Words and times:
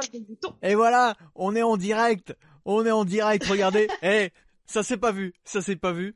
5 0.00 0.20
boutons. 0.22 0.54
Et 0.62 0.74
voilà, 0.74 1.14
on 1.34 1.54
est 1.54 1.62
en 1.62 1.76
direct. 1.76 2.36
On 2.64 2.84
est 2.84 2.90
en 2.90 3.04
direct, 3.04 3.44
regardez. 3.46 3.88
Eh, 4.02 4.30
ça 4.66 4.82
s'est 4.82 4.96
pas 4.96 5.12
vu, 5.12 5.34
ça 5.44 5.60
s'est 5.60 5.76
pas 5.76 5.92
vu. 5.92 6.14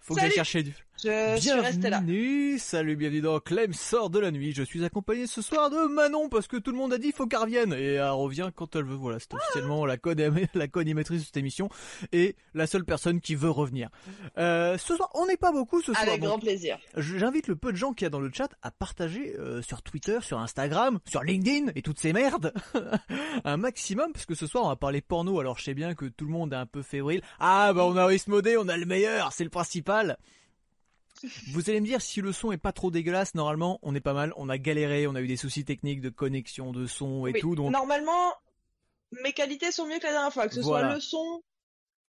Faut 0.00 0.14
que 0.14 0.20
j'aille 0.20 0.30
chercher 0.32 0.62
du. 0.62 0.74
Je 1.04 1.40
suis 1.40 1.50
restée 1.50 1.90
là. 1.90 2.00
Bienvenue, 2.00 2.58
salut, 2.60 2.94
bienvenue 2.94 3.22
dans 3.22 3.40
Clem 3.40 3.72
sort 3.72 4.08
de 4.08 4.20
la 4.20 4.30
nuit. 4.30 4.52
Je 4.52 4.62
suis 4.62 4.84
accompagné 4.84 5.26
ce 5.26 5.42
soir 5.42 5.68
de 5.68 5.88
Manon 5.88 6.28
parce 6.28 6.46
que 6.46 6.56
tout 6.56 6.70
le 6.70 6.76
monde 6.76 6.92
a 6.92 6.98
dit 6.98 7.10
faut 7.10 7.26
qu'elle 7.26 7.40
revienne 7.40 7.72
et 7.72 7.94
elle 7.94 8.08
revient 8.10 8.50
quand 8.54 8.76
elle 8.76 8.84
veut. 8.84 8.94
Voilà, 8.94 9.18
c'est 9.18 9.34
officiellement 9.34 9.84
la 9.84 9.96
co 9.96 10.10
la 10.14 10.66
de 10.68 11.18
cette 11.18 11.36
émission 11.36 11.70
et 12.12 12.36
la 12.54 12.68
seule 12.68 12.84
personne 12.84 13.20
qui 13.20 13.34
veut 13.34 13.50
revenir. 13.50 13.88
Euh, 14.38 14.78
ce 14.78 14.94
soir, 14.94 15.10
on 15.14 15.26
n'est 15.26 15.36
pas 15.36 15.50
beaucoup 15.50 15.80
ce 15.80 15.92
soir. 15.92 16.06
Avec 16.06 16.20
grand 16.20 16.38
plaisir. 16.38 16.78
J'invite 16.96 17.48
le 17.48 17.56
peu 17.56 17.72
de 17.72 17.76
gens 17.76 17.94
qu'il 17.94 18.04
y 18.04 18.06
a 18.06 18.10
dans 18.10 18.20
le 18.20 18.30
chat 18.32 18.50
à 18.62 18.70
partager 18.70 19.34
euh, 19.40 19.60
sur 19.60 19.82
Twitter, 19.82 20.18
sur 20.22 20.38
Instagram, 20.38 21.00
sur 21.06 21.24
LinkedIn 21.24 21.72
et 21.74 21.82
toutes 21.82 21.98
ces 21.98 22.12
merdes 22.12 22.52
un 23.44 23.56
maximum 23.56 24.12
parce 24.12 24.26
que 24.26 24.36
ce 24.36 24.46
soir 24.46 24.64
on 24.64 24.68
va 24.68 24.76
parler 24.76 25.00
porno. 25.00 25.40
Alors 25.40 25.58
je 25.58 25.64
sais 25.64 25.74
bien 25.74 25.94
que 25.94 26.04
tout 26.04 26.26
le 26.26 26.32
monde 26.32 26.52
est 26.52 26.56
un 26.56 26.66
peu 26.66 26.82
fébrile. 26.82 27.22
Ah 27.40 27.72
bah 27.72 27.84
on 27.84 27.96
a 27.96 28.12
Ismodé, 28.12 28.56
on 28.56 28.68
a 28.68 28.76
le 28.76 28.86
meilleur, 28.86 29.32
c'est 29.32 29.44
le 29.44 29.50
principal. 29.50 30.16
Vous 31.52 31.68
allez 31.70 31.80
me 31.80 31.86
dire 31.86 32.00
si 32.00 32.20
le 32.20 32.32
son 32.32 32.52
est 32.52 32.56
pas 32.58 32.72
trop 32.72 32.90
dégueulasse, 32.90 33.34
normalement 33.34 33.78
on 33.82 33.94
est 33.94 34.00
pas 34.00 34.14
mal, 34.14 34.32
on 34.36 34.48
a 34.48 34.58
galéré, 34.58 35.06
on 35.06 35.14
a 35.14 35.20
eu 35.20 35.26
des 35.26 35.36
soucis 35.36 35.64
techniques 35.64 36.00
de 36.00 36.10
connexion, 36.10 36.72
de 36.72 36.86
son 36.86 37.26
et 37.26 37.32
Oui. 37.32 37.40
tout, 37.40 37.54
donc 37.54 37.72
Normalement, 37.72 38.32
mes 39.22 39.32
qualités 39.32 39.70
sont 39.72 39.86
mieux 39.86 39.98
que 39.98 40.06
la 40.06 40.12
dernière 40.12 40.32
fois, 40.32 40.48
que 40.48 40.54
ce 40.54 40.60
Voilà. 40.60 40.88
soit 40.88 40.94
le 40.94 41.00
son, 41.00 41.42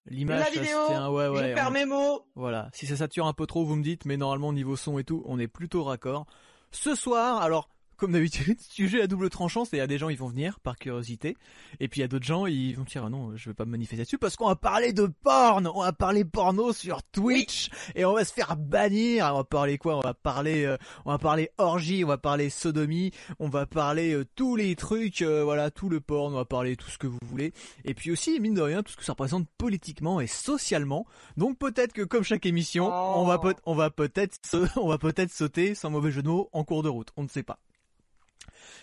l'image 0.06 0.40
la 0.40 0.50
vidéo, 0.50 0.78
ouais 1.12 1.48
je 1.48 1.54
perds 1.54 1.68
on- 1.68 1.72
mes 1.72 1.84
mots. 1.84 2.26
Voilà, 2.34 2.70
si 2.72 2.86
ça 2.86 2.96
sature 2.96 3.26
un 3.26 3.32
peu 3.32 3.46
trop, 3.46 3.64
vous 3.64 3.76
me 3.76 3.82
dites, 3.84 4.04
mais 4.04 4.16
normalement 4.16 4.52
niveau 4.52 4.76
son 4.76 4.98
et 4.98 5.04
tout, 5.04 5.22
on 5.26 5.38
est 5.38 5.48
plutôt 5.48 5.84
raccord. 5.84 6.26
Ce 6.70 6.94
soir, 6.94 7.42
alors 7.42 7.68
comme 8.02 8.10
d'habitude, 8.10 8.60
sujet 8.68 9.00
à 9.02 9.06
double 9.06 9.30
tranchant, 9.30 9.64
c'est-à-dire 9.64 9.86
des 9.86 9.96
gens 9.96 10.08
ils 10.08 10.18
vont 10.18 10.26
venir 10.26 10.58
par 10.58 10.76
curiosité, 10.76 11.36
et 11.78 11.86
puis 11.86 12.00
il 12.00 12.02
y 12.02 12.04
a 12.04 12.08
d'autres 12.08 12.24
gens 12.24 12.46
ils 12.46 12.74
vont 12.74 12.82
dire 12.82 13.04
ah 13.06 13.10
non, 13.10 13.36
je 13.36 13.48
vais 13.48 13.54
pas 13.54 13.64
me 13.64 13.70
manifester 13.70 14.02
dessus 14.02 14.18
parce 14.18 14.34
qu'on 14.34 14.48
va 14.48 14.56
parler 14.56 14.92
de 14.92 15.06
porn, 15.06 15.70
on 15.72 15.82
va 15.82 15.92
parler 15.92 16.24
porno 16.24 16.72
sur 16.72 17.04
Twitch 17.04 17.70
et 17.94 18.04
on 18.04 18.14
va 18.14 18.24
se 18.24 18.32
faire 18.32 18.56
bannir. 18.56 19.30
On 19.32 19.36
va 19.36 19.44
parler 19.44 19.78
quoi? 19.78 19.98
On 19.98 20.00
va 20.00 20.14
parler, 20.14 20.64
euh, 20.64 20.76
on 21.04 21.12
va 21.12 21.18
parler 21.18 21.50
orgie, 21.58 22.04
on 22.04 22.08
va 22.08 22.18
parler 22.18 22.50
sodomie, 22.50 23.12
on 23.38 23.48
va 23.48 23.66
parler 23.66 24.14
euh, 24.14 24.24
tous 24.34 24.56
les 24.56 24.74
trucs, 24.74 25.22
euh, 25.22 25.44
voilà 25.44 25.70
tout 25.70 25.88
le 25.88 26.00
porn, 26.00 26.32
on 26.32 26.36
va 26.38 26.44
parler 26.44 26.74
tout 26.74 26.90
ce 26.90 26.98
que 26.98 27.06
vous 27.06 27.20
voulez, 27.24 27.52
et 27.84 27.94
puis 27.94 28.10
aussi 28.10 28.40
mine 28.40 28.54
de 28.54 28.62
rien 28.62 28.82
tout 28.82 28.90
ce 28.90 28.96
que 28.96 29.04
ça 29.04 29.12
représente 29.12 29.46
politiquement 29.58 30.20
et 30.20 30.26
socialement. 30.26 31.06
Donc 31.36 31.56
peut-être 31.56 31.92
que 31.92 32.02
comme 32.02 32.24
chaque 32.24 32.46
émission, 32.46 32.88
Oh. 32.92 33.12
on 33.18 33.26
va 33.26 33.38
peut 33.38 33.54
on 33.64 33.76
va 33.76 33.90
peut-être 33.90 34.40
on 34.76 34.88
va 34.88 34.98
peut-être 34.98 35.30
sauter 35.30 35.76
sans 35.76 35.90
mauvais 35.90 36.10
jeu 36.10 36.22
de 36.22 36.28
mots 36.28 36.48
en 36.52 36.64
cours 36.64 36.82
de 36.82 36.88
route. 36.88 37.10
On 37.16 37.22
ne 37.22 37.28
sait 37.28 37.44
pas. 37.44 37.60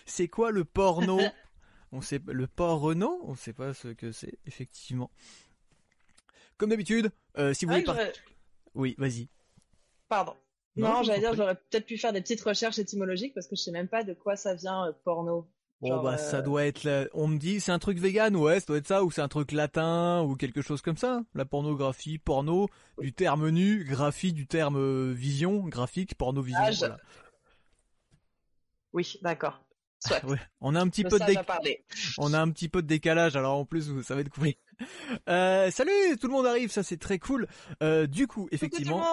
C'est 0.06 0.28
quoi 0.28 0.50
le 0.50 0.64
porno 0.64 1.18
On 1.92 2.00
sait 2.00 2.20
le 2.26 2.46
porno 2.46 3.20
On 3.24 3.34
sait 3.34 3.52
pas 3.52 3.74
ce 3.74 3.88
que 3.88 4.12
c'est 4.12 4.38
effectivement. 4.46 5.10
Comme 6.56 6.70
d'habitude, 6.70 7.10
euh, 7.38 7.52
si 7.54 7.64
vous 7.64 7.72
Ah, 7.72 7.74
voulez 7.74 7.84
par- 7.84 7.96
Oui, 8.74 8.94
vas-y. 8.98 9.28
Pardon. 10.08 10.34
Non, 10.76 11.02
j'allais 11.02 11.18
dire, 11.20 11.34
j'aurais 11.34 11.56
peut-être 11.56 11.86
pu 11.86 11.98
faire 11.98 12.12
des 12.12 12.20
petites 12.20 12.42
recherches 12.42 12.78
étymologiques 12.78 13.34
parce 13.34 13.46
que 13.48 13.56
je 13.56 13.62
sais 13.62 13.72
même 13.72 13.88
pas 13.88 14.04
de 14.04 14.14
quoi 14.14 14.36
ça 14.36 14.54
vient 14.54 14.86
euh, 14.86 14.92
porno. 15.04 15.48
Bon 15.80 16.02
bah 16.02 16.12
euh, 16.12 16.16
ça 16.18 16.42
doit 16.42 16.66
être 16.66 16.84
la- 16.84 17.06
on 17.14 17.26
me 17.26 17.38
dit 17.38 17.58
c'est 17.58 17.72
un 17.72 17.78
truc 17.78 17.98
vegan 17.98 18.36
ouais 18.36 18.60
ça 18.60 18.66
doit 18.66 18.76
être 18.76 18.86
ça 18.86 19.02
ou 19.02 19.10
c'est 19.10 19.22
un 19.22 19.28
truc 19.28 19.50
latin 19.50 20.20
ou 20.22 20.36
quelque 20.36 20.60
chose 20.60 20.82
comme 20.82 20.98
ça 20.98 21.22
la 21.34 21.46
pornographie 21.46 22.18
porno 22.18 22.68
du 22.98 23.14
terme 23.14 23.48
nu 23.48 23.82
graphie 23.84 24.34
du 24.34 24.46
terme 24.46 24.76
euh, 24.76 25.14
vision 25.16 25.60
graphique 25.68 26.16
porno 26.16 26.42
vision 26.42 26.60
Ah, 26.62 26.70
je- 26.70 26.78
voilà. 26.80 26.98
Oui, 28.92 29.18
d'accord. 29.22 29.62
Soit. 30.02 30.24
Ouais, 30.24 30.38
on 30.62 30.74
a 30.74 30.80
un 30.80 30.88
petit 30.88 31.02
Le 31.02 31.10
peu 31.10 31.16
de 31.16 31.24
sage 31.24 31.28
déc- 31.34 31.38
a 31.38 31.44
parlé. 31.44 31.84
on 32.18 32.32
a 32.32 32.40
un 32.40 32.50
petit 32.50 32.68
peu 32.70 32.80
de 32.80 32.86
décalage 32.86 33.36
alors 33.36 33.58
en 33.58 33.64
plus 33.66 33.88
vous- 33.90 34.02
ça 34.02 34.14
va 34.14 34.22
être 34.22 34.30
cool. 34.30 34.48
Euh, 35.28 35.70
salut 35.70 35.90
tout 36.18 36.26
le 36.26 36.32
monde 36.32 36.46
arrive 36.46 36.70
ça 36.70 36.82
c'est 36.82 36.96
très 36.96 37.18
cool. 37.18 37.46
Euh, 37.82 38.06
du 38.06 38.26
coup 38.26 38.48
effectivement. 38.50 39.04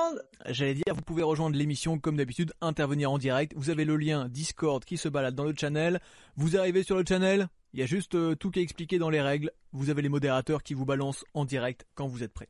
J'allais 0.45 0.75
dire, 0.75 0.95
vous 0.95 1.01
pouvez 1.01 1.23
rejoindre 1.23 1.57
l'émission 1.57 1.99
comme 1.99 2.15
d'habitude, 2.15 2.53
intervenir 2.61 3.11
en 3.11 3.17
direct. 3.17 3.51
Vous 3.57 3.69
avez 3.69 3.83
le 3.83 3.97
lien 3.97 4.29
Discord 4.29 4.83
qui 4.85 4.95
se 4.97 5.09
balade 5.09 5.35
dans 5.35 5.43
le 5.43 5.53
channel. 5.59 5.99
Vous 6.37 6.55
arrivez 6.55 6.83
sur 6.83 6.95
le 6.95 7.03
channel, 7.05 7.49
il 7.73 7.81
y 7.81 7.83
a 7.83 7.85
juste 7.85 8.15
euh, 8.15 8.35
tout 8.35 8.49
qui 8.49 8.59
est 8.59 8.63
expliqué 8.63 8.97
dans 8.97 9.09
les 9.09 9.21
règles. 9.21 9.51
Vous 9.73 9.89
avez 9.89 10.01
les 10.01 10.09
modérateurs 10.09 10.63
qui 10.63 10.73
vous 10.73 10.85
balancent 10.85 11.25
en 11.33 11.43
direct 11.43 11.85
quand 11.95 12.07
vous 12.07 12.23
êtes 12.23 12.33
prêts. 12.33 12.47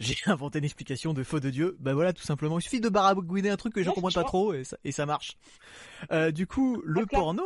J'ai 0.00 0.16
inventé 0.26 0.58
une 0.58 0.64
explication 0.64 1.14
de 1.14 1.22
faux 1.22 1.40
de 1.40 1.50
Dieu. 1.50 1.76
Ben 1.80 1.94
voilà, 1.94 2.12
tout 2.12 2.22
simplement. 2.22 2.58
Il 2.58 2.62
suffit 2.62 2.80
de 2.80 2.88
baragouiner 2.88 3.50
un 3.50 3.56
truc 3.56 3.74
que 3.74 3.82
je 3.82 3.88
Ouais, 3.88 3.94
comprends 3.94 4.10
pas 4.10 4.24
trop 4.24 4.54
et 4.54 4.64
ça, 4.64 4.76
et 4.84 4.92
ça 4.92 5.06
marche. 5.06 5.36
Euh, 6.12 6.30
du 6.30 6.46
coup, 6.46 6.82
le 6.84 7.06
porno. 7.06 7.42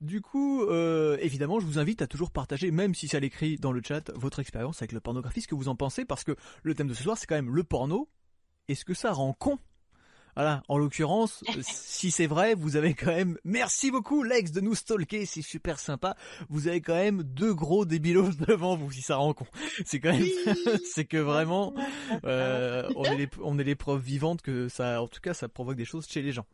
Du 0.00 0.22
coup, 0.22 0.62
euh, 0.62 1.18
évidemment, 1.20 1.60
je 1.60 1.66
vous 1.66 1.78
invite 1.78 2.00
à 2.00 2.06
toujours 2.06 2.30
partager, 2.30 2.70
même 2.70 2.94
si 2.94 3.06
ça 3.06 3.20
l'écrit 3.20 3.56
dans 3.56 3.70
le 3.70 3.82
chat, 3.86 4.10
votre 4.14 4.38
expérience 4.40 4.80
avec 4.80 4.92
le 4.92 5.00
pornographie, 5.00 5.42
ce 5.42 5.48
que 5.48 5.54
vous 5.54 5.68
en 5.68 5.76
pensez, 5.76 6.06
parce 6.06 6.24
que 6.24 6.36
le 6.62 6.74
thème 6.74 6.88
de 6.88 6.94
ce 6.94 7.02
soir, 7.02 7.18
c'est 7.18 7.26
quand 7.26 7.34
même 7.34 7.54
le 7.54 7.64
porno. 7.64 8.08
Est-ce 8.68 8.86
que 8.86 8.94
ça 8.94 9.12
rend 9.12 9.34
con? 9.34 9.58
Voilà, 10.36 10.62
en 10.68 10.78
l'occurrence, 10.78 11.42
euh, 11.56 11.60
si 11.62 12.10
c'est 12.10 12.26
vrai, 12.26 12.54
vous 12.54 12.76
avez 12.76 12.94
quand 12.94 13.06
même... 13.14 13.36
Merci 13.44 13.90
beaucoup 13.90 14.22
Lex 14.22 14.52
de 14.52 14.60
nous 14.60 14.74
stalker, 14.74 15.26
c'est 15.26 15.42
super 15.42 15.78
sympa. 15.78 16.16
Vous 16.48 16.68
avez 16.68 16.80
quand 16.80 16.94
même 16.94 17.22
deux 17.22 17.52
gros 17.54 17.84
débilos 17.84 18.30
devant 18.48 18.76
vous, 18.76 18.90
si 18.90 19.02
ça 19.02 19.16
rend 19.16 19.34
con. 19.34 19.46
C'est 19.84 20.00
quand 20.00 20.12
même... 20.12 20.26
c'est 20.94 21.04
que 21.04 21.16
vraiment, 21.18 21.74
euh, 22.24 22.88
on 22.96 23.04
est 23.04 23.16
les- 23.16 23.28
on 23.42 23.58
est 23.58 23.64
les 23.64 23.74
preuves 23.74 24.02
vivantes 24.02 24.42
que 24.42 24.68
ça, 24.68 25.02
en 25.02 25.08
tout 25.08 25.20
cas, 25.20 25.34
ça 25.34 25.48
provoque 25.48 25.76
des 25.76 25.84
choses 25.84 26.06
chez 26.08 26.22
les 26.22 26.32
gens. 26.32 26.46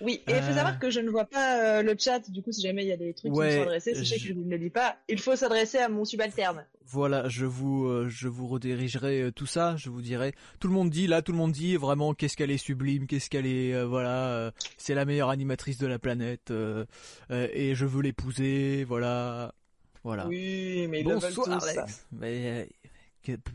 Oui, 0.00 0.22
et 0.26 0.32
il 0.32 0.42
faut 0.42 0.50
Euh. 0.50 0.54
savoir 0.54 0.78
que 0.78 0.90
je 0.90 1.00
ne 1.00 1.08
vois 1.08 1.24
pas 1.24 1.78
euh, 1.78 1.82
le 1.82 1.94
chat, 1.98 2.28
du 2.30 2.42
coup, 2.42 2.52
si 2.52 2.60
jamais 2.62 2.82
il 2.84 2.88
y 2.88 2.92
a 2.92 2.96
des 2.96 3.14
trucs 3.14 3.32
qui 3.32 3.38
Ouais, 3.38 3.50
me 3.50 3.56
sont 3.56 3.62
adressés, 3.68 3.94
sachez 3.94 4.18
je- 4.18 4.28
que 4.28 4.34
je 4.34 4.38
ne 4.38 4.50
le 4.50 4.56
lis 4.56 4.70
pas. 4.70 4.96
Il 5.08 5.18
faut 5.20 5.36
s'adresser 5.36 5.78
à 5.78 5.88
mon 5.88 6.04
subalterne. 6.04 6.66
Voilà, 6.86 7.28
je 7.28 7.46
vous, 7.46 7.86
euh, 7.86 8.08
je 8.08 8.28
vous 8.28 8.46
redirigerai 8.46 9.30
tout 9.34 9.46
ça. 9.46 9.76
Je 9.76 9.88
vous 9.90 10.02
dirai. 10.02 10.34
Tout 10.60 10.68
le 10.68 10.74
monde 10.74 10.90
dit 10.90 11.06
là, 11.06 11.22
tout 11.22 11.32
le 11.32 11.38
monde 11.38 11.52
dit 11.52 11.76
vraiment 11.76 12.12
qu'est-ce 12.12 12.36
qu'elle 12.36 12.50
est 12.50 12.58
sublime, 12.58 13.06
qu'est-ce 13.06 13.30
qu'elle 13.30 13.46
est, 13.46 13.72
euh, 13.72 13.86
voilà, 13.86 14.28
euh, 14.30 14.50
c'est 14.76 14.94
la 14.94 15.04
meilleure 15.04 15.30
animatrice 15.30 15.78
de 15.78 15.86
la 15.86 15.98
planète 15.98 16.50
euh, 16.50 16.84
et 17.30 17.74
je 17.74 17.86
veux 17.86 18.02
l'épouser, 18.02 18.84
voilà, 18.84 19.54
voilà. 20.02 20.26
Oui, 20.26 20.86
mais 20.88 21.02
Bonsoir 21.04 21.32
tous. 21.60 21.66
Alex. 21.68 22.06
Mais 22.12 22.68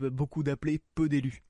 beaucoup 0.00 0.42
d'appelés, 0.42 0.80
peu 0.94 1.08
d'élus. 1.08 1.42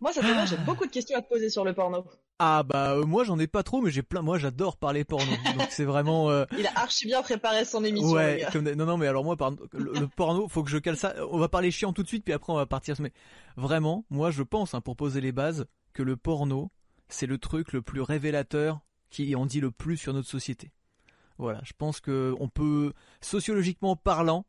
Moi, 0.00 0.12
ça 0.12 0.22
fait 0.22 0.32
bien, 0.32 0.46
j'ai 0.46 0.56
beaucoup 0.58 0.86
de 0.86 0.90
questions 0.90 1.16
à 1.18 1.22
te 1.22 1.28
poser 1.28 1.50
sur 1.50 1.64
le 1.64 1.72
porno. 1.74 2.04
Ah 2.40 2.64
bah 2.64 2.94
euh, 2.94 3.04
moi 3.04 3.22
j'en 3.24 3.38
ai 3.38 3.46
pas 3.46 3.62
trop, 3.62 3.80
mais 3.80 3.90
j'ai 3.90 4.02
plein. 4.02 4.20
Moi 4.22 4.38
j'adore 4.38 4.76
parler 4.76 5.04
porno, 5.04 5.30
donc 5.56 5.68
c'est 5.70 5.84
vraiment. 5.84 6.30
euh, 6.30 6.44
Il 6.58 6.66
a 6.66 6.72
archi 6.78 7.06
bien 7.06 7.22
préparé 7.22 7.64
son 7.64 7.84
émission, 7.84 8.10
Ouais, 8.10 8.44
comme 8.52 8.68
non 8.68 8.86
non 8.86 8.96
mais 8.96 9.06
alors 9.06 9.22
moi 9.24 9.36
le, 9.72 9.92
le 9.92 10.08
porno, 10.08 10.48
faut 10.48 10.64
que 10.64 10.70
je 10.70 10.78
cale 10.78 10.96
ça. 10.96 11.14
On 11.30 11.38
va 11.38 11.48
parler 11.48 11.70
chiant 11.70 11.92
tout 11.92 12.02
de 12.02 12.08
suite 12.08 12.24
puis 12.24 12.32
après 12.34 12.52
on 12.52 12.56
va 12.56 12.66
partir. 12.66 12.96
Mais 13.00 13.12
vraiment, 13.56 14.04
moi 14.10 14.30
je 14.32 14.42
pense 14.42 14.74
hein, 14.74 14.80
pour 14.80 14.96
poser 14.96 15.20
les 15.20 15.32
bases 15.32 15.66
que 15.92 16.02
le 16.02 16.16
porno 16.16 16.70
c'est 17.08 17.26
le 17.26 17.38
truc 17.38 17.72
le 17.72 17.82
plus 17.82 18.00
révélateur 18.00 18.80
qui 19.10 19.36
en 19.36 19.46
dit 19.46 19.60
le 19.60 19.70
plus 19.70 19.96
sur 19.96 20.12
notre 20.12 20.28
société. 20.28 20.72
Voilà, 21.38 21.60
je 21.64 21.72
pense 21.76 22.00
que 22.00 22.34
on 22.40 22.48
peut 22.48 22.92
sociologiquement 23.20 23.94
parlant, 23.94 24.44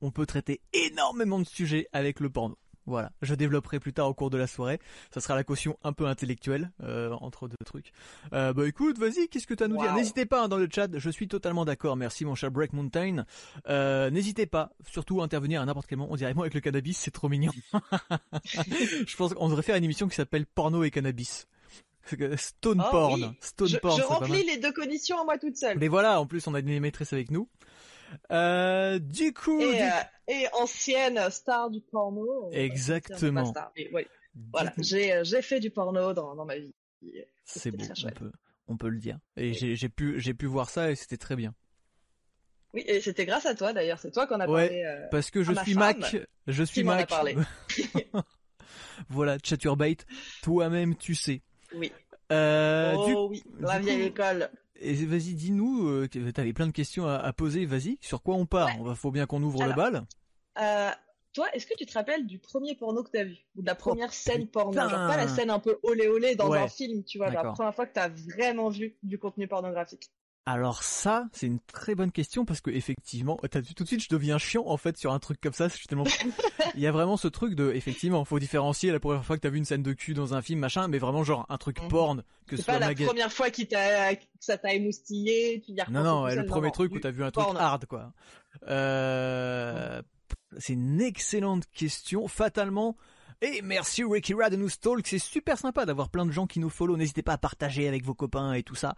on 0.00 0.10
peut 0.10 0.26
traiter 0.26 0.60
énormément 0.72 1.38
de 1.38 1.44
sujets 1.44 1.86
avec 1.92 2.18
le 2.18 2.30
porno. 2.30 2.56
Voilà, 2.86 3.12
je 3.22 3.34
développerai 3.34 3.80
plus 3.80 3.92
tard 3.94 4.08
au 4.08 4.14
cours 4.14 4.28
de 4.30 4.36
la 4.36 4.46
soirée. 4.46 4.78
Ça 5.12 5.20
sera 5.20 5.34
la 5.34 5.42
caution 5.44 5.78
un 5.84 5.92
peu 5.94 6.06
intellectuelle 6.06 6.70
euh, 6.82 7.12
entre 7.20 7.48
deux 7.48 7.56
trucs. 7.64 7.92
Euh, 8.34 8.52
bah 8.52 8.66
écoute, 8.66 8.98
vas-y, 8.98 9.28
qu'est-ce 9.28 9.46
que 9.46 9.54
tu 9.54 9.62
as 9.62 9.66
à 9.66 9.68
nous 9.68 9.78
dire. 9.78 9.94
N'hésitez 9.94 10.26
pas 10.26 10.44
hein, 10.44 10.48
dans 10.48 10.58
le 10.58 10.68
chat, 10.72 10.88
je 10.98 11.10
suis 11.10 11.26
totalement 11.28 11.64
d'accord. 11.64 11.96
Merci 11.96 12.24
mon 12.24 12.34
cher 12.34 12.50
Break 12.50 12.72
Mountain. 12.74 13.24
Euh, 13.68 14.10
N'hésitez 14.10 14.44
pas, 14.46 14.70
surtout 14.86 15.22
à 15.22 15.24
intervenir 15.24 15.62
à 15.62 15.64
n'importe 15.64 15.86
quel 15.86 15.98
moment. 15.98 16.12
On 16.12 16.16
dirait 16.16 16.34
moi 16.34 16.44
avec 16.44 16.54
le 16.54 16.60
cannabis, 16.60 16.98
c'est 16.98 17.10
trop 17.10 17.28
mignon. 17.28 17.52
je 18.44 19.16
pense 19.16 19.34
qu'on 19.34 19.48
devrait 19.48 19.62
faire 19.62 19.76
une 19.76 19.84
émission 19.84 20.08
qui 20.08 20.16
s'appelle 20.16 20.46
Porno 20.46 20.84
et 20.84 20.90
cannabis. 20.90 21.46
Stone 22.36 22.82
Oh, 22.86 22.90
porn, 22.90 23.14
oui. 23.22 23.30
stone 23.40 23.68
Je, 23.68 23.78
porn. 23.78 23.96
je 23.98 24.02
remplis 24.02 24.44
les 24.44 24.58
deux 24.58 24.72
conditions 24.74 25.18
à 25.18 25.24
moi 25.24 25.38
toute 25.38 25.56
seule. 25.56 25.78
Mais 25.78 25.88
voilà, 25.88 26.20
en 26.20 26.26
plus 26.26 26.46
on 26.46 26.52
a 26.54 26.58
une 26.60 26.80
maîtresse 26.80 27.14
avec 27.14 27.30
nous. 27.30 27.48
Euh, 28.30 28.98
du 28.98 29.32
coup, 29.32 29.60
Et, 29.60 29.76
du- 29.76 29.82
euh, 29.82 30.00
et 30.28 30.46
ancienne 30.54 31.30
star 31.30 31.70
du 31.70 31.80
porno. 31.80 32.46
euh, 32.48 32.56
Exactement. 32.56 33.44
star. 33.46 33.72
Voilà, 34.52 34.72
j'ai 34.78 35.20
j'ai 35.24 35.42
fait 35.42 35.60
du 35.60 35.70
porno 35.70 36.12
dans, 36.12 36.34
dans 36.34 36.44
ma 36.44 36.56
vie. 36.58 36.74
c'est 37.44 37.70
beau, 37.70 37.84
on 38.04 38.10
peut, 38.10 38.32
on 38.68 38.76
peut 38.76 38.88
le 38.88 38.98
dire. 38.98 39.18
Et 39.36 39.52
j'ai 39.54 39.76
j'ai 39.76 39.88
pu, 39.88 40.18
j'ai 40.20 40.34
pu 40.34 40.46
voir 40.46 40.70
ça 40.70 40.90
et 40.90 40.96
c'était 40.96 41.16
très 41.18 41.36
bien. 41.36 41.54
Oui, 42.72 42.82
et 42.88 43.00
c'était 43.00 43.24
grâce 43.26 43.46
à 43.46 43.54
toi 43.54 43.72
d'ailleurs, 43.72 44.00
c'est 44.00 44.10
toi 44.10 44.26
qu'on 44.26 44.40
a 44.40 44.48
Ouais, 44.48 44.66
parlé. 44.66 44.82
euh, 44.84 45.06
Parce 45.12 45.30
que 45.30 45.44
je 45.44 45.52
suis 45.62 45.74
femme 45.74 46.00
Mac, 46.00 46.16
je 46.48 46.62
suis 46.64 46.82
m'en 46.82 46.92
a 46.92 46.96
Mac. 46.96 47.08
parlé. 47.08 47.36
voilà, 49.08 49.38
Chaturbate, 49.44 50.06
toi-même 50.42 50.96
tu 50.96 51.14
sais. 51.14 51.42
Oui. 51.74 51.92
Euh, 52.32 52.96
oh 52.98 53.04
du- 53.06 53.14
oui, 53.30 53.42
la 53.60 53.78
vieille 53.78 54.02
école. 54.02 54.50
Et 54.84 55.06
vas-y, 55.06 55.34
dis-nous, 55.34 55.88
euh, 55.88 56.08
que 56.08 56.30
t'avais 56.30 56.52
plein 56.52 56.66
de 56.66 56.72
questions 56.72 57.06
à, 57.06 57.14
à 57.14 57.32
poser, 57.32 57.64
vas-y, 57.64 57.98
sur 58.00 58.22
quoi 58.22 58.34
on 58.34 58.46
part? 58.46 58.78
Ouais. 58.78 58.88
Va, 58.88 58.94
faut 58.94 59.10
bien 59.10 59.26
qu'on 59.26 59.42
ouvre 59.42 59.62
Alors, 59.62 59.76
le 59.76 59.82
bal. 59.82 60.06
Euh, 60.60 60.90
toi, 61.32 61.46
est-ce 61.54 61.66
que 61.66 61.74
tu 61.74 61.86
te 61.86 61.94
rappelles 61.94 62.26
du 62.26 62.38
premier 62.38 62.74
porno 62.74 63.02
que 63.02 63.10
t'as 63.10 63.24
vu? 63.24 63.38
Ou 63.56 63.62
de 63.62 63.66
la 63.66 63.74
première 63.74 64.12
scène 64.12 64.46
porno? 64.46 64.72
Genre 64.72 64.90
pas 64.90 65.16
la 65.16 65.26
scène 65.26 65.50
un 65.50 65.58
peu 65.58 65.78
olé 65.82 66.06
olé 66.06 66.36
dans 66.36 66.50
Ouais. 66.50 66.60
un 66.60 66.68
film, 66.68 67.02
tu 67.02 67.18
vois, 67.18 67.30
la 67.30 67.44
première 67.44 67.74
fois 67.74 67.86
que 67.86 67.94
t'as 67.94 68.08
vraiment 68.08 68.68
vu 68.68 68.96
du 69.02 69.18
contenu 69.18 69.48
pornographique. 69.48 70.10
Alors 70.46 70.82
ça, 70.82 71.26
c'est 71.32 71.46
une 71.46 71.58
très 71.60 71.94
bonne 71.94 72.12
question 72.12 72.44
parce 72.44 72.60
que 72.60 72.70
effectivement, 72.70 73.38
t'as 73.50 73.60
vu 73.60 73.72
tout 73.74 73.82
de 73.82 73.88
suite, 73.88 74.02
je 74.02 74.08
deviens 74.10 74.36
chiant 74.36 74.64
en 74.66 74.76
fait 74.76 74.98
sur 74.98 75.12
un 75.14 75.18
truc 75.18 75.40
comme 75.40 75.54
ça. 75.54 75.68
Je 75.68 75.74
suis 75.76 75.86
tellement... 75.86 76.04
Il 76.74 76.80
y 76.80 76.86
a 76.86 76.92
vraiment 76.92 77.16
ce 77.16 77.28
truc 77.28 77.54
de, 77.54 77.72
effectivement, 77.72 78.24
faut 78.26 78.38
différencier 78.38 78.92
la 78.92 79.00
première 79.00 79.24
fois 79.24 79.36
que 79.36 79.40
t'as 79.40 79.48
vu 79.48 79.56
une 79.56 79.64
scène 79.64 79.82
de 79.82 79.92
cul 79.94 80.12
dans 80.12 80.34
un 80.34 80.42
film, 80.42 80.60
machin, 80.60 80.86
mais 80.88 80.98
vraiment 80.98 81.24
genre 81.24 81.46
un 81.48 81.56
truc 81.56 81.80
Mhm. 81.82 81.88
porn 81.88 82.22
que 82.46 82.56
ce 82.56 82.62
C'est 82.62 82.66
pas 82.72 82.78
la 82.78 82.88
maga- 82.88 83.06
première 83.06 83.32
fois 83.32 83.48
qu'il 83.50 83.68
t'a, 83.68 84.14
que 84.16 84.24
ça 84.38 84.58
t'a 84.58 84.74
émoustillé, 84.74 85.62
tu 85.64 85.72
y 85.72 85.80
as 85.80 85.88
Non, 85.88 86.02
non, 86.04 86.22
ouais, 86.24 86.34
le 86.36 86.44
premier 86.44 86.70
truc 86.72 86.92
où 86.92 86.98
t'as 86.98 87.10
vu 87.10 87.24
un 87.24 87.30
truc 87.30 87.46
hard, 87.56 87.86
quoi. 87.86 88.12
Euh, 88.68 90.02
C'est 90.58 90.74
une 90.74 91.00
excellente 91.00 91.64
question. 91.74 92.28
Fatalement. 92.28 92.96
Et 93.42 93.62
merci 93.62 94.04
Ricky 94.04 94.34
Rad 94.34 94.52
de 94.52 94.56
nous 94.56 94.68
stalk, 94.68 95.06
c'est 95.06 95.18
super 95.18 95.58
sympa 95.58 95.84
d'avoir 95.86 96.08
plein 96.08 96.26
de 96.26 96.30
gens 96.30 96.46
qui 96.46 96.60
nous 96.60 96.70
follow. 96.70 96.96
N'hésitez 96.96 97.22
pas 97.22 97.34
à 97.34 97.38
partager 97.38 97.88
avec 97.88 98.04
vos 98.04 98.14
copains 98.14 98.54
et 98.54 98.62
tout 98.62 98.74
ça. 98.74 98.94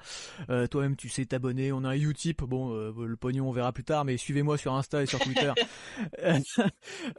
Euh, 0.50 0.66
Toi-même, 0.66 0.96
tu 0.96 1.08
sais 1.08 1.24
t'abonner. 1.26 1.72
On 1.72 1.84
a 1.84 1.90
un 1.90 1.94
Utip, 1.94 2.42
bon, 2.42 2.72
euh, 2.72 2.92
le 3.06 3.16
pognon 3.16 3.48
on 3.48 3.52
verra 3.52 3.72
plus 3.72 3.84
tard, 3.84 4.04
mais 4.04 4.16
suivez-moi 4.16 4.58
sur 4.58 4.74
Insta 4.74 5.02
et 5.02 5.06
sur 5.06 5.18
Twitter. 5.18 5.52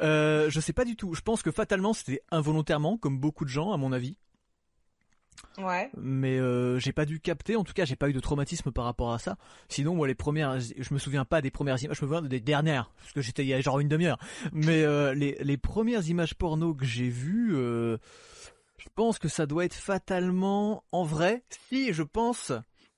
Euh, 0.01 0.49
je 0.49 0.59
sais 0.59 0.73
pas 0.73 0.85
du 0.85 0.95
tout. 0.95 1.13
Je 1.13 1.21
pense 1.21 1.41
que 1.41 1.51
fatalement 1.51 1.93
c'était 1.93 2.21
involontairement, 2.31 2.97
comme 2.97 3.19
beaucoup 3.19 3.45
de 3.45 3.49
gens 3.49 3.71
à 3.71 3.77
mon 3.77 3.91
avis 3.91 4.17
Ouais. 5.57 5.89
mais 5.97 6.37
euh, 6.39 6.77
j'ai 6.79 6.91
pas 6.91 7.05
dû 7.05 7.19
capter. 7.19 7.55
En 7.55 7.63
tout 7.63 7.73
cas, 7.73 7.85
j'ai 7.85 7.95
pas 7.95 8.09
eu 8.09 8.13
de 8.13 8.19
traumatisme 8.19 8.71
par 8.71 8.85
rapport 8.85 9.11
à 9.11 9.19
ça. 9.19 9.37
Sinon, 9.69 9.95
moi, 9.95 10.07
les 10.07 10.15
premières, 10.15 10.59
je 10.59 10.93
me 10.93 10.99
souviens 10.99 11.25
pas 11.25 11.41
des 11.41 11.51
premières 11.51 11.81
images, 11.81 11.97
je 11.99 12.05
me 12.05 12.09
souviens 12.09 12.21
des 12.21 12.39
dernières, 12.39 12.91
parce 12.99 13.13
que 13.13 13.21
j'étais 13.21 13.43
il 13.43 13.47
y 13.47 13.53
a 13.53 13.61
genre 13.61 13.79
une 13.79 13.87
demi-heure. 13.87 14.19
Mais 14.51 14.83
euh, 14.83 15.13
les, 15.13 15.37
les 15.39 15.57
premières 15.57 16.07
images 16.07 16.35
porno 16.35 16.73
que 16.73 16.85
j'ai 16.85 17.09
vues, 17.09 17.55
euh, 17.55 17.97
je 18.77 18.87
pense 18.95 19.19
que 19.19 19.27
ça 19.27 19.45
doit 19.45 19.65
être 19.65 19.75
fatalement 19.75 20.83
en 20.91 21.03
vrai. 21.03 21.43
Si, 21.69 21.93
je 21.93 22.03
pense, 22.03 22.51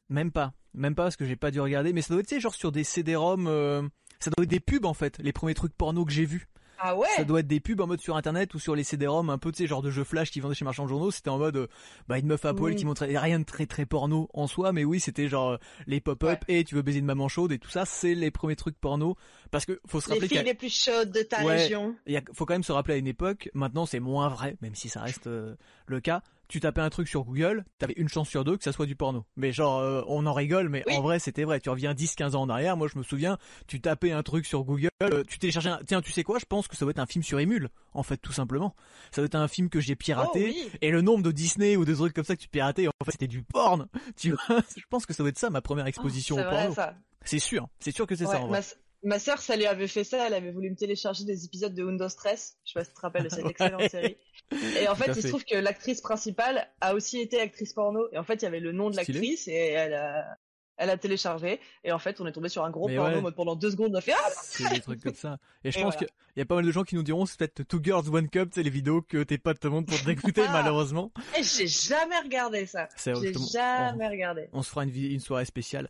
même 0.09 0.31
pas, 0.31 0.53
même 0.73 0.95
pas 0.95 1.03
parce 1.03 1.15
que 1.15 1.25
j'ai 1.25 1.37
pas 1.37 1.51
dû 1.51 1.61
regarder, 1.61 1.93
mais 1.93 2.01
ça 2.01 2.13
doit 2.13 2.21
être 2.21 2.39
genre 2.39 2.55
sur 2.55 2.71
des 2.71 2.83
CD-ROM. 2.83 3.89
ça 4.19 4.31
doit 4.31 4.43
être 4.43 4.49
des 4.49 4.59
pubs 4.59 4.85
en 4.85 4.93
fait, 4.93 5.17
les 5.19 5.31
premiers 5.31 5.53
trucs 5.53 5.73
porno 5.73 6.05
que 6.05 6.11
j'ai 6.11 6.25
vus. 6.25 6.47
Ah 6.81 6.95
ouais. 6.95 7.07
Ça 7.15 7.23
doit 7.25 7.41
être 7.41 7.47
des 7.47 7.59
pubs 7.59 7.79
en 7.81 7.87
mode 7.87 7.99
sur 7.99 8.15
internet 8.15 8.53
ou 8.53 8.59
sur 8.59 8.73
les 8.75 8.83
CD-ROM, 8.83 9.29
un 9.29 9.37
peu, 9.37 9.51
tu 9.51 9.57
sais, 9.57 9.67
genre 9.67 9.81
de 9.81 9.91
jeux 9.91 10.03
flash 10.03 10.31
qui 10.31 10.39
vendaient 10.39 10.55
chez 10.55 10.63
Marchand 10.65 10.83
de 10.85 10.89
Journaux. 10.89 11.11
C'était 11.11 11.29
en 11.29 11.37
mode, 11.37 11.57
euh, 11.57 11.67
bah, 12.07 12.17
une 12.19 12.27
meuf 12.27 12.45
à 12.45 12.53
poil 12.53 12.71
Oui. 12.73 12.77
qui 12.79 12.85
montrait 12.85 13.15
rien 13.17 13.39
de 13.39 13.43
très 13.43 13.65
très 13.65 13.85
porno 13.85 14.29
en 14.33 14.47
soi, 14.47 14.71
mais 14.71 14.85
oui, 14.85 14.99
c'était 14.99 15.27
genre 15.27 15.49
euh, 15.51 15.57
les 15.87 15.99
pop-up 15.99 16.39
et 16.47 16.63
tu 16.63 16.75
veux 16.75 16.81
baiser 16.81 16.99
une 16.99 17.05
maman 17.05 17.27
chaude 17.27 17.51
et 17.51 17.59
tout 17.59 17.69
ça, 17.69 17.85
c'est 17.85 18.15
les 18.15 18.31
premiers 18.31 18.55
trucs 18.55 18.79
porno. 18.79 19.15
Parce 19.51 19.65
que 19.65 19.79
faut 19.87 19.99
se 19.99 20.07
Les 20.07 20.13
rappeler 20.13 20.27
qu'il 20.29 20.37
filles 20.37 20.45
les 20.47 20.53
plus 20.53 20.73
chaudes 20.73 21.11
de 21.11 21.21
ta 21.21 21.43
Ouais. 21.43 21.57
région. 21.57 21.95
il 22.07 22.21
faut 22.33 22.45
quand 22.45 22.53
même 22.53 22.63
se 22.63 22.71
rappeler 22.71 22.93
à 22.93 22.97
une 22.97 23.07
époque, 23.07 23.49
maintenant 23.53 23.85
c'est 23.85 23.99
moins 23.99 24.29
vrai, 24.29 24.55
même 24.61 24.75
si 24.75 24.89
ça 24.89 25.01
reste 25.01 25.27
euh, 25.27 25.55
le 25.87 25.99
cas. 25.99 26.21
Tu 26.49 26.59
tapais 26.59 26.81
un 26.81 26.89
truc 26.89 27.07
sur 27.07 27.23
Google, 27.23 27.63
t'avais 27.77 27.93
une 27.95 28.09
chance 28.09 28.27
sur 28.27 28.43
deux 28.43 28.57
que 28.57 28.63
ça 28.63 28.71
soit 28.71 28.87
du 28.87 28.95
porno. 28.95 29.23
Mais 29.37 29.51
genre, 29.51 29.79
euh, 29.79 30.01
on 30.07 30.25
en 30.25 30.33
rigole, 30.33 30.67
mais 30.67 30.83
Oui. 30.87 30.95
en 30.97 31.01
vrai 31.01 31.19
c'était 31.19 31.43
vrai. 31.43 31.59
Tu 31.59 31.69
reviens 31.69 31.93
10-15 31.93 32.35
ans 32.35 32.41
en 32.41 32.49
arrière, 32.49 32.75
moi 32.75 32.87
je 32.91 32.97
me 32.97 33.03
souviens, 33.03 33.37
tu 33.67 33.79
tapais 33.79 34.11
un 34.11 34.23
truc 34.23 34.45
sur 34.47 34.63
Google, 34.63 34.89
euh, 35.03 35.23
tu 35.27 35.37
téléchargeais 35.39 35.69
un... 35.69 35.79
Tiens, 35.85 36.01
tu 36.01 36.11
sais 36.11 36.23
quoi, 36.23 36.39
je 36.39 36.45
pense 36.45 36.67
que 36.67 36.75
ça 36.75 36.85
doit 36.85 36.91
être 36.91 36.99
un 36.99 37.05
film 37.05 37.23
sur 37.23 37.39
Emule, 37.39 37.69
en 37.93 38.01
fait, 38.01 38.17
tout 38.17 38.33
simplement. 38.33 38.75
Ça 39.11 39.21
doit 39.21 39.27
être 39.27 39.35
un 39.35 39.47
film 39.47 39.69
que 39.69 39.79
j'ai 39.79 39.95
piraté. 39.95 40.47
Oh, 40.49 40.59
oui. 40.65 40.71
Et 40.81 40.89
le 40.89 41.01
nombre 41.01 41.23
de 41.23 41.31
Disney 41.31 41.75
ou 41.77 41.85
de 41.85 41.93
trucs 41.93 42.13
comme 42.13 42.25
ça 42.25 42.35
que 42.35 42.41
tu 42.41 42.49
piratais, 42.49 42.87
en 42.87 42.91
fait 43.05 43.11
c'était 43.11 43.27
du 43.27 43.43
porn. 43.43 43.87
Tu 44.17 44.31
vois, 44.31 44.59
je 44.75 44.83
pense 44.89 45.05
que 45.05 45.13
ça 45.13 45.21
doit 45.21 45.29
être 45.29 45.37
ça 45.37 45.51
ma 45.51 45.61
première 45.61 45.85
exposition 45.85 46.35
C'est 46.35 46.45
au 46.47 46.49
porno. 46.49 46.75
C'est 47.25 47.39
sûr, 47.39 47.67
c'est 47.79 47.91
sûr 47.91 48.07
que 48.07 48.15
c'est 48.15 48.25
Ouais, 48.25 48.31
ça 48.33 48.41
en 48.41 48.47
vrai. 48.47 48.61
Ma, 49.03 49.19
sœur, 49.19 49.39
ça 49.41 49.55
lui 49.55 49.65
avait 49.65 49.87
fait 49.87 50.03
ça. 50.03 50.27
Elle 50.27 50.33
avait 50.33 50.51
voulu 50.51 50.69
me 50.69 50.75
télécharger 50.75 51.23
des 51.25 51.45
épisodes 51.45 51.73
de 51.73 51.83
Windows 51.83 52.09
Stress. 52.09 52.57
Je 52.65 52.71
sais 52.73 52.79
pas 52.79 52.83
si 52.83 52.91
tu 52.91 52.95
te 52.95 53.01
rappelles 53.01 53.23
de 53.23 53.29
cette 53.29 53.45
excellente 53.45 53.89
série. 53.89 54.17
Et 54.79 54.87
en 54.87 54.95
fait, 54.95 55.11
il 55.15 55.21
se 55.21 55.27
trouve 55.27 55.45
que 55.45 55.55
l'actrice 55.57 56.01
principale 56.01 56.67
a 56.81 56.93
aussi 56.93 57.19
été 57.19 57.39
actrice 57.39 57.73
porno. 57.73 58.07
Et 58.11 58.17
en 58.17 58.23
fait, 58.23 58.35
il 58.35 58.43
y 58.43 58.47
avait 58.47 58.59
le 58.59 58.71
nom 58.71 58.89
de 58.89 58.95
l'actrice 58.95 59.47
et 59.47 59.53
elle 59.53 59.93
a, 59.93 60.25
elle 60.77 60.89
a 60.89 60.97
téléchargé. 60.97 61.59
Et 61.83 61.91
en 61.91 61.99
fait, 61.99 62.19
on 62.21 62.27
est 62.27 62.31
tombé 62.31 62.49
sur 62.49 62.63
un 62.63 62.69
gros 62.69 62.87
Mais 62.87 62.95
porno. 62.95 63.21
ouais. 63.21 63.31
pendant 63.31 63.55
deux 63.55 63.71
secondes, 63.71 63.91
on 63.93 63.97
a 63.97 64.01
fait 64.01 64.13
ah 64.13 64.29
C'est 64.41 64.69
des 64.69 64.79
trucs 64.81 65.01
comme 65.03 65.15
ça. 65.15 65.37
Et 65.63 65.71
je 65.71 65.79
Et 65.79 65.81
pense 65.81 65.93
voilà. 65.93 66.07
qu'il 66.07 66.13
y 66.37 66.41
a 66.41 66.45
pas 66.45 66.55
mal 66.55 66.65
de 66.65 66.71
gens 66.71 66.83
qui 66.83 66.95
nous 66.95 67.03
diront 67.03 67.25
c'est 67.25 67.37
peut-être 67.37 67.63
Two 67.63 67.79
Girls 67.83 68.07
One 68.09 68.29
Cup, 68.29 68.49
c'est 68.53 68.63
les 68.63 68.69
vidéos 68.69 69.01
que 69.01 69.23
tes 69.23 69.37
potes 69.37 69.59
te 69.59 69.67
montrent 69.67 69.89
pour 69.89 69.99
te 69.99 70.05
dégoûter 70.05 70.43
Ah. 70.47 70.51
malheureusement. 70.53 71.11
Et 71.37 71.43
j'ai 71.43 71.67
jamais 71.67 72.17
regardé 72.19 72.65
ça. 72.65 72.87
C'est 72.95 73.13
J'ai 73.15 73.33
jamais 73.33 74.07
regardé. 74.07 74.49
on, 74.53 74.61
se 74.63 74.69
fera 74.69 74.83
une 74.85 75.19
soirée 75.19 75.45
spéciale. 75.45 75.89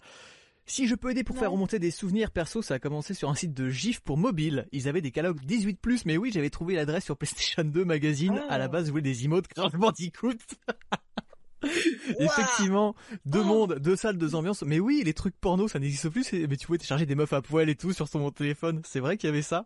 Si 0.69 0.87
je 0.87 0.93
peux 0.93 1.09
aider 1.09 1.23
pour 1.23 1.35
Ouais. 1.35 1.39
faire 1.41 1.51
remonter 1.51 1.79
des 1.79 1.89
souvenirs 1.89 2.29
perso, 2.29 2.61
ça 2.61 2.75
a 2.75 2.79
commencé 2.79 3.15
sur 3.15 3.27
un 3.29 3.33
site 3.35 3.53
de 3.55 3.69
GIF 3.69 4.01
pour 4.01 4.17
mobile. 4.17 4.67
Ils 4.71 4.87
avaient 4.87 5.01
des 5.01 5.09
catalogues 5.09 5.41
18+, 5.43 6.03
mais 6.05 6.15
oui, 6.17 6.29
j'avais 6.31 6.51
trouvé 6.51 6.75
l'adresse 6.75 7.05
sur 7.05 7.17
PlayStation 7.17 7.63
2 7.63 7.83
Magazine. 7.85 8.39
Ah. 8.47 8.53
À 8.53 8.57
la 8.59 8.67
base, 8.67 8.85
je 8.85 8.91
voulais 8.91 9.01
des 9.01 9.25
emotes 9.25 9.47
Crash 9.47 9.71
Bandicoot. 9.73 10.37
Effectivement, 12.19 12.95
deux 13.25 13.41
Oh. 13.41 13.45
mondes, 13.45 13.79
deux 13.79 13.95
salles, 13.95 14.17
deux 14.17 14.35
ambiances. 14.35 14.61
Mais 14.61 14.79
oui, 14.79 15.01
les 15.03 15.13
trucs 15.13 15.35
porno, 15.35 15.67
ça 15.67 15.79
n'existe 15.79 16.09
plus. 16.09 16.31
Mais 16.33 16.55
tu 16.55 16.67
pouvais 16.67 16.77
télécharger 16.77 17.05
des 17.05 17.15
meufs 17.15 17.33
à 17.33 17.41
poil 17.41 17.67
et 17.69 17.75
tout 17.75 17.91
sur 17.91 18.07
son 18.07 18.29
téléphone. 18.31 18.81
C'est 18.85 18.99
vrai 18.99 19.17
qu'il 19.17 19.27
y 19.29 19.33
avait 19.33 19.41
ça 19.41 19.65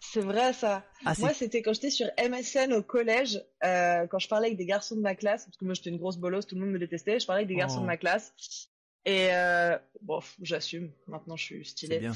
C'est 0.00 0.20
vrai 0.22 0.52
ça. 0.52 0.84
Ah, 1.04 1.12
Moi, 1.18 1.32
c'était 1.34 1.62
quand 1.62 1.72
j'étais 1.74 1.90
sur 1.90 2.06
MSN 2.18 2.72
au 2.72 2.82
collège, 2.82 3.42
euh, 3.64 4.06
quand 4.08 4.18
je 4.18 4.28
parlais 4.28 4.46
avec 4.48 4.58
des 4.58 4.66
garçons 4.66 4.96
de 4.96 5.00
ma 5.02 5.14
classe, 5.14 5.44
parce 5.44 5.56
que 5.56 5.64
moi 5.64 5.74
j'étais 5.74 5.90
une 5.90 5.98
grosse 5.98 6.16
bolosse, 6.16 6.46
tout 6.46 6.54
le 6.54 6.62
monde 6.62 6.70
me 6.70 6.78
détestait, 6.78 7.20
je 7.20 7.26
parlais 7.26 7.40
avec 7.40 7.48
des 7.48 7.56
garçons 7.56 7.78
Oh. 7.78 7.82
de 7.82 7.86
ma 7.86 7.96
classe. 7.96 8.32
Et 9.06 9.28
euh, 9.32 9.78
bon, 10.00 10.20
j'assume, 10.42 10.90
maintenant 11.06 11.36
je 11.36 11.62
suis 11.62 11.88
bien. 11.88 12.12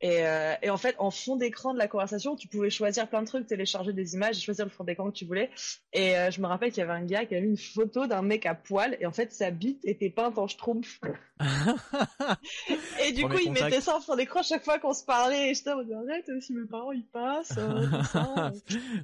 Et, 0.00 0.26
euh, 0.26 0.54
et 0.62 0.70
en 0.70 0.76
fait, 0.76 0.94
en 0.98 1.10
fond 1.10 1.36
d'écran 1.36 1.74
de 1.74 1.78
la 1.78 1.88
conversation, 1.88 2.36
tu 2.36 2.48
pouvais 2.48 2.70
choisir 2.70 3.08
plein 3.08 3.22
de 3.22 3.26
trucs, 3.26 3.46
télécharger 3.46 3.92
des 3.92 4.14
images, 4.14 4.38
et 4.38 4.40
choisir 4.40 4.64
le 4.64 4.70
fond 4.70 4.84
d'écran 4.84 5.10
que 5.10 5.16
tu 5.16 5.24
voulais. 5.24 5.50
Et 5.92 6.16
euh, 6.16 6.30
je 6.30 6.40
me 6.40 6.46
rappelle 6.46 6.70
qu'il 6.70 6.78
y 6.78 6.82
avait 6.82 6.92
un 6.92 7.04
gars 7.04 7.24
qui 7.24 7.34
avait 7.34 7.44
mis 7.44 7.50
une 7.50 7.56
photo 7.56 8.06
d'un 8.06 8.22
mec 8.22 8.46
à 8.46 8.54
poil, 8.54 8.96
et 9.00 9.06
en 9.06 9.12
fait 9.12 9.32
sa 9.32 9.50
bite 9.50 9.84
était 9.84 10.10
peinte 10.10 10.38
en 10.38 10.46
schtroumpf. 10.46 11.00
Et 13.04 13.12
du 13.12 13.22
Premier 13.22 13.36
coup, 13.36 13.42
il 13.46 13.52
mettait 13.52 13.80
ça 13.80 13.96
en 13.96 14.00
fond 14.00 14.16
d'écran 14.16 14.42
chaque 14.42 14.64
fois 14.64 14.78
qu'on 14.78 14.92
se 14.92 15.04
parlait. 15.04 15.50
Et 15.50 15.54
j'étais 15.54 15.70
en 15.70 15.76
mode, 15.76 15.92
arrête, 15.92 16.30
si 16.40 16.52
mes 16.52 16.66
parents 16.66 16.92
ils 16.92 17.06
passent, 17.06 17.54
euh, 17.58 18.02
ça. 18.04 18.52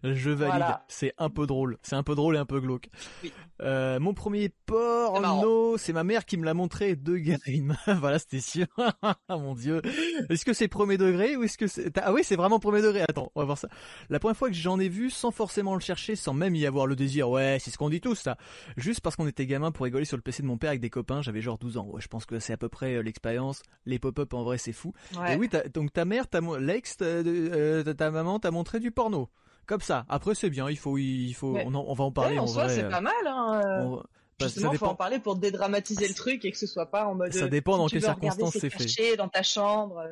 Je 0.03 0.31
valide. 0.31 0.55
Voilà. 0.55 0.85
C'est 0.89 1.13
un 1.19 1.31
peu 1.31 1.47
drôle. 1.47 1.79
C'est 1.83 1.97
un 1.97 2.03
peu 2.03 2.15
drôle 2.15 2.37
et 2.37 2.39
un 2.39 2.47
peu 2.47 2.61
glauque. 2.61 2.89
Oui. 3.23 3.33
Euh, 3.63 4.01
mon 4.01 4.15
premier 4.15 4.51
porno, 4.67 5.79
c'est 5.79 5.93
ma 5.93 6.03
mère 6.03 6.25
qui 6.25 6.37
me 6.37 6.45
l'a 6.45 6.55
montré 6.55 6.97
de 6.97 7.17
Garine. 7.17 7.77
voilà, 7.87 8.19
c'était 8.19 8.41
sûr. 8.41 8.67
Ah 9.03 9.17
mon 9.29 9.55
dieu. 9.55 9.81
Est-ce 10.29 10.45
que 10.45 10.53
c'est 10.53 10.69
premier 10.85 10.99
degré 10.99 11.37
ou 11.37 11.43
est-ce 11.45 11.59
que 11.59 11.67
c'est... 11.67 11.97
Ah 11.99 12.13
oui, 12.13 12.23
c'est 12.25 12.37
vraiment 12.37 12.59
premier 12.59 12.83
degré. 12.83 13.03
Attends, 13.09 13.31
on 13.35 13.41
va 13.41 13.47
voir 13.47 13.59
ça. 13.59 13.69
La 14.11 14.19
première 14.21 14.37
fois 14.37 14.49
que 14.49 14.55
j'en 14.55 14.79
ai 14.79 14.89
vu 14.89 15.11
sans 15.11 15.31
forcément 15.31 15.75
le 15.75 15.81
chercher, 15.81 16.17
sans 16.17 16.33
même 16.35 16.55
y 16.55 16.67
avoir 16.67 16.87
le 16.87 16.97
désir. 16.97 17.29
Ouais, 17.31 17.59
c'est 17.61 17.71
ce 17.71 17.79
qu'on 17.79 17.91
dit 17.91 18.01
tous, 18.01 18.15
ça. 18.17 18.37
Juste 18.77 19.01
parce 19.01 19.17
qu'on 19.17 19.27
était 19.27 19.47
gamin 19.47 19.71
pour 19.73 19.85
rigoler 19.85 20.05
sur 20.05 20.17
le 20.17 20.23
PC 20.23 20.43
de 20.43 20.47
mon 20.47 20.59
père 20.59 20.71
avec 20.71 20.81
des 20.81 20.91
copains. 20.91 21.23
J'avais 21.23 21.41
genre 21.41 21.59
12 21.59 21.77
ans. 21.79 21.87
Ouais, 21.91 22.01
je 22.01 22.09
pense 22.09 22.27
que 22.27 22.39
c'est 22.39 22.53
à 22.53 22.57
peu 22.57 22.69
près 22.69 22.95
euh, 22.97 23.03
l'expérience. 23.03 23.63
Les 23.87 23.99
pop-up, 23.99 24.33
en 24.35 24.43
vrai, 24.45 24.59
c'est 24.59 24.73
fou. 24.73 24.93
Ouais. 25.19 25.35
Et 25.35 25.37
oui, 25.37 25.49
t'as- 25.49 25.69
donc 25.69 25.93
ta 25.93 26.05
mère, 26.05 26.29
ta 26.29 26.41
mo- 26.41 26.57
l'ex, 26.59 26.97
ta, 26.99 27.05
euh, 27.05 27.83
ta 27.95 28.11
maman 28.11 28.39
t'a 28.39 28.51
montré 28.51 28.81
du 28.81 28.91
porno. 28.91 29.29
Comme 29.67 29.81
ça. 29.81 30.05
Après, 30.09 30.35
c'est 30.35 30.51
bien. 30.51 30.69
Il 30.69 30.77
faut, 30.77 30.99
il 30.99 31.33
faut, 31.33 31.57
on, 31.65 31.75
en- 31.75 31.85
on 31.89 31.95
va 31.95 32.05
en 32.05 32.13
parler 32.13 32.35
Ouais, 32.35 32.41
en 32.41 32.45
en 32.45 32.47
soi, 32.47 32.65
vrai. 32.65 32.75
c'est 32.75 32.89
pas 32.89 33.01
mal. 33.01 33.13
Hein. 33.27 33.63
euh. 33.65 33.83
On- 33.85 33.97
bah, 34.41 34.47
Justement, 34.49 34.73
ça 34.73 34.79
faut 34.79 34.87
en 34.87 34.95
parler 34.97 35.21
pour 35.21 35.37
dédramatiser 35.37 36.09
le 36.09 36.13
truc 36.15 36.45
et 36.45 36.51
que 36.51 36.59
ce 36.59 36.67
soit 36.67 36.87
pas 36.91 37.07
en 37.07 37.15
mode. 37.15 37.33
Ça 37.33 37.45
euh, 37.45 37.49
dépend 37.49 37.79
dans 37.79 37.87
quelles 37.87 38.03
circonstances 38.03 38.57
c'est 38.59 38.69
fait. 38.69 39.17
dans 39.17 39.29
ta 39.29 39.43
chambre. 39.45 40.03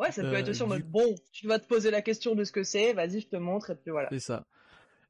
Euh. 0.00 0.04
Ouais, 0.04 0.12
ça 0.12 0.22
peut 0.22 0.28
Euh, 0.28 0.36
être 0.38 0.48
aussi 0.48 0.62
en 0.62 0.66
du- 0.66 0.72
mode 0.72 0.84
bon, 0.90 1.14
tu 1.32 1.46
vas 1.46 1.58
te 1.58 1.66
poser 1.66 1.90
la 1.90 2.02
question 2.02 2.34
de 2.34 2.44
ce 2.44 2.52
que 2.52 2.62
c'est, 2.64 2.92
vas-y, 2.94 3.20
je 3.20 3.28
te 3.28 3.36
montre 3.36 3.70
et 3.70 3.74
puis 3.76 3.90
voilà. 3.90 4.08
C'est 4.10 4.20
ça. 4.20 4.44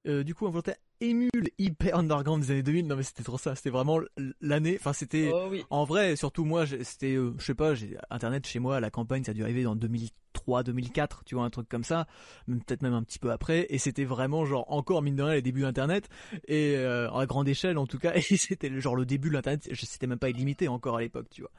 Euh, 0.06 0.24
du 0.24 0.34
coup, 0.34 0.46
on 0.46 0.50
volontaire 0.50 0.76
émule 1.02 1.50
hyper 1.58 1.96
underground 1.96 2.42
des 2.42 2.50
années 2.50 2.62
2000. 2.62 2.86
Non, 2.86 2.96
mais 2.96 3.02
c'était 3.02 3.22
trop 3.22 3.36
ça. 3.38 3.54
C'était 3.54 3.68
vraiment 3.70 4.00
l'année. 4.40 4.76
Enfin, 4.80 4.94
c'était. 4.94 5.30
Oh 5.32 5.48
oui. 5.50 5.62
En 5.68 5.84
vrai, 5.84 6.16
surtout 6.16 6.44
moi, 6.46 6.64
c'était, 6.66 7.16
euh, 7.16 7.34
je 7.38 7.44
sais 7.44 7.54
pas, 7.54 7.74
j'ai 7.74 7.98
Internet 8.08 8.46
chez 8.46 8.58
moi 8.60 8.76
à 8.76 8.80
la 8.80 8.90
campagne, 8.90 9.24
ça 9.24 9.32
a 9.32 9.34
dû 9.34 9.42
arriver 9.42 9.62
dans 9.62 9.76
2003, 9.76 10.62
2004, 10.62 11.24
tu 11.26 11.34
vois, 11.34 11.44
un 11.44 11.50
truc 11.50 11.68
comme 11.68 11.84
ça, 11.84 12.06
peut-être 12.46 12.80
même 12.80 12.94
un 12.94 13.02
petit 13.02 13.18
peu 13.18 13.30
après, 13.30 13.66
et 13.68 13.76
c'était 13.76 14.04
vraiment 14.06 14.46
genre 14.46 14.64
encore 14.72 15.02
mine 15.02 15.16
de 15.16 15.22
rien 15.22 15.34
les 15.34 15.42
débuts 15.42 15.62
d'Internet, 15.62 16.08
et 16.48 16.76
euh, 16.78 17.10
à 17.12 17.26
grande 17.26 17.46
échelle 17.48 17.76
en 17.76 17.86
tout 17.86 17.98
cas, 17.98 18.12
et 18.14 18.22
c'était 18.22 18.80
genre 18.80 18.96
le 18.96 19.04
début 19.04 19.28
de 19.28 19.34
l'Internet, 19.34 19.68
c'était 19.74 20.06
même 20.06 20.18
pas 20.18 20.30
illimité 20.30 20.66
encore 20.68 20.96
à 20.96 21.00
l'époque, 21.02 21.26
tu 21.30 21.42
vois. 21.42 21.50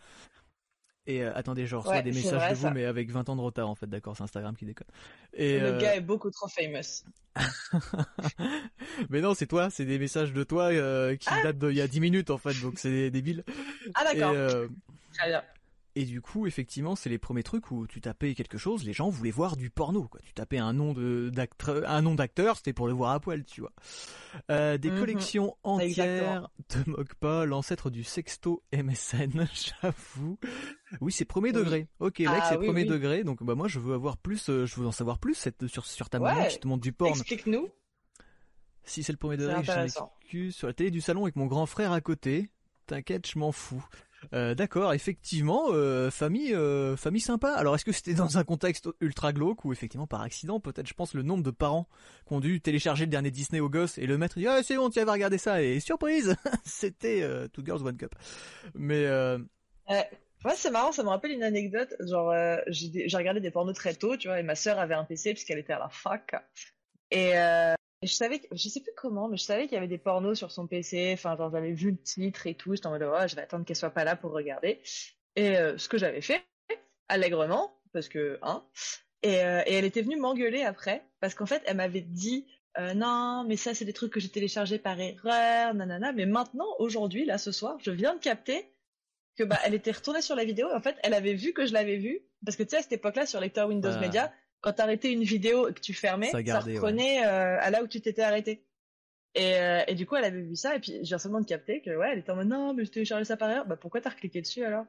Et 1.08 1.24
euh, 1.24 1.31
attendez, 1.34 1.65
je 1.65 1.75
reçois 1.75 1.93
Ouais, 1.96 2.03
des 2.03 2.12
messages 2.12 2.39
vrai, 2.39 2.50
de 2.51 2.55
vous, 2.55 2.67
ça. 2.67 2.72
mais 2.72 2.86
avec 2.86 3.10
20 3.10 3.27
ans 3.29 3.36
de 3.36 3.41
retard 3.41 3.67
en 3.67 3.75
fait, 3.75 3.88
d'accord, 3.88 4.15
c'est 4.15 4.24
Instagram 4.24 4.55
qui 4.55 4.65
déconne. 4.65 4.88
Et, 5.34 5.60
Le 5.60 5.67
euh, 5.67 5.79
gars 5.79 5.96
est 5.96 6.01
beaucoup 6.01 6.29
trop 6.29 6.48
famous. 6.48 7.03
mais 9.10 9.22
non, 9.22 9.34
c'est 9.34 9.48
toi, 9.48 9.70
c'est 9.70 9.86
des 9.86 9.98
messages 9.98 10.34
de 10.34 10.43
toi 10.43 10.65
euh, 10.65 11.15
qui 11.15 11.27
Ah 11.31 11.41
datent 11.43 11.58
d'il 11.58 11.75
y 11.75 11.81
a 11.81 11.88
10 11.88 12.00
minutes 12.01 12.29
en 12.29 12.38
fait, 12.38 12.53
donc 12.62 12.77
c'est 12.77 13.10
débile. 13.10 13.43
Ah 13.96 14.03
d'accord. 14.03 14.36
Très 15.13 15.27
bien. 15.27 15.43
Et 15.95 16.05
du 16.05 16.21
coup, 16.21 16.48
effectivement, 16.48 16.95
c'est 16.95 17.10
les 17.10 17.17
premiers 17.17 17.43
trucs 17.43 17.69
où 17.69 17.86
tu 17.86 18.00
tapais 18.00 18.33
quelque 18.33 18.57
chose, 18.57 18.86
les 18.86 18.93
gens 18.93 19.10
voulaient 19.10 19.29
voir 19.31 19.57
du 19.57 19.69
porno, 19.69 20.07
quoi. 20.07 20.21
Tu 20.24 20.33
tapais 20.33 20.57
un 20.57 20.71
nom 20.71 20.93
d'acteur, 21.29 21.83
un 21.89 22.01
nom 22.01 22.15
d'acteur, 22.15 22.55
c'était 22.55 22.71
pour 22.71 22.88
le 22.88 22.93
voir 22.93 23.12
à 23.12 23.19
poil, 23.19 23.43
tu 23.43 23.60
vois. 23.60 23.74
Euh, 24.50 24.77
des 24.77 24.89
Mhm. 24.89 25.00
collections 25.00 25.57
entières, 25.63 26.50
te 26.69 26.89
moque 26.89 27.15
pas, 27.15 27.45
l'ancêtre 27.45 27.89
du 27.89 28.05
sexto 28.05 28.63
MSN, 28.71 29.48
j'avoue. 29.81 30.38
Oui, 31.01 31.12
c'est 31.12 31.25
premier 31.25 31.51
degré. 31.51 31.88
Ok, 32.00 32.19
là, 32.19 32.39
Ah, 32.41 32.45
c'est 32.50 32.57
oui, 32.57 32.67
premier 32.67 32.83
oui. 32.83 32.88
degré, 32.88 33.24
donc 33.25 33.43
bah 33.43 33.55
moi, 33.55 33.67
je 33.67 33.79
veux 33.79 33.93
avoir 33.93 34.15
plus, 34.17 34.50
euh, 34.50 34.65
je 34.65 34.79
veux 34.79 34.88
en 34.88 34.91
savoir 34.93 35.19
plus 35.19 35.33
cette, 35.33 35.67
sur 35.67 35.86
sur 35.86 36.10
ta 36.10 36.19
Ouais. 36.21 36.48
qui 36.48 36.60
te 36.60 36.67
montre 36.69 36.81
du 36.83 36.93
porn. 36.93 37.12
Explique-nous. 37.12 37.67
Si 38.83 39.03
c'est 39.03 39.12
le 39.12 39.17
premier 39.17 39.36
degré, 39.38 39.55
m'excuse. 39.57 40.55
Sur 40.55 40.67
la 40.67 40.74
télé 40.74 40.89
du 40.89 41.01
salon 41.01 41.24
avec 41.24 41.36
mon 41.36 41.45
grand 41.48 41.65
frère 41.65 41.91
à 41.91 42.00
côté. 42.01 42.50
T'inquiète, 42.88 43.27
je 43.29 43.38
m'en 43.38 43.51
fous. 43.51 43.86
Euh, 44.33 44.55
D'accord, 44.55 44.93
effectivement, 44.93 45.67
euh, 45.71 46.11
famille, 46.11 46.53
euh, 46.53 46.95
famille 46.95 47.21
sympa. 47.21 47.51
Alors, 47.53 47.75
est-ce 47.75 47.85
que 47.85 47.91
c'était 47.91 48.13
dans 48.13 48.37
un 48.37 48.43
contexte 48.43 48.89
ultra 48.99 49.33
glauque 49.33 49.65
ou 49.65 49.73
effectivement 49.73 50.07
par 50.07 50.21
accident? 50.21 50.59
Peut-être, 50.59 50.87
je 50.87 50.93
pense, 50.93 51.13
le 51.13 51.23
nombre 51.23 51.43
de 51.43 51.51
parents 51.51 51.87
qui 52.27 52.33
ont 52.33 52.39
dû 52.39 52.61
télécharger 52.61 53.05
le 53.05 53.11
dernier 53.11 53.31
Disney 53.31 53.59
au 53.59 53.69
gosse 53.69 53.97
et 53.97 54.05
le 54.05 54.17
dit 54.35 54.47
ah 54.47 54.61
c'est 54.63 54.75
bon, 54.75 54.89
tu 54.89 55.03
vas 55.03 55.11
regarder 55.11 55.37
ça 55.39 55.61
et 55.63 55.79
surprise, 55.79 56.35
c'était 56.63 57.27
Two 57.49 57.63
Girls 57.65 57.81
One 57.85 57.97
Cup. 57.97 58.13
Mais 58.75 59.05
Ouais, 60.43 60.55
c'est 60.55 60.71
marrant, 60.71 60.91
ça 60.91 61.03
me 61.03 61.09
rappelle 61.09 61.31
une 61.31 61.43
anecdote. 61.43 61.93
Genre, 61.99 62.33
j'ai 62.67 63.17
regardé 63.17 63.39
des 63.39 63.51
pornos 63.51 63.75
très 63.75 63.93
tôt, 63.93 64.17
tu 64.17 64.27
vois, 64.27 64.39
et 64.39 64.43
ma 64.43 64.55
sœur 64.55 64.79
avait 64.79 64.95
un 64.95 65.03
PC 65.03 65.33
puisqu'elle 65.33 65.59
était 65.59 65.73
à 65.73 65.79
la 65.79 65.89
fac. 65.89 66.35
Et, 67.11 67.33
et 68.01 68.08
je 68.08 68.13
savais, 68.13 68.39
que, 68.39 68.48
je 68.51 68.67
sais 68.70 68.79
plus 68.79 68.93
comment, 68.96 69.27
mais 69.27 69.38
je 69.38 69.43
savais 69.43 69.63
qu'il 69.63 69.74
y 69.74 69.77
avait 69.77 69.88
des 69.88 69.98
pornos 69.98 70.38
sur 70.38 70.51
son 70.51 70.67
PC. 70.67 71.12
Enfin, 71.13 71.36
genre, 71.38 71.51
j'avais 71.51 71.72
vu 71.72 71.91
le 71.91 72.01
titre 72.01 72.48
et 72.48 72.55
tout. 72.55 72.74
J'étais 72.74 72.88
en 72.88 72.91
mode, 72.91 73.03
ouais, 73.03 73.27
je 73.27 73.36
vais 73.36 73.43
attendre 73.43 73.65
qu'elle 73.65 73.75
soit 73.75 73.91
pas 73.91 74.03
là 74.03 74.15
pour 74.15 74.31
regarder. 74.31 74.81
Et 75.36 75.58
euh, 75.58 75.77
ce 75.77 75.88
que 75.88 75.98
j'avais 75.98 76.22
fait, 76.22 76.43
allègrement, 77.10 77.72
parce 77.93 78.10
que, 78.10 78.39
hein. 78.41 78.63
Et, 79.24 79.43
euh, 79.43 79.62
et 79.67 79.75
elle 79.75 79.86
était 79.86 80.01
venue 80.01 80.17
m'engueuler 80.17 80.63
après, 80.63 81.05
parce 81.20 81.36
qu'en 81.36 81.46
fait, 81.46 81.62
elle 81.65 81.77
m'avait 81.77 82.01
dit, 82.01 82.48
euh, 82.79 82.96
non, 82.96 83.46
mais 83.48 83.55
ça, 83.55 83.75
c'est 83.75 83.86
des 83.86 83.93
trucs 83.93 84.12
que 84.12 84.20
j'ai 84.20 84.29
téléchargés 84.29 84.79
par 84.79 85.00
erreur, 85.00 85.75
nanana. 85.75 86.12
Mais 86.12 86.25
maintenant, 86.25 86.67
aujourd'hui, 86.79 87.25
là, 87.25 87.38
ce 87.38 87.51
soir, 87.51 87.77
je 87.81 87.91
viens 87.91 88.15
de 88.15 88.20
capter 88.20 88.65
que 89.38 89.43
bah 89.43 89.58
elle 89.63 89.74
était 89.74 89.91
retournée 89.91 90.22
sur 90.22 90.36
la 90.36 90.43
vidéo 90.43 90.70
et 90.70 90.74
en 90.74 90.81
fait 90.81 90.98
elle 91.03 91.13
avait 91.13 91.34
vu 91.34 91.53
que 91.53 91.65
je 91.65 91.74
l'avais 91.74 91.96
vu 91.98 92.20
parce 92.43 92.58
que 92.58 92.63
tu 92.63 92.72
sais 92.72 92.77
à 92.77 92.81
cette 92.81 92.91
époque-là 92.91 93.25
sur 93.25 93.39
lecteur 93.39 93.70
Windows 93.70 93.91
Ah. 93.93 94.00
Media 94.00 94.34
quand 94.62 94.74
t'arrêtais 94.74 95.12
une 95.12 95.24
vidéo 95.24 95.68
et 95.68 95.74
que 95.74 95.80
tu 95.82 95.94
fermais 95.94 96.27
Ça 96.27 96.34
ça, 96.34 96.44
gardait, 96.44 96.74
reprenait 96.75 97.25
euh, 97.25 97.58
à 97.60 97.70
là 97.72 97.84
où 97.84 97.88
tu 97.88 98.00
t'étais 98.01 98.22
arrêté. 98.22 98.63
Et, 99.34 99.56
euh, 99.56 99.84
et 99.88 99.96
du 99.96 100.06
coup 100.06 100.15
elle 100.18 100.25
avait 100.25 100.41
vu 100.41 100.56
ça 100.58 100.75
et 100.75 100.80
puis 100.80 101.00
j'ai 101.03 101.18
seulement 101.18 101.39
de 101.39 101.46
capter 101.46 101.82
que 101.82 101.89
ouais 101.96 102.10
elle 102.12 102.20
était 102.20 102.32
en 102.32 102.36
mode 102.36 102.50
non 102.50 102.74
mais 102.74 102.84
je 102.84 102.91
téléchargé 102.91 103.24
ça 103.25 103.38
par 103.38 103.50
erreur. 103.50 103.65
Bah 103.65 103.77
pourquoi 103.77 104.01
t'as 104.01 104.10
recliqué 104.10 104.41
dessus 104.41 104.63
alors? 104.65 104.86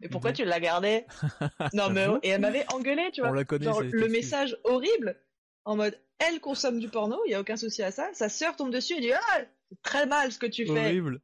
Et 0.00 0.08
pourquoi 0.08 0.30
Ouais. 0.30 0.36
tu 0.36 0.44
l'as 0.44 0.60
gardé? 0.60 1.04
Non 1.74 1.90
mais 1.90 2.06
et 2.22 2.30
elle 2.30 2.40
m'avait 2.40 2.64
engueulé 2.72 3.10
tu 3.12 3.20
vois. 3.20 3.30
on 3.30 3.34
la 3.34 3.44
connaît. 3.44 3.64
genre 3.66 3.82
le 3.82 4.08
message 4.08 4.56
horrible 4.64 5.16
en 5.64 5.76
mode 5.76 5.96
elle 6.18 6.40
consomme 6.40 6.78
du 6.80 6.88
porno 6.88 7.20
il 7.26 7.32
y 7.32 7.34
a 7.34 7.40
aucun 7.40 7.56
souci 7.56 7.82
à 7.82 7.90
ça. 7.90 8.08
Sa 8.14 8.28
sœur 8.28 8.56
tombe 8.56 8.72
dessus 8.72 8.94
et 8.94 9.00
dit 9.00 9.12
ah 9.12 9.40
c'est 9.70 9.82
très 9.82 10.06
mal 10.06 10.32
ce 10.32 10.38
que 10.38 10.46
tu 10.46 10.64
fais. 10.66 10.70
Horrible. 10.72 11.20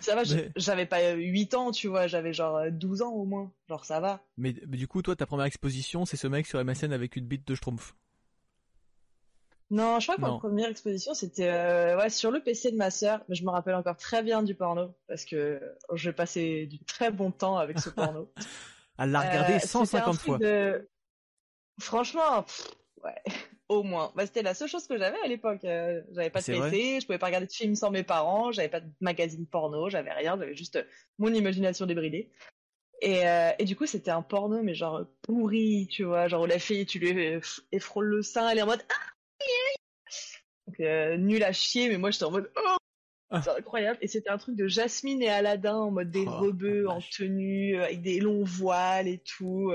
Ça 0.00 0.14
va, 0.14 0.22
Mais- 0.34 0.50
j'avais 0.56 0.86
pas 0.86 1.00
euh, 1.00 1.14
8 1.14 1.54
ans, 1.54 1.70
tu 1.70 1.88
vois, 1.88 2.06
j'avais 2.06 2.32
genre 2.32 2.56
euh, 2.56 2.70
12 2.70 3.02
ans 3.02 3.12
au 3.12 3.24
moins. 3.24 3.52
Genre 3.68 3.84
ça 3.84 4.00
va. 4.00 4.22
Mais, 4.36 4.54
mais 4.68 4.76
du 4.76 4.88
coup, 4.88 5.02
toi, 5.02 5.14
ta 5.16 5.26
première 5.26 5.46
exposition, 5.46 6.04
c'est 6.04 6.16
ce 6.16 6.26
mec 6.26 6.46
sur 6.46 6.62
MSN 6.64 6.92
avec 6.92 7.16
une 7.16 7.26
bite 7.26 7.46
de 7.46 7.54
Schtroumpf. 7.54 7.94
Non, 9.72 10.00
je 10.00 10.06
crois 10.06 10.16
que 10.16 10.20
Non. 10.22 10.32
ma 10.34 10.38
première 10.40 10.68
exposition 10.68 11.14
c'était 11.14 11.48
euh, 11.48 11.96
ouais, 11.96 12.10
sur 12.10 12.32
le 12.32 12.42
PC 12.42 12.72
de 12.72 12.76
ma 12.76 12.90
sœur, 12.90 13.22
mais 13.28 13.36
je 13.36 13.44
me 13.44 13.50
rappelle 13.50 13.76
encore 13.76 13.96
très 13.96 14.20
bien 14.22 14.42
du 14.42 14.56
porno 14.56 14.92
parce 15.06 15.24
que 15.24 15.60
j'ai 15.94 16.12
passé 16.12 16.66
du 16.66 16.80
très 16.80 17.12
bon 17.12 17.30
temps 17.30 17.56
avec 17.56 17.78
ce 17.78 17.88
porno. 17.90 18.32
Elle 18.98 19.12
l'a 19.12 19.20
regardé 19.20 19.52
Euh, 19.54 19.58
c'était 19.60 19.68
150 19.68 20.08
un 20.08 20.12
truc 20.12 20.24
fois. 20.26 20.38
de- 20.38 20.88
Franchement, 21.78 22.42
pff, 22.42 22.68
ouais, 23.04 23.14
au 23.70 23.84
moins. 23.84 24.12
Bah, 24.16 24.26
c'était 24.26 24.42
la 24.42 24.52
seule 24.52 24.68
chose 24.68 24.86
que 24.88 24.98
j'avais 24.98 25.16
à 25.24 25.28
l'époque. 25.28 25.64
Euh, 25.64 26.02
j'avais 26.10 26.28
pas 26.28 26.40
de 26.40 26.46
PC, 26.46 26.98
je 27.00 27.06
pouvais 27.06 27.18
pas 27.18 27.26
regarder 27.26 27.46
de 27.46 27.52
films 27.52 27.76
sans 27.76 27.90
mes 27.92 28.02
parents, 28.02 28.50
j'avais 28.50 28.68
pas 28.68 28.80
de 28.80 28.90
magazine 29.00 29.46
porno, 29.46 29.88
j'avais 29.88 30.12
rien, 30.12 30.36
j'avais 30.36 30.56
juste 30.56 30.76
euh, 30.76 30.82
mon 31.18 31.32
imagination 31.32 31.86
débridée. 31.86 32.32
Et, 33.00 33.26
euh, 33.28 33.52
et 33.60 33.64
du 33.64 33.76
coup, 33.76 33.86
c'était 33.86 34.10
un 34.10 34.22
porno, 34.22 34.60
mais 34.62 34.74
genre 34.74 35.06
pourri, 35.22 35.86
tu 35.88 36.02
vois, 36.02 36.26
genre 36.26 36.42
où 36.42 36.46
la 36.46 36.58
fille, 36.58 36.84
tu 36.84 36.98
lui 36.98 37.40
effrôles 37.70 38.06
le 38.06 38.22
sein, 38.22 38.48
elle 38.48 38.58
est 38.58 38.62
en 38.62 38.66
mode 38.66 38.84
ah. 38.90 39.44
Donc, 40.66 40.80
euh, 40.80 41.16
nul 41.16 41.42
à 41.44 41.52
chier, 41.52 41.88
mais 41.88 41.96
moi 41.96 42.10
j'étais 42.10 42.24
en 42.24 42.32
mode 42.32 42.50
oh, 42.56 42.76
Ah. 43.30 43.40
c'est 43.40 43.50
incroyable. 43.50 43.98
Et 44.02 44.08
c'était 44.08 44.30
un 44.30 44.38
truc 44.38 44.56
de 44.56 44.66
Jasmine 44.66 45.22
et 45.22 45.28
Aladdin 45.30 45.76
en 45.76 45.90
mode 45.92 46.10
des 46.10 46.24
Oh, 46.26 46.30
rebeux 46.40 46.88
en 46.88 47.00
tenue, 47.00 47.80
avec 47.80 48.02
des 48.02 48.18
longs 48.18 48.42
voiles 48.44 49.06
et 49.06 49.18
tout. 49.18 49.72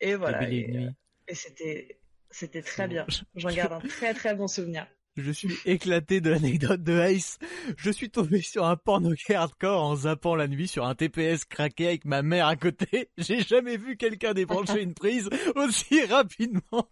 et 0.00 0.14
voilà. 0.16 0.50
Et 0.50 1.34
c'était, 1.34 2.01
c'était 2.32 2.62
très 2.62 2.88
bien. 2.88 3.06
J'en 3.36 3.50
garde 3.50 3.72
un 3.74 3.80
très 3.80 4.14
très 4.14 4.34
bon 4.34 4.48
souvenir. 4.48 4.86
Je 5.16 5.30
suis 5.30 5.54
éclaté 5.66 6.22
de 6.22 6.30
l'anecdote 6.30 6.82
de 6.82 6.98
Ace. 6.98 7.38
Je 7.76 7.90
suis 7.90 8.08
tombé 8.08 8.40
sur 8.40 8.64
un 8.64 8.76
porno 8.76 9.12
hardcore 9.28 9.82
en 9.82 9.94
zappant 9.94 10.34
la 10.34 10.48
nuit 10.48 10.68
sur 10.68 10.86
un 10.86 10.94
TPS 10.94 11.44
craqué 11.44 11.86
avec 11.88 12.06
ma 12.06 12.22
mère 12.22 12.46
à 12.46 12.56
côté. 12.56 13.10
J'ai 13.18 13.40
jamais 13.40 13.76
vu 13.76 13.98
quelqu'un 13.98 14.32
débrancher 14.32 14.82
une 14.82 14.94
prise 14.94 15.28
aussi 15.54 16.02
rapidement. 16.06 16.88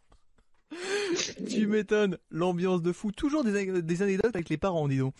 tu 1.48 1.66
m'étonnes. 1.66 2.18
L'ambiance 2.30 2.82
de 2.82 2.92
fou. 2.92 3.10
Toujours 3.10 3.42
des, 3.42 3.82
des 3.82 4.02
anecdotes 4.02 4.36
avec 4.36 4.50
les 4.50 4.58
parents, 4.58 4.86
dis 4.86 4.98
donc. 4.98 5.14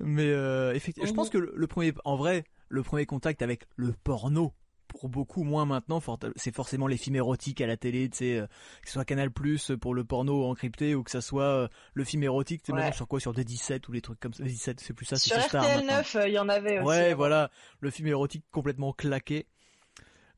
Mais 0.00 0.30
euh, 0.30 0.72
effectivement, 0.74 1.08
je 1.08 1.14
pense 1.14 1.28
que 1.28 1.38
le, 1.38 1.52
le 1.54 1.66
premier, 1.66 1.92
en 2.04 2.16
vrai, 2.16 2.44
le 2.70 2.82
premier 2.82 3.04
contact 3.04 3.42
avec 3.42 3.64
le 3.76 3.92
porno, 3.92 4.54
pour 4.88 5.08
beaucoup 5.08 5.44
moins 5.44 5.64
maintenant, 5.66 6.02
c'est 6.36 6.54
forcément 6.54 6.86
les 6.86 6.96
films 6.96 7.16
érotiques 7.16 7.60
à 7.60 7.66
la 7.66 7.76
télé, 7.76 8.08
tu 8.10 8.16
sais, 8.18 8.38
euh, 8.38 8.46
que 8.82 8.88
ce 8.88 8.94
soit 8.94 9.04
Canal 9.04 9.30
Plus 9.30 9.70
pour 9.80 9.94
le 9.94 10.02
porno 10.04 10.44
encrypté 10.46 10.94
ou 10.94 11.02
que 11.04 11.10
ça 11.10 11.20
soit 11.20 11.42
euh, 11.44 11.68
le 11.94 12.04
film 12.04 12.22
érotique, 12.24 12.62
tu 12.62 12.72
sais, 12.72 12.78
Ouais. 12.78 12.92
sur 12.92 13.06
quoi? 13.06 13.20
Sur 13.20 13.32
D17 13.32 13.88
ou 13.88 13.92
les 13.92 14.00
trucs 14.00 14.18
comme 14.18 14.34
ça. 14.34 14.42
D17, 14.42 14.76
c'est 14.78 14.92
plus 14.94 15.06
ça, 15.06 15.16
c'est 15.16 15.28
Sur 15.30 15.36
sur 15.40 15.48
Star 15.48 15.62
RTL 15.64 15.76
maintenant. 15.84 15.96
9, 15.98 16.16
euh, 16.16 16.28
il 16.28 16.34
y 16.34 16.38
en 16.38 16.48
avait 16.48 16.78
aussi. 16.78 16.86
Ouais, 16.88 17.14
voilà, 17.14 17.50
le 17.80 17.90
film 17.90 18.08
érotique 18.08 18.44
complètement 18.50 18.92
claqué. 18.92 19.46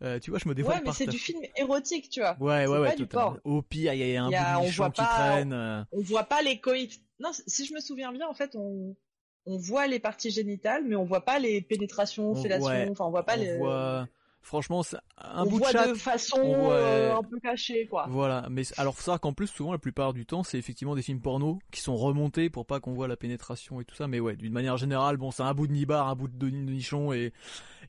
Euh, 0.02 0.18
tu 0.18 0.30
vois, 0.30 0.38
je 0.42 0.48
me 0.48 0.54
dévoile 0.54 0.78
Ouais, 0.78 0.82
mais 0.86 0.92
c'est 0.92 1.04
ta- 1.04 1.10
du 1.10 1.18
film 1.18 1.40
érotique, 1.56 2.08
tu 2.08 2.20
vois. 2.20 2.34
Ouais, 2.40 2.66
ouais, 2.66 2.78
ouais, 2.78 2.88
pas 2.88 2.96
du 2.96 3.06
totalement. 3.06 3.32
porn. 3.32 3.40
Au 3.56 3.60
pire, 3.62 3.92
il 3.92 3.98
y 3.98 4.16
a 4.16 4.24
un 4.24 4.28
Il 4.28 4.32
y 4.32 4.34
a- 4.36 4.54
bout 4.54 4.60
on 4.60 4.64
de 4.88 4.92
qui 4.92 5.00
pas- 5.02 5.06
traîne. 5.06 5.52
euh, 5.52 5.84
On 5.92 6.00
voit 6.00 6.24
pas 6.24 6.40
les 6.42 6.58
coïts. 6.58 7.02
Non, 7.18 7.30
si 7.46 7.66
je 7.66 7.74
me 7.74 7.80
souviens 7.80 8.10
bien, 8.10 8.26
en 8.26 8.32
fait, 8.32 8.52
on, 8.54 8.96
on 9.44 9.58
voit 9.58 9.86
les 9.86 9.98
parties 10.00 10.30
génitales, 10.30 10.84
mais 10.86 10.96
on 10.96 11.04
voit 11.04 11.24
pas 11.26 11.38
les 11.38 11.60
pénétrations, 11.60 12.30
On- 12.30 12.34
fellations. 12.42 12.66
ouais, 12.66 12.88
Enfin, 12.90 13.04
on 13.04 13.10
voit 13.10 13.24
pas 13.26 13.36
on 13.36 13.40
les. 13.40 13.56
voit... 13.58 14.08
Franchement, 14.42 14.82
c'est 14.82 14.96
un 15.18 15.44
on 15.44 15.50
bout 15.50 15.58
de 15.58 15.62
voit 15.64 15.70
chat. 15.70 15.86
de 15.88 15.94
façon 15.94 16.42
voit- 16.42 16.72
euh, 16.72 17.14
un 17.14 17.22
peu 17.22 17.38
cachée, 17.40 17.86
quoi. 17.86 18.06
Voilà, 18.08 18.46
mais 18.50 18.62
alors 18.78 18.94
faut 18.96 19.02
savoir 19.02 19.20
qu'en 19.20 19.34
plus 19.34 19.46
souvent 19.48 19.70
la 19.72 19.78
plupart 19.78 20.12
du 20.14 20.24
temps 20.24 20.42
c'est 20.42 20.58
effectivement 20.58 20.94
des 20.94 21.02
films 21.02 21.20
porno 21.20 21.58
qui 21.70 21.82
sont 21.82 21.94
remontés 21.94 22.48
pour 22.48 22.64
pas 22.64 22.80
qu'on 22.80 22.94
voit 22.94 23.06
la 23.06 23.16
pénétration 23.16 23.80
et 23.80 23.84
tout 23.84 23.94
ça, 23.94 24.08
mais 24.08 24.18
ouais 24.18 24.36
d'une 24.36 24.52
manière 24.52 24.78
générale 24.78 25.18
bon 25.18 25.30
c'est 25.30 25.42
un 25.42 25.52
bout 25.52 25.66
de 25.66 25.72
nibar, 25.72 26.08
un 26.08 26.14
bout 26.16 26.28
de, 26.28 26.36
de 26.38 26.48
nichon 26.48 27.12
et 27.12 27.32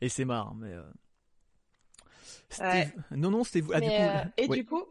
et 0.01 0.09
c'est 0.09 0.25
marre, 0.25 0.53
mais 0.55 0.73
euh... 0.73 0.83
Ouais. 2.59 2.93
non 3.11 3.31
non 3.31 3.45
c'était 3.45 3.61
vous 3.61 3.71
ah, 3.73 3.79
du 3.79 3.87
coup 3.87 3.93
euh, 3.93 4.23
et 4.37 4.47
ouais. 4.47 4.57
du 4.57 4.65
coup? 4.65 4.83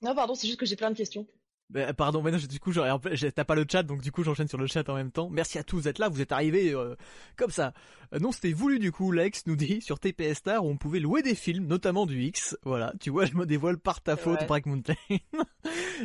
Non, 0.00 0.14
pardon, 0.14 0.34
c'est 0.34 0.46
juste 0.46 0.58
que 0.58 0.66
j'ai 0.66 0.76
plein 0.76 0.90
de 0.90 0.96
questions. 0.96 1.26
Bah, 1.70 1.92
pardon, 1.94 2.22
mais 2.22 2.30
non, 2.30 2.38
du 2.38 2.60
coup, 2.60 2.72
t'as 2.72 3.44
pas 3.44 3.54
le 3.54 3.64
chat, 3.70 3.82
donc 3.82 4.02
du 4.02 4.12
coup, 4.12 4.22
j'enchaîne 4.22 4.48
sur 4.48 4.58
le 4.58 4.66
chat 4.66 4.88
en 4.88 4.94
même 4.94 5.10
temps. 5.10 5.30
Merci 5.30 5.58
à 5.58 5.64
tous 5.64 5.82
d'être 5.82 5.98
là, 5.98 6.08
vous 6.08 6.20
êtes 6.20 6.32
arrivés 6.32 6.74
euh, 6.74 6.94
comme 7.36 7.50
ça. 7.50 7.72
Euh, 8.12 8.18
non, 8.18 8.32
c'était 8.32 8.52
voulu 8.52 8.78
du 8.78 8.92
coup, 8.92 9.12
Lex 9.12 9.46
nous 9.46 9.56
dit 9.56 9.80
sur 9.80 9.98
TPS 9.98 10.38
Star 10.38 10.64
où 10.64 10.68
on 10.68 10.76
pouvait 10.76 11.00
louer 11.00 11.22
des 11.22 11.34
films, 11.34 11.66
notamment 11.66 12.06
du 12.06 12.22
X. 12.22 12.56
Voilà, 12.64 12.92
tu 13.00 13.10
vois, 13.10 13.24
je 13.24 13.34
me 13.34 13.46
dévoile 13.46 13.78
par 13.78 14.02
ta 14.02 14.16
faute, 14.16 14.36
vrai. 14.36 14.46
Brack 14.46 14.66
Mountain. 14.66 14.94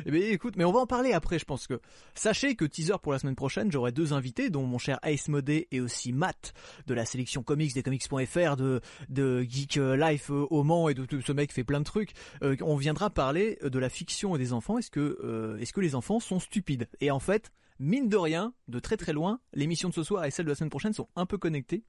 Eh 0.06 0.12
bien, 0.12 0.22
écoute, 0.28 0.56
mais 0.56 0.64
on 0.64 0.72
va 0.72 0.80
en 0.80 0.88
parler 0.88 1.14
après, 1.14 1.40
je 1.40 1.46
pense 1.46 1.68
que. 1.68 1.82
Sachez 2.14 2.56
que 2.56 2.64
teaser 2.64 2.94
pour 3.02 3.12
la 3.12 3.20
semaine 3.20 3.36
prochaine, 3.36 3.72
j'aurai 3.72 3.92
deux 3.92 4.14
invités, 4.14 4.50
dont 4.50 4.64
mon 4.64 4.78
cher 4.78 5.00
Ace 5.04 5.28
Modé 5.28 5.68
et 5.72 5.82
aussi 5.82 6.14
Matt 6.14 6.54
de 6.88 6.94
la 6.94 7.06
sélection 7.06 7.44
comics 7.44 7.74
des 7.74 7.84
comics.fr, 7.84 8.56
de, 8.56 8.82
de 9.10 9.42
Geek 9.42 9.78
euh, 9.78 9.98
Life 9.98 10.30
euh, 10.32 10.46
au 10.50 10.64
Mans 10.64 10.90
et 10.90 10.94
de 10.94 11.06
tout 11.06 11.22
ce 11.22 11.32
mec 11.32 11.50
qui 11.50 11.56
fait 11.56 11.64
plein 11.64 11.80
de 11.80 11.86
trucs. 11.86 12.14
Euh, 12.44 12.56
on 12.62 12.76
viendra 12.76 13.10
parler 13.10 13.58
de 13.62 13.80
la 13.80 13.90
fiction 13.90 14.36
et 14.36 14.40
des 14.40 14.54
enfants. 14.54 14.78
Est-ce 14.78 14.92
que, 14.92 15.49
euh, 15.50 15.58
est-ce 15.58 15.74
que 15.74 15.82
les 15.82 15.96
enfants 15.96 16.20
sont 16.20 16.40
stupides? 16.40 16.88
Et 17.02 17.12
en 17.12 17.20
fait, 17.20 17.52
mine 17.80 18.10
de 18.10 18.18
rien, 18.18 18.54
de 18.68 18.80
très 18.80 18.98
très 18.98 19.14
loin, 19.14 19.40
l'émission 19.54 19.90
de 19.90 19.94
ce 19.94 20.04
soir 20.04 20.26
et 20.26 20.32
celle 20.32 20.46
de 20.46 20.52
la 20.52 20.56
semaine 20.56 20.70
prochaine 20.70 20.94
sont 20.94 21.10
un 21.16 21.26
peu 21.26 21.38
connectées. 21.38 21.84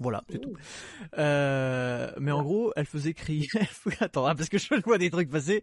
Voilà, 0.00 0.24
c'est 0.30 0.38
tout. 0.38 0.54
Euh, 1.18 2.10
mais 2.18 2.32
en 2.32 2.42
gros, 2.42 2.72
elle 2.74 2.86
faisait 2.86 3.12
crier. 3.12 3.46
Attends, 4.00 4.26
hein, 4.26 4.34
parce 4.34 4.48
que 4.48 4.56
je 4.56 4.74
vois 4.82 4.96
des 4.96 5.10
trucs 5.10 5.28
passer. 5.28 5.62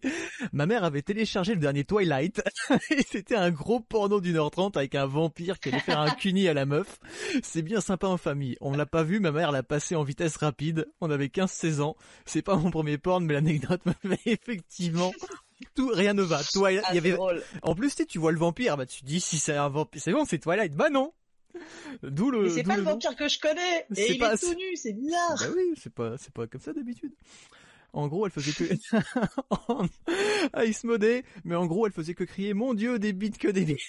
Ma 0.54 0.68
mère 0.68 0.84
avait 0.84 1.02
téléchargé 1.02 1.56
le 1.56 1.60
dernier 1.60 1.84
Twilight 1.84 2.44
et 2.92 3.02
c'était 3.02 3.36
un 3.36 3.50
gros 3.50 3.80
porno 3.80 4.22
d'une 4.22 4.38
heure 4.38 4.52
trente 4.52 4.78
avec 4.78 4.94
un 4.94 5.08
vampire 5.08 5.60
qui 5.60 5.70
allait 5.70 5.80
faire 5.80 6.00
un 6.00 6.12
cuni 6.12 6.48
à 6.48 6.54
la 6.54 6.68
meuf. 6.68 7.00
C'est 7.42 7.64
bien 7.64 7.82
sympa 7.82 8.06
en 8.06 8.18
famille. 8.18 8.58
On 8.62 8.78
l'a 8.78 8.86
pas 8.86 9.02
vu, 9.02 9.20
ma 9.20 9.32
mère 9.32 9.52
l'a 9.52 9.64
passé 9.64 9.96
en 9.96 10.04
vitesse 10.04 10.38
rapide. 10.38 10.88
On 11.02 11.10
avait 11.10 11.28
15-16 11.28 11.82
ans. 11.82 11.96
C'est 12.26 12.44
pas 12.44 12.56
mon 12.58 12.70
premier 12.70 13.00
porn, 13.00 13.26
mais 13.26 13.34
l'anecdote 13.34 13.82
me 14.04 14.16
fait 14.16 14.34
effectivement 14.34 15.12
tout, 15.76 15.90
rien 15.94 16.14
ne 16.14 16.22
va. 16.22 16.42
Twilight, 16.44 16.84
Ah, 16.88 16.94
il 16.94 16.98
y 16.98 17.02
c'est 17.02 17.08
avait, 17.08 17.16
drôle. 17.18 17.44
en 17.64 17.76
plus, 17.76 17.96
tu 17.96 18.06
tu 18.06 18.20
vois 18.20 18.32
le 18.32 18.38
vampire, 18.40 18.78
bah 18.78 18.86
tu 18.86 19.02
te 19.02 19.06
dis 19.06 19.20
si 19.20 19.38
c'est 19.40 19.56
un 19.56 19.70
vampire, 19.70 20.02
c'est 20.02 20.12
bon, 20.12 20.26
c'est 20.26 20.40
Twilight. 20.40 20.74
Bah 20.74 20.90
non. 20.90 21.14
D'où 22.04 22.30
le. 22.30 22.50
C'est 22.50 22.64
pas 22.64 22.78
le 22.78 22.84
vampire 22.84 23.16
que 23.16 23.28
je 23.28 23.40
connais. 23.40 23.86
Et 23.96 24.14
il 24.14 24.20
pas- 24.20 24.34
est 24.34 24.38
tout 24.38 24.54
nu, 24.54 24.76
c'est 24.76 24.94
bizarre. 24.94 25.38
Bah 25.40 25.46
oui, 25.56 25.74
c'est 25.82 25.94
pas, 25.94 26.16
c'est 26.18 26.34
pas 26.34 26.46
comme 26.48 26.62
ça 26.62 26.74
d'habitude. 26.74 27.14
En 27.94 28.08
gros, 28.08 28.26
elle 28.28 28.32
faisait 28.32 28.52
que 28.52 28.64
Ice 30.66 30.84
Modé, 30.84 31.24
mais 31.46 31.56
en 31.56 31.66
gros, 31.66 31.88
elle 31.88 31.94
faisait 31.94 32.14
que 32.14 32.26
crier 32.26 32.54
"Mon 32.54 32.76
Dieu, 32.76 33.00
des 33.00 33.14
bites 33.14 33.40
que 33.40 33.48
des 33.48 33.66
bites." 33.66 33.80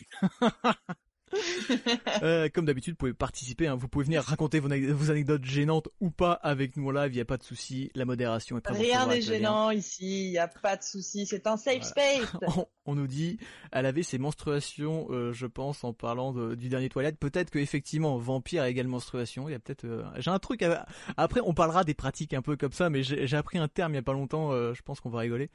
Euh, 2.23 2.49
comme 2.53 2.65
d'habitude, 2.65 2.95
vous 2.95 2.99
pouvez 2.99 3.13
participer. 3.15 3.69
hein. 3.69 3.77
Vous 3.77 3.87
pouvez 3.89 4.05
venir 4.05 4.23
raconter 4.23 4.59
vos, 4.61 4.69
vos 4.69 5.11
anecdotes 5.11 5.45
gênantes 5.45 5.89
ou 6.01 6.11
pas 6.11 6.33
avec 6.33 6.77
nous 6.77 6.89
en 6.89 6.91
live. 6.91 7.13
Il 7.13 7.17
n'y 7.17 7.21
a 7.21 7.25
pas 7.25 7.37
de 7.37 7.43
souci. 7.45 7.91
La 7.95 8.05
modération 8.05 8.57
est 8.59 8.61
présente. 8.61 8.83
Rien 8.83 9.07
n'est 9.07 9.21
gênant 9.21 9.71
ici, 9.71 10.27
il 10.27 10.31
n'y 10.31 10.39
a 10.39 10.49
pas 10.49 10.77
de 10.77 10.83
souci, 10.83 11.27
c'est 11.27 11.47
un 11.47 11.57
safe 11.57 11.83
space. 11.83 12.33
On, 12.57 12.67
on 12.87 12.95
nous 12.95 13.07
dit, 13.07 13.39
elle 13.71 13.87
avait 13.87 14.03
ses 14.03 14.19
menstruations, 14.19 15.07
euh, 15.11 15.33
je 15.33 15.47
pense, 15.47 15.85
en 15.85 15.93
parlant 15.93 16.33
de- 16.33 16.55
du 16.55 16.69
dernier 16.69 16.89
toilette. 16.89 17.19
Peut-être 17.19 17.51
que 17.51 17.59
effectivement, 17.59 18.17
vampire 18.19 18.63
a 18.63 18.69
également 18.71 18.93
menstruation. 18.93 19.49
Il 19.49 19.53
y 19.53 19.55
a 19.55 19.59
peut-être. 19.59 19.85
euh, 19.85 20.03
J'ai 20.17 20.31
un 20.31 20.39
truc. 20.39 20.63
à- 20.63 20.87
Après, 21.17 21.41
on 21.45 21.55
parlera 21.55 21.85
des 21.85 21.95
pratiques 21.95 22.33
un 22.35 22.43
peu 22.43 22.57
comme 22.57 22.73
ça, 22.73 22.89
mais 22.91 23.03
j'ai 23.03 23.37
appris 23.37 23.59
un 23.59 23.69
terme 23.69 23.93
il 23.93 23.97
y 23.97 23.99
a 23.99 24.03
pas 24.03 24.13
longtemps. 24.15 24.53
je 24.75 24.83
pense 24.83 25.01
qu'on 25.01 25.11
va 25.11 25.21
rigoler. 25.21 25.51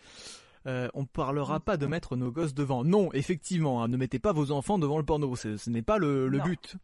Euh, 0.65 0.87
on 0.93 1.05
parlera 1.05 1.59
pas 1.59 1.77
de 1.77 1.85
mettre 1.85 2.15
nos 2.15 2.31
gosses 2.31 2.53
devant. 2.53 2.83
Non, 2.83 3.11
effectivement, 3.13 3.83
hein, 3.83 3.87
ne 3.87 3.97
mettez 3.97 4.19
pas 4.19 4.31
vos 4.31 4.51
enfants 4.51 4.79
devant 4.79 4.97
le 4.97 5.03
porno. 5.03 5.35
Ce 5.35 5.69
n'est 5.69 5.81
pas 5.81 5.97
le, 5.97 6.29
but. 6.43 6.77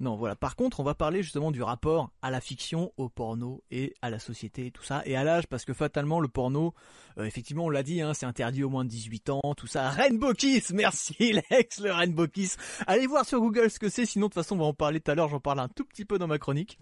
Non, 0.00 0.16
voilà. 0.16 0.34
Par 0.34 0.56
contre, 0.56 0.80
on 0.80 0.82
va 0.82 0.94
parler 0.94 1.22
justement 1.22 1.52
du 1.52 1.62
rapport 1.62 2.10
à 2.20 2.30
la 2.30 2.40
fiction, 2.40 2.92
au 2.96 3.08
porno 3.08 3.62
et 3.70 3.94
à 4.02 4.10
la 4.10 4.18
société, 4.18 4.70
tout 4.72 4.82
ça, 4.82 5.02
et 5.06 5.16
à 5.16 5.22
l'âge, 5.22 5.46
parce 5.46 5.64
que 5.64 5.72
fatalement, 5.72 6.18
le 6.18 6.26
porno, 6.26 6.74
euh, 7.18 7.24
effectivement, 7.24 7.66
on 7.66 7.70
l'a 7.70 7.84
dit, 7.84 8.02
hein, 8.02 8.12
c'est 8.12 8.26
interdit 8.26 8.64
au 8.64 8.70
moins 8.70 8.84
de 8.84 8.90
18 8.90 9.30
ans, 9.30 9.54
tout 9.56 9.68
ça. 9.68 9.88
Rainbow 9.90 10.32
Kiss, 10.32 10.70
merci 10.74 11.40
Lex, 11.50 11.80
le 11.80 11.92
Rainbow 11.92 12.26
Kiss. 12.26 12.56
Allez 12.86 13.06
voir 13.06 13.24
sur 13.24 13.40
Google 13.40 13.70
ce 13.70 13.78
que 13.78 13.88
c'est, 13.88 14.04
sinon 14.04 14.26
de 14.26 14.32
toute 14.32 14.42
façon, 14.42 14.56
on 14.56 14.58
va 14.58 14.64
en 14.64 14.74
parler 14.74 15.00
tout 15.00 15.12
à 15.12 15.14
l'heure, 15.14 15.28
j'en 15.28 15.40
parle 15.40 15.60
un 15.60 15.68
tout 15.68 15.84
petit 15.84 16.04
peu 16.04 16.18
dans 16.18 16.26
ma 16.26 16.38
chronique. 16.38 16.78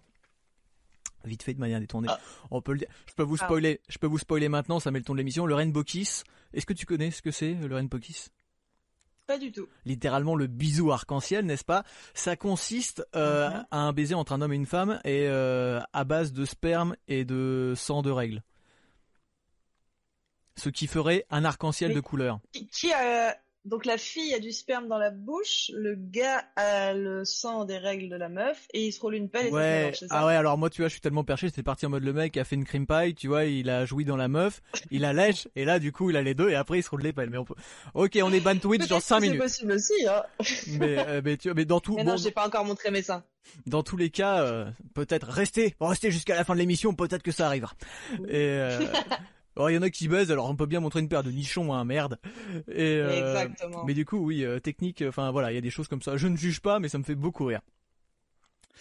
Vite 1.24 1.42
fait 1.42 1.54
de 1.54 1.60
manière 1.60 1.80
détournée. 1.80 2.08
Ah. 2.10 2.18
On 2.50 2.60
peut 2.60 2.72
le 2.72 2.78
dire. 2.78 2.88
Je 3.06 3.14
peux 3.14 3.22
vous 3.22 3.36
Ah. 3.40 3.44
spoiler, 3.44 3.80
je 3.88 3.98
peux 3.98 4.06
vous 4.06 4.18
spoiler 4.18 4.48
maintenant, 4.48 4.80
ça 4.80 4.90
met 4.90 4.98
le 4.98 5.04
ton 5.04 5.12
de 5.14 5.18
l'émission. 5.18 5.46
Le 5.46 5.54
Rainbow 5.54 5.82
Kiss. 5.84 6.24
Est-ce 6.52 6.66
que 6.66 6.72
tu 6.72 6.84
connais 6.86 7.10
ce 7.10 7.22
que 7.22 7.30
c'est, 7.30 7.54
le 7.54 7.74
Rainbow 7.74 7.98
Kiss? 7.98 8.30
Pas 9.26 9.38
du 9.38 9.52
tout. 9.52 9.68
littéralement 9.84 10.34
le 10.34 10.48
bisou 10.48 10.90
arc-en-ciel, 10.90 11.46
n'est-ce 11.46 11.64
pas? 11.64 11.84
Ça 12.12 12.34
consiste 12.36 13.06
euh, 13.14 13.48
Mhm. 13.50 13.66
à 13.70 13.78
un 13.78 13.92
baiser 13.92 14.14
entre 14.14 14.32
un 14.32 14.42
homme 14.42 14.52
et 14.52 14.56
une 14.56 14.66
femme 14.66 15.00
et 15.04 15.26
euh, 15.28 15.80
à 15.92 16.04
base 16.04 16.32
de 16.32 16.44
sperme 16.44 16.96
et 17.08 17.24
de 17.24 17.72
sang 17.76 18.02
de 18.02 18.10
règle. 18.10 18.42
Ce 20.56 20.68
qui 20.68 20.86
ferait 20.86 21.24
un 21.30 21.44
arc-en-ciel 21.44 21.90
Mais- 21.90 21.94
de 21.94 22.00
couleur. 22.00 22.40
Qui, 22.52 22.66
qui 22.66 22.92
a... 22.92 23.34
Donc 23.64 23.86
la 23.86 23.96
fille 23.96 24.34
a 24.34 24.40
du 24.40 24.50
sperme 24.50 24.88
dans 24.88 24.98
la 24.98 25.10
bouche, 25.10 25.70
le 25.72 25.94
gars 25.94 26.44
a 26.56 26.94
le 26.94 27.24
sang 27.24 27.64
des 27.64 27.78
règles 27.78 28.08
de 28.08 28.16
la 28.16 28.28
meuf, 28.28 28.66
et 28.74 28.86
il 28.86 28.92
se 28.92 29.00
roule 29.00 29.14
une 29.14 29.28
pelle 29.28 29.46
et 29.46 29.50
Ouais, 29.52 29.92
ça 29.94 30.06
ah 30.10 30.26
ouais, 30.26 30.34
alors 30.34 30.58
moi 30.58 30.68
tu 30.68 30.82
vois, 30.82 30.88
je 30.88 30.94
suis 30.94 31.00
tellement 31.00 31.22
perché, 31.22 31.46
j'étais 31.46 31.62
parti 31.62 31.86
en 31.86 31.90
mode 31.90 32.02
le 32.02 32.12
mec 32.12 32.36
a 32.36 32.42
fait 32.42 32.56
une 32.56 32.64
cream 32.64 32.88
pie, 32.88 33.14
tu 33.14 33.28
vois, 33.28 33.44
il 33.44 33.70
a 33.70 33.86
joui 33.86 34.04
dans 34.04 34.16
la 34.16 34.26
meuf, 34.26 34.62
il 34.90 35.02
la 35.02 35.12
lèche, 35.12 35.46
et 35.54 35.64
là 35.64 35.78
du 35.78 35.92
coup 35.92 36.10
il 36.10 36.16
a 36.16 36.22
les 36.22 36.34
deux, 36.34 36.50
et 36.50 36.56
après 36.56 36.80
il 36.80 36.82
se 36.82 36.90
roule 36.90 37.02
les 37.02 37.12
pelles. 37.12 37.30
Mais 37.30 37.38
on 37.38 37.44
peut... 37.44 37.54
Ok, 37.94 38.18
on 38.20 38.32
est 38.32 38.40
ban 38.40 38.56
Twitch 38.56 38.88
dans 38.88 38.96
Peut-être 38.96 39.02
5 39.02 39.16
que 39.16 39.22
minutes. 39.22 39.36
C'est 39.36 39.66
possible 39.66 39.72
aussi, 39.72 40.08
hein. 40.08 40.22
Mais, 40.80 40.98
euh, 40.98 41.22
mais, 41.24 41.36
tu 41.36 41.48
vois, 41.48 41.54
mais 41.54 41.64
dans 41.64 41.78
tout, 41.78 41.94
Mais 41.94 42.02
bon, 42.04 42.10
non, 42.12 42.16
j'ai 42.16 42.32
pas 42.32 42.46
encore 42.46 42.64
montré 42.64 42.90
mes 42.90 43.02
seins. 43.02 43.22
dans 43.66 43.84
tous 43.84 43.96
les 43.96 44.10
cas, 44.10 44.42
euh, 44.42 44.68
peut-être 44.94 45.28
restez, 45.28 45.76
restez 45.80 46.10
jusqu'à 46.10 46.34
la 46.34 46.42
fin 46.42 46.54
de 46.54 46.58
l'émission, 46.58 46.94
peut-être 46.94 47.22
que 47.22 47.32
ça 47.32 47.46
arrivera. 47.46 47.74
Et 48.26 48.48
euh, 48.48 48.80
alors, 49.56 49.70
il 49.70 49.74
y 49.74 49.78
en 49.78 49.82
a 49.82 49.90
qui 49.90 50.08
baisent, 50.08 50.30
alors 50.32 50.48
on 50.48 50.56
peut 50.56 50.66
bien 50.66 50.80
montrer 50.80 51.00
une 51.00 51.08
paire 51.08 51.22
de 51.22 51.30
nichons, 51.30 51.72
hein, 51.74 51.84
merde. 51.84 52.18
Et 52.68 52.98
euh, 53.00 53.44
Exactement. 53.44 53.84
mais 53.84 53.94
du 53.94 54.04
coup, 54.04 54.18
oui, 54.18 54.44
euh, 54.44 54.58
technique, 54.60 55.02
enfin 55.06 55.30
voilà, 55.30 55.52
il 55.52 55.54
y 55.54 55.58
a 55.58 55.62
des 55.62 55.70
choses 55.70 55.88
comme 55.88 56.02
ça. 56.02 56.16
Je 56.16 56.26
ne 56.28 56.36
juge 56.36 56.60
pas, 56.60 56.78
mais 56.78 56.88
ça 56.88 56.98
me 56.98 57.04
fait 57.04 57.14
beaucoup 57.14 57.44
rire. 57.44 57.60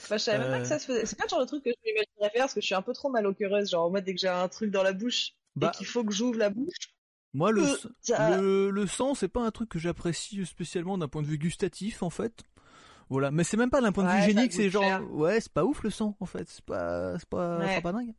Bah, 0.10 0.18
je 0.18 0.24
savais 0.24 0.40
même 0.40 0.50
pas 0.50 0.60
que 0.60 0.68
ça 0.68 0.80
se 0.80 0.86
faisait. 0.86 1.06
C'est 1.06 1.18
pas 1.18 1.25
le 1.25 1.30
genre 1.30 1.42
de 1.42 1.46
truc 1.46 1.63
que 1.63 1.70
je 1.70 1.75
m'imaginerais 1.86 2.30
faire 2.32 2.42
parce 2.44 2.54
que 2.54 2.62
je 2.62 2.66
suis 2.66 2.75
un 2.75 2.82
peu 2.82 2.94
trop 2.94 3.10
mal 3.10 3.25
au. 3.28 3.34
Genre, 3.66 3.86
en 3.86 3.90
mode, 3.90 4.04
dès 4.04 4.13
que 4.13 4.20
j'ai 4.20 4.28
un 4.28 4.48
truc 4.48 4.72
dans 4.72 4.84
la 4.84 4.94
bouche 4.94 5.34
Bah, 5.56 5.72
et 5.74 5.78
qu'il 5.78 5.86
faut 5.86 6.04
que 6.04 6.12
j'ouvre 6.13 6.38
la 6.38 6.50
bouche. 6.50 6.94
moi, 7.34 7.51
le, 7.51 7.63
euh, 7.63 7.78
ça- 8.01 8.38
le, 8.42 8.70
le 8.72 8.88
sang, 8.88 9.16
c'est 9.16 9.28
pas 9.30 9.42
un 9.42 9.51
truc 9.51 9.70
que 9.70 9.80
j'apprécie 9.80 10.46
spécialement 10.46 10.98
d'un 10.98 11.08
point 11.08 11.22
de 11.22 11.28
vue 11.28 11.38
gustatif, 11.38 12.04
en 12.04 12.10
fait. 12.10 12.44
Voilà, 13.10 13.32
mais 13.32 13.44
c'est 13.44 13.58
même 13.58 13.70
pas 13.70 13.82
d'un 13.82 13.92
point 13.92 14.04
de 14.06 14.10
Ouais, 14.10 14.28
vue 14.28 14.34
goûte 14.34 14.54
c'est 14.54 14.70
genre, 14.70 15.01
ouais, 15.12 15.42
c'est 15.42 15.51
pas 15.51 15.66
ouf 15.66 15.84
le 15.84 15.90
sang, 15.92 16.16
en 16.22 16.25
fait, 16.25 16.50
c'est 16.50 16.63
pas, 16.66 17.20
c'est 17.20 17.30
pas, 17.30 17.60
Ouais. 17.60 17.75
c'est 17.75 17.82
pas 17.82 17.92
dingue. 17.94 18.13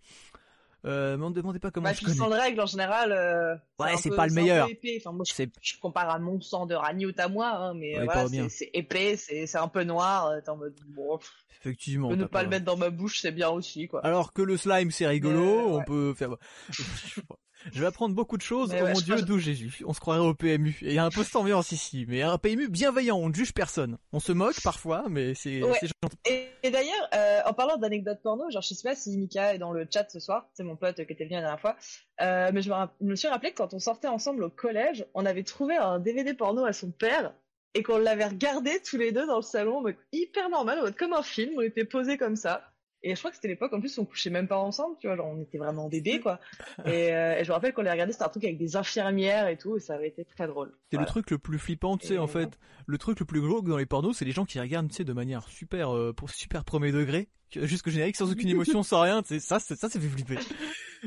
Euh, 0.84 1.16
mais 1.16 1.24
on 1.24 1.30
demandait 1.30 1.60
pas 1.60 1.70
comment 1.70 1.88
Bah, 1.88 1.92
je 1.92 2.04
connais. 2.04 2.16
de 2.18 2.34
règle, 2.40 2.60
en 2.60 2.66
général. 2.66 3.12
euh, 3.12 3.54
Ouais, 3.78 3.96
c'est 3.96 4.10
pas 4.10 4.26
le 4.26 4.32
meilleur. 4.34 4.68
Enfin, 4.98 5.12
moi, 5.12 5.24
je, 5.28 5.44
je 5.60 5.74
compare 5.80 6.10
à 6.10 6.18
mon 6.18 6.40
sang 6.40 6.66
de 6.66 6.74
ragnout 6.74 7.18
à 7.20 7.28
moi, 7.28 7.48
hein, 7.50 7.74
mais 7.74 7.94
Ouais, 7.94 8.00
euh, 8.00 8.04
voilà, 8.04 8.48
c'est 8.48 8.70
épais, 8.74 9.16
c'est 9.16 9.46
c'est 9.46 9.58
un 9.58 9.68
peu 9.68 9.84
noir. 9.84 10.26
euh, 10.26 10.40
T'es 10.40 10.50
en 10.50 10.56
mode, 10.56 10.74
bon, 10.88 11.18
Effectivement. 11.60 12.10
ne 12.16 12.24
pas 12.24 12.42
le 12.42 12.48
mettre 12.48 12.64
dans 12.64 12.76
ma 12.76 12.90
bouche, 12.90 13.20
c'est 13.20 13.30
bien 13.30 13.50
aussi, 13.50 13.86
quoi. 13.86 14.04
Alors 14.04 14.32
que 14.32 14.42
le 14.42 14.56
slime 14.56 14.90
c'est 14.90 15.06
rigolo, 15.06 15.76
on 15.76 15.84
peut 15.84 16.14
faire. 16.14 16.30
Je 17.72 17.80
vais 17.80 17.86
apprendre 17.86 18.14
beaucoup 18.14 18.36
de 18.36 18.42
choses. 18.42 18.70
Mais 18.72 18.80
oh 18.80 18.84
ouais, 18.86 18.92
mon 18.94 19.00
dieu, 19.00 19.22
d'où 19.22 19.38
Jésus? 19.38 19.82
On 19.86 19.92
se 19.92 20.00
croirait 20.00 20.20
au 20.20 20.34
PMU. 20.34 20.76
Et 20.82 20.88
il 20.88 20.94
y 20.94 20.98
a 20.98 21.04
un 21.04 21.10
peu 21.10 21.22
cette 21.22 21.36
ambiance 21.36 21.70
ici, 21.72 22.04
mais 22.08 22.22
un 22.22 22.38
PMU 22.38 22.68
bienveillant. 22.68 23.16
On 23.18 23.28
ne 23.28 23.34
juge 23.34 23.52
personne. 23.52 23.98
On 24.12 24.20
se 24.20 24.32
moque 24.32 24.60
parfois, 24.62 25.04
mais 25.08 25.34
c'est 25.34 25.62
Ouais. 25.62 25.78
gentil. 26.02 26.16
Et, 26.28 26.48
et 26.64 26.70
d'ailleurs, 26.70 27.08
euh, 27.14 27.40
en 27.46 27.52
parlant 27.52 27.76
d'anecdotes 27.76 28.20
porno, 28.22 28.50
genre 28.50 28.62
je 28.62 28.74
sais 28.74 28.88
pas 28.88 28.94
si 28.96 29.16
Mika 29.16 29.54
est 29.54 29.58
dans 29.58 29.72
le 29.72 29.86
chat 29.92 30.08
ce 30.10 30.18
soir, 30.20 30.46
c'est 30.54 30.64
mon 30.64 30.76
pote 30.76 30.96
qui 30.96 31.12
était 31.12 31.24
venu 31.24 31.34
la 31.36 31.40
dernière 31.42 31.60
fois, 31.60 31.76
euh, 32.20 32.50
mais 32.52 32.62
je 32.62 32.68
me, 32.68 32.74
rapp- 32.74 32.94
je 33.00 33.06
me 33.06 33.14
suis 33.16 33.28
rappelé 33.28 33.52
que 33.52 33.56
quand 33.58 33.74
on 33.74 33.78
sortait 33.78 34.08
ensemble 34.08 34.42
au 34.44 34.50
collège, 34.50 35.06
on 35.14 35.24
avait 35.26 35.42
trouvé 35.44 35.76
un 35.76 35.98
DVD 35.98 36.34
porno 36.34 36.64
à 36.64 36.72
son 36.72 36.90
père 36.90 37.32
et 37.74 37.82
qu'on 37.82 37.98
l'avait 37.98 38.26
regardé 38.26 38.80
tous 38.84 38.96
les 38.98 39.12
deux 39.12 39.26
dans 39.26 39.36
le 39.36 39.42
salon, 39.42 39.82
hyper 40.12 40.48
normal, 40.50 40.94
comme 40.98 41.12
un 41.12 41.22
film, 41.22 41.52
on 41.56 41.62
était 41.62 41.84
posés 41.84 42.18
comme 42.18 42.36
ça. 42.36 42.71
Et 43.04 43.14
je 43.14 43.18
crois 43.20 43.30
que 43.30 43.36
c'était 43.36 43.48
l'époque, 43.48 43.72
en 43.72 43.80
plus, 43.80 43.98
on 43.98 44.04
couchait 44.04 44.30
même 44.30 44.46
pas 44.46 44.58
ensemble, 44.58 44.96
tu 45.00 45.08
vois, 45.08 45.16
genre 45.16 45.26
on 45.26 45.40
était 45.42 45.58
vraiment 45.58 45.88
bébés, 45.88 46.20
quoi. 46.20 46.38
Et, 46.86 47.12
euh, 47.12 47.38
et 47.38 47.44
je 47.44 47.48
me 47.48 47.54
rappelle 47.54 47.72
qu'on 47.72 47.82
les 47.82 47.90
regardait, 47.90 48.12
c'était 48.12 48.24
un 48.24 48.28
truc 48.28 48.44
avec 48.44 48.58
des 48.58 48.76
infirmières 48.76 49.48
et 49.48 49.56
tout, 49.58 49.76
et 49.76 49.80
ça 49.80 49.94
avait 49.94 50.08
été 50.08 50.24
très 50.24 50.46
drôle. 50.46 50.70
C'est 50.90 50.96
Voilà. 50.96 51.06
le 51.06 51.10
truc 51.10 51.30
le 51.30 51.38
plus 51.38 51.58
flippant, 51.58 51.96
tu 51.96 52.06
sais, 52.06 52.14
Et 52.14 52.18
en 52.18 52.26
fait. 52.28 52.58
Le 52.86 52.98
truc 52.98 53.20
le 53.20 53.26
plus 53.26 53.40
glauque 53.40 53.68
dans 53.68 53.76
les 53.76 53.86
pornos, 53.86 54.16
c'est 54.16 54.24
les 54.24 54.32
gens 54.32 54.44
qui 54.44 54.58
regardent, 54.60 54.88
tu 54.88 54.96
sais, 54.96 55.04
de 55.04 55.12
manière 55.12 55.46
super, 55.48 55.94
euh, 55.94 56.12
pour 56.12 56.30
super 56.30 56.64
premier 56.64 56.90
degré, 56.92 57.28
que- 57.50 57.66
jusqu'au 57.66 57.90
générique, 57.90 58.16
sans 58.16 58.30
aucune 58.30 58.48
émotion, 58.48 58.82
sans 58.82 59.00
rien. 59.02 59.22
tu 59.22 59.28
sais, 59.34 59.40
Ça, 59.40 59.58
c'est- 59.60 59.76
ça, 59.76 59.88
ça 59.88 60.00
fait 60.00 60.08
flipper. 60.08 60.38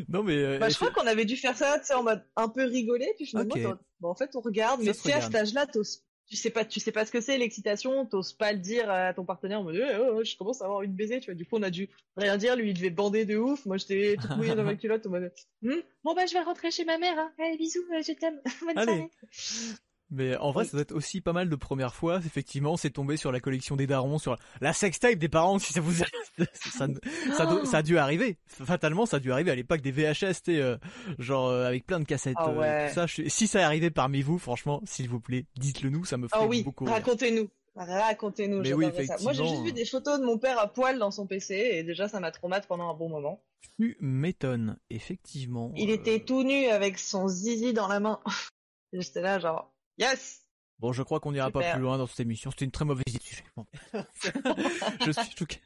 Non 0.10 0.24
mais. 0.24 0.38
euh, 0.38 0.58
Bah, 0.60 0.70
je 0.70 0.76
crois 0.76 0.92
qu'on 0.92 1.08
avait 1.08 1.26
dû 1.26 1.36
faire 1.38 1.56
ça, 1.58 1.80
tu 1.80 1.86
sais, 1.88 1.94
en 1.94 2.04
mode 2.04 2.24
un 2.36 2.48
peu 2.50 2.64
rigoler, 2.66 3.08
puis 3.18 3.26
finalement, 3.26 3.56
bon, 4.00 4.10
en 4.10 4.16
fait, 4.16 4.30
on 4.36 4.42
regarde, 4.42 4.80
Ça 4.82 4.86
mais 4.86 4.94
tu 4.94 5.00
sais, 5.00 5.14
à 5.14 5.22
cet 5.22 5.36
âge-là, 5.36 5.66
t'oses- 5.66 6.04
tu 6.28 6.36
sais 6.36 6.50
pas, 6.50 6.66
tu 6.66 6.80
sais 6.80 6.92
pas 6.92 7.06
ce 7.06 7.12
que 7.12 7.22
c'est 7.22 7.38
l'excitation, 7.38 8.06
t'oses 8.06 8.34
pas 8.34 8.52
le 8.54 8.60
dire 8.60 8.90
à 8.90 9.14
ton 9.14 9.26
partenaire 9.26 9.60
en 9.60 9.64
mode, 9.64 9.76
Eh, 9.76 9.96
oh, 9.98 10.24
je 10.24 10.36
commence 10.38 10.62
à 10.62 10.66
avoir 10.66 10.82
une 10.82 10.94
baiser, 10.94 11.20
tu 11.20 11.26
vois. 11.26 11.36
Du 11.36 11.46
coup, 11.46 11.58
on 11.58 11.64
a 11.64 11.70
dû 11.70 11.90
rien 12.18 12.38
dire, 12.38 12.56
lui, 12.56 12.70
il 12.72 12.74
devait 12.74 12.90
bander 12.90 13.26
de 13.26 13.38
ouf, 13.38 13.66
moi, 13.66 13.78
j'étais 13.78 14.18
toute 14.20 14.36
mouillée 14.38 14.56
dans 14.56 14.64
ma 14.64 14.76
culotte 14.76 15.06
en 15.06 15.12
mode, 15.12 15.32
Hmm, 15.62 15.74
bon, 16.04 16.14
bah, 16.16 16.26
je 16.26 16.34
vais 16.34 16.42
rentrer 16.42 16.72
chez 16.72 16.86
ma 16.86 16.98
mère, 16.98 17.18
hein. 17.18 17.32
Allez, 17.40 17.58
bisous, 17.58 17.80
euh, 17.94 18.02
je 18.02 18.14
t'aime. 18.14 18.42
Bonne 18.62 18.78
Allez. 18.78 18.86
soirée. 19.32 19.76
Mais 20.12 20.38
en 20.38 20.52
vrai, 20.52 20.64
Oui. 20.64 20.70
ça 20.70 20.74
doit 20.74 20.82
être 20.84 20.94
aussi 20.94 21.20
pas 21.20 21.34
mal 21.34 21.50
de 21.50 21.56
premières 21.56 21.96
fois. 21.96 22.18
Effectivement, 22.18 22.78
c'est 22.78 22.92
tombé 22.92 23.18
sur 23.18 23.32
la 23.32 23.40
collection 23.40 23.76
des 23.76 23.88
darons, 23.88 24.20
sur 24.20 24.38
la 24.62 24.72
sextape 24.72 25.16
des 25.16 25.30
parents, 25.30 25.58
si 25.60 25.74
ça 25.74 25.82
vous 25.82 25.94
ça, 26.54 26.88
ça, 27.34 27.66
ça, 27.66 27.78
a 27.78 27.82
dû 27.82 27.98
arriver. 27.98 28.38
Fatalement, 28.48 29.06
ça 29.06 29.18
a 29.18 29.20
dû 29.20 29.32
arriver 29.32 29.52
à 29.52 29.56
l'époque 29.56 29.82
des 29.82 29.92
VHS, 29.92 30.44
t'es, 30.44 30.58
euh, 30.58 30.78
genre 31.18 31.48
euh, 31.48 31.66
avec 31.66 31.86
plein 31.86 32.00
de 32.00 32.06
cassettes. 32.06 32.36
Ah 32.38 32.50
euh, 32.50 32.60
ouais. 32.60 32.88
tout 32.90 32.96
ça. 32.96 33.08
Je- 33.08 33.28
si 33.28 33.48
ça 33.48 33.62
est 33.62 33.64
arrivé 33.64 33.90
parmi 33.90 34.22
vous, 34.22 34.38
franchement, 34.38 34.82
s'il 34.86 35.10
vous 35.10 35.20
plaît, 35.20 35.46
dites-le 35.58 35.90
nous, 35.90 36.06
ça 36.06 36.18
me 36.18 36.28
ferait 36.28 36.42
Ah 36.44 36.48
oui, 36.48 36.64
beaucoup 36.64 36.86
racontez-nous. 36.86 37.50
Racontez-nous, 37.76 38.62
Mais 38.62 38.74
oui, 38.74 38.86
ça. 39.06 39.18
Moi, 39.22 39.34
j'ai 39.34 39.46
juste 39.46 39.64
vu 39.64 39.74
des 39.74 39.84
photos 39.86 40.20
de 40.20 40.26
mon 40.26 40.38
père 40.38 40.58
à 40.60 40.72
poil 40.72 40.98
dans 40.98 41.12
son 41.12 41.28
PC, 41.28 41.56
et 41.74 41.84
déjà, 41.84 42.08
ça 42.08 42.22
m'a 42.22 42.32
traumatisé 42.32 42.68
pendant 42.70 42.90
un 42.90 42.94
bon 42.94 43.10
moment. 43.10 43.42
Tu 43.78 43.98
m'étonnes, 44.00 44.78
effectivement. 44.90 45.74
Il 45.76 45.90
euh, 45.90 45.96
était 45.96 46.20
tout 46.22 46.44
nu 46.44 46.68
avec 46.68 46.98
son 46.98 47.28
zizi 47.28 47.74
dans 47.74 47.90
la 47.90 48.00
main. 48.00 48.22
J'étais 48.94 49.20
là, 49.22 49.40
genre, 49.40 49.74
yes! 49.98 50.42
Bon, 50.80 50.92
je 50.92 51.04
crois 51.04 51.20
qu'on 51.20 51.32
n'ira 51.32 51.52
pas 51.52 51.72
plus 51.74 51.82
loin 51.82 51.98
dans 51.98 52.06
cette 52.08 52.20
émission. 52.20 52.52
C'était 52.52 52.66
une 52.66 52.72
très 52.72 52.86
mauvaise 52.86 53.06
idée. 53.08 53.44
Bon. 53.56 53.66
je 55.06 55.12
suis 55.12 55.32
choqué. 55.38 55.60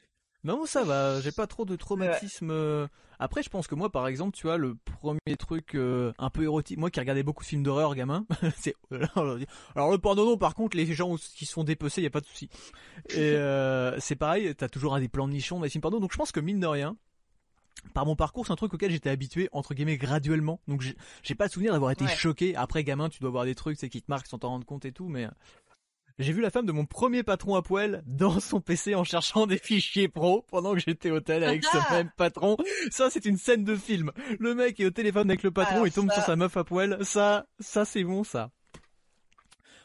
Non, 0.43 0.65
ça 0.65 0.83
va. 0.83 1.19
J'ai 1.21 1.31
pas 1.31 1.47
trop 1.47 1.65
de 1.65 1.75
traumatisme. 1.75 2.51
euh. 2.51 2.87
Après, 3.17 3.43
je 3.43 3.49
pense 3.49 3.67
que 3.67 3.75
moi, 3.75 3.91
par 3.91 4.07
exemple, 4.07 4.37
tu 4.37 4.43
vois, 4.47 4.55
le 4.57 4.75
premier 4.75 5.35
truc 5.37 5.75
euh, 5.75 6.13
un 6.19 6.29
peu 6.29 6.43
érotique, 6.43 6.77
moi 6.77 6.89
qui 6.89 6.99
regardais 7.01 7.23
beaucoup 7.23 7.43
de 7.43 7.49
films 7.49 7.63
d'horreur, 7.63 7.93
gamin, 7.95 8.25
c'est. 8.55 8.75
Alors 9.75 9.91
le 9.91 9.97
porno, 9.97 10.23
non. 10.25 10.37
Par 10.37 10.53
contre, 10.55 10.77
les 10.77 10.85
gens 10.93 11.15
qui 11.17 11.45
se 11.45 11.51
font 11.53 11.65
dépecer, 11.65 12.01
y 12.01 12.05
a 12.05 12.09
pas 12.11 12.21
de 12.21 12.25
souci. 12.27 12.49
Et 13.09 13.17
euh, 13.33 13.99
c'est 13.99 14.15
pareil. 14.15 14.55
T'as 14.55 14.69
toujours 14.69 14.95
un 14.95 15.01
des 15.01 15.09
plans 15.09 15.27
de 15.27 15.33
nichons 15.33 15.57
dans 15.57 15.63
les 15.63 15.69
films 15.69 15.81
porno. 15.81 15.99
Donc, 15.99 16.13
je 16.13 16.17
pense 16.17 16.31
que 16.31 16.39
mine 16.39 16.59
de 16.61 16.67
rien. 16.67 16.95
Par 17.93 18.05
mon 18.05 18.15
parcours, 18.15 18.45
c'est 18.45 18.51
un 18.53 18.57
truc 18.57 18.73
auquel 18.73 18.91
j'étais 18.91 19.09
habitué 19.09 19.49
entre 19.51 19.73
guillemets 19.73 19.97
graduellement. 19.97 20.59
Donc 20.67 20.83
j'ai 21.23 21.35
pas 21.35 21.45
le 21.45 21.49
souvenir 21.49 21.71
d'avoir 21.73 21.91
été 21.91 22.05
Ouais. 22.05 22.15
choqué. 22.15 22.55
Après 22.55 22.83
gamin, 22.83 23.09
tu 23.09 23.19
dois 23.19 23.29
voir 23.29 23.45
des 23.45 23.55
trucs, 23.55 23.77
c'est 23.79 23.89
qui 23.89 24.01
te 24.01 24.09
marquent 24.11 24.27
sans 24.27 24.37
t'en 24.39 24.49
rendre 24.49 24.65
compte 24.65 24.85
et 24.85 24.91
tout, 24.91 25.07
mais 25.07 25.25
euh, 25.25 25.29
j'ai 26.19 26.33
vu 26.33 26.41
la 26.41 26.49
femme 26.49 26.65
de 26.65 26.73
mon 26.73 26.85
premier 26.85 27.23
patron 27.23 27.55
à 27.55 27.61
poil 27.61 28.03
dans 28.05 28.41
son 28.41 28.59
PC 28.59 28.93
en 28.95 29.05
cherchant 29.05 29.47
des 29.47 29.57
fichiers 29.57 30.09
pro 30.09 30.41
pendant 30.49 30.73
que 30.73 30.79
j'étais 30.81 31.09
au 31.11 31.21
tel 31.21 31.43
avec 31.45 31.63
ce 31.63 31.69
Ah 31.77 31.93
même 31.93 32.11
patron. 32.17 32.57
Ça, 32.91 33.09
c'est 33.09 33.23
une 33.25 33.37
scène 33.37 33.63
de 33.63 33.75
film. 33.77 34.11
Le 34.39 34.53
mec 34.53 34.77
est 34.81 34.85
au 34.85 34.91
téléphone 34.91 35.29
avec 35.29 35.43
le 35.43 35.51
patron, 35.51 35.75
Alors 35.75 35.87
il 35.87 35.93
tombe 35.93 36.09
ça- 36.09 36.15
sur 36.15 36.23
sa 36.25 36.35
meuf 36.35 36.57
à 36.57 36.65
poil. 36.65 36.97
Ça, 37.05 37.45
ça 37.59 37.85
c'est 37.85 38.03
bon, 38.03 38.25
ça. 38.25 38.51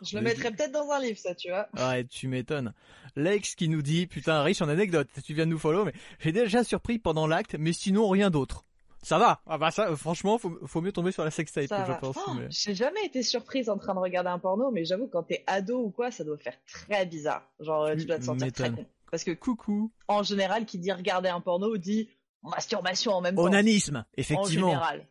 Je 0.05 0.17
le 0.19 0.23
mettrais 0.23 0.51
peut-être 0.51 0.73
dans 0.73 0.91
un 0.91 1.01
livre, 1.01 1.19
ça, 1.19 1.35
tu 1.35 1.49
vois. 1.51 1.69
Ouais, 1.79 2.05
tu 2.05 2.29
m'étonnes. 2.29 2.73
Lex 3.17 3.55
qui 3.55 3.69
nous 3.69 3.83
dit, 3.83 4.07
putain, 4.07 4.43
riche 4.43 4.61
en 4.63 4.69
anecdotes. 4.69 5.09
Tu 5.25 5.35
viens 5.35 5.47
de 5.47 5.51
nous 5.51 5.59
follow, 5.59 5.85
mais 5.85 5.93
j'ai 6.21 6.33
déjà 6.33 6.65
surpris 6.65 6.99
pendant 6.99 7.27
l'acte, 7.27 7.55
mais 7.59 7.73
sinon 7.73 8.09
rien 8.09 8.31
d'autre. 8.31 8.65
Ça 9.03 9.19
va. 9.19 9.41
Ah 9.47 9.59
bah 9.59 9.71
ça, 9.71 9.95
franchement, 9.97 10.39
faut, 10.39 10.59
faut 10.67 10.81
mieux 10.81 10.91
tomber 10.93 11.13
sur 11.13 11.25
la 11.25 11.31
sextape, 11.31 11.65
je 11.69 11.75
va. 11.75 11.95
pense. 11.97 12.17
Oh, 12.27 12.33
mais- 12.35 12.47
J'ai 12.51 12.75
jamais 12.75 13.05
été 13.05 13.23
surprise 13.23 13.69
en 13.69 13.77
train 13.77 13.95
de 13.95 13.99
regarder 13.99 14.31
un 14.31 14.39
porno, 14.39 14.71
mais 14.71 14.87
j'avoue, 14.87 15.09
quand 15.09 15.23
t'es 15.25 15.45
ado 15.47 15.79
ou 15.79 15.91
quoi, 15.91 16.11
ça 16.11 16.25
doit 16.25 16.39
faire 16.39 16.55
très 16.67 17.05
bizarre. 17.05 17.43
Genre, 17.61 17.83
euh, 17.85 17.93
Tu 17.95 18.01
tu 18.01 18.07
dois 18.07 18.19
te 18.19 18.25
sentir 18.25 18.51
très 18.53 18.71
con. 18.71 18.87
Parce 19.11 19.23
que, 19.23 19.33
Coucou. 19.33 19.93
en 20.09 20.23
général, 20.23 20.65
qui 20.65 20.79
dit 20.79 20.91
regarder 20.91 21.29
un 21.29 21.41
porno 21.41 21.77
dit 21.77 22.09
masturbation 22.43 23.13
en 23.13 23.21
même 23.21 23.37
temps. 23.37 23.43
Onanisme, 23.43 23.97
En 23.99 24.05
effectivement. 24.17 24.69
général. 24.71 25.07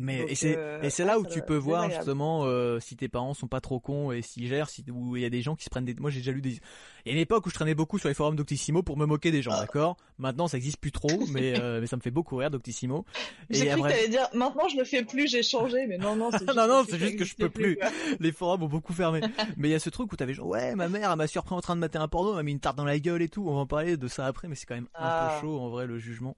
Mais 0.00 0.18
Donc, 0.20 0.30
et 0.30 0.34
c'est 0.36 0.56
euh, 0.56 0.80
et 0.82 0.90
c'est 0.90 1.04
là 1.04 1.18
où 1.18 1.24
ça 1.24 1.30
tu 1.30 1.42
peux 1.42 1.56
voir 1.56 1.82
agréable. 1.82 2.02
justement 2.04 2.44
euh, 2.44 2.78
si 2.78 2.94
tes 2.96 3.08
parents 3.08 3.34
sont 3.34 3.48
pas 3.48 3.60
trop 3.60 3.80
cons 3.80 4.12
et 4.12 4.22
s'ils 4.22 4.46
gèrent, 4.46 4.70
si 4.70 4.84
où 4.92 5.16
il 5.16 5.22
y 5.22 5.24
a 5.24 5.30
des 5.30 5.42
gens 5.42 5.56
qui 5.56 5.64
se 5.64 5.70
prennent 5.70 5.84
des. 5.84 5.94
Moi 5.94 6.10
j'ai 6.10 6.20
déjà 6.20 6.30
lu 6.30 6.40
des. 6.40 6.60
Il 7.04 7.06
y 7.06 7.10
a 7.10 7.12
une 7.14 7.18
époque 7.18 7.44
où 7.46 7.50
je 7.50 7.54
traînais 7.54 7.74
beaucoup 7.74 7.98
sur 7.98 8.08
les 8.08 8.14
forums 8.14 8.36
Doctissimo 8.36 8.82
pour 8.84 8.96
me 8.96 9.06
moquer 9.06 9.30
des 9.32 9.42
gens, 9.42 9.50
Ah. 9.54 9.62
d'accord? 9.62 9.96
Maintenant 10.18 10.46
ça 10.46 10.56
existe 10.56 10.78
plus 10.80 10.92
trop, 10.92 11.08
mais 11.32 11.58
euh, 11.58 11.80
mais 11.80 11.86
ça 11.88 11.96
me 11.96 12.00
fait 12.00 12.12
beaucoup 12.12 12.36
rire 12.36 12.50
Doctissimo. 12.50 13.04
J'ai 13.50 13.66
cru 13.66 13.80
après- 13.80 13.90
que 13.90 13.96
t'allais 13.96 14.08
dire 14.08 14.28
maintenant 14.34 14.68
je 14.68 14.76
le 14.76 14.84
fais 14.84 15.02
plus, 15.04 15.28
j'ai 15.28 15.42
changé, 15.42 15.86
mais 15.88 15.98
non, 15.98 16.14
non, 16.14 16.30
c'est 16.30 16.38
juste, 16.46 16.54
Non, 16.56 16.68
non, 16.68 16.84
que 16.84 16.90
c'est 16.92 16.98
juste 16.98 17.16
que 17.18 17.24
je 17.24 17.34
peux 17.34 17.50
plus. 17.50 17.76
les 18.20 18.30
forums 18.30 18.62
ont 18.62 18.68
beaucoup 18.68 18.92
fermé. 18.92 19.20
mais 19.56 19.68
il 19.68 19.72
y 19.72 19.74
a 19.74 19.80
ce 19.80 19.90
truc 19.90 20.12
où 20.12 20.16
t'avais 20.16 20.32
genre 20.34 20.46
ouais 20.46 20.76
ma 20.76 20.88
mère 20.88 21.10
elle 21.10 21.16
m'a 21.18 21.26
surpris 21.26 21.56
en 21.56 21.60
train 21.60 21.74
de 21.74 21.80
mater 21.80 21.98
un 21.98 22.06
porno, 22.06 22.30
elle 22.30 22.36
m'a 22.36 22.42
mis 22.44 22.52
une 22.52 22.60
tarte 22.60 22.76
dans 22.76 22.84
la 22.84 23.00
gueule 23.00 23.22
et 23.22 23.28
tout. 23.28 23.44
On 23.48 23.54
va 23.54 23.60
en 23.62 23.66
parler 23.66 23.96
de 23.96 24.06
ça 24.06 24.26
après, 24.26 24.46
mais 24.46 24.54
c'est 24.54 24.66
quand 24.66 24.76
même 24.76 24.88
un 24.94 25.00
Ah. 25.02 25.38
peu 25.40 25.46
chaud 25.46 25.58
en 25.58 25.70
vrai 25.70 25.86
le 25.86 25.98
jugement. 25.98 26.36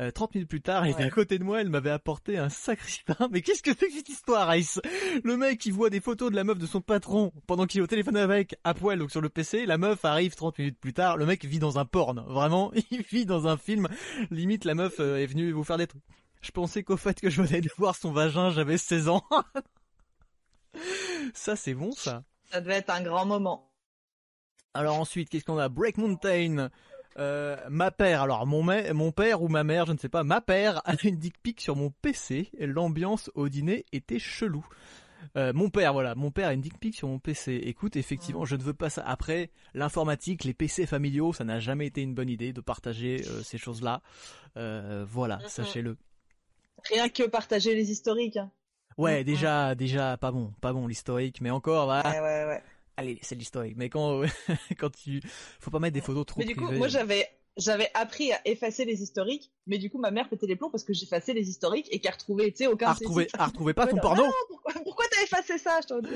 Euh, 0.00 0.10
30 0.10 0.34
minutes 0.34 0.50
plus 0.50 0.60
tard, 0.60 0.86
il 0.86 0.90
était 0.90 1.02
Ouais. 1.02 1.06
à 1.06 1.10
côté 1.10 1.38
de 1.38 1.44
moi, 1.44 1.60
elle 1.60 1.68
m'avait 1.68 1.90
apporté 1.90 2.36
un 2.36 2.48
sacristain. 2.48 3.16
Mais 3.30 3.42
qu'est-ce 3.42 3.62
que 3.62 3.70
c'est 3.78 3.86
que 3.86 3.92
cette 3.94 4.08
histoire, 4.08 4.54
Ice 4.56 4.80
Le 5.22 5.36
mec, 5.36 5.64
il 5.66 5.72
voit 5.72 5.88
des 5.88 6.00
photos 6.00 6.32
de 6.32 6.36
la 6.36 6.42
meuf 6.42 6.58
de 6.58 6.66
son 6.66 6.80
patron 6.80 7.32
pendant 7.46 7.66
qu'il 7.66 7.80
est 7.80 7.84
au 7.84 7.86
téléphone 7.86 8.16
avec, 8.16 8.56
à 8.64 8.74
poil, 8.74 8.98
donc 8.98 9.12
sur 9.12 9.20
le 9.20 9.28
PC. 9.28 9.66
La 9.66 9.78
meuf 9.78 10.04
arrive 10.04 10.34
30 10.34 10.58
minutes 10.58 10.80
plus 10.80 10.94
tard. 10.94 11.16
Le 11.16 11.26
mec 11.26 11.44
vit 11.44 11.60
dans 11.60 11.78
un 11.78 11.84
porn. 11.84 12.24
Vraiment, 12.26 12.72
il 12.90 13.02
vit 13.02 13.24
dans 13.24 13.46
un 13.46 13.56
film. 13.56 13.86
Limite, 14.30 14.64
la 14.64 14.74
meuf 14.74 14.98
euh, 14.98 15.18
est 15.18 15.26
venue 15.26 15.52
vous 15.52 15.64
faire 15.64 15.78
des 15.78 15.86
trucs. 15.86 16.02
Je 16.42 16.50
pensais 16.50 16.82
qu'au 16.82 16.96
fait 16.96 17.20
que 17.20 17.30
je 17.30 17.40
venais 17.40 17.60
de 17.60 17.70
voir 17.78 17.94
son 17.94 18.10
vagin, 18.12 18.50
j'avais 18.50 18.78
16 18.78 19.08
ans. 19.08 19.22
ça, 21.34 21.56
c'est 21.56 21.74
bon, 21.74 21.92
ça. 21.92 22.24
Ça 22.50 22.60
devait 22.60 22.74
être 22.74 22.90
un 22.90 23.02
grand 23.02 23.26
moment. 23.26 23.70
Alors 24.74 24.98
ensuite, 24.98 25.28
qu'est-ce 25.28 25.44
qu'on 25.44 25.58
a? 25.58 25.68
Break 25.68 25.98
Mountain. 25.98 26.68
Euh, 27.18 27.56
ma 27.70 27.90
père, 27.90 28.22
alors 28.22 28.46
mon, 28.46 28.62
mon 28.62 29.12
père 29.12 29.42
ou 29.42 29.48
ma 29.48 29.62
mère, 29.64 29.86
je 29.86 29.92
ne 29.92 29.98
sais 29.98 30.08
pas, 30.08 30.24
ma 30.24 30.40
père 30.40 30.82
a 30.84 30.94
une 31.04 31.16
dick 31.16 31.40
pic 31.42 31.60
sur 31.60 31.76
mon 31.76 31.90
PC. 32.02 32.50
L'ambiance 32.58 33.30
au 33.34 33.48
dîner 33.48 33.84
était 33.92 34.18
chelou. 34.18 34.66
Euh, 35.36 35.52
mon 35.54 35.70
père, 35.70 35.92
voilà, 35.92 36.14
mon 36.14 36.30
père 36.30 36.48
a 36.48 36.52
une 36.52 36.60
dick 36.60 36.78
pic 36.78 36.94
sur 36.94 37.08
mon 37.08 37.18
PC. 37.18 37.54
Écoute, 37.64 37.96
effectivement, 37.96 38.44
je 38.44 38.56
ne 38.56 38.62
veux 38.62 38.74
pas 38.74 38.90
ça. 38.90 39.02
Après, 39.06 39.50
l'informatique, 39.72 40.44
les 40.44 40.54
PC 40.54 40.86
familiaux, 40.86 41.32
ça 41.32 41.44
n'a 41.44 41.60
jamais 41.60 41.86
été 41.86 42.02
une 42.02 42.14
bonne 42.14 42.28
idée 42.28 42.52
de 42.52 42.60
partager 42.60 43.22
euh, 43.28 43.42
ces 43.42 43.58
choses-là. 43.58 44.02
Voilà, 44.56 45.36
Mhm. 45.38 45.48
sachez-le. 45.48 45.96
Rien 46.90 47.08
que 47.08 47.22
partager 47.24 47.74
les 47.74 47.90
historiques. 47.90 48.36
Hein. 48.36 48.50
Ouais, 48.98 49.20
Mhm. 49.20 49.24
déjà, 49.24 49.74
déjà, 49.74 50.16
pas 50.18 50.30
bon, 50.30 50.52
pas 50.60 50.72
bon 50.72 50.86
l'historique, 50.86 51.40
mais 51.40 51.50
encore, 51.50 51.86
va. 51.86 52.02
Ouais, 52.04 52.20
ouais, 52.20 52.44
ouais. 52.46 52.62
Allez, 52.96 53.18
c'est 53.22 53.34
l'historique. 53.34 53.74
Mais 53.76 53.88
quand, 53.88 54.22
quand 54.78 54.90
tu, 54.90 55.20
faut 55.60 55.70
pas 55.70 55.78
mettre 55.80 55.94
des 55.94 56.00
photos 56.00 56.26
trop 56.26 56.40
Mais 56.40 56.46
du 56.46 56.56
coup, 56.56 56.70
moi 56.72 56.88
j'avais 56.88 57.28
j'avais 57.56 57.88
appris 57.94 58.32
à 58.32 58.40
effacer 58.46 58.84
les 58.84 59.02
historiques, 59.02 59.50
mais 59.66 59.78
du 59.78 59.88
coup 59.90 59.98
ma 59.98 60.10
mère 60.10 60.28
pétait 60.28 60.46
les 60.46 60.56
plombs 60.56 60.70
parce 60.70 60.84
que 60.84 60.92
j'effaçais 60.92 61.34
les 61.34 61.48
historiques 61.48 61.88
et 61.92 62.00
qu'elle 62.00 62.12
retrouvait, 62.12 62.50
tu 62.50 62.58
sais, 62.58 62.66
aucun 62.66 62.94
sites. 62.94 63.06
à 63.38 63.46
retrouver 63.46 63.74
pas 63.74 63.86
ton 63.86 63.98
porno. 63.98 64.24
non, 64.24 64.32
pourquoi, 64.48 64.72
pourquoi 64.82 65.04
t'as 65.10 65.22
effacé 65.22 65.58
ça 65.58 65.80
Je 65.82 65.86
t'en 65.88 66.00
dis. 66.00 66.08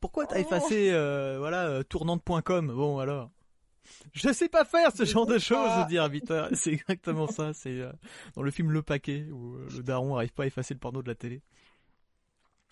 Pourquoi 0.00 0.26
t'as 0.26 0.36
Oh. 0.36 0.40
effacé 0.40 0.90
euh, 0.92 1.36
voilà 1.38 1.66
euh, 1.66 1.82
tournante.com 1.82 2.72
Bon 2.74 2.98
alors. 2.98 3.30
Je 4.12 4.32
sais 4.32 4.48
pas 4.48 4.64
faire 4.64 4.92
ce 4.94 5.04
genre 5.04 5.26
de 5.26 5.38
choses, 5.38 5.70
je 5.90 5.96
à 5.96 6.08
Victor. 6.08 6.48
C'est 6.52 6.72
exactement 6.72 7.26
ça. 7.26 7.52
C'est 7.54 7.80
euh, 7.80 7.90
dans 8.34 8.42
le 8.42 8.50
film 8.50 8.70
Le 8.70 8.82
Paquet 8.82 9.26
où 9.32 9.56
le 9.56 9.82
daron 9.82 10.16
arrive 10.16 10.32
pas 10.32 10.44
à 10.44 10.46
effacer 10.46 10.74
le 10.74 10.80
porno 10.80 11.02
de 11.02 11.08
la 11.08 11.14
télé. 11.14 11.40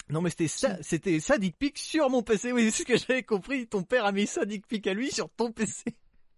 Non 0.09 0.21
mais 0.21 0.31
c'était 0.31 0.49
ça, 0.49 0.77
c'était 0.83 1.19
sa 1.21 1.37
dick 1.39 1.57
pic 1.59 1.77
sur 1.79 2.09
mon 2.11 2.23
PC. 2.23 2.53
Oui, 2.53 2.65
c'est 2.71 2.83
ce 2.83 2.87
que 2.87 2.97
j'avais 2.97 3.23
compris. 3.25 3.67
Ton 3.67 3.83
père 3.83 4.05
a 4.05 4.13
mis 4.13 4.27
sa 4.27 4.45
dick 4.45 4.67
pic 4.67 4.87
à 4.87 4.95
lui 4.95 5.11
sur 5.11 5.29
ton 5.31 5.51
PC. 5.53 5.85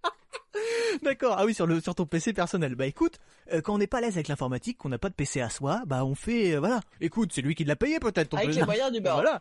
D'accord. 1.03 1.37
Ah 1.39 1.45
oui, 1.45 1.55
sur 1.55 1.67
le 1.67 1.81
sur 1.81 1.95
ton 1.95 2.07
PC 2.07 2.33
personnel. 2.33 2.75
Bah 2.75 2.87
écoute, 2.87 3.19
euh, 3.53 3.61
quand 3.61 3.75
on 3.75 3.79
n'est 3.79 3.87
pas 3.87 3.99
à 3.99 4.01
l'aise 4.01 4.15
avec 4.15 4.29
l'informatique, 4.29 4.79
qu'on 4.79 4.89
n'a 4.89 4.99
pas 4.99 5.11
de 5.11 5.15
PC 5.15 5.41
à 5.41 5.51
soi, 5.51 5.83
bah 5.87 6.05
on 6.05 6.15
fait 6.15 6.55
euh, 6.55 6.61
voilà. 6.61 6.81
Écoute, 7.01 7.31
c'est 7.35 7.43
lui 7.43 7.55
qui 7.55 7.65
l'a 7.65 7.77
payé 7.77 8.01
peut-être 8.01 8.31
ton 8.31 8.37
Avec 8.39 8.55
les 8.55 8.65
moyens 8.65 8.91
du 8.93 9.01
bord. 9.01 9.15
Voilà. 9.17 9.41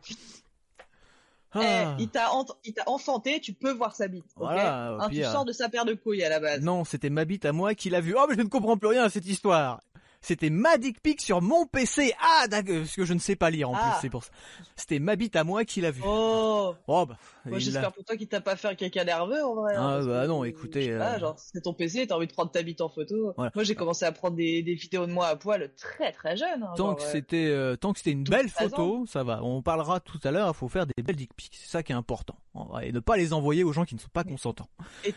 Eh, 1.55 1.59
Ah. 1.59 1.95
il 1.97 2.09
t'a 2.09 2.33
ent- 2.33 2.45
il 2.65 2.73
t'a 2.73 2.83
enfanté, 2.87 3.39
tu 3.39 3.53
peux 3.53 3.71
voir 3.71 3.95
sa 3.95 4.07
bite. 4.09 4.25
ok 4.35 4.43
Voilà, 4.43 4.97
Hein, 4.99 5.09
tu 5.09 5.23
sors 5.23 5.45
de 5.45 5.53
sa 5.53 5.69
paire 5.69 5.85
de 5.85 5.93
couilles 5.93 6.23
à 6.23 6.29
la 6.29 6.39
base. 6.41 6.61
Non, 6.61 6.83
c'était 6.83 7.09
ma 7.09 7.23
bite 7.25 7.45
à 7.45 7.53
moi 7.53 7.73
qui 7.73 7.89
l'a 7.89 8.01
vu. 8.01 8.13
Oh, 8.17 8.25
mais 8.29 8.35
je 8.35 8.41
ne 8.41 8.49
comprends 8.49 8.77
plus 8.77 8.89
rien 8.89 9.03
à 9.05 9.09
cette 9.09 9.25
histoire. 9.25 9.81
C'était 10.21 10.49
ma 10.49 10.77
dick 10.77 11.01
pic 11.01 11.21
sur 11.21 11.41
mon 11.41 11.65
PC. 11.67 12.13
Ah, 12.19 12.47
d'accord, 12.47 12.77
parce 12.79 12.95
que 12.95 13.05
je 13.05 13.13
ne 13.13 13.19
sais 13.19 13.35
pas 13.35 13.49
lire 13.49 13.69
en 13.69 13.73
Ah. 13.75 13.91
plus, 13.93 14.01
c'est 14.01 14.09
pour 14.09 14.23
ça. 14.23 14.31
C'était 14.75 14.99
ma 14.99 15.15
bite 15.15 15.35
à 15.35 15.43
moi 15.43 15.63
qui 15.63 15.79
l'a 15.81 15.91
vu. 15.91 16.01
Oh, 16.05 16.73
Oh, 16.87 17.05
bah, 17.05 17.17
moi 17.45 17.59
j'espère 17.59 17.93
pour 17.93 18.03
toi 18.03 18.17
qu'il 18.17 18.27
t'a 18.27 18.41
pas 18.41 18.55
fait 18.55 18.67
un 18.67 18.75
caca 18.75 19.03
nerveux 19.05 19.43
en 19.43 19.55
vrai. 19.55 19.75
hein, 19.75 19.99
Ah, 20.01 20.05
bah 20.05 20.27
non, 20.27 20.43
écoutez, 20.43 20.97
pas, 20.97 21.15
euh, 21.15 21.19
genre 21.19 21.35
c'est 21.39 21.61
ton 21.61 21.73
PC, 21.73 22.07
t'as 22.07 22.15
envie 22.15 22.27
de 22.27 22.33
prendre 22.33 22.51
ta 22.51 22.61
bite 22.61 22.81
en 22.81 22.89
photo. 22.89 23.33
Voilà. 23.37 23.51
Moi 23.55 23.63
j'ai 23.63 23.75
commencé 23.75 24.05
à 24.05 24.11
prendre 24.11 24.35
des, 24.35 24.63
des 24.63 24.73
vidéos 24.75 25.05
de 25.05 25.11
moi 25.13 25.27
à 25.27 25.35
poil 25.35 25.71
très 25.75 26.11
très 26.11 26.35
jeune. 26.35 26.63
hein, 26.63 26.73
Tant 26.75 26.87
genre, 26.87 26.95
que 26.97 27.03
euh, 27.03 27.11
c'était, 27.11 27.47
euh, 27.47 27.75
tant 27.77 27.93
que 27.93 27.99
c'était 27.99 28.11
une 28.11 28.23
12, 28.23 28.35
belle 28.35 28.51
13 28.51 28.69
photo, 28.71 29.05
ça 29.07 29.23
va. 29.23 29.41
On 29.43 29.61
parlera 29.61 29.99
tout 29.99 30.19
à 30.23 30.31
l'heure. 30.31 30.49
Il 30.53 30.57
faut 30.57 30.67
faire 30.67 30.85
des 30.87 31.01
belles 31.03 31.15
dick 31.15 31.33
pics. 31.35 31.55
C'est 31.55 31.69
ça 31.69 31.83
qui 31.83 31.91
est 31.91 31.95
important. 31.95 32.35
Et 32.81 32.91
ne 32.91 32.99
pas 32.99 33.17
les 33.17 33.33
envoyer 33.33 33.63
aux 33.63 33.71
gens 33.71 33.85
qui 33.85 33.93
ne 33.95 33.99
sont 33.99 34.09
pas 34.11 34.23
consentants. 34.23 34.67
Et 35.05 35.13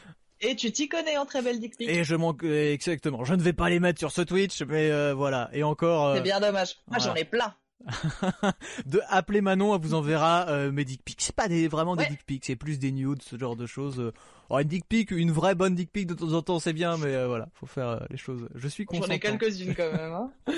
tu 0.56 0.72
t'y 0.72 0.88
connais 0.88 1.16
en 1.16 1.26
très 1.26 1.42
belle 1.42 1.60
dick 1.60 1.76
pic. 1.76 1.88
Et 1.88 2.04
je 2.04 2.14
manque 2.14 2.44
exactement. 2.44 3.24
Je 3.24 3.34
ne 3.34 3.42
vais 3.42 3.52
pas 3.52 3.68
les 3.68 3.80
mettre 3.80 3.98
sur 3.98 4.10
ce 4.10 4.22
Twitch, 4.22 4.62
mais 4.62 4.90
euh, 4.90 5.14
voilà. 5.14 5.50
Et 5.52 5.62
encore, 5.62 6.08
euh, 6.08 6.16
C'est 6.16 6.22
bien 6.22 6.40
dommage. 6.40 6.76
Moi 6.88 6.98
voilà. 6.98 7.14
j'en 7.14 7.14
ai 7.14 7.24
plein. 7.24 7.54
de 8.86 9.00
appeler 9.08 9.40
Manon, 9.40 9.74
elle 9.74 9.80
vous 9.80 9.94
enverra 9.94 10.46
euh, 10.48 10.70
mes 10.70 10.84
dick 10.84 11.02
pics. 11.02 11.22
C'est 11.22 11.34
pas 11.34 11.48
des 11.48 11.68
vraiment 11.68 11.96
des 11.96 12.06
dick 12.06 12.24
pics, 12.26 12.44
c'est 12.44 12.56
plus 12.56 12.78
des 12.78 12.92
nudes, 12.92 13.22
ce 13.22 13.38
genre 13.38 13.56
de 13.56 13.66
choses. 13.66 14.12
Oh, 14.50 14.58
une 14.58 14.68
dick 14.68 14.86
pic, 14.86 15.10
une 15.12 15.30
vraie 15.30 15.54
bonne 15.54 15.74
dick 15.74 15.90
pic 15.92 16.06
de 16.06 16.14
temps 16.14 16.32
en 16.32 16.42
temps, 16.42 16.58
c'est 16.58 16.72
bien, 16.72 16.96
mais 16.96 17.14
euh, 17.14 17.26
voilà, 17.26 17.48
faut 17.54 17.66
faire 17.66 18.06
les 18.10 18.16
choses. 18.16 18.48
Je 18.54 18.68
suis 18.68 18.84
J'en 18.90 18.98
consentant. 18.98 19.14
ai 19.14 19.20
quelques-unes 19.20 19.74
quand 19.74 19.92
même. 19.92 20.12
Hein. 20.12 20.32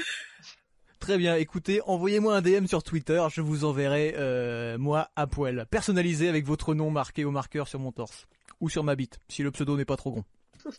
Très 0.99 1.19
bien. 1.19 1.35
Écoutez, 1.35 1.81
envoyez-moi 1.87 2.37
un 2.37 2.43
DM 2.43 2.67
sur 2.67 2.83
Twitter, 2.83 3.21
je 3.31 3.41
vous 3.41 3.65
enverrai 3.65 4.15
euh, 4.17 4.79
moi 4.79 5.11
à 5.17 5.27
poil, 5.27 5.67
personnalisé 5.71 6.29
avec 6.29 6.47
votre 6.47 6.75
nom 6.75 6.91
marqué 6.91 7.25
au 7.25 7.31
marqueur 7.31 7.69
sur 7.69 7.81
mon 7.81 7.93
torse 7.93 8.27
ou 8.63 8.71
sur 8.71 8.83
ma 8.85 8.95
bite, 8.97 9.21
si 9.29 9.43
le 9.43 9.51
pseudo 9.51 9.77
n'est 9.77 9.85
pas 9.85 9.97
trop 9.97 10.13
gros. 10.13 10.25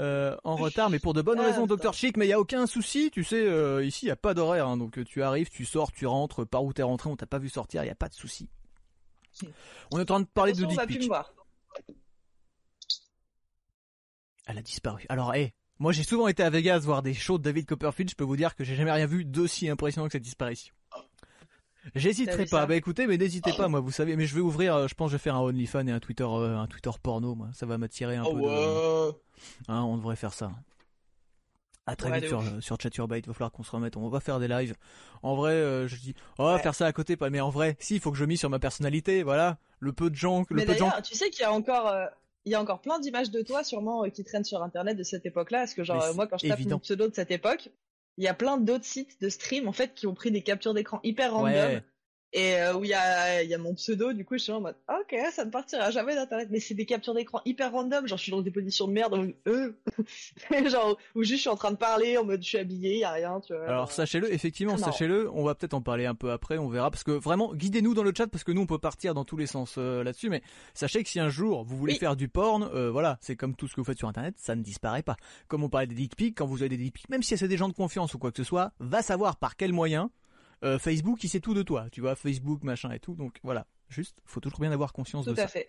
Euh, 0.00 0.36
en 0.44 0.54
retard, 0.54 0.90
mais 0.90 1.00
pour 1.00 1.12
de 1.12 1.22
bonnes 1.22 1.40
Ah, 1.40 1.46
raisons. 1.46 1.66
Docteur 1.66 1.92
Chic. 1.92 2.16
Mais 2.16 2.26
il 2.26 2.28
y 2.28 2.32
a 2.32 2.38
aucun 2.38 2.68
souci, 2.68 3.10
tu 3.10 3.24
sais. 3.24 3.44
euh, 3.44 3.84
ici, 3.84 4.06
il 4.06 4.08
y 4.08 4.12
a 4.12 4.16
pas 4.16 4.32
d'horaire, 4.32 4.68
hein, 4.68 4.76
donc 4.76 4.96
euh, 4.96 5.02
tu 5.04 5.24
arrives, 5.24 5.48
tu 5.50 5.64
sors, 5.64 5.90
tu 5.90 6.06
rentres. 6.06 6.46
Par 6.46 6.62
où 6.62 6.72
t'es 6.72 6.84
rentré, 6.84 7.10
on 7.10 7.16
t'a 7.16 7.26
pas 7.26 7.40
vu 7.40 7.48
sortir, 7.48 7.82
il 7.82 7.88
y 7.88 7.90
a 7.90 7.96
pas 7.96 8.08
de 8.08 8.14
souci. 8.14 8.48
On 9.90 9.98
est 9.98 10.02
en 10.02 10.04
train 10.04 10.20
de 10.20 10.26
parler 10.26 10.52
de 10.52 10.64
dick 10.66 10.86
pic. 10.86 11.02
voir. 11.08 11.32
Elle 14.46 14.58
a 14.58 14.62
disparu. 14.62 15.04
Alors, 15.08 15.34
hé, 15.34 15.52
moi 15.80 15.90
j'ai 15.90 16.04
souvent 16.04 16.28
été 16.28 16.44
à 16.44 16.50
Vegas 16.50 16.78
voir 16.78 17.02
des 17.02 17.12
shows 17.12 17.38
de 17.38 17.42
David 17.42 17.66
Copperfield. 17.66 18.08
Je 18.10 18.14
peux 18.14 18.22
vous 18.22 18.36
dire 18.36 18.54
que 18.54 18.62
j'ai 18.62 18.76
jamais 18.76 18.92
rien 18.92 19.06
vu 19.06 19.24
d'aussi 19.24 19.68
impressionnant 19.68 20.06
que 20.06 20.12
cette 20.12 20.22
disparition. 20.22 20.72
J'hésiterai 21.94 22.46
pas. 22.46 22.66
Bah 22.66 22.76
écoutez, 22.76 23.06
mais 23.06 23.16
n'hésitez 23.16 23.52
pas, 23.52 23.68
moi, 23.68 23.80
vous 23.80 23.90
savez. 23.90 24.16
Mais 24.16 24.26
je 24.26 24.34
vais 24.34 24.40
ouvrir. 24.40 24.74
euh, 24.74 24.86
je 24.88 24.94
pense 24.94 25.08
que 25.08 25.12
je 25.12 25.16
vais 25.16 25.22
faire 25.22 25.34
un 25.36 25.40
OnlyFans 25.40 25.86
et 25.86 25.92
un 25.92 26.00
Twitter, 26.00 26.24
euh, 26.28 26.58
un 26.58 26.66
Twitter 26.66 26.90
porno. 27.02 27.34
Moi, 27.34 27.48
ça 27.52 27.66
va 27.66 27.78
m'attirer 27.78 28.16
un 28.16 28.24
Oh, 28.24 28.34
peu. 28.34 28.40
De... 28.42 29.12
Hein, 29.72 29.82
on 29.82 29.96
devrait 29.96 30.16
faire 30.16 30.32
ça. 30.32 30.50
À 31.86 31.96
très 31.96 32.10
Ouais, 32.10 32.20
vite 32.20 32.28
sur, 32.28 32.40
ouf. 32.40 32.52
euh, 32.52 32.60
sur 32.60 32.78
Chaturbate, 32.78 33.24
il 33.24 33.28
va 33.28 33.32
falloir 33.32 33.50
qu'on 33.50 33.62
se 33.62 33.70
remette. 33.70 33.96
On 33.96 34.08
va 34.10 34.20
faire 34.20 34.38
des 34.40 34.48
lives. 34.48 34.74
En 35.22 35.34
vrai, 35.36 35.52
euh, 35.52 35.88
je 35.88 35.96
dis, 35.96 36.14
oh, 36.38 36.44
Ouais. 36.44 36.58
faire 36.58 36.74
ça 36.74 36.84
à 36.86 36.92
côté, 36.92 37.16
pas. 37.16 37.30
Mais 37.30 37.40
en 37.40 37.48
vrai, 37.50 37.76
si, 37.80 37.94
il 37.94 38.00
faut 38.00 38.10
que 38.10 38.18
je 38.18 38.24
mise 38.26 38.38
sur 38.40 38.50
ma 38.50 38.58
personnalité. 38.58 39.22
Voilà, 39.22 39.56
le 39.80 39.92
peu 39.94 40.10
de 40.10 40.14
gens, 40.14 40.44
le 40.50 40.56
Mais 40.56 40.66
peu 40.66 40.74
de 40.74 40.78
gens. 40.78 40.88
d'ailleurs, 40.88 41.02
tu 41.02 41.14
sais 41.14 41.30
qu'il 41.30 41.40
y 41.42 41.44
a 41.44 41.52
encore, 41.52 41.88
euh, 41.88 42.04
il 42.44 42.52
y 42.52 42.54
a 42.54 42.60
encore 42.60 42.82
plein 42.82 42.98
d'images 42.98 43.30
de 43.30 43.40
toi 43.40 43.64
sûrement 43.64 44.02
qui 44.10 44.22
traînent 44.22 44.44
sur 44.44 44.62
internet 44.62 44.98
de 44.98 45.02
cette 45.02 45.24
époque-là. 45.24 45.60
Parce 45.60 45.72
que 45.74 45.82
genre 45.82 46.14
moi 46.14 46.26
quand 46.26 46.36
je 46.36 46.48
tape 46.48 46.58
évident. 46.58 46.76
mon 46.76 46.80
pseudo 46.80 47.08
de 47.08 47.14
cette 47.14 47.30
époque, 47.30 47.70
il 48.18 48.24
y 48.24 48.28
a 48.28 48.34
plein 48.34 48.58
d'autres 48.58 48.84
sites 48.84 49.20
de 49.22 49.28
stream 49.28 49.68
en 49.68 49.72
fait 49.72 49.94
qui 49.94 50.06
ont 50.06 50.14
pris 50.14 50.30
des 50.30 50.42
captures 50.42 50.74
d'écran 50.74 51.00
hyper 51.04 51.32
random. 51.32 51.80
Et 52.34 52.56
euh, 52.56 52.74
où 52.74 52.84
il 52.84 52.90
y 52.90 52.94
a, 52.94 53.42
il 53.42 53.48
y 53.48 53.54
a 53.54 53.58
mon 53.58 53.74
pseudo, 53.74 54.12
du 54.12 54.22
coup 54.24 54.34
je 54.36 54.42
suis 54.42 54.52
en 54.52 54.60
mode 54.60 54.76
ok 54.88 55.16
ça 55.32 55.46
ne 55.46 55.50
partira 55.50 55.90
jamais 55.90 56.14
d'internet, 56.14 56.48
mais 56.50 56.60
c'est 56.60 56.74
des 56.74 56.84
captures 56.84 57.14
d'écran 57.14 57.40
hyper 57.46 57.72
random, 57.72 58.06
genre 58.06 58.18
je 58.18 58.22
suis 58.24 58.32
dans 58.32 58.42
des 58.42 58.50
positions 58.50 58.86
de 58.86 58.92
merde, 58.92 59.14
donc, 59.14 59.34
euh, 59.46 59.72
genre 60.68 60.98
où 61.14 61.22
juste 61.22 61.36
je 61.36 61.40
suis 61.40 61.48
en 61.48 61.56
train 61.56 61.70
de 61.70 61.76
parler 61.76 62.18
en 62.18 62.24
mode 62.24 62.42
je 62.42 62.48
suis 62.48 62.58
habillé, 62.58 62.98
y 62.98 63.04
a 63.04 63.12
rien, 63.12 63.40
tu 63.40 63.54
vois. 63.54 63.66
Alors 63.66 63.92
sachez-le, 63.92 64.30
effectivement, 64.32 64.76
sachez-le, 64.76 65.30
on 65.32 65.42
va 65.42 65.54
peut-être 65.54 65.72
en 65.74 65.80
parler 65.80 66.04
un 66.04 66.14
peu 66.14 66.30
après, 66.30 66.58
on 66.58 66.68
verra, 66.68 66.90
parce 66.90 67.02
que 67.04 67.12
vraiment, 67.12 67.54
guidez-nous 67.54 67.94
dans 67.94 68.02
le 68.02 68.12
chat, 68.14 68.26
parce 68.26 68.44
que 68.44 68.52
nous 68.52 68.60
on 68.62 68.66
peut 68.66 68.78
partir 68.78 69.14
dans 69.14 69.24
tous 69.24 69.38
les 69.38 69.46
sens 69.46 69.76
euh, 69.78 70.04
là-dessus, 70.04 70.28
mais 70.28 70.42
sachez 70.74 71.02
que 71.02 71.08
si 71.08 71.20
un 71.20 71.30
jour 71.30 71.64
vous 71.64 71.78
voulez 71.78 71.94
Oui. 71.94 71.98
faire 71.98 72.14
du 72.14 72.28
porn, 72.28 72.68
euh, 72.74 72.90
voilà, 72.90 73.16
c'est 73.22 73.36
comme 73.36 73.54
tout 73.54 73.68
ce 73.68 73.74
que 73.74 73.80
vous 73.80 73.86
faites 73.86 73.98
sur 73.98 74.08
internet, 74.08 74.34
ça 74.36 74.54
ne 74.54 74.62
disparaît 74.62 75.02
pas. 75.02 75.16
Comme 75.48 75.64
on 75.64 75.70
parlait 75.70 75.86
des 75.86 75.94
dick 75.94 76.14
pics, 76.14 76.36
quand 76.36 76.46
vous 76.46 76.60
avez 76.62 76.68
des 76.68 76.76
dick 76.76 76.92
pics, 76.92 77.08
même 77.08 77.22
si 77.22 77.38
c'est 77.38 77.48
des 77.48 77.56
gens 77.56 77.68
de 77.68 77.74
confiance 77.74 78.12
ou 78.12 78.18
quoi 78.18 78.30
que 78.30 78.36
ce 78.36 78.44
soit, 78.44 78.72
va 78.80 79.00
savoir 79.00 79.36
par 79.36 79.56
quel 79.56 79.72
moyen. 79.72 80.10
Euh, 80.64 80.78
Facebook, 80.78 81.22
il 81.24 81.28
sait 81.28 81.40
tout 81.40 81.54
de 81.54 81.62
toi, 81.62 81.86
tu 81.92 82.00
vois, 82.00 82.14
Facebook, 82.16 82.64
machin 82.64 82.90
et 82.90 82.98
tout, 82.98 83.14
donc 83.14 83.38
voilà, 83.42 83.66
juste, 83.88 84.18
faut 84.24 84.40
toujours 84.40 84.60
bien 84.60 84.72
avoir 84.72 84.92
conscience 84.92 85.24
Tout 85.26 85.30
de 85.32 85.36
ça. 85.36 85.44
à 85.44 85.48
fait. 85.48 85.68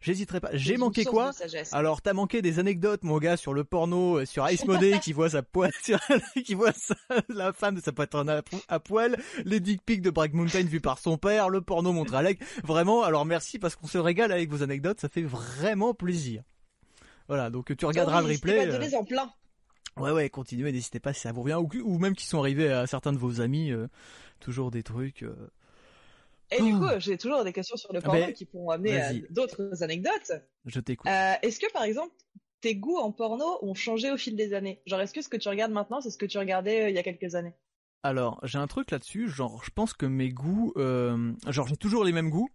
j'hésiterai 0.00 0.40
pas. 0.40 0.48
J'ai 0.54 0.78
manqué 0.78 1.04
quoi. 1.04 1.32
Alors 1.72 2.00
t'as 2.00 2.14
manqué 2.14 2.40
des 2.40 2.58
anecdotes, 2.58 3.02
mon 3.04 3.18
gars, 3.18 3.36
sur 3.36 3.52
le 3.52 3.62
porno, 3.64 4.20
euh, 4.20 4.24
sur 4.24 4.48
Ice 4.50 4.64
Modé 4.64 4.98
qui 5.02 5.12
voit 5.12 5.28
sa 5.28 5.42
sur- 5.82 6.00
qui 6.46 6.54
voit 6.54 6.72
sa- 6.72 6.94
la 7.28 7.52
femme 7.52 7.74
de 7.74 7.82
sa 7.82 7.92
patronne 7.92 8.30
à, 8.30 8.40
à 8.68 8.80
poil, 8.80 9.18
les 9.44 9.60
dick 9.60 9.82
pics 9.84 10.00
de 10.00 10.08
Bragg 10.08 10.32
Mountain 10.32 10.62
vus 10.62 10.80
par 10.80 10.98
son 10.98 11.18
père, 11.18 11.50
le 11.50 11.60
porno 11.60 11.92
montre 11.92 12.14
Alec. 12.14 12.40
Vraiment, 12.64 13.02
alors 13.02 13.26
merci 13.26 13.58
parce 13.58 13.76
qu'on 13.76 13.86
se 13.86 13.98
régale 13.98 14.32
avec 14.32 14.48
vos 14.50 14.62
anecdotes, 14.62 15.00
ça 15.00 15.10
fait 15.10 15.22
vraiment 15.22 15.92
plaisir. 15.92 16.42
Voilà, 17.28 17.50
donc 17.50 17.76
tu 17.76 17.84
regarderas 17.84 18.22
oui, 18.22 18.28
le 18.28 18.34
replay. 18.36 18.56
pas, 18.56 18.62
euh, 18.62 18.72
Donnez-en 18.78 19.04
plein. 19.04 19.30
Ouais, 19.96 20.12
ouais, 20.12 20.30
continuez, 20.30 20.72
n'hésitez 20.72 21.00
pas 21.00 21.12
si 21.12 21.20
ça 21.20 21.32
vous 21.32 21.42
revient, 21.42 21.54
ou, 21.54 21.68
ou 21.84 21.98
même 21.98 22.14
qui 22.14 22.24
sont 22.26 22.38
arrivés 22.38 22.70
à 22.72 22.86
certains 22.86 23.12
de 23.12 23.18
vos 23.18 23.40
amis, 23.40 23.70
euh, 23.70 23.88
toujours 24.40 24.70
des 24.70 24.82
trucs. 24.82 25.22
euh, 25.22 25.34
Et 26.50 26.62
du 26.62 26.74
coup, 26.74 26.86
j'ai 26.98 27.18
toujours 27.18 27.44
des 27.44 27.52
questions 27.52 27.76
sur 27.76 27.92
le 27.92 28.00
Ah 28.02 28.06
porno 28.06 28.20
ben, 28.20 28.32
qui 28.32 28.44
pourront 28.46 28.70
amener 28.70 28.96
à 28.98 29.12
d'autres 29.30 29.82
anecdotes. 29.82 30.32
Je 30.64 30.80
t'écoute. 30.80 31.10
Euh, 31.10 31.34
est-ce 31.42 31.60
que 31.60 31.70
par 31.72 31.82
exemple, 31.82 32.14
tes 32.60 32.76
goûts 32.76 32.98
en 32.98 33.12
porno 33.12 33.58
ont 33.62 33.74
changé 33.74 34.10
au 34.10 34.16
fil 34.16 34.36
des 34.36 34.54
années? 34.54 34.80
Genre, 34.86 35.00
est-ce 35.00 35.12
que 35.12 35.22
ce 35.22 35.28
que 35.28 35.36
tu 35.36 35.48
regardes 35.48 35.72
maintenant, 35.72 36.00
c'est 36.00 36.10
ce 36.10 36.18
que 36.18 36.26
tu 36.26 36.38
regardais 36.38 36.90
il 36.90 36.94
y 36.94 36.98
a 36.98 37.02
quelques 37.02 37.34
années? 37.34 37.54
Alors, 38.02 38.40
j'ai 38.44 38.58
un 38.58 38.66
truc 38.66 38.90
là-dessus, 38.90 39.28
genre, 39.28 39.62
je 39.62 39.70
pense 39.70 39.92
que 39.92 40.06
mes 40.06 40.30
goûts, 40.30 40.72
genre, 40.76 41.66
j'ai 41.68 41.76
toujours 41.76 42.04
les 42.04 42.12
mêmes 42.12 42.30
goûts. 42.30 42.48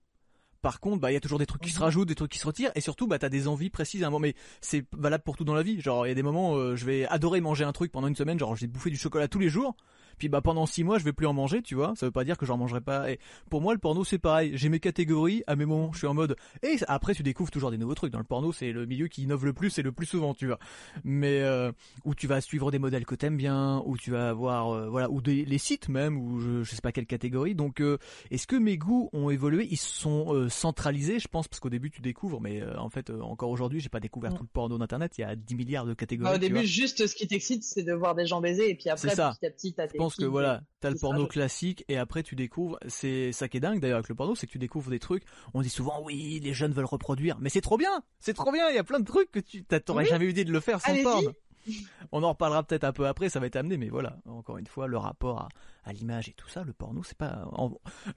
Par 0.66 0.80
contre, 0.80 1.00
bah, 1.00 1.12
il 1.12 1.14
y 1.14 1.18
a 1.18 1.20
toujours 1.20 1.38
des 1.38 1.46
trucs 1.46 1.62
qui 1.62 1.70
se 1.70 1.78
Mhm. 1.78 1.84
rajoutent, 1.84 2.08
des 2.08 2.16
trucs 2.16 2.32
qui 2.32 2.40
se 2.40 2.48
retirent, 2.48 2.72
et 2.74 2.82
surtout, 2.82 3.06
bah, 3.06 3.20
t'as 3.20 3.30
des 3.30 3.48
envies 3.48 3.70
précises 3.70 4.02
à 4.04 4.08
un 4.08 4.10
moment. 4.10 4.22
Mais 4.22 4.34
c'est 4.62 4.84
valable 4.98 5.24
pour 5.24 5.38
tout 5.38 5.44
dans 5.44 5.54
la 5.54 5.62
vie. 5.62 5.80
Genre, 5.80 6.08
il 6.08 6.10
y 6.10 6.12
a 6.12 6.16
des 6.16 6.24
moments, 6.24 6.56
euh, 6.56 6.76
je 6.76 6.86
vais 6.86 7.06
adorer 7.06 7.40
manger 7.40 7.66
un 7.66 7.72
truc 7.72 7.92
pendant 7.92 8.08
une 8.08 8.16
semaine, 8.16 8.40
genre, 8.40 8.56
j'ai 8.56 8.66
bouffé 8.66 8.90
du 8.90 8.98
chocolat 8.98 9.28
tous 9.28 9.38
les 9.38 9.48
jours. 9.50 9.76
Puis, 10.18 10.30
bah, 10.30 10.42
pendant 10.42 10.66
six 10.66 10.84
mois, 10.84 10.98
je 10.98 11.04
vais 11.04 11.14
plus 11.14 11.28
en 11.28 11.34
manger, 11.34 11.62
tu 11.62 11.76
vois. 11.76 11.94
Ça 11.96 12.06
veut 12.06 12.12
pas 12.12 12.24
dire 12.24 12.38
que 12.38 12.46
j'en 12.46 12.58
mangerai 12.58 12.82
pas. 12.82 13.12
Et 13.12 13.20
pour 13.50 13.62
moi, 13.62 13.74
le 13.74 13.80
porno, 13.80 14.04
c'est 14.04 14.18
pareil. 14.18 14.52
J'ai 14.56 14.70
mes 14.70 14.80
catégories. 14.80 15.44
À 15.48 15.56
mes 15.56 15.66
moments, 15.66 15.92
je 15.94 16.00
suis 16.00 16.08
en 16.08 16.14
mode. 16.14 16.36
Et 16.64 16.78
après, 16.88 17.14
tu 17.14 17.24
découvres 17.24 17.52
toujours 17.52 17.72
des 17.72 17.78
nouveaux 17.78 17.96
trucs. 17.96 18.12
Dans 18.12 18.20
le 18.20 18.26
porno, 18.26 18.52
c'est 18.52 18.72
le 18.72 18.86
milieu 18.86 19.08
qui 19.08 19.24
innove 19.24 19.46
le 19.46 19.54
plus 19.54 19.78
et 19.78 19.82
le 19.82 19.92
plus 19.92 20.06
souvent, 20.06 20.34
tu 20.34 20.48
vois. 20.48 20.60
Mais 21.04 21.42
euh, 21.42 21.72
où 22.04 22.16
tu 22.16 22.28
vas 22.28 22.42
suivre 22.42 22.72
des 22.72 22.80
modèles 22.80 23.06
que 23.06 23.16
t'aimes 23.16 23.38
bien, 23.38 23.82
où 23.86 23.98
tu 23.98 24.12
vas 24.12 24.30
avoir, 24.30 24.70
euh, 24.70 24.90
voilà, 24.90 25.10
ou 25.10 25.22
des 25.22 25.46
les 25.46 25.58
sites 25.58 25.90
même, 25.90 26.18
ou 26.18 26.40
je, 26.40 26.64
je 26.64 26.76
sais 26.76 26.82
pas 26.82 26.92
quelle 26.92 27.06
catégorie. 27.06 27.56
Donc, 27.56 27.82
euh, 27.82 27.98
est-ce 28.32 28.48
que 28.48 28.56
mes 28.56 28.78
goûts 28.78 29.10
ont 29.14 29.30
évolué? 29.30 29.68
Ils 29.70 29.78
sont 29.78 30.34
euh, 30.34 30.50
centralisés, 30.50 31.20
je 31.20 31.28
pense, 31.28 31.48
parce 31.48 31.60
qu'au 31.60 31.70
début 31.70 31.92
tu 31.92 32.02
découvres, 32.02 32.42
mais 32.42 32.62
euh, 32.62 32.78
en 32.78 32.90
fait, 32.90 33.10
euh, 33.10 33.22
encore 33.22 33.50
aujourd'hui, 33.50 33.80
j'ai 33.80 33.90
pas 33.90 34.00
découvert 34.00 34.34
tout 34.34 34.44
le 34.44 34.50
porno 34.52 34.78
d'internet. 34.78 35.18
Il 35.18 35.22
y 35.22 35.24
a 35.24 35.36
10 35.36 35.56
milliards 35.56 35.86
de 35.86 35.94
catégories. 35.94 36.30
Bah, 36.30 36.36
Au 36.36 36.40
vois. 36.40 36.48
début, 36.48 36.66
juste 36.66 37.06
ce 37.06 37.16
qui 37.16 37.28
t'excite, 37.28 37.64
c'est 37.64 37.84
de 37.84 37.94
voir 37.94 38.16
des 38.16 38.26
gens 38.26 38.42
baiser, 38.42 38.70
et 38.70 38.76
puis 38.76 38.90
après, 38.90 39.10
petit 39.10 39.22
à 39.22 39.34
petit, 39.52 39.74
t'as 39.74 39.88
Je 39.88 39.92
tes 39.94 39.98
pense 40.06 40.16
que 40.16 40.26
voilà, 40.26 40.62
t'as 40.80 40.90
le 40.90 40.96
porno 41.00 41.28
classique 41.28 41.84
et 41.88 41.98
après 41.98 42.24
tu 42.24 42.36
découvres, 42.36 42.78
c'est 42.88 43.32
ça 43.32 43.48
qui 43.48 43.58
est 43.58 43.60
dingue 43.60 43.80
d'ailleurs 43.80 43.98
avec 43.98 44.10
le 44.10 44.16
porno, 44.16 44.36
c'est 44.36 44.48
que 44.48 44.52
tu 44.52 44.60
découvres 44.60 44.90
des 44.90 45.00
trucs. 45.00 45.24
On 45.54 45.62
dit 45.62 45.70
souvent 45.70 46.02
oui, 46.04 46.40
les 46.44 46.54
jeunes 46.54 46.72
veulent 46.74 46.86
reproduire, 46.86 47.38
mais 47.40 47.50
c'est 47.50 47.62
trop 47.62 47.78
bien, 47.78 48.02
c'est 48.20 48.34
trop 48.34 48.52
bien. 48.52 48.70
Il 48.70 48.76
y 48.76 48.80
a 48.80 48.84
plein 48.84 49.00
de 49.00 49.06
trucs 49.06 49.32
que 49.32 49.40
tu 49.40 49.64
t'aurais 49.64 50.04
Oui. 50.04 50.10
jamais 50.10 50.26
eu 50.26 50.30
l'idée 50.30 50.46
de 50.46 50.52
le 50.52 50.60
faire 50.60 50.80
sans 50.82 50.92
Allez-y. 50.92 51.04
porn. 51.04 51.34
On 52.12 52.22
en 52.22 52.30
reparlera 52.30 52.62
peut-être 52.62 52.84
un 52.84 52.94
peu 52.94 53.08
après, 53.08 53.28
ça 53.30 53.40
va 53.40 53.48
être 53.48 53.56
amené, 53.56 53.78
mais 53.78 53.90
voilà, 53.90 54.18
encore 54.28 54.60
une 54.60 54.68
fois, 54.68 54.86
le 54.86 54.98
rapport 54.98 55.40
à, 55.42 55.50
à 55.84 55.94
l'image 55.94 56.30
et 56.30 56.34
tout 56.34 56.48
ça, 56.48 56.64
le 56.64 56.74
porno, 56.74 57.02
c'est 57.04 57.18
pas. 57.18 57.44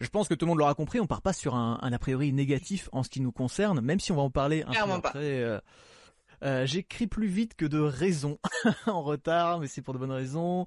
Je 0.00 0.08
pense 0.10 0.28
que 0.28 0.34
tout 0.34 0.44
le 0.44 0.50
monde 0.50 0.58
l'aura 0.58 0.74
compris, 0.74 1.00
on 1.00 1.06
part 1.06 1.22
pas 1.22 1.32
sur 1.32 1.54
un, 1.54 1.78
un 1.80 1.92
a 1.94 1.98
priori 1.98 2.30
négatif 2.34 2.90
en 2.92 3.02
ce 3.02 3.08
qui 3.08 3.22
nous 3.22 3.32
concerne, 3.32 3.80
même 3.80 4.00
si 4.00 4.12
on 4.12 4.16
va 4.16 4.22
en 4.22 4.30
parler 4.30 4.64
un 4.66 4.72
peu 4.72 4.92
après. 4.92 5.18
euh, 5.42 5.58
euh, 6.42 6.66
J'écris 6.66 7.06
plus 7.06 7.26
vite 7.26 7.54
que 7.54 7.64
de 7.66 7.78
raison 7.78 8.38
en 8.86 9.02
retard, 9.02 9.60
mais 9.60 9.66
c'est 9.66 9.82
pour 9.82 9.94
de 9.94 9.98
bonnes 9.98 10.10
raisons. 10.12 10.66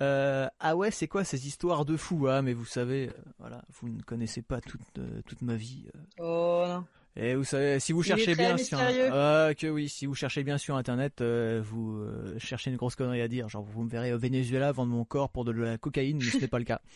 Euh, 0.00 0.46
ah 0.60 0.76
ouais, 0.76 0.90
c'est 0.90 1.08
quoi 1.08 1.24
ces 1.24 1.46
histoires 1.46 1.84
de 1.84 1.96
fous 1.96 2.26
Ah, 2.28 2.42
mais 2.42 2.52
vous 2.52 2.64
savez, 2.64 3.08
euh, 3.08 3.12
voilà, 3.38 3.62
vous 3.80 3.88
ne 3.88 4.02
connaissez 4.02 4.42
pas 4.42 4.60
toute 4.60 4.80
toute 5.26 5.42
ma 5.42 5.54
vie. 5.56 5.86
Oh 6.18 6.64
non. 6.66 6.84
Et 7.20 7.34
vous 7.34 7.42
savez, 7.42 7.80
si 7.80 7.92
vous 7.92 8.04
cherchez 8.04 8.36
bien 8.36 8.56
sur 8.56 8.78
ah, 8.78 9.50
que 9.58 9.66
oui, 9.66 9.88
si 9.88 10.06
vous 10.06 10.14
cherchez 10.14 10.44
bien 10.44 10.56
sur 10.56 10.76
internet, 10.76 11.20
euh, 11.20 11.60
vous 11.64 11.96
euh, 11.98 12.38
cherchez 12.38 12.70
une 12.70 12.76
grosse 12.76 12.94
connerie 12.94 13.20
à 13.22 13.26
dire, 13.26 13.48
genre 13.48 13.64
vous 13.64 13.82
me 13.82 13.90
verrez 13.90 14.12
au 14.12 14.18
Venezuela 14.18 14.70
vendre 14.70 14.92
mon 14.92 15.04
corps 15.04 15.28
pour 15.28 15.44
de 15.44 15.50
la 15.50 15.78
cocaïne, 15.78 16.18
mais 16.18 16.30
ce 16.30 16.38
n'est 16.38 16.46
pas 16.48 16.58
le 16.60 16.64
cas. 16.64 16.80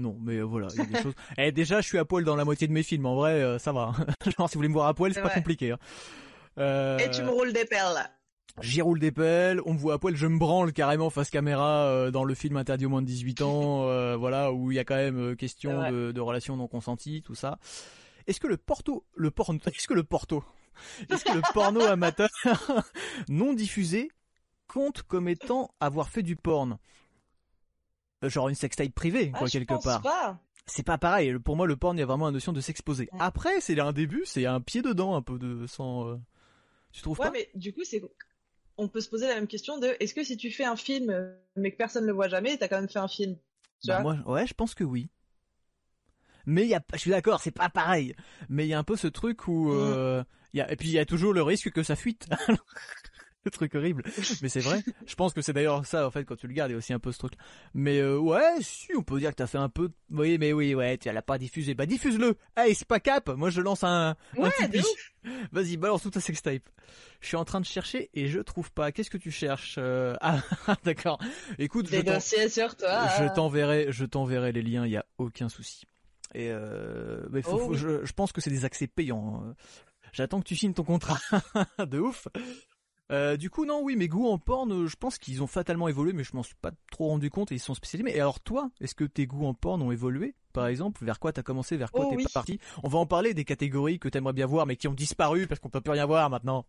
Non, 0.00 0.16
mais 0.22 0.40
voilà, 0.42 0.68
il 0.74 0.78
y 0.78 0.82
a 0.82 0.84
des 0.84 1.02
choses. 1.02 1.14
Et 1.38 1.50
déjà, 1.50 1.80
je 1.80 1.88
suis 1.88 1.98
à 1.98 2.04
poil 2.04 2.22
dans 2.22 2.36
la 2.36 2.44
moitié 2.44 2.68
de 2.68 2.72
mes 2.72 2.84
films. 2.84 3.04
En 3.06 3.16
vrai, 3.16 3.58
ça 3.58 3.72
va. 3.72 3.90
genre, 4.38 4.48
si 4.48 4.54
vous 4.54 4.60
voulez 4.60 4.68
me 4.68 4.72
voir 4.74 4.86
à 4.86 4.94
poil, 4.94 5.10
c'est 5.10 5.16
C'est 5.16 5.22
pas 5.22 5.26
vrai. 5.30 5.38
compliqué. 5.38 5.72
hein. 5.72 5.78
Euh, 6.58 6.98
Et 6.98 7.10
tu 7.10 7.22
me 7.22 7.30
roules 7.30 7.52
des 7.52 7.64
perles. 7.64 7.98
J'y 8.60 8.82
roule 8.82 8.98
des 8.98 9.12
pelles, 9.12 9.60
on 9.66 9.74
me 9.74 9.78
voit 9.78 9.94
à 9.94 9.98
poil, 9.98 10.16
je 10.16 10.26
me 10.26 10.36
branle 10.38 10.72
carrément 10.72 11.10
face 11.10 11.30
caméra 11.30 11.84
euh, 11.84 12.10
dans 12.10 12.24
le 12.24 12.34
film 12.34 12.56
interdit 12.56 12.86
aux 12.86 12.88
moins 12.88 13.02
de 13.02 13.06
18 13.06 13.42
ans, 13.42 13.82
euh, 13.88 14.16
voilà, 14.16 14.52
où 14.52 14.72
il 14.72 14.74
y 14.74 14.78
a 14.80 14.84
quand 14.84 14.96
même 14.96 15.36
question 15.36 15.88
de, 15.90 16.10
de 16.10 16.20
relations 16.20 16.56
non 16.56 16.66
consenties, 16.66 17.22
tout 17.22 17.36
ça. 17.36 17.58
Est-ce 18.26 18.40
que 18.40 18.48
le 18.48 18.56
porto, 18.56 19.04
le 19.14 19.30
porno, 19.30 19.60
est-ce 19.66 19.86
que 19.86 19.94
le 19.94 20.02
porto, 20.02 20.42
est-ce 21.08 21.24
que 21.24 21.32
le 21.32 21.42
porno 21.54 21.80
amateur 21.84 22.28
non 23.28 23.52
diffusé 23.52 24.10
compte 24.66 25.02
comme 25.02 25.28
étant 25.28 25.70
avoir 25.78 26.08
fait 26.08 26.22
du 26.24 26.34
porn? 26.34 26.78
Genre 28.22 28.48
une 28.48 28.56
sextape 28.56 28.90
privée, 28.92 29.30
Ah, 29.34 29.38
quoi, 29.38 29.46
je 29.46 29.52
quelque 29.52 29.68
pense 29.74 29.84
part. 29.84 30.02
pas. 30.02 30.38
C'est 30.66 30.82
pas 30.84 30.98
pareil. 30.98 31.38
Pour 31.38 31.56
moi, 31.56 31.66
le 31.68 31.76
porn, 31.76 31.96
il 31.96 32.00
y 32.00 32.02
a 32.02 32.06
vraiment 32.06 32.26
la 32.26 32.32
notion 32.32 32.52
de 32.52 32.60
s'exposer. 32.60 33.08
Après, 33.20 33.60
c'est 33.60 33.78
un 33.78 33.92
début, 33.92 34.22
c'est 34.26 34.44
un 34.46 34.60
pied 34.60 34.82
dedans, 34.82 35.14
un 35.14 35.22
peu 35.22 35.38
de 35.38 35.66
sans. 35.68 36.08
euh, 36.08 36.16
Tu 36.98 37.02
trouves 37.04 37.20
Ouais, 37.20 37.26
pas 37.26 37.30
mais 37.32 37.48
du 37.54 37.72
coup, 37.72 37.84
c'est. 37.84 38.02
On 38.76 38.88
peut 38.88 39.00
se 39.00 39.08
poser 39.08 39.28
la 39.28 39.36
même 39.36 39.46
question 39.46 39.78
de 39.78 39.94
est-ce 40.00 40.14
que 40.14 40.24
si 40.24 40.36
tu 40.36 40.50
fais 40.50 40.64
un 40.64 40.74
film 40.74 41.10
euh, 41.10 41.32
mais 41.56 41.70
que 41.70 41.76
personne 41.76 42.02
ne 42.02 42.08
le 42.08 42.12
voit 42.14 42.28
jamais, 42.28 42.56
t'as 42.58 42.66
quand 42.66 42.80
même 42.80 42.88
fait 42.88 42.98
un 42.98 43.06
film 43.08 43.36
Tu 43.80 43.86
Bah, 43.88 44.02
vois 44.02 44.14
moi, 44.16 44.32
ouais, 44.34 44.46
je 44.48 44.54
pense 44.54 44.74
que 44.74 44.82
oui. 44.82 45.08
Mais 46.46 46.62
il 46.62 46.68
y 46.68 46.74
a, 46.74 46.80
pas- 46.80 46.96
je 46.96 47.02
suis 47.02 47.10
d'accord, 47.12 47.40
c'est 47.40 47.50
pas 47.52 47.68
pareil. 47.68 48.16
Mais 48.48 48.66
il 48.66 48.68
y 48.68 48.74
a 48.74 48.78
un 48.78 48.84
peu 48.84 48.96
ce 48.96 49.06
truc 49.06 49.46
où, 49.46 49.68
Mm. 49.68 49.78
euh, 49.80 50.24
il 50.54 50.58
y 50.58 50.60
a, 50.60 50.72
et 50.72 50.76
puis 50.76 50.88
il 50.88 50.92
y 50.94 50.98
a 50.98 51.04
toujours 51.06 51.32
le 51.32 51.42
risque 51.42 51.70
que 51.70 51.82
ça 51.84 51.94
fuite. 51.94 52.26
le 53.44 53.50
truc 53.50 53.74
horrible. 53.74 54.02
Mais 54.42 54.48
c'est 54.48 54.60
vrai. 54.60 54.82
Je 55.06 55.14
pense 55.14 55.32
que 55.32 55.40
c'est 55.42 55.52
d'ailleurs 55.52 55.84
ça, 55.86 56.06
en 56.06 56.10
fait, 56.10 56.24
quand 56.24 56.36
tu 56.36 56.46
le 56.48 56.52
gardes, 56.54 56.70
il 56.70 56.72
y 56.72 56.74
a 56.74 56.78
aussi 56.78 56.92
un 56.92 56.98
peu 56.98 57.12
ce 57.12 57.18
truc. 57.18 57.32
Mais 57.74 57.98
euh, 57.98 58.18
ouais, 58.18 58.56
si, 58.60 58.88
on 58.96 59.02
peut 59.02 59.18
dire 59.18 59.30
que 59.30 59.36
t'as 59.36 59.46
fait 59.46 59.58
un 59.58 59.68
peu. 59.68 59.90
Oui, 60.10 60.36
mais 60.38 60.52
oui, 60.52 60.74
ouais, 60.74 60.98
tu 60.98 61.10
l'as 61.10 61.22
pas 61.22 61.38
diffusé. 61.38 61.74
Bah 61.74 61.86
diffuse-le. 61.86 62.36
Hey, 62.56 62.74
c'est 62.74 62.86
pas 62.86 63.00
cap. 63.00 63.28
Moi, 63.30 63.50
je 63.50 63.60
lance 63.60 63.84
un, 63.84 64.16
un 64.36 64.40
Ouais, 64.40 64.50
ouf. 64.78 65.12
Vas-y, 65.52 65.76
balance 65.76 66.02
tout 66.02 66.10
ta 66.10 66.20
sextape. 66.20 66.62
Je 67.20 67.26
suis 67.28 67.36
en 67.36 67.44
train 67.44 67.60
de 67.60 67.66
chercher 67.66 68.10
et 68.14 68.28
je 68.28 68.38
trouve 68.40 68.70
pas. 68.72 68.92
Qu'est-ce 68.92 69.10
que 69.10 69.18
tu 69.18 69.30
cherches 69.30 69.76
Euh, 69.78 70.14
Ah, 70.20 70.40
d'accord. 70.84 71.18
Écoute, 71.58 71.86
je 71.90 71.96
je 73.18 73.34
t'enverrai, 73.34 73.86
je 73.90 74.04
t'enverrai 74.04 74.52
les 74.52 74.62
liens, 74.62 74.84
il 74.86 74.92
y 74.92 74.96
a 74.96 75.04
aucun 75.18 75.48
souci. 75.48 75.84
Et 76.34 76.50
euh, 76.50 77.26
mais 77.30 77.40
faut- 77.42 77.52
Oh 77.54 77.58
faut- 77.68 77.74
je, 77.74 78.04
je 78.04 78.12
pense 78.12 78.32
que 78.32 78.40
c'est 78.40 78.50
des 78.50 78.64
accès 78.64 78.86
payants. 78.86 79.42
hein. 79.44 79.54
J'attends 80.12 80.40
que 80.40 80.46
tu 80.46 80.56
signes 80.56 80.72
ton 80.74 80.84
contrat. 80.84 81.18
de 81.86 81.98
ouf. 81.98 82.28
Euh, 83.10 83.38
du 83.38 83.48
coup, 83.48 83.64
non, 83.64 83.80
oui, 83.82 83.96
mes 83.96 84.06
goûts 84.06 84.28
en 84.28 84.36
porn, 84.38 84.70
euh, 84.70 84.86
je 84.86 84.96
pense 84.96 85.16
qu'ils 85.16 85.42
ont 85.42 85.46
fatalement 85.46 85.88
évolué, 85.88 86.12
mais 86.12 86.24
je 86.24 86.36
m'en 86.36 86.42
suis 86.42 86.56
pas 86.60 86.72
trop 86.92 87.08
rendu 87.08 87.30
compte 87.30 87.50
et 87.52 87.54
ils 87.54 87.60
sont 87.60 87.72
spécialisés. 87.74 88.04
Mais 88.04 88.20
alors 88.20 88.38
toi, 88.40 88.70
est-ce 88.82 88.94
que 88.94 89.04
tes 89.04 89.26
goûts 89.26 89.46
en 89.46 89.54
porn 89.54 89.80
ont 89.80 89.90
évolué, 89.92 90.34
par 90.52 90.66
exemple 90.66 91.02
Vers 91.04 91.18
quoi 91.18 91.32
t'as 91.32 91.42
commencé 91.42 91.78
Vers 91.78 91.90
quoi 91.90 92.04
Oh 92.06 92.10
t'es 92.10 92.16
oui. 92.16 92.26
parti? 92.34 92.58
On 92.82 92.88
va 92.88 92.98
en 92.98 93.06
parler 93.06 93.32
des 93.32 93.46
catégories 93.46 93.98
que 93.98 94.08
t'aimerais 94.10 94.34
bien 94.34 94.44
voir, 94.46 94.66
mais 94.66 94.76
qui 94.76 94.88
ont 94.88 94.92
disparu 94.94 95.46
parce 95.46 95.58
qu'on 95.58 95.70
peut 95.70 95.80
plus 95.80 95.92
rien 95.92 96.04
voir 96.04 96.28
maintenant. 96.28 96.66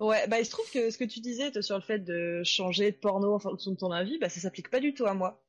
Ouais, 0.00 0.26
bah 0.26 0.40
il 0.40 0.44
se 0.44 0.50
trouve 0.50 0.68
que 0.70 0.90
ce 0.90 0.98
que 0.98 1.04
tu 1.04 1.20
disais 1.20 1.50
sur 1.62 1.76
le 1.76 1.82
fait 1.82 2.00
de 2.00 2.42
changer 2.44 2.90
de 2.90 2.96
porno 2.96 3.34
en 3.34 3.38
fonction 3.38 3.70
de 3.70 3.76
ton 3.76 3.90
avis, 3.92 4.18
bah 4.18 4.28
ça 4.28 4.40
s'applique 4.40 4.68
pas 4.68 4.80
du 4.80 4.94
tout 4.94 5.06
à 5.06 5.14
moi. 5.14 5.42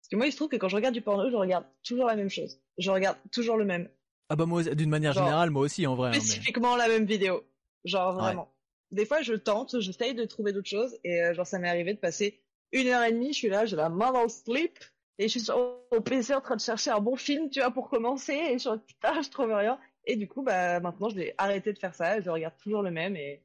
Parce 0.00 0.08
que 0.10 0.16
moi, 0.16 0.26
il 0.26 0.32
se 0.32 0.36
trouve 0.36 0.48
que 0.48 0.56
quand 0.56 0.68
je 0.68 0.76
regarde 0.76 0.94
du 0.94 1.00
porno, 1.00 1.30
je 1.30 1.36
regarde 1.36 1.64
toujours 1.82 2.06
la 2.06 2.16
même 2.16 2.28
chose. 2.28 2.58
Je 2.76 2.90
regarde 2.90 3.16
toujours 3.32 3.56
le 3.56 3.64
même. 3.64 3.88
Ah 4.28 4.36
bah 4.36 4.46
moi, 4.46 4.62
d'une 4.64 4.90
manière 4.90 5.12
Genre, 5.12 5.24
générale, 5.24 5.50
moi 5.50 5.62
aussi 5.62 5.86
en 5.86 5.94
vrai. 5.94 6.08
hein, 6.08 6.12
mais- 6.14 6.20
Spécifiquement 6.20 6.76
la 6.76 6.88
même 6.88 7.06
vidéo. 7.06 7.42
Genre 7.84 8.14
Ouais. 8.18 8.22
vraiment. 8.22 8.54
Des 8.90 9.06
fois, 9.06 9.22
je 9.22 9.34
tente, 9.34 9.80
j'essaye 9.80 10.14
de 10.14 10.24
trouver 10.24 10.52
d'autres 10.52 10.68
choses, 10.68 10.98
et 11.04 11.22
euh, 11.22 11.34
genre 11.34 11.46
ça 11.46 11.58
m'est 11.58 11.68
arrivé 11.68 11.94
de 11.94 11.98
passer 11.98 12.42
une 12.72 12.88
heure 12.88 13.02
et 13.04 13.12
demie, 13.12 13.32
je 13.32 13.38
suis 13.38 13.48
là, 13.48 13.66
j'ai 13.66 13.76
la 13.76 13.88
main 13.88 14.12
dans 14.12 14.22
le 14.24 14.28
slip, 14.28 14.78
et 15.18 15.24
je 15.24 15.28
suis 15.28 15.40
sur 15.40 15.56
au 15.90 16.00
PC 16.00 16.34
en 16.34 16.40
train 16.40 16.56
de 16.56 16.60
chercher 16.60 16.90
un 16.90 17.00
bon 17.00 17.16
film, 17.16 17.50
tu 17.50 17.60
vois, 17.60 17.70
pour 17.70 17.88
commencer, 17.88 18.32
et 18.34 18.54
je 18.54 18.68
suis 18.70 18.78
putain, 18.86 19.22
je 19.22 19.30
trouve 19.30 19.52
rien. 19.52 19.78
Et 20.06 20.16
du 20.16 20.28
coup, 20.28 20.42
bah 20.42 20.80
maintenant, 20.80 21.08
je 21.08 21.16
vais 21.16 21.34
arrêter 21.38 21.72
de 21.72 21.78
faire 21.78 21.94
ça, 21.94 22.20
je 22.20 22.30
regarde 22.30 22.56
toujours 22.58 22.82
le 22.82 22.90
même, 22.90 23.16
et 23.16 23.44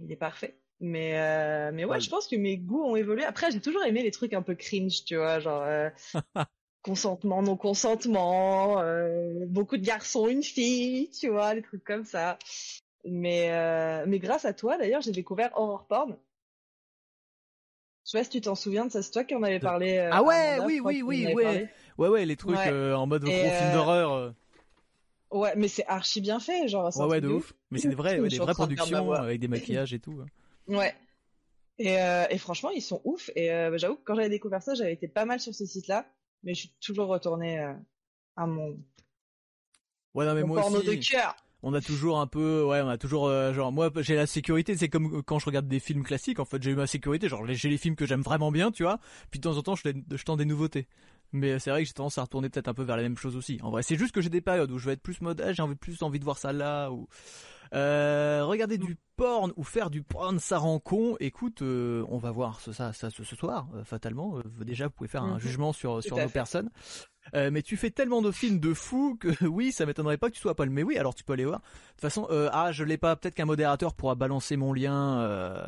il 0.00 0.10
est 0.10 0.16
parfait. 0.16 0.60
Mais, 0.80 1.18
euh, 1.18 1.70
mais 1.72 1.84
ouais, 1.84 1.90
Ouais. 1.96 2.00
je 2.00 2.10
pense 2.10 2.26
que 2.26 2.36
mes 2.36 2.58
goûts 2.58 2.82
ont 2.84 2.96
évolué. 2.96 3.24
Après, 3.24 3.50
j'ai 3.50 3.60
toujours 3.60 3.84
aimé 3.84 4.02
les 4.02 4.10
trucs 4.10 4.32
un 4.34 4.42
peu 4.42 4.54
cringe, 4.54 5.04
tu 5.04 5.16
vois, 5.16 5.38
genre 5.40 5.62
euh, 5.62 5.88
consentement, 6.82 7.42
non 7.42 7.56
consentement, 7.56 8.80
euh, 8.80 9.46
beaucoup 9.46 9.76
de 9.78 9.84
garçons, 9.84 10.28
une 10.28 10.42
fille, 10.42 11.10
tu 11.10 11.28
vois, 11.30 11.54
des 11.54 11.62
trucs 11.62 11.84
comme 11.84 12.04
ça. 12.04 12.38
Mais, 13.06 13.50
euh, 13.52 14.04
mais 14.06 14.18
grâce 14.18 14.44
à 14.44 14.52
toi, 14.54 14.78
d'ailleurs, 14.78 15.02
j'ai 15.02 15.12
découvert 15.12 15.50
Horror 15.56 15.86
Porn. 15.86 16.16
Je 18.04 18.10
sais 18.10 18.18
pas 18.18 18.24
si 18.24 18.30
tu 18.30 18.40
t'en 18.40 18.54
souviens 18.54 18.84
de 18.86 18.90
ça, 18.90 19.02
c'est 19.02 19.10
toi 19.10 19.24
qui 19.24 19.34
en 19.34 19.42
avais 19.42 19.58
De- 19.58 19.64
parlé. 19.64 19.96
euh, 19.98 20.10
Ah 20.12 20.22
ouais, 20.22 20.34
Amanda, 20.34 20.66
oui, 20.66 20.80
oui, 20.82 21.02
oui, 21.02 21.26
ouais. 21.34 21.42
parlé. 21.44 21.68
Ouais, 21.98 22.08
ouais, 22.08 22.24
les 22.26 22.36
trucs 22.36 22.56
Ouais. 22.56 22.68
euh, 22.70 22.94
en 22.96 23.06
mode 23.06 23.24
gros 23.24 23.32
film 23.32 23.72
d'horreur. 23.72 24.34
Ouais, 25.30 25.54
mais 25.56 25.68
c'est 25.68 25.86
archi 25.86 26.20
bien 26.20 26.38
fait, 26.38 26.68
genre. 26.68 26.94
Ouais, 26.96 27.06
ouais, 27.06 27.20
de 27.20 27.28
ouf. 27.28 27.52
Mais 27.70 27.78
c'est 27.78 27.88
des 27.88 27.94
vraies, 27.94 28.18
ouais, 28.20 28.28
des 28.28 28.38
vraies 28.38 28.52
de 28.52 28.56
productions 28.56 29.04
voix. 29.04 29.20
avec 29.20 29.40
des 29.40 29.48
maquillages 29.48 29.92
et 29.94 29.98
tout. 30.00 30.20
hein. 30.22 30.26
Ouais. 30.68 30.94
Et, 31.78 31.94
et 32.30 32.38
franchement, 32.38 32.70
ils 32.70 32.82
sont 32.82 33.00
ouf. 33.04 33.30
Et 33.36 33.48
bah, 33.48 33.76
j'avoue 33.78 33.96
que 33.96 34.04
quand 34.04 34.14
j'avais 34.14 34.28
découvert 34.28 34.62
ça, 34.62 34.74
j'avais 34.74 34.92
été 34.92 35.08
pas 35.08 35.24
mal 35.24 35.40
sur 35.40 35.54
ces 35.54 35.66
sites-là. 35.66 36.06
Mais 36.42 36.54
je 36.54 36.60
suis 36.60 36.74
toujours 36.80 37.08
retournée 37.08 37.58
euh, 37.58 37.72
à 38.36 38.46
mon 38.46 38.78
Ouais, 40.14 40.26
non, 40.26 40.34
mais 40.34 40.42
Mon 40.42 40.48
moi 40.48 40.60
porno 40.60 40.78
aussi. 40.78 40.86
de 40.86 40.94
cœur. 41.10 41.34
On 41.66 41.72
a 41.72 41.80
toujours 41.80 42.20
un 42.20 42.26
peu, 42.26 42.62
ouais, 42.62 42.82
on 42.82 42.88
a 42.88 42.98
toujours, 42.98 43.26
euh, 43.26 43.54
genre, 43.54 43.72
moi, 43.72 43.90
j'ai 43.96 44.14
la 44.16 44.26
sécurité, 44.26 44.76
c'est 44.76 44.88
comme 44.90 45.22
quand 45.22 45.38
je 45.38 45.46
regarde 45.46 45.66
des 45.66 45.80
films 45.80 46.02
classiques, 46.02 46.38
en 46.38 46.44
fait, 46.44 46.62
j'ai 46.62 46.70
eu 46.72 46.74
ma 46.76 46.86
sécurité, 46.86 47.26
genre, 47.28 47.42
j'ai 47.46 47.70
les 47.70 47.78
films 47.78 47.96
que 47.96 48.04
j'aime 48.04 48.20
vraiment 48.20 48.52
bien, 48.52 48.70
tu 48.70 48.82
vois, 48.82 48.98
puis 49.30 49.40
de 49.40 49.44
temps 49.48 49.56
en 49.56 49.62
temps, 49.62 49.74
je, 49.74 49.82
je 50.14 50.24
tente 50.24 50.38
des 50.38 50.44
nouveautés. 50.44 50.86
Mais 51.32 51.58
c'est 51.58 51.70
vrai 51.70 51.80
que 51.82 51.86
j'ai 51.88 51.94
tendance 51.94 52.18
à 52.18 52.22
retourner 52.22 52.50
peut-être 52.50 52.68
un 52.68 52.74
peu 52.74 52.82
vers 52.84 52.96
la 52.98 53.02
même 53.02 53.16
chose 53.16 53.34
aussi. 53.34 53.58
En 53.62 53.70
vrai, 53.70 53.82
c'est 53.82 53.96
juste 53.96 54.12
que 54.14 54.20
j'ai 54.20 54.28
des 54.28 54.42
périodes 54.42 54.70
où 54.70 54.78
je 54.78 54.86
vais 54.86 54.92
être 54.92 55.02
plus 55.02 55.20
mode, 55.22 55.40
ah, 55.40 55.52
j'ai 55.54 55.62
envie 55.62 55.74
plus 55.74 56.00
envie 56.02 56.18
de 56.20 56.24
voir 56.24 56.36
ça 56.38 56.52
là, 56.52 56.90
ou 56.90 57.08
euh, 57.72 58.44
regarder 58.44 58.78
du 58.78 58.96
porn 59.16 59.52
ou 59.56 59.64
faire 59.64 59.90
du 59.90 60.02
porn, 60.02 60.38
ça 60.38 60.58
rend 60.58 60.78
con. 60.78 61.16
Écoute, 61.18 61.62
euh, 61.62 62.04
on 62.08 62.18
va 62.18 62.30
voir 62.30 62.60
ça, 62.60 62.72
ça, 62.72 62.92
ça 62.92 63.10
ce, 63.10 63.24
ce 63.24 63.36
soir, 63.36 63.66
euh, 63.74 63.84
fatalement. 63.84 64.36
Euh, 64.38 64.64
déjà, 64.64 64.84
vous 64.86 64.92
pouvez 64.92 65.08
faire 65.08 65.24
un 65.24 65.34
Mhm. 65.34 65.40
jugement 65.40 65.72
sur 65.72 66.02
sur 66.02 66.16
nos 66.18 66.28
fait. 66.28 66.32
personnes. 66.34 66.70
Euh, 67.34 67.50
mais 67.50 67.62
tu 67.62 67.76
fais 67.76 67.90
tellement 67.90 68.20
de 68.22 68.30
films 68.30 68.60
de 68.60 68.74
fous 68.74 69.16
que 69.18 69.28
oui, 69.46 69.72
ça 69.72 69.86
m'étonnerait 69.86 70.18
pas 70.18 70.28
que 70.28 70.34
tu 70.34 70.40
sois 70.40 70.54
pas 70.54 70.64
le. 70.66 70.70
Mais 70.70 70.82
oui, 70.82 70.98
alors 70.98 71.14
tu 71.14 71.24
peux 71.24 71.32
aller 71.32 71.46
voir. 71.46 71.60
De 71.60 71.64
toute 71.92 72.00
façon, 72.02 72.26
euh, 72.30 72.50
ah, 72.52 72.70
je 72.70 72.84
l'ai 72.84 72.98
pas. 72.98 73.16
Peut-être 73.16 73.34
qu'un 73.34 73.46
modérateur 73.46 73.94
pourra 73.94 74.14
balancer 74.14 74.56
mon 74.56 74.72
lien 74.72 75.20
euh, 75.22 75.66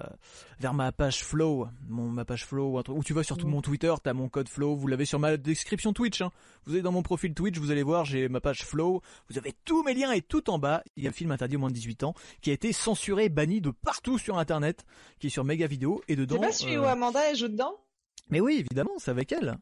vers 0.60 0.74
ma 0.74 0.92
page 0.92 1.24
Flow, 1.24 1.66
mon 1.88 2.08
ma 2.08 2.24
page 2.24 2.44
Flow, 2.44 2.72
ou 2.72 2.78
un 2.78 2.82
truc- 2.82 2.96
ou 2.98 3.02
tu 3.02 3.14
vas 3.14 3.22
sur 3.22 3.36
tout 3.38 3.46
Mhm. 3.46 3.52
mon 3.52 3.62
Twitter, 3.62 3.92
t'as 4.02 4.12
mon 4.12 4.28
code 4.28 4.48
Flow. 4.48 4.76
Vous 4.76 4.86
l'avez 4.86 5.06
sur 5.06 5.18
ma 5.18 5.36
description 5.38 5.92
Twitch. 5.92 6.20
Hein. 6.20 6.30
Vous 6.66 6.72
allez 6.74 6.82
dans 6.82 6.92
mon 6.92 7.02
profil 7.02 7.32
Twitch, 7.34 7.58
vous 7.58 7.70
allez 7.70 7.82
voir, 7.82 8.04
j'ai 8.04 8.28
ma 8.28 8.40
page 8.40 8.62
Flow. 8.64 9.00
Vous 9.30 9.38
avez 9.38 9.54
tous 9.64 9.82
mes 9.82 9.94
liens 9.94 10.12
et 10.12 10.20
tout 10.22 10.50
en 10.50 10.58
bas, 10.58 10.82
il 10.96 11.04
y 11.04 11.06
a 11.06 11.10
un 11.10 11.12
film 11.12 11.30
interdit 11.32 11.56
au 11.56 11.60
moins 11.60 11.70
de 11.70 11.74
18 11.74 12.04
ans 12.04 12.14
qui 12.42 12.50
a 12.50 12.52
été 12.52 12.72
censuré, 12.72 13.28
banni 13.28 13.60
de 13.60 13.70
partout 13.70 14.18
sur 14.18 14.38
Internet, 14.38 14.84
qui 15.18 15.28
est 15.28 15.30
sur 15.30 15.44
Méga 15.44 15.66
Vidéo 15.66 16.02
et 16.06 16.12
C'est 16.12 16.16
dedans. 16.16 16.38
pas 16.40 16.52
celui 16.52 16.76
euh, 16.76 16.82
où 16.82 16.84
Amanda 16.84 17.20
elle 17.30 17.36
joue 17.36 17.48
dedans 17.48 17.74
Mais 18.30 18.40
oui, 18.40 18.56
évidemment, 18.60 18.92
c'est 18.98 19.10
avec 19.10 19.32
elle. 19.32 19.56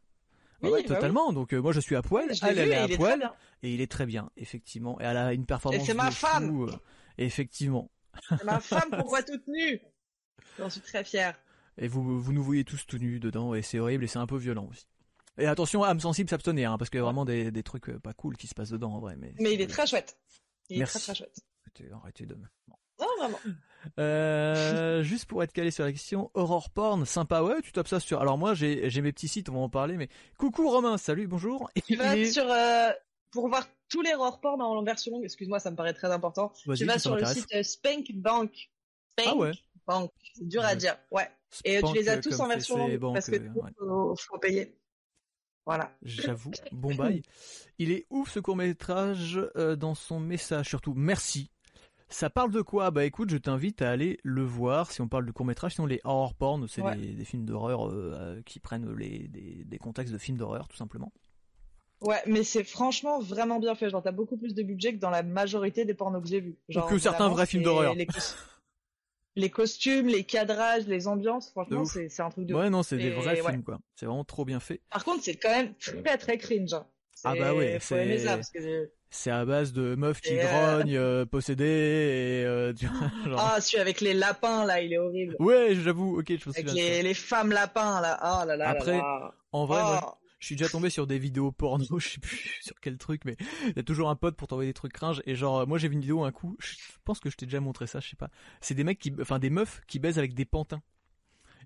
Oui, 0.65 0.71
ouais, 0.73 0.83
bah 0.83 0.87
oui. 0.89 0.95
totalement. 0.95 1.33
Donc 1.33 1.53
euh, 1.53 1.61
moi 1.61 1.73
je 1.73 1.81
suis 1.81 1.97
à 1.97 2.03
poil, 2.03 2.35
Je 2.35 2.45
elle, 2.47 2.59
est 2.59 2.75
à 2.75 2.85
est 2.87 2.97
poil 2.97 3.31
et 3.63 3.73
il 3.75 3.81
est 3.81 3.91
très 3.91 4.07
bien, 4.07 4.31
effectivement. 4.37 5.01
Et 5.01 5.05
elle 5.05 5.17
a 5.17 5.33
une 5.33 5.47
performance. 5.47 5.83
Et 5.83 5.85
c'est 5.87 5.95
ma 5.95 6.09
de 6.11 6.15
fou, 6.15 6.27
femme. 6.27 6.69
euh, 6.69 6.73
effectivement. 7.19 7.91
C'est 8.29 8.45
ma 8.45 8.61
femme 8.61 8.91
qu'on 8.91 9.09
voit 9.09 9.23
toute 9.23 9.47
nue. 9.49 9.81
J'en 10.59 10.71
suis 10.71 10.81
très 10.81 11.05
fière. 11.05 11.39
Et 11.79 11.89
vous, 11.89 12.21
vous 12.21 12.33
nous 12.33 12.43
voyez 12.43 12.65
tous 12.65 12.87
tout 12.87 12.99
nus 12.99 13.19
dedans 13.21 13.55
et 13.55 13.63
c'est 13.63 13.79
horrible 13.81 14.05
et 14.05 14.07
c'est 14.07 14.19
un 14.21 14.27
peu 14.27 14.37
violent 14.37 14.69
aussi. 14.71 14.87
Et 15.39 15.47
attention, 15.47 15.83
âme 15.83 15.99
sensible, 15.99 16.31
s'abstenir, 16.31 16.71
hein, 16.71 16.79
parce 16.79 16.91
qu'il 16.91 16.99
y 16.99 17.01
a 17.01 17.05
vraiment 17.05 17.25
des, 17.25 17.51
des 17.51 17.63
trucs 17.65 17.89
euh, 17.89 17.99
pas 17.99 18.13
cool 18.15 18.37
qui 18.37 18.47
se 18.47 18.55
passent 18.55 18.71
dedans 18.71 18.93
en 18.93 19.01
vrai. 19.01 19.17
Mais, 19.19 19.35
Mais 19.41 19.55
il 19.55 19.61
est 19.61 19.67
très 19.67 19.85
chouette. 19.87 20.17
Il 20.71 20.79
Merci. 20.79 20.99
est 20.99 21.01
très 21.01 21.13
très 21.13 21.15
chouette. 21.25 21.37
Arrêtez, 21.67 21.93
arrêtez 21.93 22.27
de 22.27 22.35
me- 22.37 22.47
Bon. 22.69 22.77
Non, 23.01 23.07
vraiment. 23.19 23.39
Euh, 23.99 25.03
juste 25.03 25.27
pour 25.27 25.43
être 25.43 25.53
calé 25.53 25.71
sur 25.71 25.85
la 25.85 25.93
question, 25.93 26.31
Horror 26.35 26.71
Porn, 26.71 27.05
sympa, 27.05 27.43
ouais, 27.43 27.61
tu 27.63 27.71
tapes 27.73 27.89
ça 27.89 28.01
sur. 28.01 28.21
Alors 28.21 28.39
moi 28.39 28.55
j'ai 28.55 28.89
j'ai 28.89 29.03
mes 29.03 29.13
petits 29.13 29.29
sites, 29.29 29.49
on 29.51 29.55
va 29.55 29.59
en 29.61 29.69
parler, 29.69 29.97
mais 29.97 30.09
coucou 30.39 30.71
Romain, 30.71 30.97
salut, 30.97 31.27
bonjour. 31.27 31.71
Et 31.77 31.83
Tu 31.83 31.97
vas 31.97 32.17
est- 32.17 32.25
sur 32.33 32.51
euh, 32.51 32.91
pour 33.31 33.49
voir 33.49 33.67
tous 33.91 34.01
les 34.01 34.15
horror 34.15 34.41
porn 34.41 34.63
en 34.63 34.83
version 34.83 35.13
longue. 35.13 35.25
Excuse-moi, 35.25 35.59
ça 35.61 35.71
me 35.71 35.77
paraît 35.77 35.93
très 35.93 36.11
important. 36.11 36.53
Tu 36.77 36.85
vas 36.87 36.99
sur 36.99 37.15
le 37.17 37.25
site 37.27 37.63
Spank 37.63 38.11
Bank. 38.15 38.71
Spank 39.19 39.29
Ah 39.29 39.37
ouais. 39.37 39.53
Bank. 39.87 40.11
C'est 40.35 40.49
dur 40.49 40.65
à 40.65 40.75
dire. 40.77 40.97
Ouais. 41.11 41.29
Et 41.65 41.77
euh, 41.79 41.83
tu 41.87 41.95
les 41.95 42.09
as 42.09 42.19
tous 42.19 42.41
en 42.41 42.49
version 42.49 42.79
longue 42.79 42.97
banque, 42.99 43.15
parce 43.15 43.27
que 43.29 43.37
euh, 43.37 43.49
ouais. 43.55 43.71
faut, 43.79 44.17
faut 44.17 44.39
payer. 44.39 44.79
Voilà. 45.67 45.93
J'avoue, 46.03 46.51
bon 46.73 46.95
bail. 46.97 47.23
Il 47.79 47.91
est 47.91 48.07
ouf 48.11 48.31
ce 48.33 48.41
court 48.41 48.57
métrage 48.57 49.39
dans 49.79 49.95
son 49.95 50.21
message 50.21 50.69
surtout. 50.69 50.95
Merci. 50.95 51.51
Ça 52.09 52.31
parle 52.31 52.53
de 52.53 52.61
quoi? 52.63 52.91
Bah 52.91 53.05
écoute, 53.05 53.31
je 53.31 53.37
t'invite 53.37 53.83
à 53.83 53.91
aller 53.91 54.21
le 54.23 54.43
voir 54.45 54.93
si 54.93 55.01
on 55.01 55.09
parle 55.09 55.27
de 55.27 55.33
court 55.33 55.47
métrage. 55.47 55.75
Sinon 55.75 55.87
les 55.87 56.01
horror 56.05 56.35
porn, 56.35 56.69
c'est 56.69 56.83
Ouais. 56.83 56.97
des, 56.97 57.13
des 57.13 57.25
films 57.25 57.45
d'horreur 57.45 57.89
euh, 57.89 58.13
euh, 58.15 58.43
qui 58.43 58.61
prennent 58.61 58.95
les, 58.95 59.27
des, 59.29 59.65
des 59.65 59.79
contextes 59.79 60.13
de 60.13 60.19
films 60.19 60.37
d'horreur 60.37 60.69
tout 60.69 60.77
simplement. 60.77 61.13
Ouais, 62.01 62.21
mais 62.27 62.45
c'est 62.45 62.65
franchement 62.65 63.19
vraiment 63.21 63.59
bien 63.59 63.75
fait. 63.75 63.89
Genre, 63.91 64.03
t'as 64.03 64.13
beaucoup 64.13 64.37
plus 64.37 64.55
de 64.55 64.63
budget 64.63 64.93
que 64.95 64.99
dans 65.01 65.11
la 65.11 65.23
majorité 65.23 65.85
des 65.85 65.95
pornos 65.95 66.23
que 66.23 66.29
j'ai 66.29 66.41
vus. 66.41 66.57
Genre, 66.69 66.87
que 66.89 66.99
certains 66.99 67.29
vrais 67.29 67.47
films 67.47 67.63
d'horreur. 67.63 67.95
Les, 67.95 68.07
cos- 68.07 68.35
les 69.37 69.51
costumes, 69.51 70.07
les 70.07 70.25
cadrages, 70.25 70.87
les 70.87 71.09
ambiances, 71.09 71.51
franchement, 71.51 71.85
c'est 71.85 72.21
un 72.21 72.31
truc 72.31 72.47
de 72.47 72.55
Ouais 72.55 72.67
ouf. 72.67 72.71
non, 72.71 72.83
c'est 72.83 72.99
des 72.99 73.11
vrais 73.11 73.41
ouais. 73.41 73.51
films 73.51 73.65
quoi. 73.65 73.81
C'est 73.97 74.07
vraiment 74.07 74.25
trop 74.25 74.45
bien 74.45 74.61
fait. 74.61 74.81
Par 74.91 75.05
contre, 75.05 75.25
c'est 75.25 75.37
quand 75.37 75.51
même 75.51 75.75
très 75.77 76.19
très 76.19 76.39
cringe. 76.39 76.75
hein. 76.75 76.87
Ah 77.25 77.35
bah 77.35 77.55
ouais, 77.55 77.81
faut 77.81 77.97
aimer 77.97 78.19
c'est- 78.19 78.27
ça 78.27 78.35
parce 78.37 78.51
que 78.51 78.91
C'est 79.17 79.31
à 79.31 79.45
base 79.45 79.73
de 79.73 79.95
meufs 79.95 80.21
qui 80.21 80.37
euh, 80.37 80.43
grognent, 80.43 80.97
euh, 80.97 81.25
possédées 81.25 81.65
et 81.65 82.45
euh, 82.45 82.73
tu 82.79 82.87
vois, 82.87 83.11
genre- 83.25 83.41
ah 83.41 83.61
celui 83.61 83.81
avec 83.81 84.01
les 84.01 84.13
lapins 84.13 84.67
là, 84.67 84.81
il 84.81 84.93
est 84.93 84.99
horrible. 84.99 85.37
Ouais, 85.39 85.77
j'avoue. 85.77 86.19
Ok, 86.19 86.27
je 86.31 86.49
me 86.49 86.51
Avec 86.51 86.73
les, 86.73 87.15
femmes 87.15 87.53
lapins 87.53 88.01
là, 88.01 88.19
oh 88.43 88.45
là 88.45 88.57
là. 88.57 88.69
Après, 88.69 88.99
là 88.99 88.99
là. 88.99 89.35
En 89.53 89.67
vrai, 89.67 89.83
moi, 89.83 90.01
Oh. 90.05 90.19
Je 90.41 90.47
suis 90.47 90.57
déjà 90.57 90.69
tombé 90.69 90.91
sur 90.91 91.07
des 91.07 91.19
vidéos 91.19 91.53
porno, 91.53 91.87
je 91.99 92.09
sais 92.09 92.21
plus 92.21 92.59
sur 92.61 92.79
quel 92.81 92.99
truc, 92.99 93.23
mais 93.25 93.37
il 93.69 93.77
y 93.77 93.79
a 93.79 93.83
toujours 93.85 94.11
un 94.11 94.17
pote 94.17 94.37
pour 94.37 94.49
t'envoyer 94.49 94.71
des 94.71 94.75
trucs 94.75 94.93
cringe. 94.93 95.23
Et 95.27 95.37
genre, 95.37 95.67
moi 95.67 95.79
j'ai 95.79 95.89
vu 95.89 95.95
une 95.95 96.01
vidéo 96.01 96.25
un 96.25 96.33
coup, 96.33 96.57
je 96.59 96.75
pense 97.05 97.21
que 97.21 97.31
je 97.31 97.37
t'ai 97.37 97.47
déjà 97.47 97.61
montré 97.61 97.87
ça, 97.87 98.01
je 98.01 98.11
sais 98.11 98.17
pas. 98.17 98.31
C'est 98.61 98.75
des 98.75 98.85
mecs 98.85 98.99
qui, 98.99 99.15
enfin 99.21 99.39
des 99.39 99.49
meufs 99.49 99.81
qui 99.87 100.01
baisent 100.01 100.19
avec 100.19 100.35
des 100.35 100.45
pantins. 100.45 100.83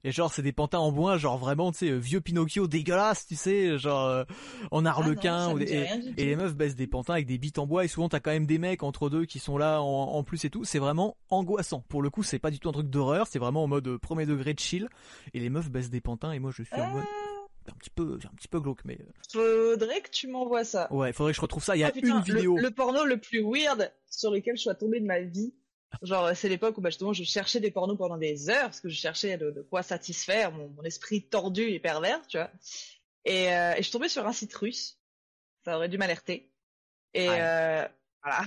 Et 0.05 0.13
genre, 0.13 0.33
c'est 0.33 0.43
des 0.43 0.53
pantins 0.53 0.79
en 0.79 0.93
bois, 0.93 1.17
genre 1.19 1.39
vraiment, 1.39 1.73
tu 1.73 1.79
sais, 1.79 1.91
euh, 1.91 1.97
vieux 1.97 2.21
Pinocchio 2.21 2.67
dégueulasse, 2.69 3.27
tu 3.27 3.37
sais, 3.37 3.79
genre 3.79 4.07
euh, 4.07 4.25
en 4.71 4.79
Ah 4.87 4.91
non, 4.95 5.03
arlequin. 5.03 5.59
et, 5.59 5.87
les 6.17 6.37
meufs 6.37 6.55
baissent 6.55 6.77
des 6.77 6.87
pantins 6.87 7.15
avec 7.15 7.27
des 7.27 7.39
bites 7.39 7.59
en 7.59 7.67
bois. 7.67 7.85
Et 7.85 7.89
souvent, 7.89 8.09
t'as 8.09 8.21
quand 8.21 8.31
même 8.31 8.47
des 8.47 8.59
mecs 8.59 8.83
entre 8.83 9.11
deux 9.11 9.25
qui 9.25 9.39
sont 9.39 9.59
là 9.59 9.81
en, 9.83 9.87
en 9.87 10.23
plus 10.25 10.45
et 10.45 10.51
tout. 10.51 10.65
C'est 10.65 10.79
vraiment 10.79 11.17
angoissant. 11.31 11.85
Pour 11.89 12.03
le 12.03 12.11
coup, 12.11 12.23
c'est 12.23 12.39
pas 12.39 12.51
du 12.51 12.59
tout 12.59 12.69
un 12.69 12.73
truc 12.73 12.89
d'horreur, 12.89 13.27
c'est 13.27 13.39
vraiment 13.39 13.65
en 13.65 13.69
mode 13.69 13.87
euh, 13.89 13.99
premier 13.99 14.27
degré 14.27 14.55
de 14.55 14.61
chill. 14.61 14.89
Et 15.35 15.41
les 15.41 15.51
meufs 15.51 15.71
baissent 15.71 15.91
des 15.91 16.01
pantins 16.01 16.33
et 16.33 16.39
moi 16.39 16.51
je 16.55 16.63
suis 16.63 16.75
en 16.75 16.89
mode 16.91 17.05
un 17.71 17.75
petit 17.79 17.91
peu, 17.91 18.19
un 18.25 18.35
petit 18.35 18.49
peu 18.49 18.61
glauque, 18.61 18.81
mais 18.87 18.99
faudrait 19.31 20.01
que 20.01 20.11
tu 20.11 20.27
m'envoies 20.29 20.65
ça. 20.65 20.91
Ouais, 20.93 21.13
faudrait 21.13 21.33
que 21.33 21.37
je 21.37 21.43
retrouve 21.43 21.63
ça. 21.63 21.77
Il 21.77 21.81
y 21.81 21.85
a 21.85 21.89
Ah, 21.89 21.91
putain, 21.93 22.17
une 22.19 22.23
vidéo. 22.23 22.57
Le, 22.57 22.63
le 22.63 22.71
porno 22.71 23.05
le 23.05 23.19
plus 23.19 23.43
weird 23.45 23.93
sur 24.09 24.31
lequel 24.31 24.57
je 24.57 24.63
sois 24.63 24.75
tombée 24.75 25.01
de 25.01 25.05
ma 25.07 25.21
vie. 25.21 25.53
Genre, 26.03 26.37
c'est 26.37 26.49
l'époque 26.49 26.77
où 26.79 26.81
bah, 26.81 26.91
justement 26.91 27.13
je 27.13 27.25
cherchais 27.25 27.61
des 27.61 27.71
pornos 27.71 27.97
pendant 27.97 28.19
des 28.19 28.51
heures 28.51 28.65
parce 28.65 28.81
que 28.81 28.89
je 28.89 28.95
cherchais 28.95 29.39
de, 29.39 29.51
de 29.51 29.63
quoi 29.63 29.83
satisfaire 29.83 30.53
mon, 30.53 30.69
mon 30.69 30.83
esprit 30.83 31.23
tordu 31.23 31.63
et 31.63 31.81
pervers, 31.81 32.27
tu 32.27 32.37
vois. 32.37 32.51
Et, 33.25 33.53
euh, 33.53 33.73
et 33.73 33.79
je 33.79 33.83
suis 33.83 33.93
tombée 33.93 34.09
sur 34.09 34.27
un 34.27 34.33
site 34.33 34.55
russe. 34.55 34.99
Ça 35.65 35.77
aurait 35.77 35.89
dû 35.89 35.99
m'alerter. 35.99 36.51
Et 37.15 37.29
euh, 37.29 37.87
voilà. 38.23 38.47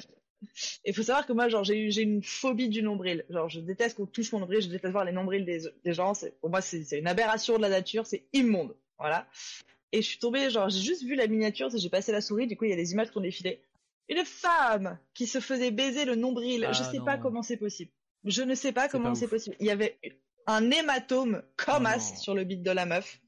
Il 0.86 0.94
faut 0.96 1.04
savoir 1.04 1.28
que 1.28 1.34
moi, 1.34 1.50
genre, 1.50 1.64
j'ai 1.64 1.78
eu, 1.78 1.92
j'ai 1.92 2.02
une 2.02 2.24
phobie 2.24 2.70
du 2.70 2.82
nombril. 2.82 3.26
Genre, 3.30 3.48
je 3.48 3.60
déteste 3.60 3.98
qu'on 3.98 4.08
touche 4.08 4.32
mon 4.32 4.40
nombril, 4.40 4.62
je 4.62 4.70
déteste 4.70 4.92
voir 4.92 5.06
les 5.06 5.12
nombrils 5.12 5.46
des, 5.46 5.70
des 5.84 5.94
gens. 5.94 6.14
C'est, 6.14 6.40
pour 6.40 6.50
moi, 6.50 6.62
c'est, 6.62 6.98
une 6.98 7.08
aberration 7.08 7.58
de 7.58 7.62
la 7.62 7.70
nature, 7.70 8.08
c'est 8.08 8.26
immonde. 8.34 8.76
Voilà. 8.98 9.28
Et 9.92 10.02
je 10.02 10.08
suis 10.08 10.20
tombée, 10.20 10.50
genre, 10.50 10.70
j'ai 10.70 10.80
juste 10.80 11.04
vu 11.04 11.16
la 11.16 11.28
miniature, 11.28 11.70
j'ai 11.76 11.90
passé 11.90 12.12
la 12.12 12.22
souris, 12.22 12.48
du 12.48 12.58
coup, 12.58 12.66
il 12.66 12.72
y 12.72 12.74
a 12.74 12.78
des 12.78 12.92
images 12.94 13.12
qui 13.12 13.18
ont 13.18 13.22
défilé. 13.22 13.62
Une 14.10 14.26
femme 14.26 15.00
qui 15.14 15.28
se 15.28 15.40
faisait 15.40 15.72
baiser 15.72 16.06
le 16.06 16.16
nombril. 16.16 16.66
Ah, 16.66 16.74
je 16.74 16.84
sais 16.84 17.00
pas 17.00 17.18
comment 17.18 17.44
c'est 17.44 17.58
possible. 17.58 17.92
Je 18.24 18.44
ne 18.44 18.56
sais 18.56 18.72
pas 18.72 18.88
comment 18.90 19.16
c'est 19.16 19.28
possible. 19.28 19.56
Il 19.60 19.66
y 19.66 19.72
avait 19.72 20.00
un 20.48 20.70
hématome 20.70 21.44
comme 21.56 21.84
Oh 21.86 21.88
as 21.90 22.18
sur 22.18 22.36
le 22.36 22.44
bit 22.44 22.62
de 22.62 22.72
la 22.72 22.86
meuf. 22.86 23.22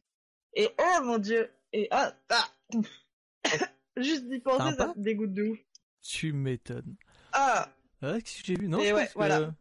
Et 0.55 0.69
oh 0.77 1.03
mon 1.03 1.17
dieu. 1.17 1.49
Et 1.71 1.87
ah, 1.91 2.13
ah. 2.29 2.49
Juste 3.97 4.27
d'y 4.27 4.39
penser, 4.39 4.75
ça 4.75 4.87
me 4.87 5.01
dégoûte 5.01 5.33
de 5.33 5.43
ouf. 5.43 5.59
Tu 6.01 6.33
m'étonnes. 6.33 6.95
Ah, 7.31 7.69
Ouais, 8.03 8.21
qu'est-ce 8.21 8.41
que 8.41 8.47
j'ai 8.47 8.55
vu? 8.55 8.67
Non, 8.67 8.79
Et 8.79 8.89
je 8.89 8.93
ouais, 8.93 9.03
pense 9.03 9.13
que 9.13 9.17
voilà. 9.17 9.53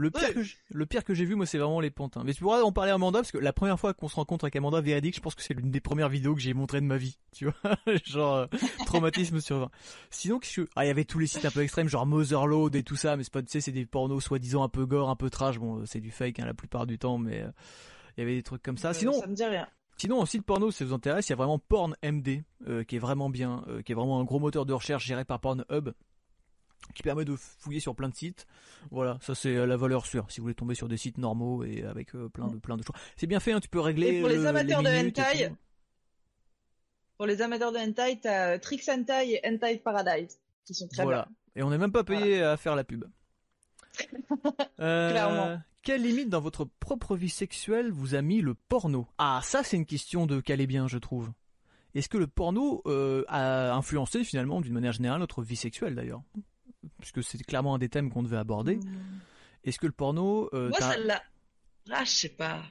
Le 0.00 0.10
pire 0.10 0.28
Ouais. 0.28 0.34
que 0.34 0.42
j'ai- 0.42 0.56
le 0.70 0.86
pire 0.86 1.04
que 1.04 1.14
j'ai 1.14 1.24
vu, 1.24 1.34
moi, 1.34 1.46
c'est 1.46 1.58
vraiment 1.58 1.80
les 1.80 1.90
pantins. 1.90 2.22
Mais 2.24 2.32
tu 2.34 2.42
pourras 2.42 2.62
en 2.62 2.72
parler 2.72 2.90
à 2.90 2.94
Amanda 2.94 3.18
parce 3.20 3.30
que 3.32 3.38
la 3.38 3.52
première 3.52 3.78
fois 3.78 3.94
qu'on 3.94 4.08
se 4.08 4.16
rencontre 4.16 4.44
avec 4.44 4.56
Amanda 4.56 4.80
véridique, 4.80 5.14
je 5.16 5.20
pense 5.20 5.34
que 5.34 5.42
c'est 5.42 5.54
l'une 5.54 5.70
des 5.70 5.80
premières 5.80 6.08
vidéos 6.08 6.34
que 6.34 6.40
j'ai 6.40 6.54
montrées 6.54 6.80
de 6.80 6.86
ma 6.86 6.96
vie. 6.96 7.18
Tu 7.32 7.44
vois, 7.44 7.54
genre 8.04 8.34
euh, 8.36 8.46
traumatisme 8.86 9.40
sur 9.40 9.58
20. 9.60 9.70
Sinon, 10.10 10.38
qu'est-ce 10.38 10.62
que 10.62 10.68
ah, 10.76 10.84
il 10.84 10.88
y 10.88 10.90
avait 10.90 11.04
tous 11.04 11.18
les 11.18 11.26
sites 11.26 11.44
un 11.44 11.50
peu 11.50 11.60
extrêmes, 11.62 11.88
genre 11.88 12.06
Motherload 12.06 12.74
et 12.76 12.82
tout 12.82 12.96
ça, 12.96 13.16
mais 13.16 13.24
c'est 13.24 13.32
pas, 13.32 13.42
tu 13.42 13.48
sais, 13.50 13.60
c'est 13.60 13.72
des 13.72 13.86
pornos 13.86 14.22
soi-disant 14.22 14.62
un 14.62 14.68
peu 14.68 14.86
gore, 14.86 15.10
un 15.10 15.16
peu 15.16 15.30
trash. 15.30 15.58
Bon, 15.58 15.78
euh, 15.80 15.86
c'est 15.86 16.00
du 16.00 16.10
fake 16.10 16.40
hein, 16.40 16.46
la 16.46 16.54
plupart 16.54 16.86
du 16.86 16.98
temps, 16.98 17.18
mais 17.18 17.42
euh, 17.42 17.50
il 18.16 18.20
y 18.20 18.22
avait 18.22 18.34
des 18.36 18.42
trucs 18.42 18.62
comme 18.62 18.78
ça. 18.78 18.94
Sinon, 18.94 19.12
ça 19.12 19.26
me 19.26 19.34
dit 19.34 19.44
rien. 19.44 19.66
Sinon, 19.96 20.22
un 20.22 20.26
site 20.26 20.44
porno, 20.46 20.70
si 20.70 20.78
ça 20.78 20.84
vous 20.86 20.94
intéresse, 20.94 21.28
il 21.28 21.32
y 21.32 21.34
a 21.34 21.36
vraiment 21.36 21.58
Porn 21.58 21.94
MD, 22.02 22.42
euh, 22.66 22.84
qui 22.84 22.96
est 22.96 22.98
vraiment 22.98 23.28
bien, 23.28 23.62
euh, 23.68 23.82
qui 23.82 23.92
est 23.92 23.94
vraiment 23.94 24.18
un 24.18 24.24
gros 24.24 24.38
moteur 24.38 24.64
de 24.64 24.72
recherche 24.72 25.04
géré 25.04 25.26
par 25.26 25.40
Pornhub, 25.40 25.90
qui 26.94 27.02
permet 27.02 27.24
de 27.24 27.36
fouiller 27.36 27.80
sur 27.80 27.94
plein 27.94 28.08
de 28.08 28.14
sites. 28.14 28.46
Voilà, 28.90 29.18
ça 29.20 29.34
c'est 29.34 29.54
euh, 29.56 29.66
la 29.66 29.76
valeur 29.76 30.06
sûre. 30.06 30.26
Si 30.30 30.40
vous 30.40 30.44
voulez 30.44 30.54
tomber 30.54 30.74
sur 30.74 30.88
des 30.88 30.96
sites 30.96 31.18
normaux 31.18 31.62
et 31.64 31.84
avec 31.84 32.14
euh, 32.14 32.28
plein 32.28 32.48
de 32.48 32.56
plein 32.58 32.76
de 32.76 32.82
choix, 32.82 32.94
c'est 33.16 33.26
bien 33.26 33.40
fait. 33.40 33.52
Hein, 33.52 33.60
tu 33.60 33.68
peux 33.68 33.80
régler. 33.80 34.16
Et 34.16 34.20
pour 34.20 34.28
les 34.28 34.36
le- 34.36 34.46
amateurs 34.46 34.82
de 34.82 34.88
hentai. 34.88 35.50
Pour 37.16 37.26
les 37.26 37.42
amateurs 37.42 37.72
de 37.72 37.78
hentai, 37.78 38.18
t'as 38.20 38.54
euh, 38.54 38.58
Trix 38.58 38.80
Hentai 38.88 39.32
et 39.34 39.40
Hentai 39.46 39.78
Paradise, 39.78 40.38
qui 40.64 40.74
sont 40.74 40.88
très 40.88 41.02
Voilà. 41.02 41.28
Et 41.54 41.62
on 41.62 41.70
n'est 41.70 41.78
même 41.78 41.92
pas 41.92 42.04
payé 42.04 42.42
à 42.42 42.56
faire 42.56 42.74
la 42.76 42.84
pub. 42.84 43.04
Euh, 44.80 45.10
Clairement. 45.10 45.62
Quelle 45.82 46.02
limite 46.02 46.28
dans 46.30 46.40
votre 46.40 46.64
propre 46.64 47.16
vie 47.16 47.28
sexuelle 47.28 47.90
vous 47.90 48.14
a 48.14 48.22
mis 48.22 48.40
le 48.40 48.54
porno? 48.54 49.06
Ah, 49.18 49.40
ça 49.42 49.62
c'est 49.62 49.76
une 49.76 49.84
question 49.86 50.26
de 50.26 50.40
caler 50.40 50.66
bien, 50.66 50.88
je 50.88 50.96
trouve. 50.98 51.30
Est-ce 51.94 52.08
que 52.08 52.16
le 52.18 52.26
porno 52.26 52.82
euh, 52.86 53.24
a 53.28 53.72
influencé 53.74 54.24
finalement, 54.24 54.60
d'une 54.60 54.72
manière 54.72 54.92
générale, 54.92 55.20
notre 55.20 55.42
vie 55.42 55.56
sexuelle 55.56 55.94
d'ailleurs? 55.94 56.22
Puisque 57.00 57.22
c'est 57.22 57.42
clairement 57.42 57.74
un 57.74 57.78
des 57.78 57.88
thèmes 57.88 58.10
qu'on 58.10 58.22
devait 58.22 58.36
aborder. 58.36 58.76
bien. 58.76 58.90
Est-ce 59.64 59.78
que 59.78 59.86
le 59.86 59.92
porno... 59.92 60.48
euh, 60.54 60.68
Moi, 60.68 60.78
celle-là. 60.80 61.22
Ah, 61.90 62.04
je 62.04 62.10
sais 62.10 62.28
pas. 62.28 62.62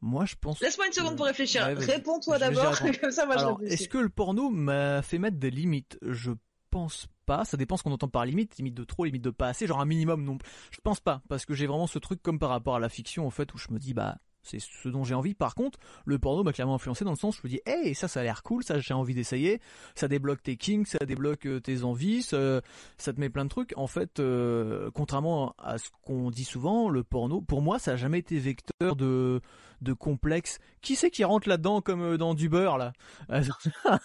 Moi, 0.00 0.24
je 0.26 0.34
pense... 0.40 0.60
Laisse-moi 0.60 0.86
une 0.86 0.92
seconde 0.92 1.16
pour 1.16 1.26
réfléchir. 1.26 1.62
Ouais. 1.62 1.74
Réponds-toi 1.74 2.38
d'abord, 2.38 2.78
comme 3.00 3.10
ça, 3.10 3.26
moi, 3.26 3.36
je 3.36 3.40
Alors, 3.40 3.60
est-ce 3.62 3.88
que 3.88 3.98
le 3.98 4.08
porno 4.08 4.50
m'a 4.50 5.02
fait 5.02 5.18
mettre 5.18 5.38
des 5.38 5.50
limites? 5.50 5.98
Je 6.02 6.32
pense 6.70 7.06
pas. 7.24 7.44
Ça 7.44 7.56
dépend 7.56 7.76
ce 7.76 7.82
qu'on 7.82 7.92
entend 7.92 8.08
par 8.08 8.26
limite, 8.26 8.56
limite 8.58 8.74
de 8.74 8.84
trop, 8.84 9.04
limite 9.04 9.22
de 9.22 9.30
pas 9.30 9.48
assez, 9.48 9.66
genre 9.66 9.80
un 9.80 9.86
minimum 9.86 10.24
non. 10.24 10.38
Je 10.70 10.80
pense 10.82 11.00
pas 11.00 11.22
parce 11.28 11.46
que 11.46 11.54
j'ai 11.54 11.66
vraiment 11.66 11.86
ce 11.86 11.98
truc 11.98 12.22
comme 12.22 12.38
par 12.38 12.50
rapport 12.50 12.76
à 12.76 12.80
la 12.80 12.88
fiction 12.88 13.26
en 13.26 13.30
fait 13.30 13.54
où 13.54 13.58
je 13.58 13.68
me 13.70 13.78
dis 13.78 13.94
bah 13.94 14.18
c'est 14.44 14.60
ce 14.60 14.88
dont 14.88 15.04
j'ai 15.04 15.14
envie. 15.14 15.34
Par 15.34 15.54
contre, 15.54 15.78
le 16.04 16.18
porno 16.18 16.44
m'a 16.44 16.52
clairement 16.52 16.76
influencé 16.76 17.04
dans 17.04 17.10
le 17.10 17.16
sens 17.16 17.38
où 17.38 17.42
je 17.42 17.48
me 17.48 17.52
dis, 17.52 17.60
hey, 17.66 17.94
ça, 17.94 18.08
ça 18.08 18.20
a 18.20 18.22
l'air 18.22 18.42
cool, 18.42 18.62
ça, 18.62 18.78
j'ai 18.78 18.94
envie 18.94 19.14
d'essayer. 19.14 19.60
Ça 19.94 20.06
débloque 20.06 20.42
tes 20.42 20.56
kinks, 20.56 20.86
ça 20.86 21.04
débloque 21.04 21.46
euh, 21.46 21.60
tes 21.60 21.82
envies, 21.82 22.22
ça, 22.22 22.60
te 22.98 23.20
met 23.20 23.30
plein 23.30 23.44
de 23.44 23.50
trucs. 23.50 23.72
En 23.76 23.86
fait, 23.86 24.20
euh, 24.20 24.90
contrairement 24.94 25.54
à 25.58 25.78
ce 25.78 25.88
qu'on 26.02 26.30
dit 26.30 26.44
souvent, 26.44 26.88
le 26.88 27.02
porno, 27.02 27.40
pour 27.40 27.62
moi, 27.62 27.78
ça 27.78 27.92
a 27.92 27.96
jamais 27.96 28.18
été 28.18 28.38
vecteur 28.38 28.96
de 28.96 29.40
de 29.84 29.92
complexe. 29.92 30.58
Qui 30.80 30.96
c'est 30.96 31.10
qui 31.10 31.24
rentre 31.24 31.48
là-dedans 31.48 31.80
comme 31.80 32.02
euh, 32.02 32.18
dans 32.18 32.34
du 32.34 32.48
beurre 32.48 32.78
là? 32.78 32.92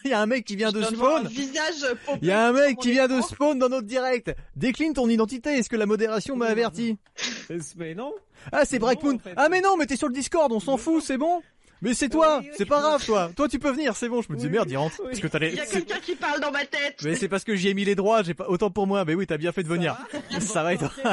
Il 0.06 0.12
y 0.12 0.14
a 0.14 0.22
un 0.22 0.26
mec 0.28 0.46
qui 0.46 0.56
vient 0.56 0.72
de 0.72 0.82
spawn. 0.82 1.28
Il 2.22 2.28
y 2.28 2.32
a 2.32 2.48
un 2.48 2.52
mec 2.54 2.78
qui 2.78 2.92
vient 2.92 3.08
de 3.08 3.20
spawn 3.22 3.58
dans 3.58 3.70
notre 3.70 3.88
direct. 3.88 4.36
Décline 4.56 4.94
ton 4.94 5.10
identité. 5.10 5.58
Est-ce 5.58 5.70
que 5.70 5.76
la 5.76 5.86
modération 5.86 6.36
m'a 6.36 6.46
averti? 6.46 6.98
Mais 7.78 7.96
non. 7.96 8.14
Ah, 8.52 8.66
c'est 8.66 8.80
Breakmoon. 8.80 9.18
Ah, 9.36 9.50
mais 9.50 9.62
non, 9.62 9.78
mais 9.78 9.86
t'es 9.86 9.96
sur 9.96 10.08
le 10.08 10.14
Discord, 10.14 10.52
on 10.52 10.60
s'en 10.60 10.78
fout, 10.78 11.04
c'est 11.04 11.18
bon. 11.18 11.42
Mais 11.82 11.94
c'est 11.94 12.10
toi, 12.10 12.42
c'est 12.58 12.66
pas 12.66 12.82
grave 12.82 13.06
toi. 13.06 13.32
Toi 13.36 13.48
tu 13.48 13.58
peux 13.58 13.72
venir, 13.72 13.96
c'est 13.96 14.10
bon. 14.10 14.22
Je 14.22 14.32
me 14.32 14.36
disais 14.38 14.50
merde, 14.50 14.70
il 14.70 14.78
rentre. 14.78 15.02
Parce 15.02 15.20
que 15.20 15.28
Il 15.46 15.56
y 15.56 15.60
a 15.60 15.66
quelqu'un 15.66 16.00
qui 16.00 16.16
parle 16.16 16.42
dans 16.42 16.52
ma 16.52 16.66
tête. 16.66 17.00
Mais 17.04 17.16
c'est 17.16 17.30
parce 17.30 17.44
que 17.44 17.56
j'y 17.56 17.70
ai 17.70 17.74
mis 17.74 17.86
les 17.86 17.96
droits, 17.96 18.22
j'ai 18.24 18.34
pas 18.34 18.50
autant 18.50 18.70
pour 18.70 18.86
moi. 18.86 19.06
Mais 19.06 19.14
oui, 19.14 19.26
t'as 19.26 19.38
bien 19.38 19.52
fait 19.52 19.64
de 19.64 19.70
venir. 19.70 19.96
Ça 20.40 20.64
va, 20.64 20.74
et 20.74 20.78
toi 20.78 20.92
Oh 20.98 21.08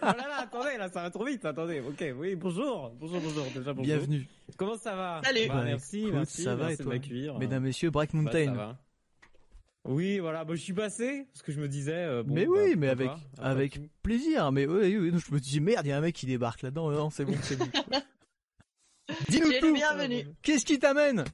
là 0.00 0.14
là, 0.16 0.40
attendez, 0.42 0.76
là 0.78 0.88
ça 0.88 1.02
va 1.02 1.10
trop 1.10 1.24
vite. 1.24 1.44
Attendez. 1.44 1.80
OK, 1.80 2.04
oui, 2.16 2.34
bonjour. 2.34 2.92
Bonjour, 2.98 3.20
bonjour 3.20 3.44
déjà 3.54 3.72
bonjour. 3.72 3.84
Bienvenue. 3.84 4.26
Comment 4.56 4.76
ça 4.76 4.94
va? 4.94 5.20
Salut. 5.24 5.48
Bah, 5.48 5.62
merci, 5.64 6.08
merci. 6.12 6.42
Ça 6.42 6.54
va 6.54 6.72
et 6.72 6.76
toi? 6.76 6.94
Mesdames, 7.38 7.62
messieurs, 7.62 7.90
Break 7.90 8.14
Mountain. 8.14 8.54
Bah, 8.54 8.76
oui, 9.88 10.18
voilà, 10.18 10.44
bah, 10.44 10.54
je 10.54 10.60
suis 10.60 10.74
passé 10.74 11.26
parce 11.32 11.40
que 11.40 11.50
je 11.50 11.58
me 11.58 11.66
disais. 11.66 11.94
Euh, 11.94 12.22
bon, 12.22 12.34
mais 12.34 12.44
bah, 12.44 12.52
oui, 12.54 12.74
mais 12.76 12.88
avec 12.88 13.10
avec 13.38 13.80
plaisir. 14.02 14.52
Mais 14.52 14.66
oui, 14.66 14.98
oui, 14.98 15.10
je 15.10 15.34
me 15.34 15.40
disais 15.40 15.60
merde, 15.60 15.86
il 15.86 15.88
y 15.88 15.92
a 15.92 15.96
un 15.96 16.02
mec 16.02 16.14
qui 16.14 16.26
débarque 16.26 16.60
là-dedans. 16.60 16.90
Non, 16.90 17.08
c'est 17.08 17.24
bon, 17.24 17.34
c'est 17.42 17.56
bon. 17.56 17.66
Dis-nous 19.30 19.52
tout. 19.60 19.72
Bienvenue. 19.72 20.26
Qu'est-ce 20.42 20.66
qui 20.66 20.78
t'amène? 20.78 21.24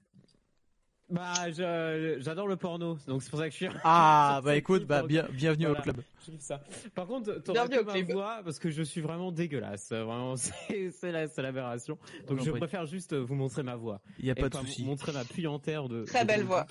Bah, 1.10 1.50
j'adore 1.50 2.46
le 2.46 2.56
porno, 2.56 2.96
donc 3.08 3.22
c'est 3.22 3.30
pour 3.30 3.40
ça 3.40 3.46
que 3.46 3.50
je 3.50 3.56
suis. 3.56 3.68
Ah, 3.82 4.40
bah 4.44 4.56
écoute, 4.56 4.84
bah 4.84 5.02
bien, 5.02 5.26
bienvenue 5.32 5.66
au 5.66 5.74
club. 5.74 5.96
Ça. 6.38 6.62
Par 6.94 7.06
contre, 7.06 7.42
t'aurais 7.42 7.82
ma 7.82 8.02
voix 8.02 8.40
parce 8.44 8.60
que 8.60 8.70
je 8.70 8.82
suis 8.82 9.00
vraiment 9.00 9.32
dégueulasse. 9.32 9.90
Vraiment, 9.90 10.36
c'est 10.36 10.92
la, 11.12 11.26
l'aberration. 11.38 11.98
Donc 12.28 12.40
je 12.40 12.52
préfère 12.52 12.86
juste 12.86 13.14
vous 13.14 13.34
montrer 13.34 13.64
ma 13.64 13.74
voix. 13.74 14.00
Il 14.20 14.26
y 14.26 14.30
a 14.30 14.36
pas 14.36 14.48
de 14.48 14.56
souci. 14.56 14.84
Montrer 14.84 15.12
ma 15.12 15.24
puanteur 15.24 15.88
de. 15.88 16.04
Très 16.04 16.24
belle 16.24 16.44
voix. 16.44 16.66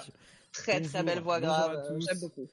Très 0.54 0.82
très 0.82 1.04
belle 1.04 1.20
voix 1.20 1.40
grave. 1.40 1.84
J'aime 2.00 2.20
beaucoup. 2.20 2.48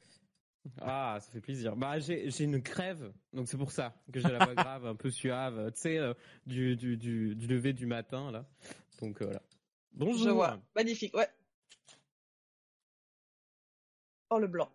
Ah, 0.81 1.19
ça 1.21 1.31
fait 1.33 1.41
plaisir. 1.41 1.75
Bah, 1.77 1.99
j'ai 1.99 2.45
une 2.45 2.63
crève, 2.63 3.13
donc 3.33 3.49
c'est 3.49 3.57
pour 3.57 3.73
ça 3.73 3.95
que 4.13 4.21
j'ai 4.21 4.29
la 4.29 4.45
voix 4.45 4.55
grave, 4.55 4.87
un 4.87 4.95
peu 4.95 5.11
suave, 5.11 5.73
tu 5.73 5.81
sais, 5.81 5.99
euh, 5.99 6.13
du, 6.47 6.77
du, 6.77 6.97
du, 6.97 7.35
du, 7.35 7.47
lever 7.47 7.73
du 7.73 7.87
matin, 7.87 8.31
là. 8.31 8.45
Donc, 9.01 9.23
euh, 9.23 9.25
voilà. 9.25 9.43
Bonjour. 9.93 10.25
Je 10.25 10.31
vois. 10.31 10.59
Magnifique, 10.77 11.15
ouais. 11.17 11.29
Oh, 14.31 14.39
le 14.39 14.47
blanc. 14.47 14.69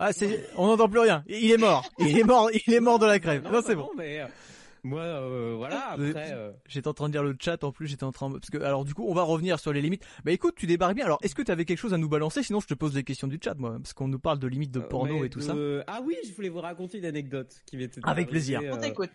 Ah, 0.00 0.12
c'est, 0.12 0.48
on 0.56 0.66
n'entend 0.66 0.88
plus 0.88 1.00
rien. 1.00 1.24
Il 1.26 1.50
est 1.50 1.56
mort. 1.56 1.84
Il 1.98 2.18
est 2.18 2.24
mort, 2.24 2.50
il 2.52 2.74
est 2.74 2.80
mort 2.80 2.98
de 2.98 3.06
la 3.06 3.18
crève. 3.18 3.42
Non, 3.44 3.62
c'est 3.64 3.74
bon. 3.74 3.90
Mais, 3.96 4.20
euh, 4.20 4.26
moi, 4.88 5.02
euh, 5.02 5.54
voilà. 5.56 5.90
Après, 5.90 6.32
euh... 6.32 6.50
j'étais 6.66 6.88
en 6.88 6.94
train 6.94 7.08
de 7.08 7.12
dire 7.12 7.22
le 7.22 7.36
chat 7.38 7.62
en 7.62 7.72
plus. 7.72 7.86
J'étais 7.86 8.04
en 8.04 8.12
train 8.12 8.30
parce 8.30 8.50
que 8.50 8.58
alors 8.58 8.84
du 8.84 8.94
coup, 8.94 9.04
on 9.06 9.14
va 9.14 9.22
revenir 9.22 9.60
sur 9.60 9.72
les 9.72 9.82
limites. 9.82 10.04
Bah 10.24 10.32
écoute, 10.32 10.54
tu 10.56 10.66
débarques 10.66 10.94
bien. 10.94 11.04
Alors, 11.04 11.18
est-ce 11.22 11.34
que 11.34 11.42
tu 11.42 11.52
avais 11.52 11.64
quelque 11.64 11.78
chose 11.78 11.94
à 11.94 11.98
nous 11.98 12.08
balancer? 12.08 12.42
Sinon, 12.42 12.60
je 12.60 12.66
te 12.66 12.74
pose 12.74 12.94
des 12.94 13.04
questions 13.04 13.28
du 13.28 13.38
chat, 13.42 13.54
moi, 13.54 13.76
parce 13.76 13.92
qu'on 13.92 14.08
nous 14.08 14.18
parle 14.18 14.38
de 14.38 14.46
limites 14.46 14.70
de 14.70 14.80
euh, 14.80 14.88
porno 14.88 15.24
et 15.24 15.30
tout 15.30 15.40
ça. 15.40 15.54
Ah 15.86 16.00
oui, 16.02 16.16
je 16.26 16.32
voulais 16.32 16.48
vous 16.48 16.60
raconter 16.60 16.98
une 16.98 17.04
anecdote 17.04 17.62
qui 17.66 17.76
m'était. 17.76 18.00
Avec 18.04 18.28
plaisir. 18.28 18.60
On 18.72 18.78
t'écoute. 18.78 19.10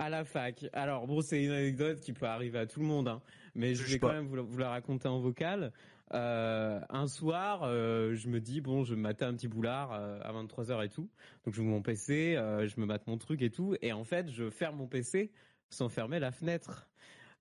À 0.00 0.08
la 0.08 0.24
fac. 0.24 0.64
Alors 0.72 1.08
bon, 1.08 1.20
c'est 1.20 1.42
une 1.42 1.50
anecdote 1.50 2.00
qui 2.00 2.12
peut 2.12 2.26
arriver 2.26 2.60
à 2.60 2.66
tout 2.66 2.78
le 2.78 2.86
monde, 2.86 3.08
hein, 3.08 3.20
mais 3.56 3.74
je, 3.74 3.82
vais 3.82 3.98
quand 3.98 4.12
même 4.12 4.28
vous 4.28 4.58
la, 4.58 4.70
raconter 4.70 5.08
en 5.08 5.18
vocal. 5.18 5.72
Euh, 6.14 6.80
un 6.88 7.06
soir, 7.06 7.62
euh, 7.64 8.14
je 8.14 8.28
me 8.28 8.40
dis 8.40 8.60
bon, 8.60 8.84
je 8.84 8.94
me 8.94 9.00
matais 9.00 9.24
un 9.24 9.34
petit 9.34 9.48
boulard 9.48 9.92
euh, 9.92 10.20
à 10.22 10.32
23h 10.32 10.84
et 10.84 10.88
tout. 10.88 11.08
Donc 11.44 11.54
je 11.54 11.62
mon 11.62 11.82
PC, 11.82 12.34
je 12.34 12.80
me 12.80 12.86
mate 12.86 13.06
mon 13.06 13.18
truc 13.18 13.42
et 13.42 13.50
tout 13.50 13.76
et 13.82 13.92
en 13.92 14.04
fait, 14.04 14.30
je 14.30 14.48
ferme 14.50 14.76
mon 14.76 14.86
PC 14.86 15.30
sans 15.70 15.88
fermer 15.88 16.18
la 16.18 16.30
fenêtre 16.30 16.88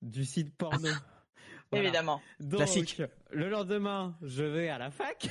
du 0.02 0.26
site 0.26 0.54
porno. 0.56 0.90
Évidemment. 1.72 2.22
Donc, 2.40 2.60
Classique. 2.60 3.02
Le 3.32 3.50
lendemain, 3.50 4.16
je 4.22 4.44
vais 4.44 4.70
à 4.70 4.78
la 4.78 4.90
fac. 4.90 5.30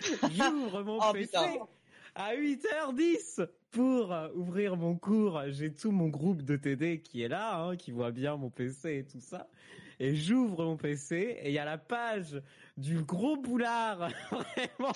J'ouvre 0.32 0.82
mon 0.82 0.98
oh, 0.98 1.12
PC 1.12 1.36
à 2.14 2.34
8h10 2.34 3.46
pour 3.70 4.14
ouvrir 4.34 4.76
mon 4.76 4.96
cours. 4.96 5.42
J'ai 5.48 5.72
tout 5.72 5.92
mon 5.92 6.08
groupe 6.08 6.42
de 6.42 6.56
TD 6.56 7.02
qui 7.02 7.22
est 7.22 7.28
là, 7.28 7.62
hein, 7.62 7.76
qui 7.76 7.92
voit 7.92 8.10
bien 8.10 8.36
mon 8.36 8.50
PC 8.50 8.98
et 8.98 9.04
tout 9.04 9.20
ça 9.20 9.48
et 10.02 10.16
j'ouvre 10.16 10.64
mon 10.64 10.76
PC 10.76 11.38
et 11.40 11.50
il 11.50 11.54
y 11.54 11.58
a 11.58 11.64
la 11.64 11.78
page 11.78 12.42
du 12.76 13.02
gros 13.02 13.36
boulard 13.36 14.10
vraiment 14.30 14.92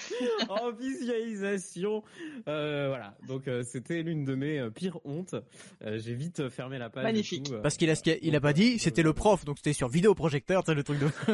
en 0.48 0.72
visualisation. 0.72 2.02
Euh, 2.48 2.88
voilà, 2.88 3.16
donc 3.28 3.46
euh, 3.46 3.62
c'était 3.62 4.02
l'une 4.02 4.24
de 4.24 4.34
mes 4.34 4.58
euh, 4.58 4.70
pires 4.70 4.98
hontes. 5.04 5.36
J'ai 5.80 6.14
vite 6.14 6.48
fermé 6.48 6.78
la 6.78 6.90
page. 6.90 7.04
Magnifique. 7.04 7.52
Parce 7.62 7.76
qu'il 7.76 7.88
a, 7.88 7.94
il 8.20 8.34
a 8.34 8.40
pas 8.40 8.52
dit, 8.52 8.80
c'était 8.80 9.04
le 9.04 9.12
prof, 9.12 9.44
donc 9.44 9.58
c'était 9.58 9.72
sur 9.72 9.88
vidéoprojecteur, 9.88 10.64
c'est 10.66 10.74
le 10.74 10.82
truc 10.82 10.98
de. 10.98 11.08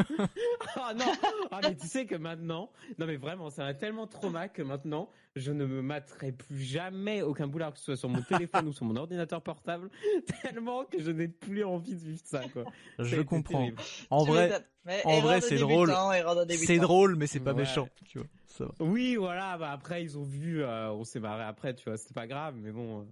ah 0.77 0.93
non, 0.95 1.07
ah 1.51 1.61
mais 1.63 1.75
tu 1.75 1.87
sais 1.87 2.05
que 2.05 2.17
maintenant, 2.17 2.71
non 2.99 3.07
mais 3.07 3.17
vraiment, 3.17 3.49
ça 3.49 3.65
va 3.65 3.73
tellement 3.73 4.07
trop 4.07 4.29
mal 4.29 4.53
que 4.53 4.61
maintenant, 4.61 5.09
je 5.37 5.53
ne 5.53 5.65
me 5.65 5.83
materai 5.83 6.33
plus 6.33 6.61
jamais 6.61 7.23
aucun 7.23 7.47
boulard 7.47 7.73
que 7.73 7.79
ce 7.79 7.85
soit 7.85 7.97
sur 7.97 8.09
mon 8.09 8.23
téléphone 8.23 8.69
ou 8.69 8.73
sur 8.73 8.85
mon 8.85 8.97
ordinateur 8.97 9.43
portable, 9.43 9.91
tellement 10.43 10.85
que 10.85 11.01
je 11.01 11.11
n'ai 11.11 11.29
plus 11.29 11.65
envie 11.65 11.95
de 11.95 12.01
vivre 12.01 12.23
ça 12.25 12.43
quoi. 12.53 12.65
Je 12.99 13.21
comprends. 13.23 13.69
En 14.11 14.25
vrai, 14.25 14.53
en 15.05 15.21
vrai, 15.21 15.41
c'est 15.41 15.59
drôle. 15.59 15.93
C'est 16.49 16.79
drôle, 16.79 17.17
mais 17.17 17.27
c'est 17.27 17.41
pas 17.41 17.55
méchant, 17.55 17.89
tu 18.07 18.19
vois. 18.19 18.27
Ça. 18.47 18.67
Oui, 18.81 19.17
voilà. 19.17 19.57
Bah 19.57 19.71
après, 19.73 20.03
ils 20.03 20.19
ont 20.19 20.25
vu, 20.25 20.63
euh, 20.63 20.93
on 20.93 21.05
s'est 21.05 21.21
barré 21.21 21.45
après, 21.45 21.75
tu 21.75 21.89
vois. 21.89 21.97
C'était 21.97 22.13
pas 22.13 22.27
grave, 22.27 22.55
mais 22.59 22.71
bon. 22.71 23.07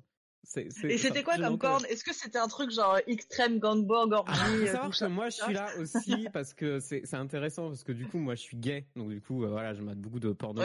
Euh, 0.57 0.63
et 0.85 0.99
c'était 0.99 1.23
quoi 1.23 1.37
comme 1.37 1.59
corne? 1.59 1.85
Est-ce 1.89 2.03
que 2.03 2.15
c'était 2.15 2.39
un 2.39 2.49
truc 2.49 2.71
genre 2.71 2.99
extrême 3.07 3.59
gangbang 3.59 4.11
orgie 4.13 4.33
ah, 4.75 4.87
euh, 4.87 4.89
que 4.89 5.07
Moi, 5.07 5.29
je 5.29 5.37
suis 5.37 5.53
là 5.53 5.69
aussi 5.79 6.29
parce 6.33 6.55
que 6.55 6.81
c'est 6.81 7.15
intéressant 7.15 7.69
parce 7.69 7.85
que 7.85 7.93
du 7.93 8.07
coup, 8.07 8.19
moi, 8.19 8.35
je 8.35 8.41
suis 8.41 8.57
gay, 8.57 8.87
donc 8.97 9.11
du 9.11 9.21
coup, 9.21 9.45
euh, 9.45 9.49
voilà, 9.49 9.75
je 9.75 9.83
mate 9.83 9.99
beaucoup 9.99 10.19
de 10.19 10.33
porno. 10.33 10.63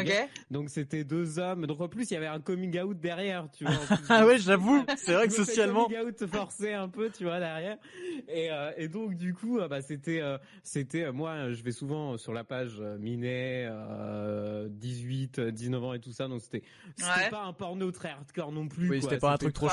Donc 0.50 0.70
c'était 0.70 1.04
deux 1.04 1.40
hommes. 1.40 1.66
Donc 1.68 1.82
en 1.82 1.88
plus, 1.88 2.10
il 2.10 2.14
y 2.14 2.18
avait 2.18 2.28
un 2.28 2.40
coming 2.40 2.80
out 2.80 3.00
derrière, 3.00 3.48
tu 3.52 3.66
vois. 3.66 3.76
ah 4.10 4.26
ouais, 4.26 4.38
j'avoue. 4.40 4.84
C'est 4.98 5.14
vrai 5.14 5.28
que 5.28 5.34
socialement. 5.34 5.86
Coming 5.86 6.08
out 6.08 6.26
forcé 6.28 6.74
un 6.74 6.90
peu, 6.90 7.10
tu 7.10 7.26
vois, 7.26 7.40
derrière. 7.40 7.78
Et, 8.28 8.52
euh, 8.52 8.72
et 8.78 8.88
donc 8.88 9.16
du 9.16 9.34
coup, 9.34 9.60
bah 9.70 9.82
c'était 9.82 10.22
c'était 10.64 11.12
moi, 11.12 11.52
je 11.52 11.62
vais 11.64 11.72
souvent 11.72 12.18
sur 12.18 12.34
la 12.34 12.44
page 12.44 12.82
Minet, 13.00 13.70
18, 14.70 15.40
19 15.40 15.84
ans 15.84 15.94
et 15.94 16.00
tout 16.00 16.12
ça, 16.12 16.28
donc 16.28 16.42
c'était 16.42 16.64
c'était 16.96 17.30
pas 17.30 17.44
un 17.44 17.54
porno 17.54 17.92
très 17.92 18.10
hardcore 18.10 18.52
non 18.52 18.68
plus. 18.68 18.90
Oui, 18.90 19.02
c'était 19.02 19.18
pas 19.18 19.34
un 19.34 19.38
truc 19.38 19.54
trop 19.54 19.65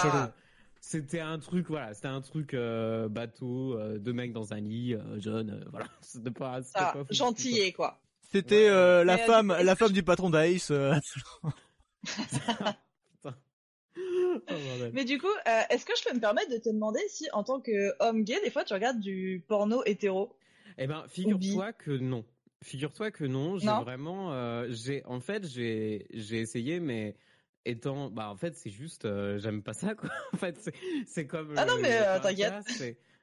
c'était 0.82 1.20
un 1.20 1.38
truc, 1.38 1.68
voilà, 1.68 1.94
c'était 1.94 2.08
un 2.08 2.20
truc 2.20 2.54
euh, 2.54 3.08
bateau, 3.08 3.78
euh, 3.78 3.98
deux 3.98 4.12
mecs 4.12 4.32
dans 4.32 4.52
un 4.52 4.60
lit, 4.60 4.94
euh, 4.94 5.20
jeune, 5.20 5.64
voilà. 5.70 5.86
C'était 6.02 6.32
pas, 6.32 6.60
ah, 6.74 6.94
gentil 7.08 7.72
quoi. 7.72 8.00
C'était 8.32 8.68
la 8.68 9.16
femme, 9.16 9.56
la 9.62 9.76
femme 9.76 9.92
du 9.92 10.02
patron 10.02 10.28
d'Ace. 10.28 10.72
Oh, 14.34 14.40
Mais 14.94 15.04
du 15.04 15.18
coup, 15.18 15.28
est-ce 15.68 15.84
que 15.84 15.92
je 15.96 16.02
peux 16.08 16.14
me 16.14 16.20
permettre 16.20 16.50
de 16.50 16.56
te 16.56 16.70
demander 16.70 17.00
si, 17.08 17.28
en 17.34 17.44
tant 17.44 17.60
qu'homme 17.60 18.24
gay, 18.24 18.40
des 18.42 18.50
fois, 18.50 18.64
tu 18.64 18.72
regardes 18.72 18.98
du 18.98 19.44
porno 19.46 19.84
hétéro? 19.84 20.34
Eh 20.78 20.86
ben, 20.86 21.04
figure-toi 21.08 21.74
que 21.74 21.90
non. 21.90 22.24
Figure-toi 22.62 23.10
que 23.10 23.24
non. 23.24 23.58
J'ai 23.58 23.66
vraiment, 23.66 24.32
j'ai, 24.70 25.04
en 25.04 25.20
fait, 25.20 25.46
j'ai, 25.46 26.06
j'ai 26.14 26.38
essayé, 26.38 26.80
mais 26.80 27.14
étant 27.64 28.10
bah 28.10 28.28
en 28.28 28.36
fait 28.36 28.56
c'est 28.56 28.70
juste 28.70 29.04
euh, 29.04 29.38
j'aime 29.38 29.62
pas 29.62 29.74
ça 29.74 29.94
quoi. 29.94 30.10
En 30.32 30.36
fait 30.36 30.70
c'est 31.06 31.26
comme 31.26 31.54
ah 31.56 31.64
non 31.64 31.74
mais 31.80 31.92
euh, 31.92 32.18
t'inquiète. 32.20 32.54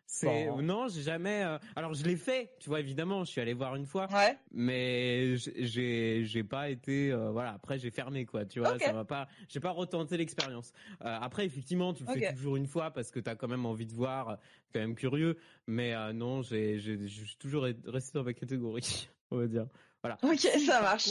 c'est 0.06 0.50
non 0.62 0.88
j'ai 0.88 1.02
jamais 1.02 1.44
euh, 1.44 1.60
alors 1.76 1.94
je 1.94 2.04
l'ai 2.04 2.16
fait 2.16 2.52
tu 2.60 2.70
vois 2.70 2.80
évidemment 2.80 3.24
je 3.26 3.32
suis 3.32 3.42
allé 3.42 3.54
voir 3.54 3.76
une 3.76 3.86
fois. 3.86 4.08
Ouais. 4.12 4.38
mais 4.52 5.36
j'ai 5.38 6.24
j'ai 6.26 6.44
pas 6.44 6.70
été 6.70 7.14
voilà 7.32 7.54
après 7.54 7.78
j'ai 7.78 7.92
fermé 7.92 8.26
quoi 8.26 8.46
tu 8.46 8.60
vois 8.60 8.80
ça 8.80 8.92
va 8.94 9.06
pas 9.06 9.28
j'ai 9.50 9.60
pas 9.60 9.72
retenté 9.72 10.18
l'expérience. 10.18 10.72
Après 11.00 11.46
effectivement 11.46 11.94
tu 11.94 12.04
le 12.06 12.14
fais 12.14 12.34
toujours 12.34 12.56
une 12.56 12.68
fois 12.68 12.92
parce 12.92 13.12
que 13.12 13.20
t'as 13.20 13.36
quand 13.36 13.48
même 13.48 13.66
envie 13.66 13.86
de 13.86 13.94
voir 13.94 14.38
quand 14.74 14.80
même 14.80 14.96
curieux. 14.96 15.38
Mais 15.68 15.94
non 16.14 16.42
j'ai 16.42 16.80
j'ai 16.80 16.98
toujours 17.38 17.68
resté 17.86 18.18
dans 18.18 18.24
ma 18.24 18.34
catégorie 18.34 19.10
on 19.32 19.38
va 19.38 19.48
dire. 19.48 19.68
Voilà. 20.02 20.18
Ok 20.24 20.40
ça 20.40 20.82
marche 20.82 21.10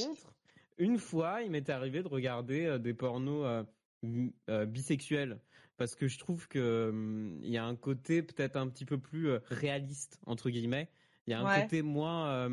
une 0.79 0.99
fois, 0.99 1.43
il 1.43 1.51
m'est 1.51 1.69
arrivé 1.71 2.03
de 2.03 2.09
regarder 2.09 2.67
euh, 2.67 2.79
des 2.79 2.95
pornos 2.95 3.45
euh, 3.45 4.31
euh, 4.49 4.67
bisexuels 4.67 5.41
parce 5.77 5.95
que 5.95 6.09
je 6.09 6.19
trouve 6.19 6.49
que 6.49 6.89
hum, 6.91 7.39
il 7.43 7.51
y 7.51 7.57
a 7.57 7.65
un 7.65 7.77
côté 7.77 8.23
peut-être 8.23 8.57
un 8.57 8.69
petit 8.69 8.85
peu 8.85 8.99
plus 8.99 9.31
réaliste 9.47 10.19
entre 10.27 10.51
guillemets. 10.51 10.89
Il 11.27 11.31
y 11.31 11.35
a 11.35 11.41
un 11.41 11.63
côté 11.63 11.83
moins 11.83 12.49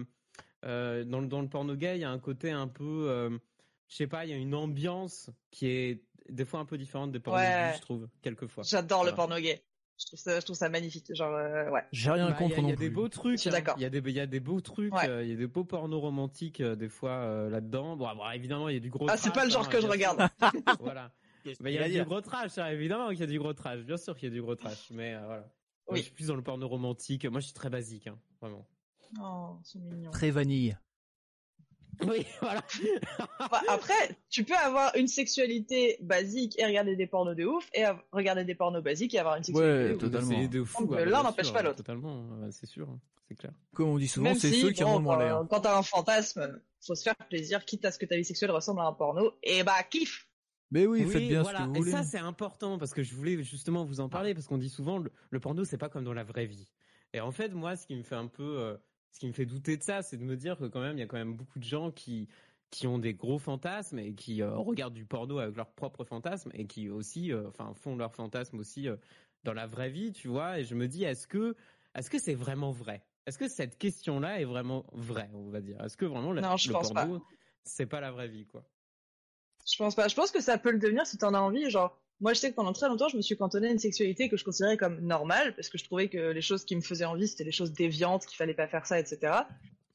dans, 0.61 1.21
dans 1.21 1.41
le 1.41 1.47
porno 1.47 1.75
gay, 1.75 1.97
il 1.97 2.01
y 2.01 2.03
a 2.03 2.11
un 2.11 2.19
côté 2.19 2.51
un 2.51 2.67
peu 2.67 3.39
je 3.87 3.95
sais 3.95 4.07
pas, 4.07 4.25
il 4.25 4.31
y 4.31 4.33
a 4.33 4.37
une 4.37 4.53
ambiance 4.53 5.29
qui 5.49 5.67
est 5.67 6.03
des 6.29 6.45
fois 6.45 6.59
un 6.59 6.65
peu 6.65 6.77
différente 6.77 7.11
des 7.11 7.19
pornos 7.19 7.41
Ouais. 7.41 7.69
gays, 7.69 7.77
je 7.77 7.81
trouve, 7.81 8.07
quelquefois. 8.21 8.63
J'adore 8.63 9.05
le 9.05 9.13
porno 9.13 9.39
gay. 9.39 9.61
Je 9.97 10.05
trouve 10.07 10.19
ça, 10.19 10.39
je 10.39 10.45
trouve 10.45 10.55
ça 10.57 10.67
magnifique. 10.69 11.05
Genre, 11.15 11.33
euh, 11.33 11.69
ouais. 11.69 11.83
J'ai 11.91 12.11
rien 12.11 12.27
Bah, 12.27 12.31
Il 12.31 12.35
y 12.35 12.37
contre 12.49 12.55
a, 12.55 12.57
il 12.57 12.63
y 12.63 12.67
non 12.67 12.73
a 12.73 12.75
des 12.75 12.87
plus. 12.87 12.95
beaux 12.95 13.07
trucs. 13.09 13.37
Je 13.37 13.41
suis 13.41 13.49
hein. 13.49 13.53
d'accord. 13.53 13.75
Il 13.77 13.81
y 13.83 13.85
a 13.85 13.89
des, 13.89 13.99
il 13.99 14.11
y 14.11 14.19
a 14.19 14.25
des 14.27 14.39
beaux 14.39 14.59
trucs. 14.61 14.93
Ouais. 14.93 15.07
euh, 15.09 15.23
Il 15.23 15.29
y 15.29 15.33
a 15.33 15.37
des 15.37 15.47
beaux 15.47 15.63
pornos 15.63 16.01
romantiques 16.01 16.59
euh, 16.61 16.75
des 16.75 16.89
fois 16.89 17.11
euh, 17.11 17.49
là-dedans. 17.49 17.95
Bon, 17.95 18.13
bon, 18.15 18.29
évidemment, 18.31 18.67
il 18.69 18.73
y 18.73 18.77
a 18.77 18.81
du 18.81 18.89
gros. 18.89 19.07
Ah, 19.09 19.15
c'est 19.17 19.33
pas 19.33 19.45
le 19.45 19.51
genre 19.51 19.65
hein, 19.65 19.69
que 19.69 19.79
je 19.81 19.87
regarde. 19.87 20.27
voilà. 20.79 21.11
Il 21.45 21.69
y 21.71 21.77
a 21.77 21.83
a 21.83 21.87
du 21.87 21.93
dit 21.93 22.01
gros 22.01 22.21
trash, 22.21 22.57
hein, 22.57 22.67
évidemment 22.71 23.09
qu'il 23.09 23.19
y 23.19 23.23
a 23.23 23.27
du 23.27 23.37
gros 23.39 23.53
trash. 23.53 23.81
Bien 23.81 23.97
sûr 23.97 24.15
qu'il 24.17 24.29
y 24.29 24.31
a 24.31 24.33
du 24.35 24.41
gros 24.41 24.55
trash, 24.55 24.89
mais 24.91 25.13
euh, 25.13 25.25
voilà. 25.25 25.47
Moi, 25.87 25.97
je 25.97 26.01
suis 26.01 26.11
plus 26.11 26.27
dans 26.27 26.35
le 26.35 26.41
porno 26.41 26.67
romantique. 26.67 27.25
Moi, 27.25 27.39
je 27.39 27.45
suis 27.45 27.53
très 27.53 27.69
basique, 27.69 28.07
hein, 28.07 28.17
vraiment. 28.41 28.65
Oh, 29.21 29.59
c'est 29.63 29.79
mignon. 29.79 30.09
Très 30.11 30.31
vanille. 30.31 30.75
Oui, 32.07 32.25
voilà. 32.41 32.63
Enfin, 33.39 33.61
après, 33.67 34.17
tu 34.29 34.43
peux 34.43 34.55
avoir 34.55 34.95
une 34.95 35.07
sexualité 35.07 35.97
basique 36.01 36.57
et 36.59 36.65
regarder 36.65 36.95
des 36.95 37.07
pornos 37.07 37.35
de 37.35 37.45
ouf, 37.45 37.69
et 37.73 37.83
regarder 38.11 38.43
des 38.43 38.55
pornos 38.55 38.83
basiques 38.83 39.13
et 39.13 39.19
avoir 39.19 39.35
une 39.37 39.43
sexualité 39.43 39.73
Ouais, 39.83 39.89
de 39.89 39.93
ouf. 39.95 39.99
totalement. 39.99 40.47
De 40.47 40.63
fou. 40.63 40.93
Ah, 40.97 41.05
l'un 41.05 41.23
n'empêche 41.23 41.51
pas 41.53 41.61
l'autre. 41.61 41.77
Totalement, 41.77 42.27
ouais, 42.41 42.51
c'est 42.51 42.65
sûr, 42.65 42.89
hein, 42.89 42.99
c'est 43.27 43.35
clair. 43.35 43.51
Comme 43.73 43.89
on 43.89 43.97
dit 43.97 44.07
souvent, 44.07 44.33
c'est 44.35 44.51
si, 44.51 44.61
ceux 44.61 44.71
qui 44.71 44.83
en 44.83 44.91
bon, 44.91 44.97
ont 44.97 45.01
moins 45.01 45.19
l'air. 45.19 45.43
quand, 45.49 45.61
t'as 45.61 45.77
un 45.77 45.83
fantasme, 45.83 46.59
faut 46.81 46.95
se 46.95 47.03
faire 47.03 47.15
plaisir, 47.29 47.63
quitte 47.65 47.85
à 47.85 47.91
ce 47.91 47.99
que 47.99 48.05
ta 48.05 48.15
vie 48.15 48.25
sexuelle 48.25 48.51
ressemble 48.51 48.81
à 48.81 48.85
un 48.85 48.93
porno, 48.93 49.31
et 49.43 49.63
bah 49.63 49.81
kiff 49.89 50.27
Mais 50.71 50.85
oui, 50.85 51.05
faites 51.09 51.27
bien 51.27 51.41
voilà. 51.43 51.59
ce 51.59 51.63
que 51.63 51.69
vous 51.69 51.75
Et 51.75 51.79
voulez. 51.79 51.91
ça, 51.91 52.03
c'est 52.03 52.17
important 52.19 52.77
parce 52.77 52.93
que 52.93 53.03
je 53.03 53.15
voulais 53.15 53.41
justement 53.43 53.85
vous 53.85 53.99
en 53.99 54.09
parler 54.09 54.33
parce 54.33 54.47
qu'on 54.47 54.57
dit 54.57 54.69
souvent 54.69 54.97
le, 54.97 55.11
le 55.29 55.39
porno, 55.39 55.63
c'est 55.65 55.77
pas 55.77 55.89
comme 55.89 56.03
dans 56.03 56.13
la 56.13 56.23
vraie 56.23 56.45
vie. 56.45 56.67
Et 57.13 57.21
en 57.21 57.31
fait, 57.31 57.49
moi, 57.53 57.75
ce 57.77 57.87
qui 57.87 57.95
me 57.95 58.03
fait 58.03 58.15
un 58.15 58.27
peu, 58.27 58.43
euh, 58.59 58.75
ce 59.15 59.19
qui 59.21 59.27
me 59.27 59.31
fait 59.31 59.45
douter 59.45 59.77
de 59.77 59.83
ça, 59.83 60.01
c'est 60.01 60.17
de 60.17 60.23
me 60.23 60.35
dire 60.35 60.57
que 60.57 60.65
quand 60.65 60.81
même, 60.81 60.97
il 60.97 60.99
y 60.99 61.03
a 61.03 61.07
quand 61.07 61.15
même 61.15 61.35
beaucoup 61.35 61.57
de 61.57 61.63
gens 61.63 61.89
qui 61.89 62.27
qui 62.69 62.85
ont 62.85 62.99
des 62.99 63.13
gros 63.13 63.39
fantasmes 63.39 63.97
et 63.99 64.13
qui 64.13 64.41
euh, 64.41 64.53
regardent 64.57 64.93
du 64.93 65.05
porno 65.05 65.39
avec 65.39 65.55
leurs 65.55 65.71
propres 65.71 66.03
fantasmes 66.03 66.51
et 66.53 66.65
qui 66.65 66.89
aussi, 66.89 67.31
euh, 67.31 67.47
enfin, 67.47 67.73
font 67.75 67.95
leurs 67.95 68.13
fantasmes 68.13 68.59
aussi 68.59 68.89
euh, 68.89 68.97
dans 69.45 69.53
la 69.53 69.67
vraie 69.67 69.89
vie, 69.89 70.11
tu 70.11 70.27
vois. 70.27 70.59
Et 70.59 70.65
je 70.65 70.75
me 70.75 70.89
dis, 70.89 71.05
est-ce 71.05 71.27
que, 71.27 71.55
est-ce 71.93 72.09
que 72.09 72.19
c'est 72.19 72.33
vraiment 72.33 72.71
vrai? 72.71 73.05
Est-ce 73.25 73.37
que 73.37 73.47
cette 73.47 73.77
question-là 73.77 74.41
est 74.41 74.45
vraiment 74.45 74.85
vraie, 74.91 75.29
on 75.33 75.49
va 75.49 75.61
dire? 75.61 75.81
Est-ce 75.81 75.95
que 75.95 76.03
vraiment 76.03 76.33
le, 76.33 76.41
Non, 76.41 76.57
je 76.57 76.67
le 76.67 76.73
pense 76.73 76.91
porno, 76.91 77.25
c'est 77.63 77.85
pas 77.85 78.01
la 78.01 78.11
vraie 78.11 78.27
vie, 78.27 78.45
quoi? 78.45 78.65
Je 79.65 79.77
pense 79.77 79.95
pas. 79.95 80.09
Je 80.09 80.15
pense 80.15 80.31
que 80.31 80.41
ça 80.41 80.57
peut 80.57 80.71
le 80.71 80.79
devenir 80.79 81.07
si 81.07 81.17
t'en 81.17 81.33
as 81.33 81.39
envie. 81.39 81.69
Genre, 81.69 81.97
moi, 82.21 82.33
je 82.33 82.39
sais 82.39 82.49
que 82.51 82.55
pendant 82.55 82.73
très 82.73 82.87
longtemps, 82.87 83.09
je 83.09 83.17
me 83.17 83.21
suis 83.21 83.35
cantonnée 83.37 83.67
à 83.67 83.71
une 83.71 83.79
sexualité 83.79 84.29
que 84.29 84.37
je 84.37 84.43
considérais 84.43 84.77
comme 84.77 84.99
normale, 85.01 85.53
parce 85.55 85.69
que 85.69 85.77
je 85.77 85.83
trouvais 85.83 86.07
que 86.09 86.31
les 86.31 86.41
choses 86.41 86.63
qui 86.65 86.75
me 86.75 86.81
faisaient 86.81 87.05
envie, 87.05 87.27
c'était 87.27 87.43
les 87.43 87.51
choses 87.51 87.73
déviantes, 87.73 88.25
qu'il 88.25 88.37
fallait 88.37 88.53
pas 88.53 88.67
faire 88.67 88.85
ça, 88.85 88.99
etc. 88.99 89.33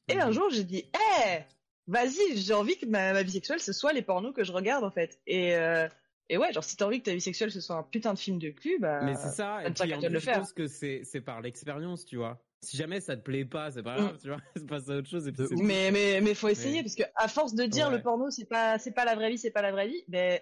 Et 0.07 0.19
un 0.19 0.31
jour, 0.31 0.49
j'ai 0.51 0.63
dit, 0.63 0.85
hé, 0.93 1.39
vas-y, 1.87 2.37
j'ai 2.37 2.53
envie 2.53 2.77
que 2.77 2.85
ma, 2.85 3.13
ma 3.13 3.23
vie 3.23 3.31
sexuelle, 3.31 3.59
ce 3.59 3.73
soit 3.73 3.93
les 3.93 4.01
pornos 4.01 4.33
que 4.33 4.43
je 4.43 4.51
regarde, 4.51 4.83
en 4.83 4.91
fait. 4.91 5.19
Et, 5.25 5.55
euh, 5.55 5.87
et 6.29 6.37
ouais, 6.37 6.51
genre, 6.53 6.63
si 6.63 6.75
t'as 6.77 6.85
envie 6.85 6.99
que 6.99 7.05
ta 7.05 7.13
vie 7.13 7.21
sexuelle, 7.21 7.51
ce 7.51 7.59
soit 7.61 7.75
un 7.75 7.83
putain 7.83 8.13
de 8.13 8.19
film 8.19 8.37
de 8.39 8.49
cul, 8.49 8.77
bah. 8.79 9.01
Mais 9.03 9.15
c'est 9.15 9.29
ça, 9.29 9.59
ça 9.61 9.67
et 9.67 9.71
puis 9.71 9.93
en 9.93 9.99
plus, 9.99 10.09
le 10.09 10.19
je 10.19 10.23
faire. 10.25 10.39
pense 10.39 10.53
que 10.53 10.67
c'est 10.67 11.01
c'est 11.03 11.21
par 11.21 11.41
l'expérience, 11.41 12.05
tu 12.05 12.17
vois. 12.17 12.41
Si 12.63 12.77
jamais 12.77 13.01
ça 13.01 13.17
te 13.17 13.21
plaît 13.23 13.43
pas, 13.45 13.71
c'est 13.71 13.81
pas 13.83 13.95
Mm. 13.97 14.01
grave, 14.03 14.17
tu 14.21 14.27
vois. 14.27 14.37
C'est 14.55 14.67
passe 14.67 14.87
à 14.89 14.97
autre 14.97 15.09
chose 15.09 15.27
et 15.27 15.31
puis. 15.31 15.43
Mais, 15.57 15.89
mais, 15.91 16.21
mais 16.21 16.35
faut 16.35 16.47
essayer, 16.47 16.77
Mais- 16.77 16.83
parce 16.83 16.95
que 16.95 17.03
à 17.15 17.27
force 17.27 17.55
de 17.55 17.63
dire 17.65 17.87
Ouais. 17.87 17.95
le 17.97 18.01
porno, 18.03 18.29
c'est 18.29 18.45
pas, 18.45 18.77
c'est 18.77 18.91
pas 18.91 19.03
la 19.03 19.15
vraie 19.15 19.31
vie, 19.31 19.37
c'est 19.39 19.49
pas 19.49 19.63
la 19.63 19.71
vraie 19.71 19.87
vie, 19.87 20.03
ben, 20.07 20.39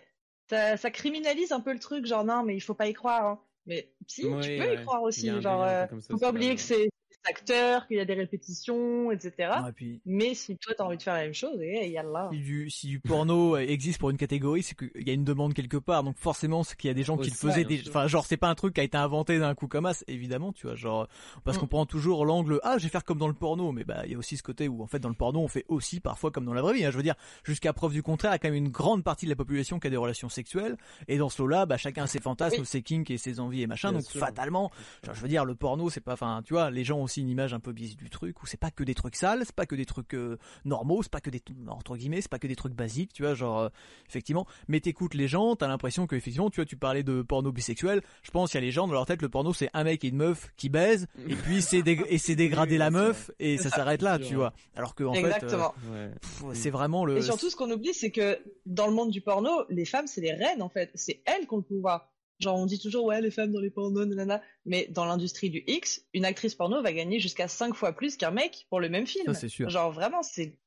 ça, 0.50 0.78
ça 0.78 0.92
criminalise 0.92 1.52
un 1.52 1.60
peu 1.62 1.74
le 1.74 1.80
truc, 1.80 2.06
genre, 2.06 2.24
non, 2.26 2.44
mais 2.44 2.56
il 2.56 2.62
faut 2.62 2.74
pas 2.76 2.88
y 2.88 2.94
croire, 2.94 3.26
hein. 3.26 3.44
Mais 3.66 3.94
si, 4.08 4.26
Ouais, 4.26 4.42
tu 4.42 4.50
peux 4.58 4.68
ouais. 4.68 4.76
y 4.76 4.86
croire 4.86 5.04
aussi, 5.04 5.30
genre, 5.42 5.64
euh, 5.64 5.86
faut 6.10 6.18
pas 6.18 6.32
oublier 6.32 6.56
que 6.56 6.62
c'est 6.62 6.89
acteurs, 7.28 7.88
qu'il 7.88 7.98
y 7.98 8.00
a 8.00 8.06
des 8.06 8.14
répétitions, 8.14 9.12
etc. 9.12 9.34
Ouais, 9.64 9.72
puis, 9.74 10.02
Mais 10.06 10.34
si 10.34 10.58
toi 10.58 10.74
t'as 10.78 10.84
envie 10.84 10.98
de 10.98 11.02
faire 11.04 11.14
la 11.16 11.24
même 11.24 11.34
chose, 11.34 11.60
et 11.62 11.90
yallah. 11.90 12.30
si 12.32 12.40
du, 12.40 12.70
si 12.70 12.88
du 12.88 13.00
porno 13.00 13.58
existe 13.58 14.00
pour 14.00 14.10
une 14.10 14.18
catégorie, 14.18 14.64
c'est 14.64 14.76
qu'il 14.76 15.08
y 15.08 15.10
a 15.10 15.14
une 15.14 15.24
demande 15.26 15.54
quelque 15.54 15.78
part. 15.78 16.04
Donc 16.04 16.18
forcément, 16.18 16.64
c'est 16.64 16.78
qu'il 16.78 16.88
y 16.88 16.92
a 16.92 16.94
des 16.94 17.04
gens 17.04 17.18
qui 17.18 17.30
le 17.30 17.36
faisaient. 17.36 17.66
Des... 17.66 17.84
Enfin, 17.88 18.08
genre, 18.08 18.26
c'est 18.26 18.38
pas 18.38 18.48
un 18.48 18.56
truc 18.56 18.74
qui 18.76 18.82
a 18.82 18.84
été 18.84 18.98
inventé 18.98 19.38
d'un 19.40 19.54
coup 19.56 19.68
comme 19.68 19.92
ça, 19.92 20.04
évidemment, 20.08 20.54
tu 20.54 20.66
vois. 20.68 20.76
Genre, 20.76 21.08
parce 21.44 21.58
Mm. 21.58 21.62
qu'on 21.62 21.68
prend 21.68 21.86
toujours 21.86 22.26
l'angle, 22.26 22.60
ah, 22.64 22.78
je 22.78 22.84
vais 22.84 22.90
faire 22.90 23.04
comme 23.04 23.18
dans 23.18 23.28
le 23.28 23.34
porno. 23.34 23.72
Mais 23.72 23.84
bah, 23.84 24.02
il 24.06 24.12
y 24.12 24.16
a 24.16 24.18
aussi 24.18 24.38
ce 24.38 24.44
côté 24.44 24.68
où, 24.68 24.82
en 24.82 24.88
fait, 24.88 25.00
dans 25.00 25.10
le 25.10 25.16
porno, 25.16 25.40
on 25.42 25.48
fait 25.48 25.66
aussi 25.68 26.00
parfois 26.00 26.32
comme 26.32 26.46
dans 26.46 26.54
la 26.54 26.62
vraie 26.62 26.74
vie. 26.74 26.86
hein. 26.86 26.92
Je 26.92 26.98
veux 26.98 27.04
dire, 27.04 27.16
jusqu'à 27.44 27.74
preuve 27.74 27.92
du 27.94 28.02
contraire, 28.04 28.32
il 28.32 28.34
y 28.34 28.36
a 28.36 28.40
quand 28.40 28.48
même 28.48 28.56
une 28.56 28.70
grande 28.70 29.04
partie 29.04 29.26
de 29.26 29.30
la 29.32 29.36
population 29.36 29.80
qui 29.80 29.88
a 29.88 29.90
des 29.90 29.98
relations 29.98 30.30
sexuelles. 30.30 30.78
Et 31.08 31.18
dans 31.18 31.30
ce 31.30 31.42
lot-là, 31.42 31.66
bah, 31.66 31.78
chacun 31.78 32.04
a 32.04 32.08
ses 32.08 32.22
fantasmes, 32.22 32.62
Oui. 32.62 32.66
ses 32.66 32.82
kinks 32.82 33.12
et 33.12 33.18
ses 33.18 33.40
envies 33.40 33.62
et 33.64 33.68
machin. 33.68 33.90
Bien 33.92 34.00
donc, 34.00 34.08
sûr. 34.10 34.20
fatalement, 34.20 34.72
genre, 35.06 35.16
je 35.16 35.22
veux 35.22 35.28
dire, 35.28 35.44
le 35.46 35.56
porno, 35.56 35.90
c'est 35.90 36.00
pas, 36.02 36.14
enfin, 36.14 36.42
tu 36.46 36.54
vois, 36.54 36.72
les 36.72 36.84
gens 36.84 36.98
ont 37.00 37.08
aussi 37.10 37.22
une 37.22 37.30
image 37.30 37.54
un 37.54 37.60
peu 37.60 37.74
biaisée 37.74 37.96
du 37.96 38.10
truc 38.10 38.42
où 38.42 38.46
c'est 38.46 38.60
pas 38.60 38.72
que 38.72 38.84
des 38.84 38.96
trucs 38.96 39.16
sales, 39.16 39.42
c'est 39.46 39.56
pas 39.56 39.66
que 39.66 39.76
des 39.76 39.86
trucs 39.86 40.14
euh, 40.14 40.38
normaux, 40.66 41.04
c'est 41.04 41.12
pas 41.12 41.22
que 41.22 41.30
des 41.30 41.42
entre 41.68 41.98
guillemets, 41.98 42.22
c'est 42.22 42.30
pas 42.30 42.40
que 42.40 42.48
des 42.48 42.56
trucs 42.56 42.74
basiques, 42.74 43.14
tu 43.14 43.24
vois, 43.24 43.34
genre 43.34 43.60
euh, 43.60 43.70
effectivement. 44.08 44.46
Mais 44.68 44.80
t'écoutes 44.80 45.14
les 45.14 45.28
gens, 45.28 45.56
t'as 45.56 45.68
l'impression 45.68 46.08
que 46.08 46.16
effectivement, 46.16 46.50
tu 46.50 46.58
vois, 46.58 46.66
tu 46.66 46.78
parlais 46.78 47.04
de 47.04 47.22
porno 47.22 47.52
bisexuel. 47.52 48.02
Je 48.24 48.32
pense 48.32 48.52
qu'il 48.52 48.60
y 48.60 48.64
a 48.64 48.66
les 48.66 48.72
gens 48.72 48.88
dans 48.88 48.94
leur 48.94 49.06
tête, 49.06 49.22
le 49.22 49.30
porno 49.30 49.54
c'est 49.54 49.70
un 49.74 49.84
mec 49.84 50.04
et 50.04 50.10
une 50.10 50.18
meuf 50.18 50.52
qui 50.56 50.70
baisent 50.70 51.08
et 51.28 51.36
puis 51.44 51.62
c'est 51.62 51.84
et 51.88 52.18
c'est 52.18 52.36
dégrader 52.36 52.74
Oui, 52.74 52.78
la 52.78 52.92
meuf 52.92 53.32
et 53.40 53.58
ça 53.58 53.70
s'arrête 53.70 54.02
là, 54.02 54.20
tu 54.20 54.36
vois. 54.36 54.54
Alors 54.76 54.96
que 54.96 55.04
en 55.04 55.14
fait, 55.14 55.44
euh, 55.44 56.10
c'est 56.54 56.70
vraiment 56.70 57.06
le. 57.06 57.18
Et 57.18 57.22
surtout, 57.22 57.50
ce 57.50 57.56
qu'on 57.56 57.72
oublie, 57.72 57.94
c'est 57.94 58.12
que 58.12 58.40
dans 58.66 58.88
le 58.88 58.94
monde 58.94 59.12
du 59.12 59.22
porno, 59.22 59.64
les 59.70 59.86
femmes, 59.86 60.08
c'est 60.08 60.22
les 60.22 60.34
reines, 60.34 60.62
en 60.62 60.70
fait. 60.70 60.92
C'est 60.96 61.22
elles 61.26 61.48
qui 61.48 61.54
ont 61.54 61.58
le 61.58 61.64
pouvoir. 61.64 62.12
Genre, 62.40 62.58
on 62.58 62.66
dit 62.66 62.80
toujours, 62.80 63.06
ouais, 63.06 63.22
les 63.22 63.32
femmes 63.32 63.52
dans 63.52 63.60
les 63.60 63.70
pornos, 63.70 64.08
nanana. 64.08 64.42
Mais 64.66 64.88
dans 64.90 65.06
l'industrie 65.06 65.50
du 65.50 65.64
X, 65.68 66.06
une 66.14 66.24
actrice 66.26 66.56
porno 66.56 66.82
va 66.82 66.94
gagner 66.94 67.20
jusqu'à 67.20 67.48
5 67.48 67.76
fois 67.76 67.94
plus 67.94 68.16
qu'un 68.16 68.32
mec 68.32 68.66
pour 68.70 68.80
le 68.80 68.88
même 68.88 69.06
film. 69.06 69.26
Ça, 69.26 69.34
c'est 69.34 69.50
sûr. 69.50 69.70
Genre, 69.70 69.92
vraiment, 69.92 70.24
c'est, 70.24 70.58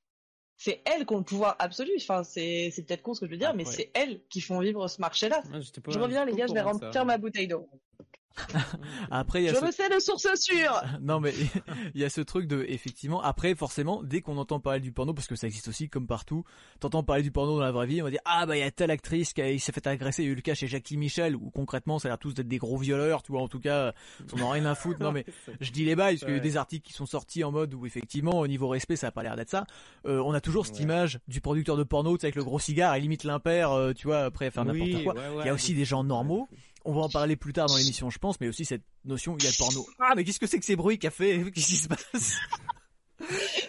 c'est 0.58 0.82
elles 0.84 1.06
qui 1.06 1.14
ont 1.14 1.18
le 1.18 1.24
pouvoir 1.24 1.56
absolu. 1.58 1.90
Enfin, 1.96 2.24
c'est, 2.24 2.70
c'est 2.72 2.82
peut-être 2.82 3.02
con 3.02 3.14
ce 3.14 3.20
que 3.20 3.26
je 3.26 3.30
veux 3.30 3.38
dire, 3.38 3.54
mais 3.54 3.64
c'est 3.64 3.90
elles 3.94 4.20
qui 4.28 4.40
font 4.40 4.60
vivre 4.60 4.86
ce 4.86 5.00
marché-là. 5.00 5.42
Je 5.88 5.98
reviens, 5.98 6.26
les 6.26 6.34
gars, 6.34 6.46
je 6.46 6.52
vais 6.52 6.60
remplir 6.60 7.04
ma 7.06 7.16
bouteille 7.16 7.48
d'eau. 7.48 7.68
Après, 9.10 9.42
il 9.42 9.46
y 9.46 9.48
a 9.48 9.52
Je 9.54 9.58
ce- 9.58 9.64
me 9.64 9.70
sais 9.70 9.88
de 9.88 9.98
source 10.00 10.26
sûre! 10.36 10.80
non 11.00 11.20
mais 11.20 11.32
il 11.94 12.00
y 12.00 12.04
a 12.04 12.10
ce 12.10 12.20
truc 12.20 12.46
de 12.46 12.64
effectivement 12.68 13.20
après 13.22 13.54
forcément 13.54 14.02
dès 14.02 14.20
qu'on 14.20 14.36
entend 14.38 14.60
parler 14.60 14.80
du 14.80 14.92
porno 14.92 15.12
parce 15.14 15.26
que 15.26 15.36
ça 15.36 15.46
existe 15.46 15.68
aussi 15.68 15.88
comme 15.88 16.06
partout 16.06 16.44
t'entends 16.80 17.02
parler 17.02 17.22
du 17.22 17.30
porno 17.30 17.54
dans 17.56 17.60
la 17.64 17.72
vraie 17.72 17.86
vie 17.86 18.00
on 18.00 18.04
va 18.04 18.10
dire 18.10 18.20
ah 18.24 18.46
bah 18.46 18.56
il 18.56 18.60
y 18.60 18.62
a 18.62 18.70
telle 18.70 18.90
actrice 18.90 19.32
qui 19.32 19.42
a- 19.42 19.58
s'est 19.58 19.72
fait 19.72 19.86
agresser 19.86 20.22
il 20.22 20.26
y 20.26 20.28
a 20.28 20.32
eu 20.32 20.34
le 20.34 20.40
cas 20.40 20.54
chez 20.54 20.66
Jackie 20.66 20.96
Michel 20.96 21.36
où 21.36 21.50
concrètement 21.50 21.98
ça 21.98 22.08
a 22.08 22.10
l'air 22.10 22.18
tous 22.18 22.34
d'être 22.34 22.48
des 22.48 22.58
gros 22.58 22.76
violeurs 22.78 23.22
tu 23.22 23.32
vois 23.32 23.42
en 23.42 23.48
tout 23.48 23.60
cas 23.60 23.92
ils 24.34 24.40
en 24.42 24.46
ont 24.46 24.50
rien 24.50 24.64
à 24.66 24.74
foutre 24.74 25.00
non 25.02 25.12
mais 25.12 25.24
je 25.60 25.70
dis 25.70 25.84
les 25.84 25.94
bails 25.96 26.14
parce 26.16 26.24
qu'il 26.24 26.30
y 26.30 26.34
a 26.34 26.38
eu 26.38 26.40
des 26.40 26.56
articles 26.56 26.86
qui 26.86 26.92
sont 26.94 27.06
sortis 27.06 27.44
en 27.44 27.52
mode 27.52 27.74
où 27.74 27.86
effectivement 27.86 28.38
au 28.38 28.46
niveau 28.46 28.68
respect 28.68 28.96
ça 28.96 29.08
a 29.08 29.10
pas 29.10 29.22
l'air 29.22 29.36
d'être 29.36 29.50
ça 29.50 29.64
Euh, 30.06 30.20
on 30.24 30.32
a 30.32 30.40
toujours 30.40 30.66
cette 30.66 30.76
Ouais. 30.76 30.82
image 30.82 31.20
du 31.28 31.40
producteur 31.40 31.76
de 31.76 31.82
porno 31.84 32.16
tu 32.16 32.22
sais, 32.22 32.26
avec 32.26 32.34
le 32.36 32.44
gros 32.44 32.58
cigare 32.58 32.94
et 32.94 33.00
limite 33.00 33.24
l'impair 33.24 33.70
euh, 33.72 33.92
tu 33.92 34.06
vois 34.06 34.20
après 34.24 34.50
faire 34.50 34.64
n'importe 34.64 34.90
Oui, 34.90 35.04
quoi 35.04 35.14
ouais, 35.14 35.20
ouais, 35.20 35.42
il 35.42 35.46
y 35.46 35.48
a 35.50 35.54
aussi 35.54 35.74
des 35.74 35.84
gens 35.84 36.02
normaux 36.02 36.48
on 36.84 36.92
va 36.94 37.02
en 37.02 37.08
parler 37.08 37.36
plus 37.36 37.52
tard 37.52 37.66
dans 37.66 37.76
l'émission, 37.76 38.10
je 38.10 38.18
pense, 38.18 38.40
mais 38.40 38.48
aussi 38.48 38.64
cette 38.64 38.82
notion, 39.04 39.36
il 39.38 39.44
y 39.44 39.46
a 39.46 39.50
le 39.50 39.56
porno. 39.56 39.86
Ah, 39.98 40.14
mais 40.16 40.24
qu'est-ce 40.24 40.40
que 40.40 40.46
c'est 40.46 40.58
que 40.58 40.64
ces 40.64 40.76
bruits 40.76 40.98
qu'a 40.98 41.10
fait 41.12 41.44
Qu'est-ce 41.52 41.66
qui 41.66 41.76
se 41.76 41.88
passe? 41.88 42.36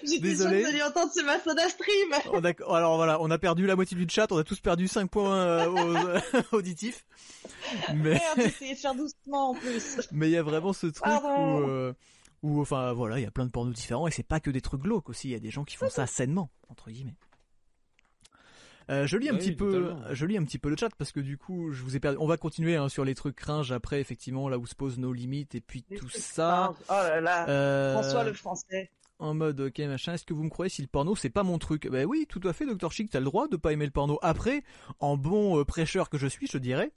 J'étais 0.03 0.19
Désolé. 0.19 0.63
que 0.63 0.87
entendre, 0.87 1.11
soda 1.13 1.69
stream! 1.69 2.13
Oh, 2.33 2.41
d'accord. 2.41 2.75
Alors 2.75 2.95
voilà, 2.97 3.21
on 3.21 3.29
a 3.29 3.37
perdu 3.37 3.67
la 3.67 3.75
moitié 3.75 3.95
du 3.95 4.07
chat, 4.09 4.31
on 4.31 4.37
a 4.37 4.43
tous 4.43 4.59
perdu 4.59 4.87
5 4.87 5.09
points 5.09 5.35
euh, 5.35 6.21
aux- 6.51 6.57
auditifs. 6.57 7.05
Mais 7.95 8.19
j'ai 8.35 8.45
essayé 8.45 8.73
de 8.73 8.79
faire 8.79 8.95
doucement 8.95 9.51
en 9.51 9.53
plus. 9.53 9.99
mais 10.11 10.27
il 10.29 10.31
y 10.31 10.37
a 10.37 10.43
vraiment 10.43 10.73
ce 10.73 10.87
truc 10.87 11.03
Pardon. 11.03 11.59
où, 11.59 11.69
euh, 11.69 11.93
où, 12.41 12.61
enfin 12.61 12.93
voilà, 12.93 13.19
il 13.19 13.23
y 13.23 13.27
a 13.27 13.31
plein 13.31 13.45
de 13.45 13.51
pornos 13.51 13.73
différents 13.75 14.07
et 14.07 14.11
c'est 14.11 14.23
pas 14.27 14.39
que 14.39 14.49
des 14.49 14.61
trucs 14.61 14.81
glauques 14.81 15.09
aussi. 15.09 15.27
Il 15.29 15.31
y 15.31 15.35
a 15.35 15.39
des 15.39 15.51
gens 15.51 15.63
qui 15.63 15.75
font 15.77 15.89
ça 15.89 16.07
sainement, 16.07 16.49
entre 16.69 16.89
guillemets. 16.89 17.15
Euh, 18.89 19.07
je 19.07 19.17
lis 19.17 19.29
un 19.29 19.33
Oui, 19.33 19.39
petit 19.39 19.51
peu, 19.53 19.71
totalement. 19.71 20.01
je 20.13 20.25
lis 20.25 20.37
un 20.37 20.43
petit 20.43 20.57
peu 20.59 20.69
le 20.69 20.75
chat 20.77 20.89
parce 20.97 21.11
que 21.11 21.19
du 21.19 21.37
coup, 21.37 21.71
je 21.71 21.83
vous 21.83 21.95
ai 21.95 21.99
perdu. 21.99 22.17
On 22.19 22.27
va 22.27 22.37
continuer 22.37 22.75
hein, 22.75 22.89
sur 22.89 23.05
les 23.05 23.15
trucs 23.15 23.35
cringe 23.35 23.71
après, 23.71 23.99
effectivement, 24.01 24.49
là 24.49 24.57
où 24.57 24.65
se 24.65 24.75
posent 24.75 24.99
nos 24.99 25.13
limites 25.13 25.55
et 25.55 25.61
puis 25.61 25.83
tout 25.83 26.09
ça. 26.09 26.73
Oh 26.89 26.93
là 26.93 27.21
là. 27.21 27.47
Euh, 27.49 27.93
François 27.93 28.23
le 28.23 28.33
français. 28.33 28.89
en 29.19 29.33
mode 29.33 29.59
ok 29.61 29.79
machin 29.79 30.13
est-ce 30.13 30.25
que 30.25 30.33
vous 30.33 30.43
me 30.43 30.49
croyez 30.49 30.69
si 30.69 30.81
le 30.81 30.87
porno 30.87 31.15
c'est 31.15 31.29
pas 31.29 31.43
mon 31.43 31.57
truc? 31.59 31.87
Ben 31.89 32.05
oui 32.05 32.25
tout 32.27 32.41
à 32.45 32.51
fait 32.51 32.65
Dr 32.65 32.91
Chic 32.91 33.09
t'as 33.09 33.19
le 33.19 33.25
droit 33.25 33.47
de 33.47 33.55
pas 33.55 33.71
aimer 33.71 33.85
le 33.85 33.91
porno 33.91 34.19
après 34.21 34.63
en 34.99 35.15
bon 35.17 35.59
euh, 35.59 35.63
prêcheur 35.63 36.09
que 36.09 36.17
je 36.17 36.27
suis 36.27 36.47
je 36.47 36.57
dirais 36.57 36.91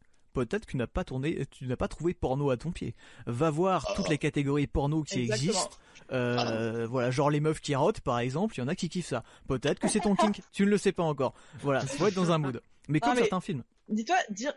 peut-être 0.44 0.66
que 0.66 0.72
tu 0.72 0.76
n'as 0.76 0.86
pas 0.86 1.02
tourné 1.04 1.46
tu 1.50 1.66
n'as 1.66 1.76
pas 1.76 1.88
trouvé 1.88 2.14
porno 2.14 2.50
à 2.50 2.56
ton 2.56 2.70
pied 2.70 2.94
va 3.26 3.50
voir 3.50 3.94
toutes 3.94 4.08
les 4.08 4.18
catégories 4.18 4.66
porno 4.66 5.02
qui 5.02 5.20
Exactement. 5.20 5.50
existent 5.52 5.78
euh, 6.12 6.86
voilà 6.86 7.10
genre 7.10 7.30
les 7.30 7.40
meufs 7.40 7.60
qui 7.60 7.74
rotent 7.74 8.00
par 8.00 8.18
exemple 8.18 8.54
il 8.56 8.60
y 8.60 8.62
en 8.62 8.68
a 8.68 8.74
qui 8.74 8.88
kiffent 8.88 9.06
ça 9.08 9.24
peut-être 9.48 9.78
que 9.78 9.88
c'est 9.88 10.00
ton 10.00 10.14
kink 10.20 10.40
tu 10.52 10.64
ne 10.64 10.70
le 10.70 10.78
sais 10.78 10.92
pas 10.92 11.02
encore 11.02 11.34
voilà 11.60 11.80
faut 11.80 12.06
être 12.06 12.14
dans 12.14 12.30
un 12.30 12.38
mood 12.38 12.60
mais 12.88 13.00
comme 13.00 13.12
Ah, 13.12 13.14
mais- 13.14 13.20
certains 13.22 13.40
films 13.40 13.64
Dis-toi, 13.88 14.16
dire, 14.30 14.52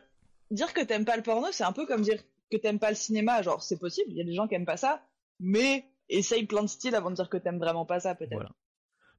dire 0.51 0.73
que 0.73 0.81
t'aimes 0.81 1.05
pas 1.05 1.15
le 1.15 1.21
porno, 1.23 1.47
c'est 1.51 1.63
un 1.63 1.71
peu 1.71 1.85
comme 1.85 2.01
dire 2.01 2.19
que 2.51 2.57
t'aimes 2.57 2.79
pas 2.79 2.89
le 2.89 2.95
cinéma. 2.95 3.43
Genre, 3.43 3.61
c'est 3.61 3.77
possible, 3.77 4.07
il 4.09 4.17
y 4.17 4.21
a 4.21 4.23
des 4.23 4.33
gens 4.33 4.47
qui 4.47 4.55
aiment 4.55 4.65
pas 4.65 4.75
ça, 4.75 5.03
mais 5.39 5.85
essaye 6.09 6.47
plein 6.47 6.63
de 6.63 6.67
styles 6.67 6.95
avant 6.95 7.11
de 7.11 7.15
dire 7.15 7.29
que 7.29 7.37
t'aimes 7.37 7.59
vraiment 7.59 7.85
pas 7.85 7.99
ça, 7.99 8.15
peut-être. 8.15 8.33
Voilà. 8.33 8.49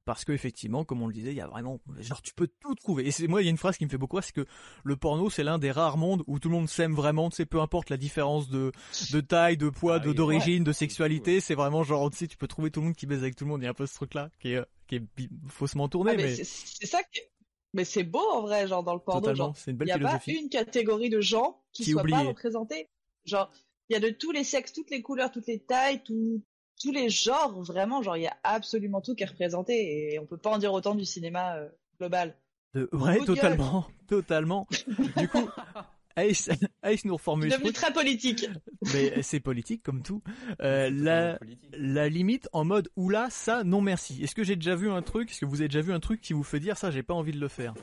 Parce 0.03 0.25
que 0.25 0.31
effectivement, 0.31 0.83
comme 0.83 1.01
on 1.03 1.07
le 1.07 1.13
disait, 1.13 1.29
il 1.31 1.35
y 1.37 1.41
a 1.41 1.47
vraiment, 1.47 1.79
genre, 1.99 2.21
tu 2.23 2.33
peux 2.33 2.47
tout 2.47 2.73
trouver. 2.75 3.05
Et 3.05 3.11
c'est 3.11 3.27
moi, 3.27 3.41
il 3.41 3.45
y 3.45 3.47
a 3.47 3.51
une 3.51 3.57
phrase 3.57 3.77
qui 3.77 3.85
me 3.85 3.89
fait 3.89 3.99
beaucoup 3.99 4.19
c'est 4.21 4.33
que 4.33 4.45
le 4.83 4.95
porno, 4.95 5.29
c'est 5.29 5.43
l'un 5.43 5.59
des 5.59 5.69
rares 5.71 5.97
mondes 5.97 6.23
où 6.25 6.39
tout 6.39 6.49
le 6.49 6.55
monde 6.55 6.67
s'aime 6.67 6.95
vraiment. 6.95 7.29
Tu 7.29 7.35
sais, 7.35 7.45
peu 7.45 7.61
importe 7.61 7.89
la 7.91 7.97
différence 7.97 8.49
de 8.49 8.71
de 9.11 9.21
taille, 9.21 9.57
de 9.57 9.69
poids, 9.69 9.97
Ah 9.97 9.99
de 9.99 10.11
d'origine, 10.13 10.63
de 10.63 10.71
sexualité, 10.71 11.39
c'est 11.39 11.53
vraiment 11.55 11.83
genre, 11.83 12.09
tu 12.09 12.17
sais, 12.17 12.27
tu 12.27 12.35
peux 12.37 12.47
trouver 12.47 12.71
tout 12.71 12.79
le 12.79 12.87
monde 12.87 12.95
qui 12.95 13.05
baise 13.05 13.21
avec 13.21 13.35
tout 13.35 13.43
le 13.45 13.51
monde. 13.51 13.61
Il 13.61 13.65
y 13.65 13.67
a 13.67 13.71
un 13.71 13.75
peu 13.75 13.85
ce 13.85 13.93
truc-là 13.95 14.29
qui 14.39 14.53
est 14.53 14.61
qui 14.87 14.95
est 14.95 15.03
faussement 15.47 15.87
tourné, 15.87 16.11
Ah, 16.11 16.17
mais 16.17 16.23
mais 16.23 16.35
c'est- 16.35 16.85
ça 16.87 17.01
que 17.03 17.19
Mais 17.73 17.85
c'est 17.85 18.03
beau 18.03 18.19
en 18.33 18.41
vrai, 18.41 18.67
genre 18.67 18.83
dans 18.83 18.93
le 18.95 18.99
porno, 18.99 19.21
genre 19.35 19.53
il 19.67 19.85
n'y 19.85 19.91
a 19.91 19.99
pas 19.99 20.19
une 20.41 20.49
catégorie 20.49 21.09
de 21.09 21.21
gens 21.21 21.61
qui, 21.71 21.83
Qui 21.83 21.93
pas 21.93 22.01
représentés. 22.27 22.89
Genre, 23.23 23.49
il 23.89 23.93
y 23.93 23.95
a 23.95 23.99
de 24.01 24.09
tous 24.09 24.31
les 24.31 24.43
sexes, 24.43 24.73
toutes 24.73 24.89
les 24.89 25.01
couleurs, 25.01 25.31
toutes 25.31 25.47
les 25.47 25.59
tailles, 25.63 26.03
tout- 26.03 26.43
tous 26.81 26.91
les 26.91 27.09
genres, 27.09 27.61
vraiment, 27.61 28.01
genre 28.01 28.17
il 28.17 28.23
y 28.23 28.27
a 28.27 28.37
absolument 28.43 29.01
tout 29.01 29.15
qui 29.15 29.23
est 29.23 29.27
représenté 29.27 30.13
et 30.13 30.19
on 30.19 30.25
peut 30.25 30.37
pas 30.37 30.51
en 30.51 30.57
dire 30.57 30.73
autant 30.73 30.95
du 30.95 31.05
cinéma 31.05 31.55
euh, 31.57 31.69
global. 31.99 32.35
De... 32.73 32.89
Ouais, 32.93 33.17
Coup 33.17 33.25
de 33.25 33.35
totalement, 33.35 33.87
totalement. 34.07 34.67
Du 35.17 35.27
coup, 35.27 35.49
Ace, 36.15 36.49
Ace 36.83 37.05
nous 37.05 37.13
reformule 37.13 37.49
devenu 37.51 37.71
très 37.71 37.91
politique. 37.93 38.47
mais 38.93 39.21
c'est 39.21 39.39
politique 39.39 39.83
comme 39.83 40.03
tout. 40.03 40.21
Euh, 40.61 40.89
la, 40.91 41.37
la 41.73 42.09
limite 42.09 42.49
en 42.53 42.65
mode 42.65 42.89
oula, 42.95 43.27
ça, 43.29 43.63
non 43.63 43.81
merci. 43.81 44.23
Est-ce 44.23 44.35
que 44.35 44.43
j'ai 44.43 44.55
déjà 44.55 44.75
vu 44.75 44.89
un 44.89 45.01
truc, 45.01 45.31
est-ce 45.31 45.41
que 45.41 45.45
vous 45.45 45.61
avez 45.61 45.67
déjà 45.69 45.81
vu 45.81 45.93
un 45.93 45.99
truc 45.99 46.21
qui 46.21 46.33
vous 46.33 46.43
fait 46.43 46.59
dire 46.59 46.77
ça, 46.77 46.91
j'ai 46.91 47.03
pas 47.03 47.13
envie 47.13 47.31
de 47.33 47.39
le 47.39 47.47
faire? 47.47 47.73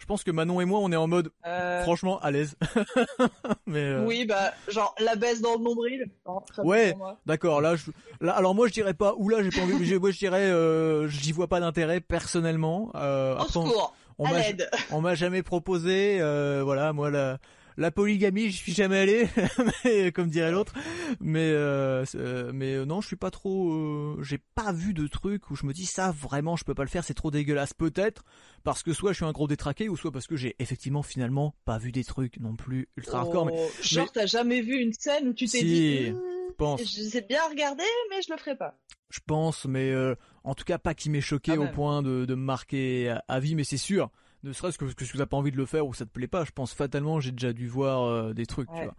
Je 0.00 0.06
pense 0.06 0.24
que 0.24 0.30
Manon 0.32 0.60
et 0.60 0.64
moi, 0.64 0.80
on 0.82 0.90
est 0.90 0.96
en 0.96 1.06
mode 1.06 1.30
Euh, 1.46 1.82
franchement 1.82 2.18
à 2.20 2.30
l'aise. 2.32 2.56
mais 3.66 3.84
euh, 3.84 4.04
Oui, 4.06 4.24
bah, 4.24 4.52
genre 4.68 4.94
la 4.98 5.14
baisse 5.14 5.40
dans 5.40 5.54
le 5.56 5.62
nombril. 5.62 6.10
Non, 6.26 6.42
Ouais. 6.64 6.96
D'accord, 7.26 7.60
là, 7.60 7.76
je, 7.76 7.90
là, 8.20 8.32
alors 8.32 8.54
moi 8.54 8.66
je 8.66 8.72
dirais 8.72 8.94
pas, 8.94 9.14
oula, 9.18 9.42
j'ai 9.42 9.50
pas 9.50 9.60
envie, 9.62 9.98
moi 9.98 10.10
je 10.10 10.18
dirais, 10.18 10.50
euh, 10.50 11.06
j'y 11.06 11.32
vois 11.32 11.46
pas 11.48 11.60
d'intérêt 11.60 12.00
personnellement. 12.00 12.90
Euh, 12.94 13.34
Au 13.34 13.42
après, 13.42 13.52
secours, 13.52 13.94
on 14.18 14.26
m'a, 14.28 14.40
l'aide. 14.40 14.68
on 14.90 15.00
m'a 15.00 15.14
jamais 15.14 15.42
proposé, 15.42 16.18
voilà, 16.64 16.92
moi 16.92 17.10
la, 17.10 17.38
la 17.80 17.90
polygamie, 17.90 18.50
je 18.50 18.56
suis 18.56 18.72
jamais 18.72 18.98
allé, 18.98 19.28
mais, 19.84 20.12
comme 20.12 20.28
dirait 20.28 20.52
l'autre. 20.52 20.72
Mais, 21.18 21.50
euh, 21.50 22.04
euh, 22.14 22.52
mais 22.54 22.74
euh, 22.74 22.84
non, 22.84 23.00
je 23.00 23.06
suis 23.08 23.16
pas 23.16 23.30
trop, 23.30 23.72
euh, 23.72 24.22
j'ai 24.22 24.38
pas 24.54 24.70
vu 24.72 24.94
de 24.94 25.06
truc 25.06 25.50
où 25.50 25.56
je 25.56 25.66
me 25.66 25.72
dis 25.72 25.86
ça 25.86 26.12
vraiment, 26.12 26.54
je 26.56 26.64
peux 26.64 26.74
pas 26.74 26.84
le 26.84 26.88
faire, 26.88 27.02
c'est 27.04 27.14
trop 27.14 27.30
dégueulasse. 27.30 27.72
Peut-être 27.74 28.22
parce 28.62 28.82
que 28.82 28.92
soit 28.92 29.12
je 29.12 29.16
suis 29.16 29.24
un 29.24 29.32
gros 29.32 29.48
détraqué, 29.48 29.88
ou 29.88 29.96
soit 29.96 30.12
parce 30.12 30.26
que 30.26 30.36
j'ai 30.36 30.54
effectivement 30.58 31.02
finalement 31.02 31.54
pas 31.64 31.78
vu 31.78 31.90
des 31.90 32.04
trucs 32.04 32.38
non 32.38 32.54
plus 32.54 32.88
ultra 32.96 33.20
hardcore. 33.20 33.46
Mais 33.46 33.52
Oh, 33.56 33.70
genre, 33.82 34.12
t'as 34.12 34.26
jamais 34.26 34.60
vu 34.60 34.76
une 34.76 34.92
scène 34.92 35.28
où 35.28 35.32
tu 35.32 35.46
t'es 35.46 35.58
Si, 35.58 35.64
dit, 35.64 36.06
je 36.06 36.12
Hmm, 36.12 36.52
pense. 36.58 36.80
je 36.82 37.02
sais 37.02 37.22
bien 37.22 37.40
regarder, 37.48 37.84
mais 38.10 38.20
je 38.20 38.30
le 38.32 38.38
ferai 38.38 38.56
pas. 38.56 38.76
Je 39.08 39.18
pense, 39.26 39.64
mais 39.64 39.90
euh, 39.90 40.14
en 40.44 40.54
tout 40.54 40.64
cas 40.64 40.78
pas 40.78 40.94
qui 40.94 41.08
m'ait 41.10 41.20
choqué 41.22 41.52
Quand 41.52 41.62
au 41.62 41.64
même. 41.64 41.72
point 41.74 42.02
de, 42.02 42.26
de 42.26 42.34
me 42.34 42.42
marquer 42.44 43.08
à, 43.08 43.24
à 43.28 43.40
vie, 43.40 43.54
mais 43.54 43.64
c'est 43.64 43.76
sûr. 43.78 44.10
Ne 44.42 44.52
serait-ce 44.52 44.78
que, 44.78 44.86
que 44.86 45.04
si 45.04 45.12
vous 45.12 45.18
n'avez 45.18 45.28
pas 45.28 45.36
envie 45.36 45.50
de 45.50 45.56
le 45.58 45.66
faire 45.66 45.86
ou 45.86 45.92
ça 45.92 46.06
te 46.06 46.10
plaît 46.10 46.26
pas, 46.26 46.44
je 46.44 46.50
pense 46.50 46.72
fatalement 46.72 47.20
j'ai 47.20 47.30
déjà 47.32 47.52
dû 47.52 47.68
voir 47.68 48.04
euh, 48.04 48.32
des 48.32 48.46
trucs, 48.46 48.68
tu 48.68 48.84
vois. 48.84 48.94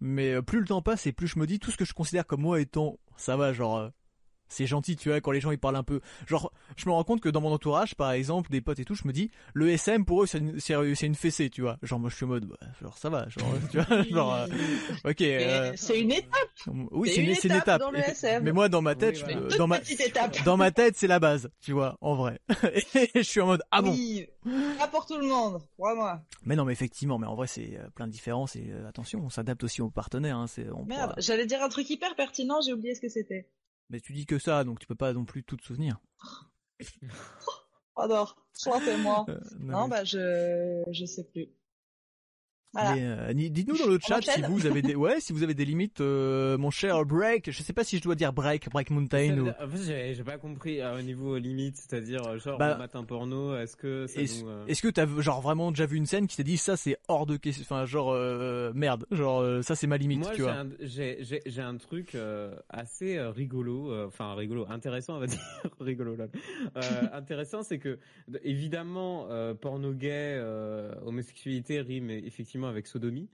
Mais 0.00 0.32
euh, 0.34 0.42
plus 0.42 0.60
le 0.60 0.66
temps 0.66 0.80
passe 0.82 1.06
et 1.06 1.12
plus 1.12 1.26
je 1.26 1.38
me 1.38 1.46
dis 1.46 1.58
tout 1.58 1.70
ce 1.70 1.76
que 1.76 1.84
je 1.84 1.92
considère 1.92 2.26
comme 2.26 2.40
moi 2.40 2.60
étant, 2.60 2.98
ça 3.16 3.36
va, 3.36 3.52
genre 3.52 3.76
euh, 3.76 3.88
c'est 4.48 4.66
gentil, 4.66 4.96
tu 4.96 5.08
vois, 5.08 5.20
quand 5.20 5.30
les 5.32 5.40
gens 5.40 5.50
ils 5.50 5.58
parlent 5.58 5.76
un 5.76 5.82
peu. 5.82 6.00
Genre, 6.26 6.52
je 6.76 6.86
me 6.86 6.92
rends 6.92 7.04
compte 7.04 7.20
que 7.20 7.28
dans 7.28 7.40
mon 7.40 7.52
entourage, 7.52 7.94
par 7.94 8.12
exemple, 8.12 8.50
des 8.50 8.60
potes 8.60 8.78
et 8.80 8.84
tout, 8.84 8.94
je 8.94 9.06
me 9.06 9.12
dis, 9.12 9.30
le 9.54 9.68
SM 9.70 10.04
pour 10.04 10.22
eux 10.22 10.26
c'est 10.26 10.38
une, 10.38 10.58
c'est 10.60 10.74
c'est 10.94 11.06
une 11.06 11.14
fessée, 11.14 11.50
tu 11.50 11.62
vois. 11.62 11.78
Genre 11.82 11.98
moi 11.98 12.10
je 12.10 12.16
suis 12.16 12.24
en 12.24 12.28
mode, 12.28 12.46
bah, 12.46 12.56
genre 12.82 12.96
ça 12.98 13.08
va, 13.10 13.28
genre, 13.28 13.44
tu 13.70 13.78
vois, 13.80 14.02
genre, 14.04 14.34
euh, 14.34 15.10
ok. 15.10 15.20
Euh, 15.22 15.72
C'est 15.76 16.00
une 16.00 16.12
étape, 16.12 16.30
oui, 16.92 17.10
c'est 17.10 17.22
une 17.22 17.28
une, 17.30 17.34
c'est 17.34 17.48
une 17.48 17.54
étape 17.54 17.62
étape. 17.64 17.80
dans 17.80 17.90
le 17.90 17.98
Et- 17.98 18.02
SM. 18.10 18.42
Mais 18.44 18.52
moi 18.52 18.68
dans 18.68 18.82
ma 18.82 18.94
tête, 18.94 19.22
Oui, 19.26 19.34
je- 19.50 19.56
dans 19.56 19.66
ma 19.66 19.78
petite 19.78 20.00
étape. 20.00 20.36
dans 20.44 20.56
ma 20.56 20.70
tête, 20.70 20.96
c'est 20.96 21.06
la 21.06 21.18
base, 21.18 21.50
tu 21.60 21.72
vois, 21.72 21.96
en 22.00 22.14
vrai. 22.14 22.38
Et 22.94 23.08
je 23.14 23.20
suis 23.22 23.40
en 23.40 23.46
mode 23.46 23.62
ah 23.70 23.82
bon. 23.82 23.90
Oui, 23.92 24.26
pas 24.78 24.86
pour 24.88 25.06
tout 25.06 25.18
le 25.18 25.26
monde, 25.26 25.60
crois-moi. 25.76 26.22
Mais 26.44 26.54
non, 26.56 26.64
mais 26.64 26.72
effectivement, 26.72 27.18
mais 27.18 27.26
en 27.26 27.34
vrai, 27.34 27.46
c'est 27.46 27.76
euh, 27.78 27.88
plein 27.94 28.06
de 28.06 28.12
différences 28.12 28.54
et 28.56 28.66
euh, 28.70 28.88
attention, 28.88 29.20
on 29.24 29.30
s'adapte 29.30 29.64
aussi 29.64 29.82
aux 29.82 29.90
partenaires. 29.90 30.36
Hein, 30.36 30.46
c'est 30.46 30.64
Merde, 30.64 31.10
pourra- 31.10 31.14
j'allais 31.18 31.46
dire 31.46 31.62
un 31.62 31.68
truc 31.68 31.88
hyper 31.90 32.14
pertinent, 32.14 32.60
j'ai 32.64 32.72
oublié 32.72 32.94
ce 32.94 33.00
que 33.00 33.08
c'était. 33.08 33.48
Mais 33.90 34.00
tu 34.00 34.12
dis 34.12 34.26
que 34.26 34.38
ça, 34.38 34.64
donc 34.64 34.78
tu 34.80 34.86
peux 34.86 34.94
pas 34.94 35.12
non 35.12 35.24
plus 35.24 35.44
tout 35.44 35.56
te 35.56 35.64
souvenir. 35.64 35.98
Pardon, 37.94 38.26
sointez-moi. 38.52 39.24
Euh, 39.28 39.40
Non, 39.58 39.84
mais- 39.84 39.90
bah 39.96 40.04
je 40.04 40.82
je 40.90 41.04
sais 41.06 41.24
plus. 41.24 41.48
Voilà. 42.76 42.94
euh, 43.28 43.32
dites-nous 43.32 43.76
dans 43.78 43.86
le 43.86 43.98
chat 44.00 44.20
si 44.22 44.42
vous 44.42 44.66
avez 44.66 44.82
des 44.82 44.94
ouais 44.96 45.20
si 45.20 45.32
vous 45.32 45.42
avez 45.42 45.54
des 45.54 45.64
limites 45.64 46.00
euh, 46.00 46.58
mon 46.58 46.70
cher 46.70 47.04
break 47.04 47.50
je 47.50 47.62
sais 47.62 47.72
pas 47.72 47.84
si 47.84 47.98
je 47.98 48.02
dois 48.02 48.14
dire 48.14 48.32
break 48.32 48.68
break 48.70 48.90
mountain 48.90 49.38
ou 49.38 49.48
En 49.48 49.68
fait, 49.68 50.14
j'ai 50.14 50.24
pas 50.24 50.38
compris 50.38 50.80
euh, 50.80 50.98
au 50.98 51.02
niveau 51.02 51.36
limite, 51.38 51.76
c'est-à-dire 51.76 52.26
euh, 52.26 52.38
genre 52.38 52.58
Bah, 52.58 52.78
on 52.94 52.98
un 52.98 53.04
porno, 53.04 53.56
est-ce 53.56 53.76
que 53.76 54.06
ça 54.06 54.20
est-ce 54.20 54.42
nous, 54.42 54.48
euh, 54.50 54.66
est-ce 54.66 54.82
que 54.82 54.88
t'as 54.88 55.06
genre 55.20 55.40
vraiment 55.40 55.70
déjà 55.70 55.86
vu 55.86 55.96
une 55.96 56.06
scène 56.06 56.26
qui 56.26 56.36
t'a 56.36 56.42
dit 56.42 56.56
ça 56.56 56.76
c'est 56.76 56.96
hors 57.08 57.26
de 57.26 57.36
question 57.36 57.62
enfin 57.64 57.84
genre 57.86 58.12
euh, 58.12 58.72
merde 58.74 59.06
genre 59.10 59.40
euh, 59.40 59.62
ça 59.62 59.74
c'est 59.74 59.86
ma 59.86 59.96
limite 59.96 60.20
Moi, 60.20 60.30
tu 60.30 60.36
j'ai 60.36 60.42
vois 60.42 60.52
un, 60.52 60.68
j'ai, 60.80 61.18
j'ai, 61.22 61.42
j'ai 61.46 61.62
un 61.62 61.76
truc 61.76 62.14
euh, 62.14 62.54
assez 62.68 63.20
rigolo, 63.20 63.90
euh, 63.92 64.06
enfin 64.06 64.34
rigolo, 64.34 64.66
intéressant, 64.68 65.16
on 65.16 65.20
va 65.20 65.26
dire, 65.26 65.40
rigolo 65.80 66.16
là. 66.16 66.26
Euh, 66.76 66.80
intéressant, 67.12 67.62
c'est 67.62 67.78
que 67.78 67.98
évidemment, 68.44 69.26
euh, 69.30 69.54
porno 69.54 69.92
gay, 69.92 70.10
euh, 70.38 70.94
homosexualité 71.04 71.80
rime 71.80 72.10
effectivement 72.10 72.65
avec 72.68 72.86
sodomie. 72.86 73.28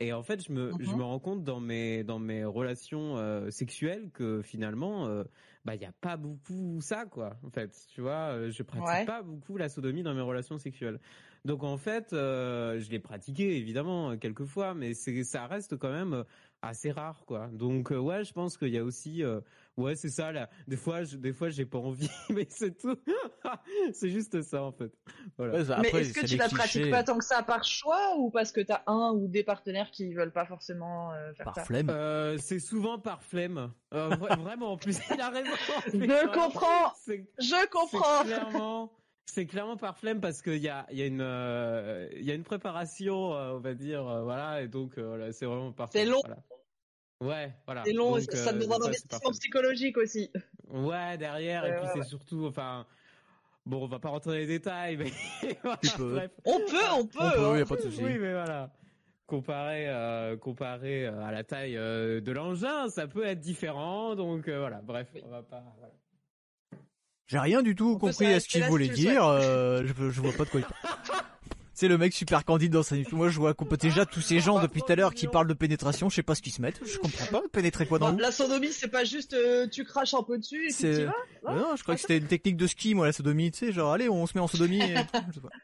Et 0.00 0.12
en 0.12 0.22
fait, 0.22 0.44
je 0.46 0.52
me, 0.52 0.72
je 0.80 0.90
Mhm. 0.90 0.98
me 0.98 1.02
rends 1.02 1.18
compte 1.18 1.44
dans 1.44 1.60
mes, 1.60 2.04
dans 2.04 2.18
mes 2.18 2.44
relations 2.44 3.16
euh, 3.16 3.50
sexuelles 3.50 4.10
que 4.12 4.42
finalement, 4.42 5.06
euh, 5.06 5.24
bah, 5.64 5.74
il 5.74 5.82
y 5.82 5.86
a 5.86 5.92
pas 6.00 6.16
beaucoup 6.16 6.80
ça, 6.80 7.04
quoi. 7.06 7.36
En 7.44 7.50
fait, 7.50 7.76
tu 7.94 8.00
vois, 8.00 8.32
euh, 8.34 8.50
je 8.50 8.62
pratique 8.62 8.86
Ouais. 8.86 9.06
pas 9.06 9.22
beaucoup 9.22 9.56
la 9.56 9.68
sodomie 9.68 10.02
dans 10.02 10.14
mes 10.14 10.20
relations 10.20 10.58
sexuelles. 10.58 10.98
Donc 11.44 11.62
en 11.62 11.76
fait, 11.76 12.12
euh, 12.12 12.78
je 12.80 12.90
l'ai 12.90 12.98
pratiqué 12.98 13.56
évidemment 13.56 14.16
quelques 14.18 14.44
fois, 14.44 14.74
mais 14.74 14.92
c'est 14.94 15.22
ça 15.24 15.46
reste 15.46 15.76
quand 15.76 15.90
même 15.92 16.24
assez 16.62 16.90
rare 16.90 17.24
quoi. 17.26 17.48
Donc 17.52 17.90
ouais, 17.90 18.24
je 18.24 18.32
pense 18.32 18.56
qu'il 18.58 18.68
y 18.70 18.78
a 18.78 18.84
aussi 18.84 19.22
ouais, 19.78 19.96
c'est 19.96 20.10
ça 20.10 20.30
là. 20.32 20.50
Des 20.66 20.76
fois 20.76 21.02
je, 21.04 21.16
des 21.16 21.32
fois 21.32 21.48
j'ai 21.48 21.64
pas 21.64 21.78
envie, 21.78 22.10
mais 22.30 22.46
c'est 22.50 22.76
tout. 22.76 22.96
c'est 23.92 24.10
juste 24.10 24.42
ça 24.42 24.62
en 24.62 24.72
fait. 24.72 24.92
Voilà. 25.38 25.54
Ouais, 25.58 25.64
ça- 25.64 25.78
Mais 25.80 25.88
est-ce 25.88 26.12
que 26.12 26.26
tu 26.26 26.36
la 26.36 26.48
clichés 26.48 26.56
pratiques 26.56 26.90
pas 26.90 27.02
tant 27.04 27.16
que 27.18 27.24
ça 27.24 27.42
par 27.42 27.64
choix 27.64 28.16
ou 28.18 28.30
parce 28.30 28.52
que 28.52 28.60
t'as 28.60 28.82
un 28.86 29.12
ou 29.14 29.28
des 29.28 29.42
partenaires 29.44 29.90
qui 29.90 30.12
veulent 30.12 30.32
pas 30.32 30.44
forcément 30.46 31.12
euh, 31.12 31.32
faire 31.34 31.44
par 31.46 31.54
ça 31.54 31.64
flemme 31.64 31.88
Euh, 31.90 32.36
c'est 32.38 32.58
souvent 32.60 32.98
par 32.98 33.22
flemme. 33.22 33.72
Euh, 33.94 34.10
vra- 34.10 34.38
vraiment 34.42 34.72
en 34.72 34.76
plus, 34.76 34.98
il 35.10 35.20
a 35.20 35.30
raison. 35.30 35.50
Je 35.86 36.26
comprends, 36.26 36.92
je 37.38 37.66
comprends. 37.70 38.22
C'est 38.22 38.26
clairement, 38.26 38.92
c'est 39.26 39.46
clairement 39.46 39.76
par 39.76 39.98
flemme 39.98 40.20
parce 40.20 40.42
qu'il 40.42 40.56
y 40.58 40.68
a, 40.68 40.86
il 40.90 40.98
y 40.98 41.02
a 41.02 41.06
une, 41.06 41.20
euh, 41.20 42.08
il 42.12 42.24
y 42.24 42.30
a 42.30 42.34
une 42.34 42.44
préparation, 42.44 43.34
euh, 43.34 43.52
on 43.52 43.60
va 43.60 43.74
dire, 43.74 44.06
euh, 44.08 44.22
voilà, 44.22 44.62
et 44.62 44.68
donc 44.68 44.98
euh, 44.98 45.06
voilà, 45.06 45.32
c'est 45.32 45.46
vraiment 45.46 45.72
par. 45.72 45.88
C'est 45.92 46.04
long. 46.04 46.20
voilà. 46.24 46.40
Ouais, 47.20 47.52
voilà. 47.66 47.82
C'est 47.84 47.92
long, 47.92 48.16
et 48.16 48.20
Donc, 48.20 48.30
ça, 48.32 48.36
ça 48.44 48.50
euh, 48.50 48.58
demande 48.58 48.82
un 48.84 48.86
investissement 48.86 49.30
psychologique 49.32 49.96
aussi. 49.98 50.30
Ouais, 50.68 51.18
derrière, 51.18 51.64
et 51.66 51.72
puis 51.72 51.80
ouais, 51.82 51.88
c'est 51.92 51.98
ouais. 52.00 52.04
surtout, 52.04 52.46
enfin, 52.46 52.86
bon, 53.66 53.82
on 53.84 53.88
va 53.88 53.98
pas 53.98 54.10
rentrer 54.10 54.30
dans 54.30 54.36
les 54.36 54.46
détails, 54.46 54.96
mais 54.96 55.10
voilà, 55.62 55.78
Tu 55.82 55.90
peux. 55.96 56.12
bref. 56.14 56.30
On 56.44 56.58
peut, 56.58 56.64
on 56.94 57.06
peut. 57.06 57.18
on 57.20 57.30
peut 57.30 57.44
hein. 57.46 57.58
y 57.58 57.62
a 57.62 57.66
pas 57.66 57.76
de 57.76 57.80
souci 57.82 58.02
Oui, 58.04 58.18
mais 58.18 58.32
voilà. 58.32 58.70
Comparé, 59.26 59.86
euh, 59.88 60.36
comparé 60.38 61.06
euh, 61.06 61.20
à 61.22 61.32
la 61.32 61.44
taille 61.44 61.76
euh, 61.76 62.20
de 62.20 62.32
l'engin, 62.32 62.88
ça 62.88 63.06
peut 63.06 63.24
être 63.26 63.40
différent. 63.40 64.14
Donc 64.14 64.48
euh, 64.48 64.58
voilà, 64.60 64.80
bref, 64.82 65.08
on 65.22 65.28
va 65.28 65.42
pas. 65.42 65.62
voilà. 65.78 65.92
J'ai 67.26 67.38
rien 67.38 67.62
du 67.62 67.74
tout 67.74 67.94
On 67.96 67.98
compris 67.98 68.26
à 68.32 68.40
ce 68.40 68.48
qu'il 68.48 68.64
voulait 68.64 68.88
dire. 68.88 69.26
euh, 69.26 69.82
je, 69.84 69.92
je 70.10 70.20
vois 70.22 70.32
pas 70.32 70.44
de 70.44 70.50
quoi 70.50 70.60
il 70.60 70.66
parle. 70.66 71.22
C'est 71.78 71.86
le 71.86 71.96
mec 71.96 72.12
super 72.12 72.44
candide 72.44 72.72
dans 72.72 72.82
sa 72.82 72.96
vie. 72.96 73.04
Moi, 73.12 73.28
je 73.28 73.38
vois 73.38 73.54
qu'on 73.54 73.64
peut 73.64 73.76
déjà 73.76 74.04
tous 74.04 74.20
ces 74.20 74.40
gens 74.40 74.60
depuis 74.60 74.82
tout 74.82 74.90
à 74.90 74.96
l'heure 74.96 75.14
qui 75.14 75.28
parlent 75.28 75.46
de 75.46 75.54
pénétration. 75.54 76.08
Je 76.08 76.16
sais 76.16 76.24
pas 76.24 76.34
ce 76.34 76.42
qu'ils 76.42 76.52
se 76.52 76.60
mettent. 76.60 76.80
Je 76.84 76.98
comprends 76.98 77.26
pas. 77.26 77.42
Pénétrer 77.52 77.86
quoi 77.86 78.00
dans 78.00 78.12
où 78.12 78.18
la 78.18 78.32
sodomie, 78.32 78.72
c'est 78.72 78.88
pas 78.88 79.04
juste 79.04 79.32
euh, 79.32 79.68
tu 79.68 79.84
craches 79.84 80.12
un 80.12 80.24
peu 80.24 80.38
dessus 80.38 80.56
et 80.56 80.66
puis 80.66 80.72
C'est- 80.72 80.98
tu 80.98 81.04
vas. 81.04 81.14
Euh, 81.52 81.54
Non, 81.56 81.76
je 81.76 81.84
crois 81.84 81.94
que 81.94 82.00
c'était 82.00 82.18
une 82.18 82.26
technique 82.26 82.56
de 82.56 82.66
ski, 82.66 82.96
moi, 82.96 83.06
la 83.06 83.12
sodomie. 83.12 83.52
Tu 83.52 83.58
sais, 83.66 83.72
genre, 83.72 83.92
allez, 83.92 84.08
on 84.08 84.26
se 84.26 84.36
met 84.36 84.40
en 84.40 84.48
sodomie. 84.48 84.80
Et... 84.82 84.96
je 85.28 85.34
sais 85.34 85.40
pas. 85.40 85.50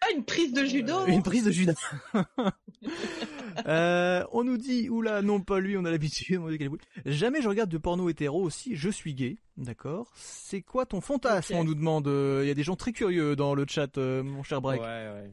Ah, 0.00 0.06
une 0.16 0.24
prise 0.24 0.52
de 0.52 0.64
judo. 0.64 1.06
Une 1.06 1.24
prise 1.24 1.42
de 1.44 1.50
judas. 1.50 1.74
euh, 3.66 4.24
on 4.30 4.44
nous 4.44 4.56
dit, 4.56 4.88
oula, 4.88 5.22
non 5.22 5.40
pas 5.40 5.58
lui, 5.58 5.76
on 5.76 5.84
a 5.84 5.90
l'habitude. 5.90 6.38
on 6.40 6.48
dit 6.48 6.56
qu'elle 6.56 6.68
est 6.68 6.70
boule. 6.70 6.78
Jamais 7.04 7.42
je 7.42 7.48
regarde 7.48 7.68
de 7.68 7.78
porno 7.78 8.08
hétéro 8.08 8.40
aussi, 8.42 8.76
je 8.76 8.90
suis 8.90 9.12
gay. 9.12 9.38
D'accord. 9.56 10.10
C'est 10.14 10.62
quoi 10.62 10.86
ton 10.86 11.00
fantasme. 11.00 11.54
On 11.56 11.64
nous 11.64 11.74
demande. 11.74 12.06
Il 12.06 12.46
y 12.46 12.50
a 12.50 12.54
des 12.54 12.62
gens 12.62 12.76
très 12.76 12.92
curieux 12.92 13.34
dans 13.34 13.54
le 13.56 13.66
chat, 13.68 13.98
euh, 13.98 14.22
mon 14.22 14.44
cher 14.44 14.60
Break. 14.62 14.80
Ouais, 14.80 14.86
ouais. 14.86 15.30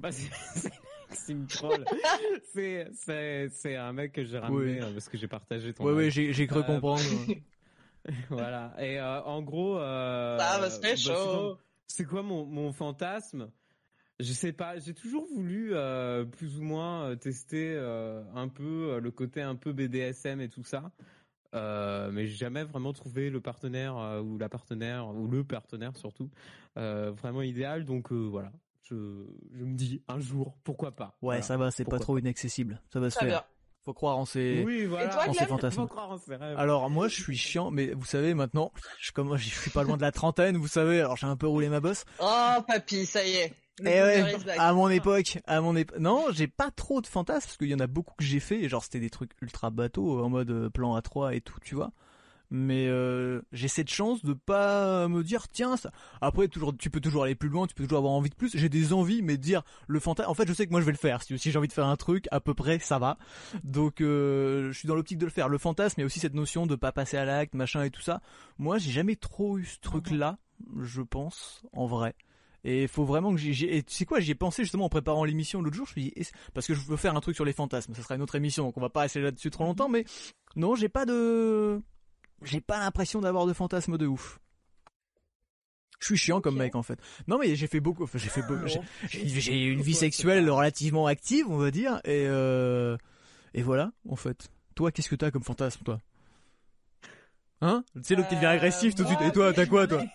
Bah, 0.00 0.10
c'est- 1.10 1.32
une 1.32 1.46
troll. 1.46 1.84
c'est, 2.54 2.88
c'est, 2.94 3.48
c'est 3.50 3.76
un 3.76 3.92
mec 3.92 4.12
que 4.12 4.24
j'ai 4.24 4.38
ramené 4.38 4.74
Oui. 4.74 4.80
euh, 4.80 4.92
parce 4.92 5.08
que 5.08 5.16
j'ai 5.18 5.28
partagé 5.28 5.72
ton. 5.72 5.84
Ouais, 5.84 6.02
live. 6.04 6.12
j'ai 6.12 6.32
j'ai 6.32 6.46
cru 6.46 6.60
Euh, 6.60 6.62
comprendre. 6.62 7.02
voilà. 8.30 8.74
Et 8.78 8.98
euh, 9.00 9.22
en 9.22 9.42
gros. 9.42 9.78
Euh, 9.78 10.38
Ça 10.38 10.58
va, 10.58 10.70
c'est 10.70 10.80
bah, 10.80 10.88
c'est 10.90 10.96
chaud. 10.96 11.12
comme- 11.14 11.56
C'est 11.86 12.04
quoi 12.04 12.22
mon, 12.22 12.44
mon 12.46 12.72
fantasme? 12.72 13.50
Je 14.20 14.32
sais 14.32 14.52
pas. 14.52 14.78
J'ai 14.78 14.94
toujours 14.94 15.26
voulu 15.34 15.70
euh, 15.74 16.24
plus 16.24 16.58
ou 16.58 16.62
moins 16.62 17.16
tester 17.16 17.74
euh, 17.76 18.22
un 18.34 18.48
peu 18.48 18.98
le 19.00 19.10
côté 19.10 19.40
un 19.42 19.56
peu 19.56 19.72
BDSM 19.72 20.40
et 20.40 20.48
tout 20.48 20.64
ça. 20.64 20.90
Euh, 21.54 22.10
mais 22.12 22.26
j'ai 22.26 22.36
jamais 22.36 22.62
vraiment 22.62 22.92
trouvé 22.92 23.28
le 23.30 23.40
partenaire 23.40 23.96
euh, 23.98 24.20
ou 24.20 24.38
la 24.38 24.48
partenaire 24.48 25.08
ou 25.08 25.26
le 25.26 25.42
partenaire 25.42 25.96
surtout 25.96 26.30
euh, 26.76 27.10
vraiment 27.10 27.42
idéal. 27.42 27.84
Donc 27.84 28.12
euh, 28.12 28.28
voilà, 28.30 28.52
je, 28.90 29.24
je 29.54 29.64
me 29.64 29.74
dis 29.74 30.02
un 30.08 30.18
jour 30.20 30.56
pourquoi 30.64 30.92
pas. 30.92 31.06
Ouais, 31.22 31.36
Voilà. 31.36 31.42
ça 31.42 31.56
va, 31.56 31.70
c'est 31.70 31.84
pas 31.84 31.98
trop 31.98 32.18
inaccessible. 32.18 32.80
Ça 32.92 33.00
va 33.00 33.10
se 33.10 33.18
faire. 33.18 33.28
bien. 33.28 33.42
Faut 33.82 33.94
croire 33.94 34.18
en 34.18 34.26
ses. 34.26 34.62
Oui, 34.64 34.84
voilà. 34.84 35.08
toi, 35.08 35.28
En 35.28 35.32
ses 35.32 35.46
fantasmes. 35.46 35.80
Faut 35.80 35.86
croire 35.86 36.10
en 36.10 36.18
ses 36.18 36.36
rêves. 36.36 36.58
Alors 36.58 36.90
moi 36.90 37.08
je 37.08 37.22
suis 37.22 37.36
chiant, 37.36 37.70
mais 37.70 37.92
vous 37.94 38.04
savez 38.04 38.34
maintenant, 38.34 38.72
je, 39.00 39.10
comme, 39.12 39.34
je 39.38 39.48
suis 39.48 39.70
pas 39.70 39.84
loin 39.84 39.96
de 39.96 40.02
la 40.02 40.12
trentaine, 40.12 40.58
vous 40.58 40.68
savez, 40.68 41.00
alors 41.00 41.16
j'ai 41.16 41.26
un 41.26 41.36
peu 41.36 41.46
roulé 41.46 41.68
ma 41.70 41.80
bosse. 41.80 42.04
Oh, 42.20 42.56
papy, 42.66 43.06
ça 43.06 43.24
y 43.26 43.30
est. 43.36 43.54
Eh 43.82 43.84
ouais, 43.84 44.36
à 44.58 44.74
mon 44.74 44.90
époque, 44.90 45.38
à 45.46 45.62
mon 45.62 45.74
époque. 45.74 45.98
Non, 45.98 46.26
j'ai 46.32 46.46
pas 46.46 46.70
trop 46.70 47.00
de 47.00 47.06
fantasmes 47.06 47.46
parce 47.46 47.56
qu'il 47.56 47.68
y 47.70 47.74
en 47.74 47.80
a 47.80 47.86
beaucoup 47.86 48.14
que 48.18 48.24
j'ai 48.24 48.38
fait, 48.40 48.60
et 48.60 48.68
genre 48.68 48.84
c'était 48.84 49.00
des 49.00 49.08
trucs 49.08 49.30
ultra 49.40 49.70
bateaux 49.70 50.22
en 50.22 50.28
mode 50.28 50.50
euh, 50.50 50.68
plan 50.68 50.98
A3 50.98 51.34
et 51.34 51.40
tout, 51.40 51.58
tu 51.62 51.74
vois. 51.74 51.90
Mais 52.50 52.88
euh, 52.88 53.42
j'ai 53.52 53.68
cette 53.68 53.90
chance 53.90 54.24
de 54.24 54.32
pas 54.32 55.06
me 55.08 55.22
dire 55.22 55.48
tiens 55.48 55.76
ça. 55.76 55.92
Après 56.20 56.48
toujours, 56.48 56.76
tu 56.76 56.90
peux 56.90 57.00
toujours 57.00 57.24
aller 57.24 57.36
plus 57.36 57.48
loin, 57.48 57.66
tu 57.66 57.74
peux 57.74 57.84
toujours 57.84 57.98
avoir 57.98 58.12
envie 58.12 58.30
de 58.30 58.34
plus. 58.34 58.56
J'ai 58.56 58.68
des 58.68 58.92
envies, 58.92 59.22
mais 59.22 59.36
dire 59.36 59.62
le 59.86 60.00
fantasme. 60.00 60.28
En 60.30 60.34
fait, 60.34 60.48
je 60.48 60.52
sais 60.52 60.66
que 60.66 60.72
moi 60.72 60.80
je 60.80 60.86
vais 60.86 60.92
le 60.92 60.98
faire. 60.98 61.22
Si, 61.22 61.38
si 61.38 61.50
j'ai 61.50 61.58
envie 61.58 61.68
de 61.68 61.72
faire 61.72 61.86
un 61.86 61.96
truc, 61.96 62.26
à 62.30 62.40
peu 62.40 62.54
près 62.54 62.78
ça 62.80 62.98
va. 62.98 63.18
Donc 63.62 64.00
euh, 64.00 64.72
je 64.72 64.78
suis 64.78 64.88
dans 64.88 64.96
l'optique 64.96 65.18
de 65.18 65.26
le 65.26 65.30
faire. 65.30 65.48
Le 65.48 65.58
fantasme, 65.58 66.00
a 66.00 66.04
aussi 66.04 66.18
cette 66.20 66.34
notion 66.34 66.66
de 66.66 66.74
pas 66.74 66.92
passer 66.92 67.16
à 67.16 67.24
l'acte, 67.24 67.54
machin 67.54 67.84
et 67.84 67.90
tout 67.90 68.02
ça. 68.02 68.20
Moi, 68.58 68.78
j'ai 68.78 68.90
jamais 68.90 69.16
trop 69.16 69.58
eu 69.58 69.64
ce 69.64 69.78
truc-là, 69.80 70.38
je 70.80 71.02
pense, 71.02 71.62
en 71.72 71.86
vrai. 71.86 72.14
Et 72.64 72.86
faut 72.88 73.04
vraiment 73.04 73.34
que 73.34 73.40
et 73.40 73.82
tu 73.82 73.94
sais 73.94 74.04
quoi, 74.04 74.20
j'y 74.20 74.32
ai 74.32 74.34
pensé 74.34 74.64
justement 74.64 74.84
en 74.84 74.88
préparant 74.90 75.24
l'émission 75.24 75.62
l'autre 75.62 75.76
jour. 75.76 75.86
Je 75.86 75.98
me 75.98 76.02
suis 76.02 76.12
dit, 76.12 76.30
parce 76.52 76.66
que 76.66 76.74
je 76.74 76.80
veux 76.86 76.96
faire 76.96 77.16
un 77.16 77.20
truc 77.20 77.34
sur 77.34 77.44
les 77.44 77.54
fantasmes. 77.54 77.94
Ça 77.94 78.02
sera 78.02 78.16
une 78.16 78.22
autre 78.22 78.34
émission, 78.34 78.64
donc 78.64 78.76
on 78.76 78.80
va 78.80 78.90
pas 78.90 79.00
rester 79.00 79.20
là-dessus 79.20 79.50
trop 79.50 79.64
longtemps. 79.64 79.88
Mais 79.88 80.04
non, 80.56 80.74
j'ai 80.74 80.90
pas 80.90 81.06
de, 81.06 81.80
j'ai 82.42 82.60
pas 82.60 82.78
l'impression 82.78 83.20
d'avoir 83.20 83.46
de 83.46 83.52
fantasmes 83.52 83.98
de 83.98 84.06
ouf. 84.06 84.38
Je 85.98 86.06
suis 86.06 86.16
chiant 86.16 86.40
comme 86.40 86.56
mec 86.56 86.74
en 86.76 86.82
fait. 86.82 86.98
Non 87.28 87.38
mais 87.38 87.54
j'ai 87.56 87.66
fait 87.66 87.80
beaucoup, 87.80 88.04
enfin, 88.04 88.18
j'ai 88.18 88.30
fait 88.30 88.42
beaucoup, 88.42 88.66
j'ai, 89.08 89.28
j'ai 89.28 89.64
une 89.66 89.82
vie 89.82 89.94
sexuelle 89.94 90.48
relativement 90.50 91.06
active, 91.06 91.46
on 91.50 91.58
va 91.58 91.70
dire, 91.70 92.00
et 92.04 92.24
euh, 92.26 92.96
et 93.52 93.62
voilà 93.62 93.92
en 94.08 94.16
fait. 94.16 94.48
Toi, 94.74 94.92
qu'est-ce 94.92 95.10
que 95.10 95.16
t'as 95.16 95.30
comme 95.30 95.42
fantasme, 95.44 95.82
toi? 95.84 96.00
Hein? 97.60 97.84
Tu 97.96 98.02
sais, 98.04 98.14
l'autre 98.14 98.28
qui 98.28 98.36
devient 98.36 98.46
Euh, 98.46 98.50
agressif 98.50 98.94
tout 98.94 99.02
de 99.02 99.08
suite. 99.08 99.20
Et 99.20 99.32
toi, 99.32 99.52
t'as 99.52 99.66
quoi, 99.66 99.86
toi? 99.86 100.02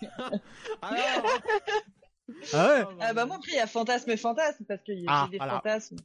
Alors 0.82 1.40
Ah 2.52 2.66
ouais? 2.68 2.84
Ah 3.00 3.14
bah 3.14 3.24
moi 3.26 3.36
après 3.36 3.52
il 3.52 3.56
y 3.56 3.60
a 3.60 3.68
fantasme 3.68 4.10
et 4.10 4.16
fantasme 4.16 4.64
parce 4.64 4.82
qu'il 4.82 4.98
y 4.98 5.06
a 5.06 5.12
Ah, 5.12 5.28
des 5.30 5.36
voilà. 5.36 5.52
fantasmes. 5.54 5.96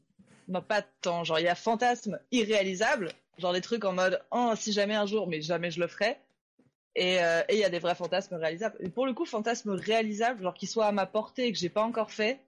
Non 0.48 0.62
pas 0.62 0.84
tant, 1.02 1.24
genre 1.24 1.40
il 1.40 1.46
y 1.46 1.48
a 1.48 1.56
fantasme 1.56 2.20
irréalisable, 2.32 3.10
genre 3.38 3.54
des 3.54 3.62
trucs 3.62 3.86
en 3.86 3.94
mode 3.94 4.22
oh 4.32 4.54
si 4.56 4.72
jamais 4.74 4.96
un 4.96 5.06
jour 5.06 5.28
mais 5.28 5.42
jamais 5.42 5.72
je 5.72 5.80
le 5.80 5.88
ferai. 5.88 6.18
Et 6.96 7.24
euh, 7.24 7.42
et 7.48 7.54
il 7.56 7.60
y 7.60 7.64
a 7.64 7.70
des 7.70 7.80
vrais 7.80 7.96
fantasmes 7.96 8.36
réalisables. 8.36 8.76
Et 8.82 8.90
pour 8.90 9.06
le 9.06 9.14
coup 9.14 9.26
fantasme 9.26 9.72
réalisable, 9.72 10.44
genre 10.44 10.54
qui 10.54 10.68
soit 10.68 10.86
à 10.88 10.92
ma 10.92 11.06
portée 11.06 11.48
et 11.48 11.52
que 11.54 11.58
j'ai 11.58 11.70
pas 11.70 11.84
encore 11.84 12.12
fait. 12.12 12.40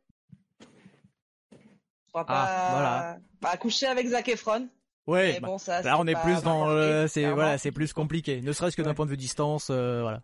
Je 1.52 2.10
crois 2.10 2.26
Ah, 2.28 2.34
pas. 2.68 2.72
voilà. 2.72 3.18
Bah 3.42 3.58
coucher 3.58 3.88
avec 3.88 4.08
Zac 4.08 4.28
Efron. 4.30 4.68
Ouais. 5.08 5.40
bah, 5.42 5.48
bon 5.48 5.58
ça. 5.58 5.82
là, 5.82 5.98
on 6.00 6.08
est 6.08 6.16
plus 6.22 6.42
dans, 6.44 6.68
le- 6.74 7.08
c'est 7.08 7.30
voilà, 7.32 7.58
c'est 7.58 7.72
plus 7.72 7.92
compliqué. 7.94 8.42
Ne 8.42 8.54
serait-ce 8.54 8.76
que 8.78 8.82
d'un 8.82 8.94
point 8.94 9.06
de 9.06 9.12
vue 9.12 9.18
distance, 9.18 9.68
euh, 9.70 10.02
voilà. 10.02 10.22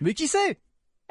Mais 0.00 0.14
qui 0.14 0.26
sait? 0.28 0.58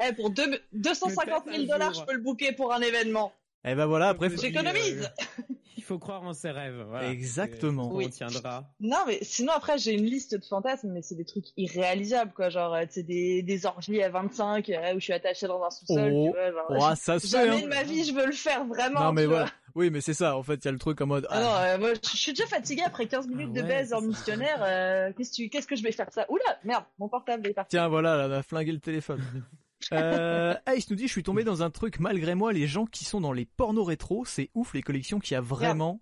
Eh 0.04 0.12
pour 0.12 0.30
deux- 0.30 0.60
250 0.72 1.44
Peut-être 1.44 1.56
000 1.60 1.64
un 1.64 1.66
dollars 1.78 1.94
je 1.94 2.04
peux 2.04 2.14
le 2.14 2.20
booker 2.20 2.52
pour 2.52 2.72
un 2.72 2.80
événement. 2.80 3.32
Eh 3.64 3.74
ben 3.74 3.86
voilà, 3.86 4.08
après. 4.08 4.28
J'économise. 4.36 5.08
faut 5.92 5.98
croire 5.98 6.22
en 6.22 6.32
ses 6.32 6.50
rêves. 6.50 6.84
Voilà. 6.88 7.10
Exactement. 7.10 7.90
On 7.92 7.96
Oui. 7.96 8.10
tiendra. 8.10 8.64
Non, 8.80 8.98
mais 9.06 9.18
sinon 9.22 9.52
après 9.54 9.78
j'ai 9.78 9.92
une 9.94 10.04
liste 10.04 10.34
de 10.36 10.44
fantasmes, 10.44 10.90
mais 10.92 11.02
c'est 11.02 11.14
des 11.14 11.24
trucs 11.24 11.46
irréalisables 11.56 12.32
quoi, 12.32 12.48
genre 12.50 12.74
euh, 12.74 12.84
c'est 12.90 13.02
des 13.02 13.42
des 13.42 13.66
orgies 13.66 14.02
à 14.02 14.08
25 14.10 14.68
euh, 14.70 14.94
où 14.94 14.98
je 15.00 15.04
suis 15.04 15.12
attachée 15.12 15.46
dans 15.46 15.62
un 15.62 15.70
sous-sol, 15.70 16.10
Oh. 16.12 16.26
tu 16.26 16.38
vois, 16.38 16.50
genre, 16.52 16.90
Oh, 16.92 16.94
ça 16.96 17.18
se 17.18 17.26
fait. 17.26 17.32
jamais 17.46 17.62
hein. 17.62 17.64
de 17.64 17.68
ma 17.68 17.82
vie 17.82 18.04
je 18.04 18.12
veux 18.12 18.26
le 18.26 18.32
faire 18.32 18.64
vraiment. 18.66 19.00
Non 19.04 19.12
mais 19.12 19.26
vois. 19.26 19.36
voilà. 19.36 19.50
Oui, 19.74 19.88
mais 19.88 20.02
c'est 20.02 20.12
ça. 20.12 20.36
En 20.36 20.42
fait, 20.42 20.56
il 20.56 20.64
y 20.66 20.68
a 20.68 20.72
le 20.72 20.78
truc 20.78 21.00
en 21.00 21.06
mode. 21.06 21.26
Ah 21.30 21.40
non, 21.40 21.54
euh, 21.54 21.78
moi 21.78 21.90
je 21.94 22.16
suis 22.16 22.32
déjà 22.34 22.46
fatiguée 22.46 22.82
après 22.84 23.06
15 23.06 23.26
minutes 23.26 23.52
Ah 23.56 23.62
de 23.62 23.66
baise 23.66 23.94
en 23.94 24.02
missionnaire. 24.02 24.60
euh, 24.62 25.10
qu'est-ce 25.16 25.30
que 25.30 25.34
tu- 25.36 25.48
qu'est-ce 25.48 25.66
que 25.66 25.76
je 25.76 25.82
vais 25.82 25.92
faire 25.92 26.12
ça? 26.12 26.26
Oula, 26.30 26.58
merde, 26.64 26.84
mon 26.98 27.08
portable 27.08 27.46
est 27.48 27.54
parti. 27.54 27.70
Tiens, 27.70 27.88
voilà, 27.88 28.16
là, 28.16 28.26
on 28.28 28.32
a 28.38 28.42
flingué 28.42 28.72
le 28.72 28.80
téléphone. 28.80 29.22
Euh, 29.92 30.54
Ace 30.66 30.88
nous 30.90 30.96
dit, 30.96 31.06
je 31.06 31.12
suis 31.12 31.22
tombé 31.22 31.44
dans 31.44 31.62
un 31.62 31.70
truc 31.70 31.98
malgré 32.00 32.34
moi, 32.34 32.52
les 32.52 32.66
gens 32.66 32.86
qui 32.86 33.04
sont 33.04 33.20
dans 33.20 33.32
les 33.32 33.44
pornos 33.46 33.86
rétro, 33.86 34.24
c'est 34.24 34.50
ouf 34.54 34.74
les 34.74 34.82
collections 34.82 35.18
qu'il 35.18 35.34
y 35.34 35.36
a 35.36 35.40
vraiment. 35.40 36.00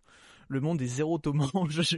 Le 0.48 0.60
monde 0.60 0.78
des 0.78 0.98
érotomans, 1.00 1.48
je- 1.70 1.82
je- 1.82 1.96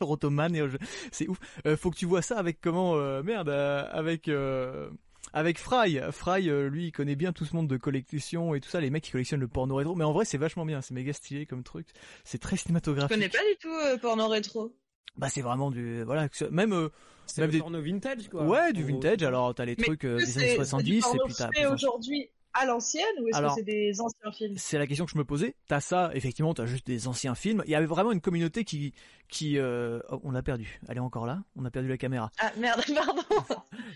érotomanes, 0.00 0.56
et 0.56 0.68
je- 0.68 0.76
c'est 1.12 1.28
ouf. 1.28 1.38
Euh, 1.66 1.76
faut 1.76 1.90
que 1.90 1.96
tu 1.96 2.06
vois 2.06 2.22
ça 2.22 2.36
avec 2.38 2.60
comment, 2.60 2.96
euh, 2.96 3.22
merde, 3.22 3.48
euh, 3.48 3.86
avec 3.92 4.26
euh, 4.28 4.90
avec 5.32 5.58
Fry. 5.58 6.00
Fry, 6.10 6.50
euh, 6.50 6.68
lui, 6.68 6.86
il 6.88 6.92
connaît 6.92 7.14
bien 7.16 7.32
tout 7.32 7.44
ce 7.44 7.54
monde 7.54 7.68
de 7.68 7.76
collection 7.76 8.54
et 8.54 8.60
tout 8.60 8.68
ça. 8.68 8.80
Les 8.80 8.90
mecs 8.90 9.04
qui 9.04 9.12
collectionnent 9.12 9.40
le 9.40 9.48
porno 9.48 9.76
rétro, 9.76 9.94
mais 9.94 10.04
en 10.04 10.12
vrai, 10.12 10.24
c'est 10.24 10.38
vachement 10.38 10.66
bien, 10.66 10.80
c'est 10.82 10.92
méga 10.94 11.12
stylé 11.12 11.46
comme 11.46 11.62
truc. 11.62 11.86
C'est 12.24 12.38
très 12.38 12.56
Je 12.56 12.62
cinématographique. 12.62 13.16
connais 13.16 13.28
pas 13.28 13.38
du 13.38 13.56
tout 13.60 13.68
euh, 13.68 13.96
porno 13.98 14.26
rétro? 14.28 14.74
Bah, 15.16 15.28
c'est 15.28 15.42
vraiment 15.42 15.70
du, 15.70 16.02
voilà, 16.02 16.28
même. 16.50 16.72
euh, 16.72 16.88
C'est 17.26 17.40
Même 17.40 17.48
le 17.48 17.52
des- 17.52 17.58
porno 17.60 17.80
vintage, 17.80 18.28
quoi. 18.28 18.44
Ouais, 18.44 18.72
du 18.72 18.82
vintage. 18.84 19.22
Alors, 19.22 19.54
t'as 19.54 19.64
les 19.64 19.76
Mais 19.78 19.84
trucs 19.84 20.04
euh, 20.04 20.18
des 20.18 20.36
années 20.38 20.48
c'est- 20.48 20.56
70 20.56 21.00
c'est 21.02 21.16
et 21.16 21.20
puis 21.24 21.34
t'as. 21.34 21.72
aujourd'hui 21.72 22.28
à 22.52 22.66
l'ancienne 22.66 23.04
ou 23.20 23.28
est-ce 23.28 23.40
que 23.40 23.48
c'est 23.56 23.62
des 23.64 24.00
anciens 24.00 24.30
films? 24.30 24.54
C'est 24.58 24.78
la 24.78 24.86
question 24.86 25.06
que 25.06 25.10
je 25.12 25.16
me 25.18 25.24
posais. 25.24 25.56
T'as 25.66 25.80
ça, 25.80 26.10
effectivement, 26.14 26.52
t'as 26.54 26.66
juste 26.66 26.86
des 26.86 27.08
anciens 27.08 27.34
films. 27.34 27.62
Il 27.66 27.70
y 27.70 27.74
avait 27.74 27.86
vraiment 27.86 28.12
une 28.12 28.20
communauté 28.20 28.64
qui, 28.64 28.92
qui, 29.28 29.58
euh, 29.58 30.00
oh, 30.10 30.20
on 30.22 30.30
l'a 30.32 30.42
perdu. 30.42 30.78
Elle 30.88 30.98
est 30.98 31.00
encore 31.00 31.24
là. 31.26 31.42
On 31.56 31.64
a 31.64 31.70
perdu 31.70 31.88
la 31.88 31.96
caméra. 31.96 32.30
Ah 32.38 32.52
merde, 32.58 32.80
pardon. 32.94 33.22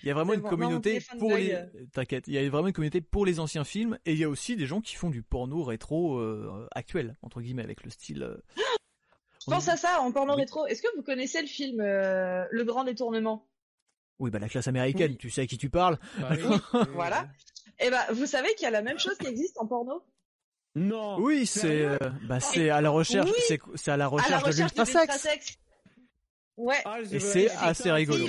Il 0.02 0.08
y 0.08 0.10
a 0.10 0.14
vraiment 0.14 0.32
une 0.32 0.40
bon, 0.40 0.48
communauté 0.48 1.00
non, 1.12 1.18
pour 1.20 1.36
les. 1.36 1.56
T'inquiète. 1.92 2.24
Il 2.28 2.32
y 2.34 2.38
a 2.38 2.48
vraiment 2.48 2.68
une 2.68 2.72
communauté 2.72 3.00
pour 3.02 3.26
les 3.26 3.38
anciens 3.40 3.64
films 3.64 3.98
et 4.06 4.12
il 4.12 4.18
y 4.18 4.24
a 4.24 4.28
aussi 4.28 4.56
des 4.56 4.66
gens 4.66 4.80
qui 4.80 4.96
font 4.96 5.10
du 5.10 5.22
porno 5.22 5.62
rétro 5.62 6.16
euh, 6.18 6.66
actuel 6.72 7.16
entre 7.22 7.40
guillemets 7.42 7.62
avec 7.64 7.84
le 7.84 7.90
style. 7.90 8.22
euh, 8.22 8.38
Je 9.46 9.50
pense 9.50 9.68
à 9.68 9.76
ça 9.76 10.00
en 10.00 10.10
porno 10.12 10.34
Oui. 10.34 10.40
rétro. 10.42 10.66
Est-ce 10.66 10.82
que 10.82 10.88
vous 10.96 11.02
connaissez 11.02 11.40
le 11.40 11.46
film 11.46 11.80
euh, 11.80 12.44
Le 12.50 12.64
Grand 12.64 12.84
Détournement? 12.84 13.46
Oui, 14.18 14.30
bah 14.30 14.38
la 14.38 14.48
classe 14.48 14.66
américaine. 14.68 15.12
Oui. 15.12 15.16
Tu 15.16 15.30
sais 15.30 15.42
à 15.42 15.46
qui 15.46 15.58
tu 15.58 15.70
parles. 15.70 15.98
Bah. 16.18 16.30
Voilà. 16.94 17.28
Eh 17.80 17.90
ben, 17.90 18.00
vous 18.12 18.26
savez 18.26 18.48
qu'il 18.54 18.64
y 18.64 18.66
a 18.66 18.70
la 18.72 18.82
même 18.82 18.98
chose 18.98 19.16
qui 19.18 19.26
existe 19.28 19.56
en 19.58 19.66
porno? 19.66 20.02
Non. 20.74 21.18
Oui, 21.20 21.46
c'est, 21.46 21.84
euh, 21.84 21.96
bah 22.28 22.40
c'est 22.40 22.70
à 22.70 22.80
la 22.80 22.90
recherche. 22.90 23.30
Oui. 23.30 23.36
C'est, 23.46 23.60
c'est 23.76 23.90
à 23.92 23.96
la 23.96 24.06
À 24.06 24.08
la 24.10 24.38
recherche 24.38 24.56
de 24.56 24.62
l'ultrasexe. 24.62 25.58
Ouais. 26.56 26.74
Ah, 26.84 26.98
Et 27.12 27.20
c'est 27.20 27.44
Putain, 27.44 27.58
assez 27.60 27.82
si 27.84 27.90
rigolo. 27.92 28.26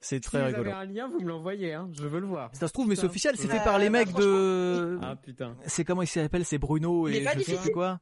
C'est 0.00 0.16
Si 0.16 0.20
très 0.20 0.38
vous 0.40 0.46
rigolo. 0.48 0.70
avez 0.70 0.72
un 0.72 0.84
lien, 0.84 1.08
vous 1.08 1.20
me 1.20 1.28
l'envoyez, 1.28 1.72
hein. 1.72 1.88
Je 1.94 2.06
veux 2.06 2.20
le 2.20 2.26
voir. 2.26 2.50
Ça 2.52 2.68
se 2.68 2.72
trouve, 2.74 2.86
mais 2.88 2.94
c'est 2.94 3.06
officiel. 3.06 3.36
C'est 3.38 3.48
fait 3.48 3.60
Euh, 3.60 3.64
par 3.64 3.78
les 3.78 3.88
bah, 3.88 4.00
mecs 4.00 4.12
de. 4.12 4.98
Ah 5.02 5.16
putain. 5.16 5.56
C'est 5.66 5.82
comment 5.84 6.02
il 6.02 6.06
s'appelle? 6.06 6.44
C'est 6.44 6.58
Bruno 6.58 7.08
et 7.08 7.24
je 7.38 7.42
sais 7.42 7.56
plus 7.56 7.72
quoi. 7.72 8.00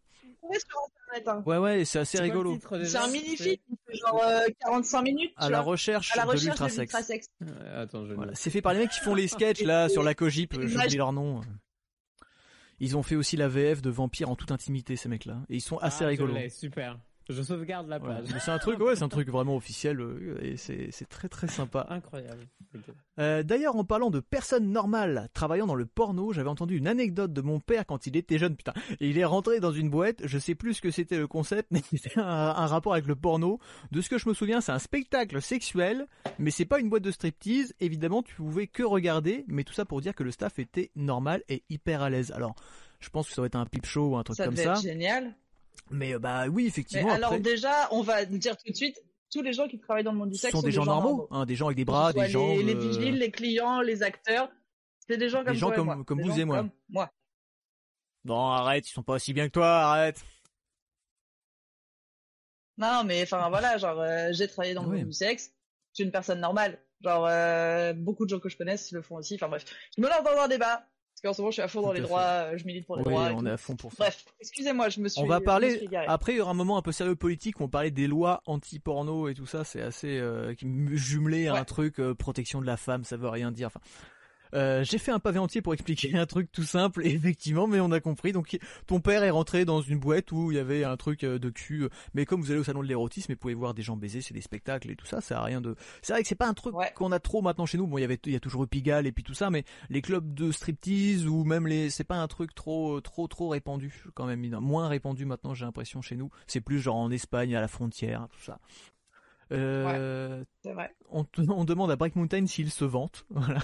Sur 0.55 0.78
internet. 1.14 1.28
hein. 1.28 1.42
Ouais, 1.47 1.59
ouais, 1.59 1.84
c'est 1.84 1.99
assez 1.99 2.18
rigolo. 2.20 2.59
C'est 2.84 2.97
un 2.97 3.09
mini-film, 3.09 3.57
il 3.70 3.76
fait 3.86 3.97
genre 3.99 4.22
euh, 4.22 4.47
45 4.61 5.03
minutes. 5.03 5.32
À 5.36 5.47
tu 5.47 5.53
la 5.53 5.61
vois, 5.62 5.72
recherche 5.72 6.12
à 6.12 6.16
la 6.16 6.24
de 6.24 6.28
recherche 6.30 6.44
de 6.44 6.51
l'ultrasexe. 6.51 6.78
l'ultrasexe. 6.92 7.26
Ouais, 7.40 7.68
Attends, 7.74 8.07
je 8.07 8.14
Voilà, 8.14 8.34
c'est 8.34 8.51
fait 8.51 8.62
par 8.62 8.72
les 8.72 8.80
mecs 8.80 8.90
qui 8.90 9.01
font 9.01 9.14
les 9.14 9.28
sketchs 9.28 9.62
là 9.62 9.88
sur 9.88 10.03
la 10.03 10.14
Cogip, 10.14 10.55
et- 10.55 10.68
j'oublie 10.68 10.97
leur 10.97 11.12
nom. 11.12 11.40
Ils 12.78 12.97
ont 12.97 13.03
fait 13.03 13.16
aussi 13.16 13.36
la 13.38 13.49
VF 13.49 13.80
de 13.80 13.88
Vampire 13.88 14.28
en 14.28 14.36
toute 14.36 14.53
intimité 14.53 14.97
ces 14.97 15.09
mecs-là 15.09 15.38
et 15.49 15.55
ils 15.57 15.61
sont 15.62 15.78
assez 15.78 16.05
Ah, 16.05 16.09
rigolos. 16.09 16.36
Super. 16.51 16.99
Je 17.29 17.43
sauvegarde 17.43 17.89
la 17.89 17.99
page. 17.99 18.27
C'est 18.41 18.51
un 18.51 18.59
truc, 18.59 18.79
ouais, 18.81 18.95
c'est 18.97 19.03
un 19.03 19.09
truc 19.09 19.29
vraiment 19.29 19.57
officiel 19.57 20.01
euh, 20.01 20.39
et 20.43 20.57
c'est 20.57 20.91
c'est 20.93 21.09
très 21.09 21.29
très 21.29 21.49
sympa. 21.49 21.87
Incroyable. 21.91 22.47
Euh, 23.18 23.43
D'ailleurs, 23.43 23.74
en 23.77 23.85
parlant 23.85 24.11
de 24.11 24.20
personnes 24.20 24.70
normales 24.70 25.29
travaillant 25.35 25.66
dans 25.66 25.74
le 25.74 25.87
porno, 25.87 26.33
j'avais 26.33 26.49
entendu 26.49 26.77
une 26.77 26.87
anecdote 26.87 27.33
de 27.33 27.41
mon 27.41 27.59
père 27.59 27.85
quand 27.87 28.07
il 28.07 28.16
était 28.16 28.39
jeune, 28.39 28.55
putain. 28.55 28.74
Il 29.01 29.18
est 29.18 29.24
rentré 29.24 29.59
dans 29.61 29.72
une 29.72 29.91
boîte, 29.91 30.18
je 30.24 30.39
sais 30.39 30.55
plus 30.55 30.74
ce 30.74 30.83
que 30.83 30.91
c'était 30.91 31.18
le 31.18 31.27
concept, 31.27 31.68
mais 31.72 31.83
c'était 31.91 32.18
un, 32.18 32.22
un 32.24 32.66
rapport 32.66 32.93
avec 32.93 33.07
le 33.07 33.16
porno. 33.16 33.59
De 33.91 34.01
ce 34.01 34.09
que 34.09 34.18
je 34.18 34.29
me 34.29 34.35
souviens, 34.35 34.61
c'est 34.61 34.72
un 34.72 34.79
spectacle 34.79 35.41
sexuel, 35.43 36.07
mais 36.39 36.51
c'est 36.51 36.64
pas 36.64 36.79
une 36.79 36.89
boîte 36.89 37.03
de 37.03 37.11
striptease. 37.11 37.74
Évidemment, 37.81 38.22
tu 38.22 38.35
pouvais 38.37 38.66
que 38.68 38.83
regarder, 38.83 39.45
mais 39.49 39.64
tout 39.64 39.72
ça 39.74 39.85
pour 39.85 40.01
dire 40.01 40.14
que 40.14 40.22
le 40.22 40.31
staff 40.31 40.59
était 40.59 40.91
normal 40.95 41.43
et 41.49 41.64
hyper 41.70 42.03
à 42.03 42.11
l'aise. 42.11 42.31
Alors, 42.33 42.55
je 43.01 43.09
pense 43.11 43.29
que 43.29 43.35
ça 43.35 43.43
va 43.43 43.47
être 43.47 43.57
un 43.57 43.66
peep 43.66 43.85
show 43.85 44.11
ou 44.11 44.16
un 44.16 44.22
truc 44.22 44.37
Ça 44.37 44.45
comme 44.45 44.55
devait 44.55 44.64
ça. 44.64 44.72
être 44.74 44.83
génial. 44.83 45.35
Mais 45.91 46.14
euh, 46.14 46.18
bah 46.18 46.47
oui, 46.49 46.64
Mais 46.64 46.68
effectivement. 46.68 47.11
alors 47.12 47.32
après, 47.32 47.41
déjà, 47.41 47.89
on 47.93 48.03
va 48.03 48.24
dire 48.24 48.57
tout 48.57 48.70
de 48.70 48.76
suite, 48.76 48.97
tous 49.30 49.43
les 49.43 49.53
gens 49.53 49.68
qui 49.68 49.78
travaillent 49.78 50.05
dans 50.05 50.12
le 50.12 50.18
monde 50.18 50.30
du 50.30 50.37
sexe 50.39 50.53
sont 50.53 50.62
des 50.62 50.70
gens 50.72 50.84
normaux, 50.84 51.28
hein, 51.30 51.47
des 51.47 51.55
gens 51.57 51.66
avec 51.66 51.76
des 51.76 51.84
bras, 51.84 52.12
des 52.12 52.28
jambes. 52.28 52.59
les, 52.59 52.62
les 52.62 52.74
euh, 52.74 52.78
vigiles, 52.78 53.18
les 53.18 53.30
clients, 53.30 53.80
les 53.80 54.03
acteurs. 54.03 54.51
C'est 55.09 55.16
des 55.18 55.28
gens 55.28 55.45
comme 55.45 55.55
gens 55.55 55.68
toi 55.70 55.78
et 55.78 55.84
moi. 55.84 56.05
comme 56.05 56.18
Des 56.18 56.24
vous 56.24 56.30
gens 56.30 56.37
et 56.39 56.45
moi. 56.45 56.57
comme 56.59 56.70
moi. 56.89 57.12
Non, 58.24 58.47
arrête, 58.51 58.89
ils 58.89 58.93
sont 58.93 59.05
pas 59.05 59.14
aussi 59.14 59.32
bien 59.32 59.47
que 59.47 59.53
toi, 59.53 59.68
arrête. 59.68 60.24
Non, 62.78 63.05
mais 63.05 63.22
enfin 63.22 63.49
voilà, 63.49 63.78
genre 63.78 64.01
euh, 64.01 64.28
j'ai 64.32 64.49
travaillé 64.49 64.74
dans 64.74 64.82
le 64.82 64.89
Oui. 64.91 64.99
monde 64.99 65.07
du 65.07 65.12
sexe. 65.12 65.53
Je 65.93 66.03
suis 66.03 66.05
une 66.05 66.11
personne 66.12 66.41
normale. 66.41 66.78
Genre 67.03 67.26
euh, 67.28 67.93
beaucoup 67.95 68.24
de 68.24 68.30
gens 68.30 68.39
que 68.39 68.49
je 68.49 68.57
connaisse 68.57 68.93
le 68.93 69.03
font 69.03 69.16
aussi. 69.16 69.34
Enfin 69.37 69.49
bref, 69.49 69.64
je 69.97 70.03
me 70.03 70.09
lance 70.09 70.22
dans 70.24 70.39
un 70.43 70.49
débat 70.49 70.87
parce 71.22 71.22
qu'en 71.22 71.32
ce 71.36 71.40
moment 71.40 71.50
je 71.50 71.54
suis 71.54 71.62
à 71.62 71.68
fond 71.68 71.80
dans 71.80 71.92
les 71.92 72.00
fait. 72.00 72.06
droits, 72.06 72.20
euh, 72.20 72.58
je 72.58 72.64
milite 72.66 72.86
pour 72.86 72.96
les 72.96 73.02
Oui, 73.04 73.08
droits. 73.10 73.32
on 73.34 73.46
est 73.46 73.50
à 73.50 73.56
fond 73.56 73.74
pour 73.74 73.90
ça. 73.92 74.04
Bref, 74.04 74.24
excusez-moi, 74.40 74.88
je 74.90 75.00
me 75.00 75.08
suis. 75.08 75.20
On 75.22 75.26
va 75.26 75.40
parler. 75.40 75.88
Après, 76.06 76.32
il 76.32 76.38
y 76.38 76.40
aura 76.40 76.50
un 76.50 76.54
moment 76.54 76.76
un 76.76 76.82
peu 76.82 76.92
sérieux 76.92 77.16
politique 77.16 77.58
où 77.60 77.64
on 77.64 77.68
parlait 77.68 77.90
des 77.90 78.06
lois 78.06 78.42
anti-porno 78.46 79.28
et 79.28 79.34
tout 79.34 79.46
ça. 79.46 79.64
C'est 79.64 79.80
assez 79.80 80.18
euh, 80.18 80.54
jumelé 80.92 81.48
à 81.48 81.54
Ouais. 81.54 81.58
un 81.60 81.64
truc 81.64 81.98
euh, 82.00 82.14
protection 82.14 82.60
de 82.60 82.66
la 82.66 82.76
femme, 82.76 83.04
ça 83.04 83.16
veut 83.16 83.28
rien 83.28 83.50
dire. 83.50 83.68
Enfin, 83.68 83.80
Euh, 84.55 84.84
j'ai 84.84 84.99
fait 84.99 85.11
un 85.12 85.18
pavé 85.18 85.38
entier 85.38 85.62
pour 85.62 85.74
expliquer 85.74 86.16
un 86.16 86.26
truc 86.26 86.51
tout 86.53 86.62
simple, 86.62 87.01
effectivement, 87.07 87.66
mais 87.66 87.80
on 87.80 87.90
a 87.92 88.01
compris. 88.01 88.32
Donc, 88.32 88.59
ton 88.86 89.01
père 89.01 89.22
est 89.24 89.30
rentré 89.30 89.64
dans 89.64 89.80
une 89.80 89.99
boîte 89.99 90.32
où 90.32 90.51
il 90.53 90.57
y 90.57 90.61
avait 90.61 90.84
un 90.84 90.97
truc 90.97 91.24
euh, 91.24 91.38
de 91.38 91.51
cul. 91.51 91.82
euh, 91.84 91.88
Mais 92.14 92.24
comme 92.26 92.40
vous 92.40 92.51
allez 92.51 92.61
au 92.61 92.64
salon 92.64 92.82
de 92.82 92.88
l'érotisme, 92.88 93.32
vous 93.32 93.38
pouvez 93.38 93.55
voir 93.55 93.74
des 93.74 93.82
gens 93.82 93.97
baiser, 93.97 94.20
c'est 94.20 94.34
des 94.34 94.40
spectacles 94.40 94.90
et 94.90 94.97
tout 94.97 95.07
ça. 95.07 95.20
Ça 95.20 95.40
a 95.40 95.44
rien 95.44 95.61
de. 95.61 95.74
C'est 96.03 96.12
vrai 96.12 96.22
que 96.22 96.28
c'est 96.28 96.34
pas 96.34 96.49
un 96.49 96.55
truc 96.55 96.74
Ouais. 96.76 96.92
qu'on 96.94 97.12
a 97.12 97.18
trop 97.20 97.42
maintenant 97.42 97.66
chez 97.66 97.78
nous. 97.78 97.86
Bon, 97.86 97.99
il 97.99 98.03
y 98.03 98.05
avait, 98.05 98.18
il 98.26 98.32
y 98.32 98.36
a 98.36 98.40
toujours 98.40 98.64
eu 98.64 98.66
Pigalle 98.66 99.07
et 99.07 99.12
puis 99.12 99.24
tout 99.24 99.34
ça, 99.34 99.51
mais 99.51 99.64
les 99.90 100.03
clubs 100.03 100.34
de 100.34 100.51
striptease 100.53 101.26
ou 101.26 101.44
même 101.44 101.66
les, 101.66 101.90
c'est 101.90 102.05
pas 102.05 102.16
un 102.16 102.26
truc 102.28 102.55
trop, 102.55 103.01
trop, 103.01 103.26
trop 103.28 103.49
répandu 103.49 103.92
quand 104.14 104.26
même. 104.26 104.40
Moins 104.61 104.88
répandu 104.88 105.24
maintenant, 105.24 105.55
j'ai 105.55 105.64
l'impression 105.64 106.03
chez 106.03 106.16
nous. 106.16 106.30
C'est 106.47 106.61
plus 106.61 106.80
genre 106.80 106.97
en 106.97 107.11
Espagne 107.11 107.55
à 107.57 107.61
la 107.61 107.68
frontière, 107.68 108.28
tout 108.30 108.40
ça. 108.44 108.59
Euh, 109.53 110.42
C'est 110.62 110.72
vrai. 110.72 110.92
on, 111.09 111.24
demande 111.64 111.90
à 111.90 111.97
Break 111.97 112.16
Mountain 112.16 112.47
s'il 112.47 112.70
se 112.70 112.84
vante. 112.84 113.26
Voilà. 113.30 113.61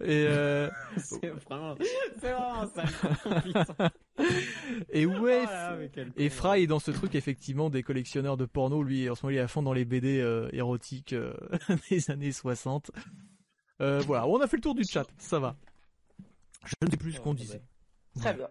Et, 0.00 0.26
euh, 0.28 0.68
C'est 0.96 1.28
vraiment, 1.28 1.76
c'est 2.20 2.32
vraiment 2.32 2.66
ça. 2.66 3.92
et 4.90 5.06
ouais. 5.06 5.44
Oh 5.44 5.50
là 5.50 5.76
quel 5.92 6.12
Et. 6.16 6.28
Fry 6.28 6.64
est 6.64 6.66
dans 6.66 6.80
ce 6.80 6.90
truc 6.90 7.14
effectivement 7.14 7.70
des 7.70 7.82
collectionneurs 7.82 8.36
de 8.36 8.46
porno. 8.46 8.82
Lui, 8.82 9.08
en 9.08 9.14
ce 9.14 9.24
moment, 9.24 9.30
il 9.30 9.36
est 9.36 9.40
à 9.40 9.48
fond 9.48 9.62
dans 9.62 9.72
les 9.72 9.84
BD 9.84 10.20
euh, 10.20 10.48
érotiques 10.52 11.12
euh, 11.12 11.34
des 11.90 12.10
années 12.10 12.32
60. 12.32 12.90
Euh, 13.80 14.00
voilà, 14.00 14.26
on 14.26 14.40
a 14.40 14.46
fait 14.46 14.56
le 14.56 14.62
tour 14.62 14.74
du 14.74 14.84
chat. 14.84 15.06
Ça 15.18 15.38
va. 15.38 15.56
Je 16.64 16.74
ne 16.82 16.90
sais 16.90 16.96
plus 16.96 17.12
ce 17.12 17.20
qu'on 17.20 17.34
disait. 17.34 17.62
Très 18.18 18.34
bien. 18.34 18.48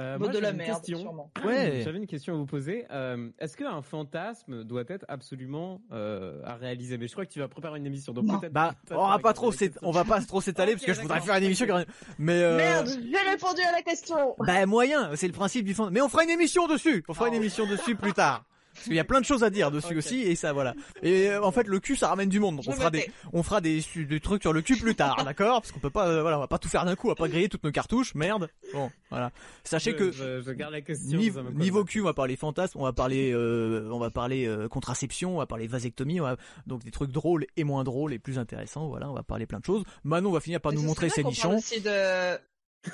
Euh, 0.00 0.18
moi, 0.18 0.28
de 0.28 0.38
la 0.38 0.40
j'avais 0.48 0.50
une 0.52 0.56
merde, 0.68 0.78
question. 0.80 0.98
sûrement. 1.00 1.30
Ouais. 1.44 1.82
J'avais 1.84 1.98
une 1.98 2.06
question 2.06 2.34
à 2.34 2.36
vous 2.38 2.46
poser. 2.46 2.86
Euh, 2.90 3.28
Est-ce 3.38 3.56
qu'un 3.56 3.82
fantasme 3.82 4.64
doit 4.64 4.84
être 4.88 5.04
absolument 5.08 5.80
euh, 5.92 6.40
à 6.44 6.54
réaliser? 6.54 6.96
Mais 6.98 7.06
je 7.06 7.12
crois 7.12 7.26
que 7.26 7.30
tu 7.32 7.38
vas 7.38 7.48
préparer 7.48 7.78
une 7.78 7.86
émission, 7.86 8.12
donc 8.12 8.24
Non. 8.24 8.38
peut-être. 8.38 8.52
Bah, 8.52 8.74
on 8.90 9.08
va 9.08 9.18
pas 9.18 9.32
trop, 9.34 9.52
on 9.82 9.90
va 9.90 10.04
pas 10.04 10.20
trop 10.22 10.40
s'étaler 10.40 10.72
parce 10.74 10.84
que 10.86 10.94
je 10.94 11.00
voudrais 11.02 11.20
faire 11.20 11.36
une 11.36 11.44
émission. 11.44 11.66
a- 11.76 11.84
Mais 12.18 12.40
euh, 12.42 12.56
Merde, 12.56 12.88
j'ai 12.88 13.30
répondu 13.30 13.60
à 13.62 13.72
la 13.72 13.82
question. 13.82 14.34
Bah 14.38 14.64
moyen, 14.66 15.10
c'est 15.16 15.26
le 15.26 15.32
principe 15.34 15.64
du 15.66 15.74
fond. 15.74 15.90
Mais 15.90 16.00
on 16.00 16.08
fera 16.08 16.24
une 16.24 16.30
émission 16.30 16.66
dessus. 16.66 17.04
On 17.08 17.14
fera 17.14 17.28
une 17.28 17.34
Oh. 17.34 17.38
émission 17.38 17.66
dessus 17.66 17.94
plus 17.94 18.12
tard. 18.12 18.44
Parce 18.74 18.84
qu'il 18.86 18.94
y 18.94 19.00
a 19.00 19.04
plein 19.04 19.20
de 19.20 19.24
choses 19.26 19.42
à 19.44 19.50
dire 19.50 19.70
dessus 19.70 19.96
aussi 19.96 20.22
et 20.22 20.34
ça 20.36 20.52
voilà. 20.52 20.74
Et 21.02 21.28
euh, 21.28 21.42
en 21.42 21.50
fait 21.52 21.66
le 21.66 21.80
cul 21.80 21.96
ça 21.96 22.08
ramène 22.08 22.28
du 22.28 22.40
monde. 22.40 22.56
Donc 22.56 22.64
on 22.68 22.72
fera 22.72 22.90
des 22.90 23.10
on 23.32 23.42
fera 23.42 23.60
des, 23.60 23.80
su- 23.80 24.06
des 24.06 24.20
trucs 24.20 24.42
sur 24.42 24.52
le 24.52 24.62
cul 24.62 24.76
plus 24.76 24.94
tard, 24.94 25.22
d'accord? 25.24 25.60
Parce 25.60 25.72
qu'on 25.72 25.80
peut 25.80 25.90
pas 25.90 26.08
euh, 26.08 26.22
voilà, 26.22 26.38
on 26.38 26.40
va 26.40 26.46
pas 26.48 26.58
tout 26.58 26.68
faire 26.68 26.84
d'un 26.84 26.96
coup, 26.96 27.08
on 27.08 27.10
va 27.10 27.14
pas 27.16 27.28
griller 27.28 27.48
toutes 27.48 27.64
nos 27.64 27.72
cartouches, 27.72 28.14
merde. 28.14 28.48
Bon, 28.72 28.90
voilà. 29.10 29.32
Sachez 29.64 29.90
Je- 29.92 29.96
que 29.96 30.12
je, 30.12 30.40
je 30.40 30.50
garde 30.52 30.72
la 30.72 30.80
question. 30.80 31.18
Niveau, 31.18 31.84
cul, 31.84 32.00
on 32.00 32.04
va 32.04 32.14
parler 32.14 32.36
fantasme, 32.36 32.78
on 32.78 32.84
va 32.84 32.92
parler, 32.92 33.32
euh, 33.32 33.88
on 33.92 33.98
va 33.98 34.10
parler 34.10 34.46
euh, 34.46 34.68
contraception, 34.68 35.34
on 35.34 35.38
va 35.38 35.46
parler 35.46 35.66
vasectomie, 35.66 36.20
on 36.20 36.24
va- 36.24 36.36
donc 36.66 36.84
des 36.84 36.90
trucs 36.90 37.10
drôles 37.10 37.46
et 37.56 37.64
moins 37.64 37.84
drôles 37.84 38.12
et 38.12 38.18
plus 38.18 38.38
intéressants. 38.38 38.88
Voilà, 38.88 39.10
on 39.10 39.14
va 39.14 39.22
parler 39.22 39.46
plein 39.46 39.58
de 39.60 39.64
choses. 39.64 39.82
Manon 40.04 40.30
va 40.30 40.40
finir 40.40 40.60
par 40.60 40.72
Mais 40.72 40.78
nous 40.78 40.84
montrer 40.84 41.08
ses 41.10 41.24
nichons. 41.24 41.56
aussi 41.56 41.80
de... 41.80 42.38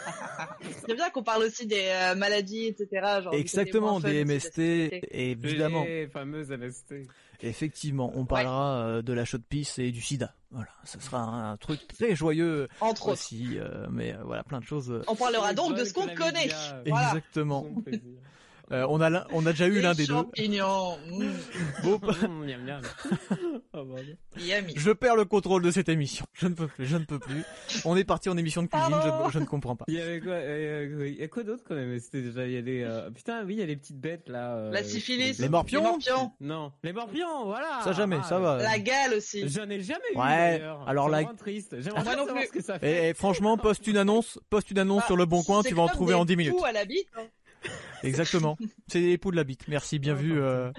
C'est 0.87 0.95
bien 0.95 1.11
qu'on 1.11 1.23
parle 1.23 1.45
aussi 1.45 1.67
des 1.67 1.87
euh, 1.87 2.15
maladies, 2.15 2.67
etc. 2.67 2.89
Genre, 3.23 3.35
Exactement, 3.35 4.01
des 4.01 4.25
MST, 4.25 4.55
sexualité. 4.55 5.31
évidemment. 5.31 5.85
Les 5.85 6.09
fameuses 6.09 6.51
MST. 6.51 7.07
Effectivement, 7.43 8.13
on 8.15 8.25
parlera 8.25 8.79
euh, 8.79 9.03
de 9.03 9.13
la 9.13 9.25
chaude 9.25 9.43
pisse 9.49 9.79
et 9.79 9.91
du 9.93 10.01
sida. 10.01 10.35
Voilà, 10.51 10.71
ce 10.85 10.99
sera 11.01 11.21
un, 11.21 11.57
truc 11.57 11.87
très 11.89 12.15
joyeux 12.15 12.69
Entre 12.81 13.09
autres. 13.09 13.13
aussi, 13.13 13.59
euh, 13.59 13.87
mais 13.91 14.15
euh, 14.15 14.23
voilà, 14.25 14.43
plein 14.43 14.61
de 14.61 14.65
choses. 14.65 15.03
On 15.07 15.15
parlera 15.15 15.53
donc 15.53 15.77
de 15.77 15.85
ce 15.85 15.93
qu'on 15.93 16.07
connaît. 16.15 16.49
Voilà. 16.87 17.09
Exactement. 17.09 17.67
Euh, 18.73 18.85
on 18.89 19.01
a 19.01 19.27
on 19.33 19.47
a 19.47 19.53
déjà 19.53 19.67
eu 19.69 19.81
l'un 19.81 19.95
des 19.95 20.07
deux. 20.07 20.15
champignons. 20.15 20.99
Bon, 21.85 22.01
miam, 22.45 22.63
miam. 22.65 22.81
Oh, 23.73 23.85
bordel. 23.85 24.17
Yummy. 24.39 24.75
je 24.77 24.91
perds 24.91 25.17
le 25.17 25.25
contrôle 25.25 25.63
de 25.63 25.71
cette 25.71 25.89
émission. 25.89 26.25
Je 26.33 26.47
ne 26.49 26.55
peux 26.55 26.67
plus, 26.67 26.87
je 26.87 26.97
ne 26.97 27.05
peux 27.05 27.19
plus. 27.19 27.45
On 27.85 27.97
est 27.97 28.05
parti 28.05 28.29
en 28.29 28.37
émission 28.37 28.63
de 28.63 28.69
cuisine, 28.69 28.97
je, 29.03 29.09
ne- 29.09 29.31
je 29.31 29.39
ne 29.39 29.45
comprends 29.45 29.77
pas. 29.77 29.85
Il 29.89 29.95
y 29.95 30.01
avait 30.01 30.21
quoi, 30.21 30.33
euh, 30.33 31.07
il 31.09 31.21
y 31.21 31.23
a 31.23 31.29
quoi 31.29 31.43
d'autre 31.45 31.63
quand 31.67 31.75
même? 31.75 31.99
C'était 32.01 32.23
déjà, 32.23 32.47
il 32.47 32.53
y 32.53 32.57
a 32.57 32.63
des, 32.63 32.83
euh, 32.83 33.11
putain, 33.11 33.45
oui, 33.45 33.55
il 33.55 33.59
y 33.61 33.63
a 33.63 33.67
les 33.67 33.77
petites 33.77 34.01
bêtes 34.01 34.29
là. 34.29 34.57
euh, 34.57 34.71
La 34.73 34.83
syphilis. 34.83 35.39
Les 35.39 35.49
morpions 35.49 35.81
Les 35.83 35.87
morpions. 35.89 36.33
Non, 36.41 36.73
les 36.83 36.93
morpions, 36.93 37.45
voilà. 37.45 37.81
Ça 37.85 37.93
jamais, 37.93 38.19
Ah, 38.21 38.27
ça 38.29 38.39
va. 38.39 38.57
La 38.59 38.79
gale 38.79 39.15
aussi. 39.15 39.49
J'en 39.49 39.69
ai 39.71 39.81
jamais 39.81 40.01
eu 40.15 40.19
Ouais, 40.19 40.61
alors 40.87 41.07
C'est 41.07 41.23
la- 41.23 41.25
triste. 41.35 41.77
J'aimerais 41.81 42.05
savoir 42.05 42.27
plus. 42.35 42.47
ce 42.47 42.53
que 42.53 42.63
ça 42.63 42.77
Et, 42.77 42.79
fait. 42.81 43.09
et 43.11 43.15
franchement, 43.15 43.57
poste 43.57 43.87
une 43.87 43.97
annonce, 43.99 44.39
poste 44.51 44.71
une 44.71 44.79
annonce 44.79 45.01
Bah, 45.03 45.07
sur 45.07 45.17
le 45.17 45.27
bon 45.27 45.43
coin, 45.43 45.63
tu 45.63 45.75
vas 45.75 45.83
en 45.83 45.89
trouver 45.89 46.15
en 46.15 46.25
10 46.25 46.37
minutes. 46.37 46.55
à 46.65 46.73
la 46.73 46.85
bite. 46.85 47.07
hein. 47.17 47.23
Exactement. 48.03 48.57
C'est 48.89 49.01
les 49.01 49.19
poux 49.19 49.31
de 49.31 49.37
la 49.37 49.45
bite. 49.45 49.69
Merci, 49.69 49.99
bien 49.99 50.15
vu. 50.15 50.41
euh. 50.41 50.71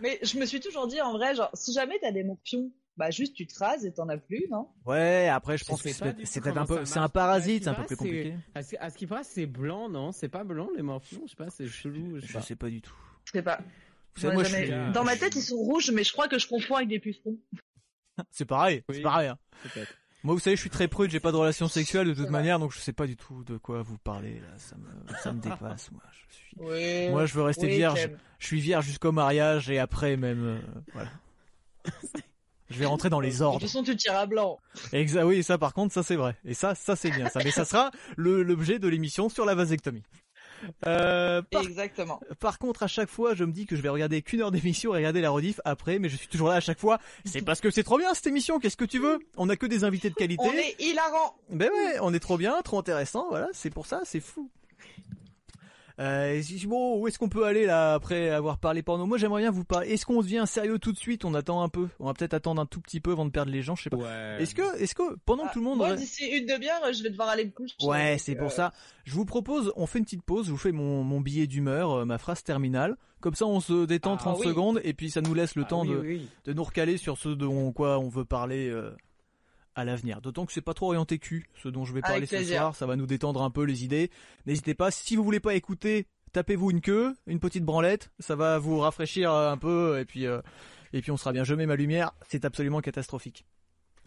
Mais 0.00 0.18
je 0.22 0.38
me 0.38 0.46
suis 0.46 0.60
toujours 0.60 0.86
dit 0.86 1.00
en 1.00 1.12
vrai, 1.12 1.34
genre, 1.34 1.50
si 1.54 1.72
jamais 1.72 1.98
t'as 2.00 2.12
des 2.12 2.24
morpions, 2.24 2.70
bah 2.96 3.10
juste 3.10 3.34
tu 3.34 3.46
te 3.46 3.58
rases 3.58 3.84
et 3.86 3.92
t'en 3.92 4.08
as 4.08 4.16
plus, 4.18 4.46
non? 4.50 4.68
Ouais, 4.84 5.28
après, 5.28 5.56
je 5.56 5.64
pense 5.64 5.82
que 5.82 5.88
c'est 5.90 6.40
peut-être 6.40 6.56
un 6.56 6.66
peu, 6.66 6.84
c'est 6.84 6.98
un 6.98 7.08
parasite, 7.08 7.64
c'est 7.64 7.70
un 7.70 7.74
peu 7.74 7.84
plus 7.84 7.96
compliqué. 7.96 8.34
À 8.54 8.62
ce, 8.62 8.76
à 8.80 8.90
ce 8.90 8.96
qui 8.98 9.06
paraît, 9.06 9.24
c'est 9.24 9.46
blanc, 9.46 9.88
non? 9.88 10.12
C'est 10.12 10.28
pas 10.28 10.44
blanc 10.44 10.68
les 10.76 10.82
morpions 10.82 11.20
Je 11.24 11.30
sais 11.30 11.36
pas, 11.36 11.50
c'est 11.50 11.66
chelou. 11.68 12.16
Je 12.16 12.20
sais 12.22 12.26
Je 12.28 12.32
pas. 12.34 12.40
sais 12.42 12.56
pas 12.56 12.68
du 12.68 12.80
tout. 12.82 12.94
Je 13.24 13.32
sais 13.32 13.42
pas. 13.42 13.60
Vous 14.16 14.22
savez, 14.22 14.44
je 14.44 14.54
suis, 14.56 14.92
Dans 14.92 15.04
ma 15.04 15.16
tête, 15.16 15.36
ils 15.36 15.42
sont 15.42 15.56
rouges, 15.56 15.90
mais 15.92 16.02
je 16.02 16.12
crois 16.12 16.26
que 16.28 16.38
je 16.38 16.48
confonds 16.48 16.74
avec 16.76 16.88
des 16.88 16.98
pucerons. 16.98 17.36
c'est 18.32 18.44
pareil, 18.46 18.82
c'est 18.90 19.00
pareil. 19.00 19.28
hein. 19.28 19.38
Moi, 20.24 20.34
vous 20.34 20.40
savez, 20.40 20.56
je 20.56 20.60
suis 20.60 20.70
très 20.70 20.88
prude, 20.88 21.10
j'ai 21.10 21.20
pas 21.20 21.30
de 21.32 21.36
relations 21.36 21.68
sexuelles 21.68 22.08
de 22.08 22.14
toute 22.14 22.30
manière, 22.30 22.58
donc 22.58 22.72
je 22.72 22.78
sais 22.80 22.92
pas 22.92 23.06
du 23.06 23.16
tout 23.16 23.44
de 23.44 23.56
quoi 23.56 23.82
vous 23.82 23.98
parlez. 23.98 24.40
Là. 24.40 24.48
Ça 24.58 24.76
me, 24.76 25.16
ça 25.22 25.32
me 25.32 25.40
dépasse. 25.40 25.90
Moi, 25.92 26.02
je 26.10 26.34
suis, 26.34 26.56
Oui. 26.58 27.08
moi, 27.10 27.24
je 27.26 27.34
veux 27.34 27.42
rester 27.42 27.66
Oui, 27.66 27.76
vierge. 27.76 28.10
Je 28.38 28.46
suis 28.46 28.60
vierge 28.60 28.84
jusqu'au 28.84 29.12
mariage 29.12 29.70
et 29.70 29.78
après 29.78 30.16
même, 30.16 30.44
euh, 30.44 30.58
voilà. 30.92 31.10
Je 32.70 32.78
vais 32.78 32.84
rentrer 32.84 33.08
dans 33.08 33.20
les 33.20 33.28
De 33.30 33.32
toute 33.32 33.40
ordres. 33.42 33.60
façon, 33.62 33.82
tu 33.82 33.96
tires 33.96 34.14
à 34.16 34.26
blanc. 34.26 34.58
Exa 34.92 35.24
oui, 35.26 35.42
ça 35.42 35.56
par 35.56 35.72
contre, 35.72 35.94
ça 35.94 36.02
c'est 36.02 36.16
vrai. 36.16 36.36
Et 36.44 36.52
ça, 36.52 36.74
ça 36.74 36.96
c'est 36.96 37.10
bien. 37.10 37.30
Ça, 37.30 37.40
mais 37.42 37.50
ça 37.50 37.64
sera 37.64 37.90
l'objet 38.18 38.78
de 38.78 38.86
l'émission 38.88 39.30
sur 39.30 39.46
la 39.46 39.54
vasectomie. 39.54 40.02
Euh, 40.86 41.42
par, 41.42 41.62
Exactement. 41.62 42.20
par 42.40 42.58
contre, 42.58 42.82
à 42.82 42.86
chaque 42.86 43.08
fois, 43.08 43.34
je 43.34 43.44
me 43.44 43.52
dis 43.52 43.66
que 43.66 43.76
je 43.76 43.82
vais 43.82 43.88
regarder 43.88 44.22
qu'une 44.22 44.40
heure 44.42 44.50
d'émission 44.50 44.94
et 44.94 44.98
regarder 44.98 45.20
la 45.20 45.30
rediff 45.30 45.60
après, 45.64 45.98
mais 45.98 46.08
je 46.08 46.16
suis 46.16 46.28
toujours 46.28 46.48
là 46.48 46.56
à 46.56 46.60
chaque 46.60 46.78
fois. 46.78 46.98
C'est 47.24 47.42
parce 47.42 47.60
que 47.60 47.70
c'est 47.70 47.82
trop 47.82 47.98
bien 47.98 48.12
cette 48.14 48.26
émission. 48.26 48.58
Qu'est-ce 48.58 48.76
que 48.76 48.84
tu 48.84 48.98
veux? 48.98 49.18
On 49.36 49.48
a 49.48 49.56
que 49.56 49.66
des 49.66 49.84
invités 49.84 50.10
de 50.10 50.14
qualité. 50.14 50.44
On 50.46 50.52
est 50.52 50.76
hilarant. 50.80 51.36
Ben 51.50 51.70
ouais, 51.72 51.98
on 52.00 52.12
est 52.14 52.20
trop 52.20 52.36
bien, 52.38 52.60
trop 52.62 52.78
intéressant. 52.78 53.26
Voilà, 53.30 53.48
c'est 53.52 53.70
pour 53.70 53.86
ça, 53.86 54.00
c'est 54.04 54.20
fou. 54.20 54.50
Euh, 56.00 56.40
bon, 56.66 56.98
où 57.00 57.08
est-ce 57.08 57.18
qu'on 57.18 57.28
peut 57.28 57.44
aller 57.44 57.66
là 57.66 57.94
après 57.94 58.30
avoir 58.30 58.58
parlé 58.58 58.82
porno? 58.82 59.04
Moi, 59.06 59.18
j'aimerais 59.18 59.42
bien 59.42 59.50
vous 59.50 59.64
parler. 59.64 59.88
Est-ce 59.88 60.06
qu'on 60.06 60.20
devient 60.22 60.44
sérieux 60.46 60.78
tout 60.78 60.92
de 60.92 60.98
suite? 60.98 61.24
On 61.24 61.34
attend 61.34 61.62
un 61.62 61.68
peu. 61.68 61.88
On 61.98 62.06
va 62.06 62.14
peut-être 62.14 62.34
attendre 62.34 62.62
un 62.62 62.66
tout 62.66 62.80
petit 62.80 63.00
peu 63.00 63.12
avant 63.12 63.24
de 63.24 63.30
perdre 63.30 63.50
les 63.50 63.62
gens. 63.62 63.74
Je 63.74 63.84
sais 63.84 63.90
pas. 63.90 63.96
Ouais. 63.96 64.36
Est-ce 64.42 64.54
que, 64.54 64.80
est-ce 64.80 64.94
que 64.94 65.16
pendant 65.24 65.46
que 65.48 65.52
tout 65.54 65.58
le 65.58 65.64
monde 65.64 65.80
Ah, 65.82 65.88
Moi, 65.88 65.96
d'ici 65.96 66.26
une 66.26 66.46
demi-heure, 66.46 66.92
je 66.92 67.02
vais 67.02 67.10
devoir 67.10 67.28
aller 67.30 67.44
me 67.46 67.50
coucher. 67.50 67.74
Ouais, 67.82 68.16
c'est 68.18 68.36
pour 68.36 68.46
euh, 68.46 68.50
ça. 68.50 68.72
Je 69.04 69.14
vous 69.14 69.24
propose, 69.24 69.72
on 69.76 69.86
fait 69.86 69.98
une 69.98 70.04
petite 70.04 70.22
pause, 70.22 70.46
je 70.46 70.50
vous 70.52 70.56
fais 70.56 70.72
mon, 70.72 71.02
mon 71.02 71.20
billet 71.20 71.46
d'humeur, 71.46 71.90
euh, 71.92 72.04
ma 72.04 72.18
phrase 72.18 72.44
terminale. 72.44 72.96
Comme 73.20 73.34
ça, 73.34 73.46
on 73.46 73.58
se 73.58 73.84
détend 73.84 74.14
Ah 74.14 74.18
30 74.18 74.38
oui. 74.40 74.46
secondes 74.46 74.80
et 74.84 74.94
puis 74.94 75.10
ça 75.10 75.20
nous 75.20 75.34
laisse 75.34 75.56
le 75.56 75.62
Ah 75.64 75.68
temps 75.68 75.82
oui, 75.82 75.88
de, 75.88 75.98
oui. 75.98 76.28
de 76.44 76.52
nous 76.52 76.62
recaler 76.62 76.96
sur 76.98 77.18
ce 77.18 77.30
dont 77.30 77.72
quoi 77.72 77.98
on 77.98 78.08
veut 78.08 78.24
parler 78.24 78.68
euh, 78.68 78.92
à 79.78 79.84
l'avenir. 79.84 80.20
D'autant 80.20 80.44
que 80.44 80.52
c'est 80.52 80.60
pas 80.60 80.74
trop 80.74 80.86
orienté 80.86 81.18
cul, 81.18 81.48
ce 81.62 81.68
dont 81.68 81.84
je 81.84 81.94
vais 81.94 82.00
parler 82.00 82.26
ce 82.26 82.42
soir. 82.42 82.74
Ça 82.74 82.84
va 82.84 82.96
nous 82.96 83.06
détendre 83.06 83.42
un 83.42 83.50
peu 83.50 83.62
les 83.62 83.84
idées. 83.84 84.10
N'hésitez 84.44 84.74
pas, 84.74 84.90
si 84.90 85.14
vous 85.14 85.22
voulez 85.22 85.38
pas 85.38 85.54
écouter, 85.54 86.06
tapez-vous 86.32 86.72
une 86.72 86.80
queue, 86.80 87.14
une 87.26 87.38
petite 87.38 87.64
branlette. 87.64 88.10
Ça 88.18 88.34
va 88.34 88.58
vous 88.58 88.80
rafraîchir 88.80 89.32
euh, 89.32 89.52
un 89.52 89.56
peu 89.56 90.00
et 90.00 90.04
puis 90.04 90.26
euh, 90.26 90.40
et 90.92 91.00
puis 91.00 91.12
on 91.12 91.16
sera 91.16 91.32
bien. 91.32 91.44
Je 91.44 91.54
mets 91.54 91.66
ma 91.66 91.76
lumière. 91.76 92.12
C'est 92.28 92.44
absolument 92.44 92.80
catastrophique. 92.80 93.46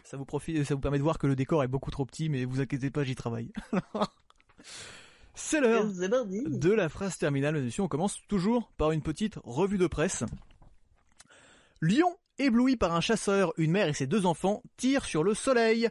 Ça 0.04 0.18
vous 0.18 0.26
profite, 0.26 0.62
ça 0.64 0.74
vous 0.74 0.80
permet 0.80 0.98
de 0.98 1.02
voir 1.02 1.18
que 1.18 1.26
le 1.26 1.34
décor 1.34 1.64
est 1.64 1.68
beaucoup 1.68 1.90
trop 1.90 2.04
petit, 2.04 2.28
mais 2.28 2.44
vous 2.44 2.60
inquiétez 2.60 2.90
pas, 2.90 3.02
j'y 3.02 3.14
travaille. 3.14 3.50
c'est 5.34 5.60
l'heure 5.60 5.86
de 5.86 6.72
la 6.72 6.90
phrase 6.90 7.16
terminale. 7.16 7.54
Monsieur, 7.54 7.82
on 7.82 7.88
commence 7.88 8.20
toujours 8.28 8.70
par 8.76 8.90
une 8.90 9.00
petite 9.00 9.38
revue 9.44 9.78
de 9.78 9.86
presse. 9.86 10.24
Lyon, 11.80 12.14
ébloui 12.42 12.76
par 12.76 12.94
un 12.94 13.00
chasseur, 13.00 13.52
une 13.56 13.70
mère 13.70 13.88
et 13.88 13.94
ses 13.94 14.06
deux 14.06 14.26
enfants 14.26 14.62
tirent 14.76 15.04
sur 15.04 15.22
le 15.22 15.34
soleil. 15.34 15.88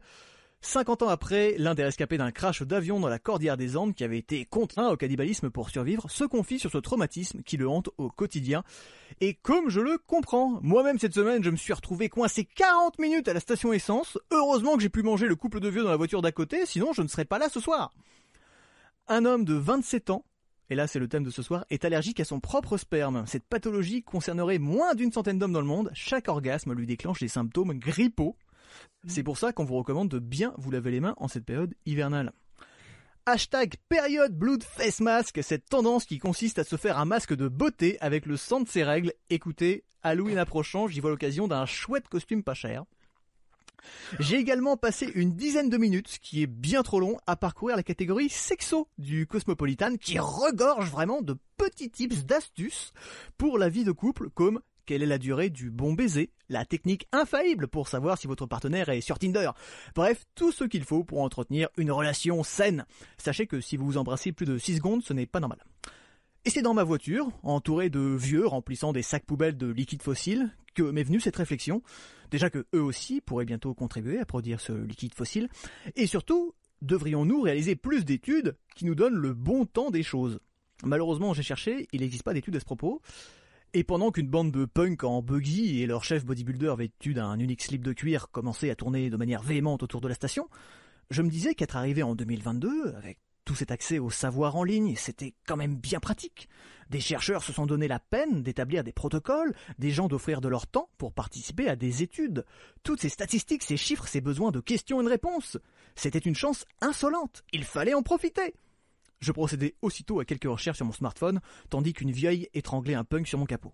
50 0.63 1.01
ans 1.01 1.09
après, 1.09 1.55
l'un 1.57 1.73
des 1.73 1.83
rescapés 1.83 2.19
d'un 2.19 2.31
crash 2.31 2.61
d'avion 2.61 2.99
dans 2.99 3.07
la 3.07 3.17
Cordillère 3.17 3.57
des 3.57 3.77
Andes 3.77 3.95
qui 3.95 4.03
avait 4.03 4.19
été 4.19 4.45
contraint 4.45 4.89
au 4.89 4.95
cannibalisme 4.95 5.49
pour 5.49 5.71
survivre 5.71 6.09
se 6.09 6.23
confie 6.23 6.59
sur 6.59 6.69
ce 6.69 6.77
traumatisme 6.77 7.41
qui 7.41 7.57
le 7.57 7.67
hante 7.67 7.89
au 7.97 8.09
quotidien. 8.09 8.63
Et 9.21 9.33
comme 9.33 9.69
je 9.69 9.79
le 9.79 9.97
comprends, 9.97 10.59
moi-même 10.61 10.99
cette 10.99 11.15
semaine 11.15 11.43
je 11.43 11.49
me 11.49 11.55
suis 11.55 11.73
retrouvé 11.73 12.09
coincé 12.09 12.45
40 12.45 12.99
minutes 12.99 13.27
à 13.27 13.33
la 13.33 13.39
station 13.39 13.73
essence. 13.73 14.19
Heureusement 14.29 14.75
que 14.75 14.83
j'ai 14.83 14.89
pu 14.89 15.01
manger 15.01 15.25
le 15.25 15.35
couple 15.35 15.61
de 15.61 15.69
vieux 15.69 15.83
dans 15.83 15.89
la 15.89 15.97
voiture 15.97 16.21
d'à 16.21 16.31
côté, 16.31 16.67
sinon 16.67 16.93
je 16.93 17.01
ne 17.01 17.07
serais 17.07 17.25
pas 17.25 17.39
là 17.39 17.49
ce 17.49 17.59
soir. 17.59 17.91
Un 19.07 19.25
homme 19.25 19.45
de 19.45 19.55
27 19.55 20.11
ans 20.11 20.25
et 20.71 20.75
là 20.75 20.87
c'est 20.87 20.99
le 20.99 21.09
thème 21.09 21.25
de 21.25 21.29
ce 21.29 21.43
soir, 21.43 21.65
est 21.69 21.83
allergique 21.83 22.21
à 22.21 22.25
son 22.25 22.39
propre 22.39 22.77
sperme. 22.77 23.25
Cette 23.27 23.43
pathologie 23.43 24.03
concernerait 24.03 24.57
moins 24.57 24.95
d'une 24.95 25.11
centaine 25.11 25.37
d'hommes 25.37 25.51
dans 25.51 25.59
le 25.59 25.67
monde. 25.67 25.91
Chaque 25.93 26.29
orgasme 26.29 26.73
lui 26.73 26.87
déclenche 26.87 27.19
des 27.19 27.27
symptômes 27.27 27.73
grippaux. 27.77 28.37
C'est 29.05 29.21
pour 29.21 29.37
ça 29.37 29.51
qu'on 29.51 29.65
vous 29.65 29.75
recommande 29.75 30.07
de 30.07 30.19
bien 30.19 30.53
vous 30.57 30.71
laver 30.71 30.91
les 30.91 31.01
mains 31.01 31.13
en 31.17 31.27
cette 31.27 31.43
période 31.43 31.75
hivernale. 31.85 32.31
Hashtag 33.25 33.75
période 33.89 34.33
blood 34.33 34.63
face 34.63 35.01
mask, 35.01 35.43
cette 35.43 35.67
tendance 35.67 36.05
qui 36.05 36.19
consiste 36.19 36.57
à 36.57 36.63
se 36.63 36.77
faire 36.77 36.97
un 36.97 37.05
masque 37.05 37.35
de 37.35 37.49
beauté 37.49 37.97
avec 37.99 38.25
le 38.25 38.37
sang 38.37 38.61
de 38.61 38.69
ses 38.69 38.85
règles. 38.85 39.11
Écoutez, 39.29 39.83
Halloween 40.03 40.37
approchant, 40.37 40.87
j'y 40.87 41.01
vois 41.01 41.09
l'occasion 41.09 41.49
d'un 41.49 41.65
chouette 41.65 42.07
costume 42.07 42.43
pas 42.43 42.53
cher. 42.53 42.85
J'ai 44.19 44.37
également 44.37 44.77
passé 44.77 45.11
une 45.15 45.33
dizaine 45.33 45.69
de 45.69 45.77
minutes, 45.77 46.07
ce 46.09 46.19
qui 46.19 46.41
est 46.41 46.47
bien 46.47 46.83
trop 46.83 46.99
long, 46.99 47.17
à 47.27 47.35
parcourir 47.35 47.75
la 47.75 47.83
catégorie 47.83 48.29
sexo 48.29 48.87
du 48.97 49.27
Cosmopolitan, 49.27 49.95
qui 49.97 50.19
regorge 50.19 50.89
vraiment 50.89 51.21
de 51.21 51.37
petits 51.57 51.89
tips, 51.89 52.25
d'astuces 52.25 52.93
pour 53.37 53.57
la 53.57 53.69
vie 53.69 53.83
de 53.83 53.91
couple, 53.91 54.29
comme 54.29 54.61
quelle 54.85 55.03
est 55.03 55.07
la 55.07 55.17
durée 55.17 55.49
du 55.49 55.69
bon 55.69 55.93
baiser, 55.93 56.31
la 56.49 56.65
technique 56.65 57.07
infaillible 57.11 57.67
pour 57.67 57.87
savoir 57.87 58.17
si 58.17 58.27
votre 58.27 58.45
partenaire 58.45 58.89
est 58.89 59.01
sur 59.01 59.19
Tinder. 59.19 59.51
Bref, 59.95 60.25
tout 60.35 60.51
ce 60.51 60.63
qu'il 60.63 60.83
faut 60.83 61.03
pour 61.03 61.21
entretenir 61.21 61.69
une 61.77 61.91
relation 61.91 62.43
saine. 62.43 62.85
Sachez 63.17 63.47
que 63.47 63.61
si 63.61 63.77
vous 63.77 63.85
vous 63.85 63.97
embrassez 63.97 64.31
plus 64.31 64.45
de 64.45 64.57
6 64.57 64.77
secondes, 64.77 65.03
ce 65.03 65.13
n'est 65.13 65.27
pas 65.27 65.39
normal. 65.39 65.63
Et 66.43 66.49
c'est 66.49 66.63
dans 66.63 66.73
ma 66.73 66.83
voiture, 66.83 67.29
entouré 67.43 67.91
de 67.91 67.99
vieux 67.99 68.47
remplissant 68.47 68.93
des 68.93 69.03
sacs 69.03 69.25
poubelles 69.25 69.57
de 69.57 69.67
liquide 69.67 70.01
fossile, 70.01 70.51
que 70.73 70.83
m'est 70.83 71.03
venue 71.03 71.19
cette 71.19 71.35
réflexion. 71.35 71.81
Déjà 72.29 72.49
que 72.49 72.65
eux 72.73 72.81
aussi 72.81 73.21
pourraient 73.21 73.45
bientôt 73.45 73.73
contribuer 73.73 74.19
à 74.19 74.25
produire 74.25 74.61
ce 74.61 74.71
liquide 74.73 75.13
fossile. 75.13 75.49
Et 75.95 76.07
surtout, 76.07 76.53
devrions-nous 76.81 77.41
réaliser 77.41 77.75
plus 77.75 78.05
d'études 78.05 78.55
qui 78.75 78.85
nous 78.85 78.95
donnent 78.95 79.15
le 79.15 79.33
bon 79.33 79.65
temps 79.65 79.91
des 79.91 80.03
choses? 80.03 80.39
Malheureusement, 80.83 81.33
j'ai 81.33 81.43
cherché, 81.43 81.87
il 81.91 82.01
n'existe 82.01 82.23
pas 82.23 82.33
d'études 82.33 82.55
à 82.55 82.59
ce 82.59 82.65
propos. 82.65 83.01
Et 83.73 83.83
pendant 83.83 84.11
qu'une 84.11 84.27
bande 84.27 84.51
de 84.51 84.65
punk 84.65 85.03
en 85.03 85.21
buggy 85.21 85.81
et 85.81 85.87
leur 85.87 86.03
chef 86.03 86.25
bodybuilder 86.25 86.73
vêtu 86.77 87.13
d'un 87.13 87.39
unique 87.39 87.61
slip 87.61 87.83
de 87.83 87.93
cuir 87.93 88.29
commençaient 88.29 88.69
à 88.69 88.75
tourner 88.75 89.09
de 89.09 89.15
manière 89.15 89.41
véhémente 89.41 89.83
autour 89.83 90.01
de 90.01 90.09
la 90.09 90.13
station, 90.13 90.49
je 91.09 91.21
me 91.21 91.29
disais 91.29 91.55
qu'être 91.55 91.77
arrivé 91.77 92.03
en 92.03 92.15
2022, 92.15 92.95
avec 92.95 93.19
tout 93.45 93.55
cet 93.55 93.71
accès 93.71 93.99
au 93.99 94.09
savoir 94.09 94.55
en 94.55 94.63
ligne, 94.63 94.95
c'était 94.95 95.33
quand 95.47 95.57
même 95.57 95.75
bien 95.75 95.99
pratique. 95.99 96.47
Des 96.89 96.99
chercheurs 96.99 97.43
se 97.43 97.53
sont 97.53 97.65
donné 97.65 97.87
la 97.87 97.99
peine 97.99 98.43
d'établir 98.43 98.83
des 98.83 98.91
protocoles, 98.91 99.55
des 99.79 99.91
gens 99.91 100.07
d'offrir 100.07 100.41
de 100.41 100.49
leur 100.49 100.67
temps 100.67 100.89
pour 100.97 101.13
participer 101.13 101.69
à 101.69 101.75
des 101.75 102.03
études. 102.03 102.45
Toutes 102.83 103.01
ces 103.01 103.09
statistiques, 103.09 103.63
ces 103.63 103.77
chiffres, 103.77 104.07
ces 104.07 104.21
besoins 104.21 104.51
de 104.51 104.59
questions 104.59 104.99
et 105.01 105.03
de 105.03 105.09
réponses. 105.09 105.57
C'était 105.95 106.19
une 106.19 106.35
chance 106.35 106.65
insolente. 106.81 107.43
Il 107.53 107.63
fallait 107.63 107.93
en 107.93 108.03
profiter. 108.03 108.53
Je 109.21 109.31
procédais 109.31 109.75
aussitôt 109.81 110.19
à 110.19 110.25
quelques 110.25 110.49
recherches 110.49 110.77
sur 110.77 110.85
mon 110.85 110.91
smartphone, 110.91 111.39
tandis 111.69 111.93
qu'une 111.93 112.11
vieille 112.11 112.49
étranglait 112.53 112.95
un 112.95 113.03
punk 113.03 113.27
sur 113.27 113.39
mon 113.39 113.45
capot. 113.45 113.73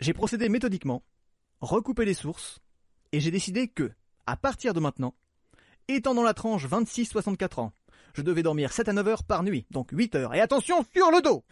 J'ai 0.00 0.12
procédé 0.12 0.48
méthodiquement, 0.48 1.02
recoupé 1.60 2.04
les 2.04 2.14
sources, 2.14 2.58
et 3.12 3.20
j'ai 3.20 3.30
décidé 3.30 3.68
que, 3.68 3.92
à 4.26 4.36
partir 4.36 4.74
de 4.74 4.80
maintenant, 4.80 5.14
étant 5.88 6.14
dans 6.14 6.22
la 6.22 6.34
tranche 6.34 6.66
26-64 6.66 7.60
ans, 7.60 7.72
je 8.14 8.22
devais 8.22 8.42
dormir 8.42 8.72
7 8.72 8.88
à 8.88 8.92
9 8.92 9.08
heures 9.08 9.24
par 9.24 9.42
nuit, 9.42 9.66
donc 9.70 9.90
8 9.92 10.14
heures, 10.14 10.34
et 10.34 10.40
attention, 10.40 10.84
sur 10.94 11.10
le 11.10 11.22
dos. 11.22 11.44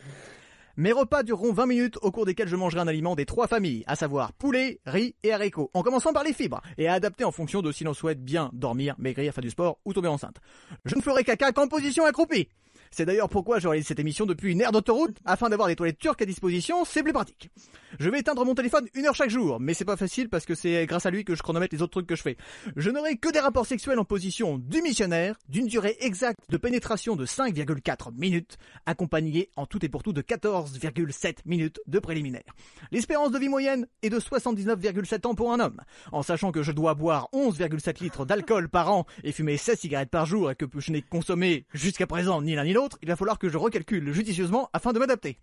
Mes 0.77 0.93
repas 0.93 1.25
dureront 1.25 1.53
20 1.53 1.67
minutes 1.67 1.99
au 2.03 2.13
cours 2.13 2.25
desquels 2.25 2.47
je 2.47 2.55
mangerai 2.55 2.81
un 2.81 2.87
aliment 2.87 3.17
des 3.17 3.27
trois 3.27 3.49
familles, 3.49 3.83
à 3.89 3.97
savoir 3.97 4.33
poulet, 4.33 4.79
riz 4.87 5.17
et 5.25 5.33
haricots, 5.33 5.73
en 5.75 5.83
commençant 5.83 6.13
par 6.13 6.23
les 6.23 6.33
fibres, 6.33 6.61
et 6.77 6.87
à 6.87 6.93
adapter 6.93 7.25
en 7.25 7.33
fonction 7.33 7.63
de 7.63 7.73
si 7.73 7.83
l'on 7.83 7.95
souhaite 7.95 8.23
bien 8.23 8.51
dormir, 8.53 8.95
maigrir, 8.97 9.35
faire 9.35 9.43
du 9.43 9.51
sport 9.51 9.81
ou 9.85 9.93
tomber 9.93 10.07
enceinte. 10.07 10.37
Je 10.85 10.95
ne 10.95 11.01
ferai 11.01 11.25
caca 11.25 11.51
qu'en 11.51 11.67
position 11.67 12.05
accroupie 12.05 12.49
c'est 12.91 13.05
d'ailleurs 13.05 13.28
pourquoi 13.28 13.59
je 13.59 13.68
réalise 13.68 13.86
cette 13.86 13.99
émission 14.01 14.26
depuis 14.26 14.53
une 14.53 14.61
aire 14.61 14.72
d'autoroute, 14.72 15.16
afin 15.24 15.49
d'avoir 15.49 15.68
des 15.68 15.76
toilettes 15.76 15.99
turques 15.99 16.22
à 16.22 16.26
disposition, 16.26 16.84
c'est 16.84 17.03
plus 17.03 17.12
pratique. 17.12 17.51
Je 17.99 18.11
vais 18.11 18.20
éteindre 18.20 18.45
mon 18.45 18.55
téléphone 18.55 18.86
une 18.95 19.07
heure 19.07 19.14
chaque 19.14 19.30
jour, 19.30 19.59
mais 19.61 19.74
c'est 19.74 19.84
pas 19.84 19.97
facile 19.97 20.28
parce 20.28 20.45
que 20.45 20.55
c'est 20.55 20.86
grâce 20.86 21.07
à 21.07 21.11
lui 21.11 21.24
que 21.24 21.34
je 21.34 21.43
chronomètre 21.43 21.74
les 21.74 21.82
autres 21.82 21.93
trucs 21.93 22.07
que 22.07 22.16
je 22.16 22.22
fais. 22.22 22.36
Je 22.76 22.91
n'aurai 22.91 23.16
que 23.16 23.32
des 23.32 23.41
rapports 23.41 23.66
sexuels 23.66 23.99
en 23.99 24.05
position 24.05 24.59
du 24.59 24.82
missionnaire, 24.82 25.36
d'une 25.49 25.66
durée 25.66 25.97
exacte 26.01 26.39
de 26.49 26.57
pénétration 26.57 27.16
de 27.16 27.26
5,4 27.26 28.14
minutes, 28.14 28.59
accompagnés 28.86 29.51
en 29.57 29.66
tout 29.66 29.84
et 29.84 29.89
pour 29.89 30.03
tout 30.03 30.12
de 30.12 30.22
14,7 30.22 31.39
minutes 31.47 31.80
de 31.86 31.99
préliminaire. 31.99 32.55
L'espérance 32.91 33.30
de 33.30 33.39
vie 33.39 33.49
moyenne 33.49 33.86
est 34.03 34.11
de 34.11 34.20
79,7 34.20 35.26
ans 35.26 35.34
pour 35.34 35.53
un 35.53 35.61
homme, 35.61 35.80
en 36.12 36.22
sachant 36.22 36.53
que 36.53 36.62
je 36.62 36.72
dois 36.72 36.95
boire 36.95 37.28
11,7 37.32 38.03
litres 38.03 38.24
d'alcool 38.24 38.68
par 38.68 38.91
an 38.93 39.07
et 39.24 39.32
fumer 39.32 39.57
16 39.57 39.78
cigarettes 39.78 40.11
par 40.11 40.26
jour 40.26 40.51
et 40.51 40.55
que 40.55 40.66
je 40.76 40.93
n'ai 40.93 41.03
consommé 41.03 41.66
jusqu'à 41.72 42.07
présent 42.07 42.43
ni 42.43 42.55
l'un 42.55 42.64
ni 42.64 42.72
l'autre, 42.72 42.78
il 43.03 43.09
va 43.09 43.16
falloir 43.16 43.39
que 43.39 43.49
je 43.49 43.57
recalcule 43.57 44.12
judicieusement 44.12 44.70
afin 44.72 44.93
de 44.93 44.99
m'adapter. 44.99 45.39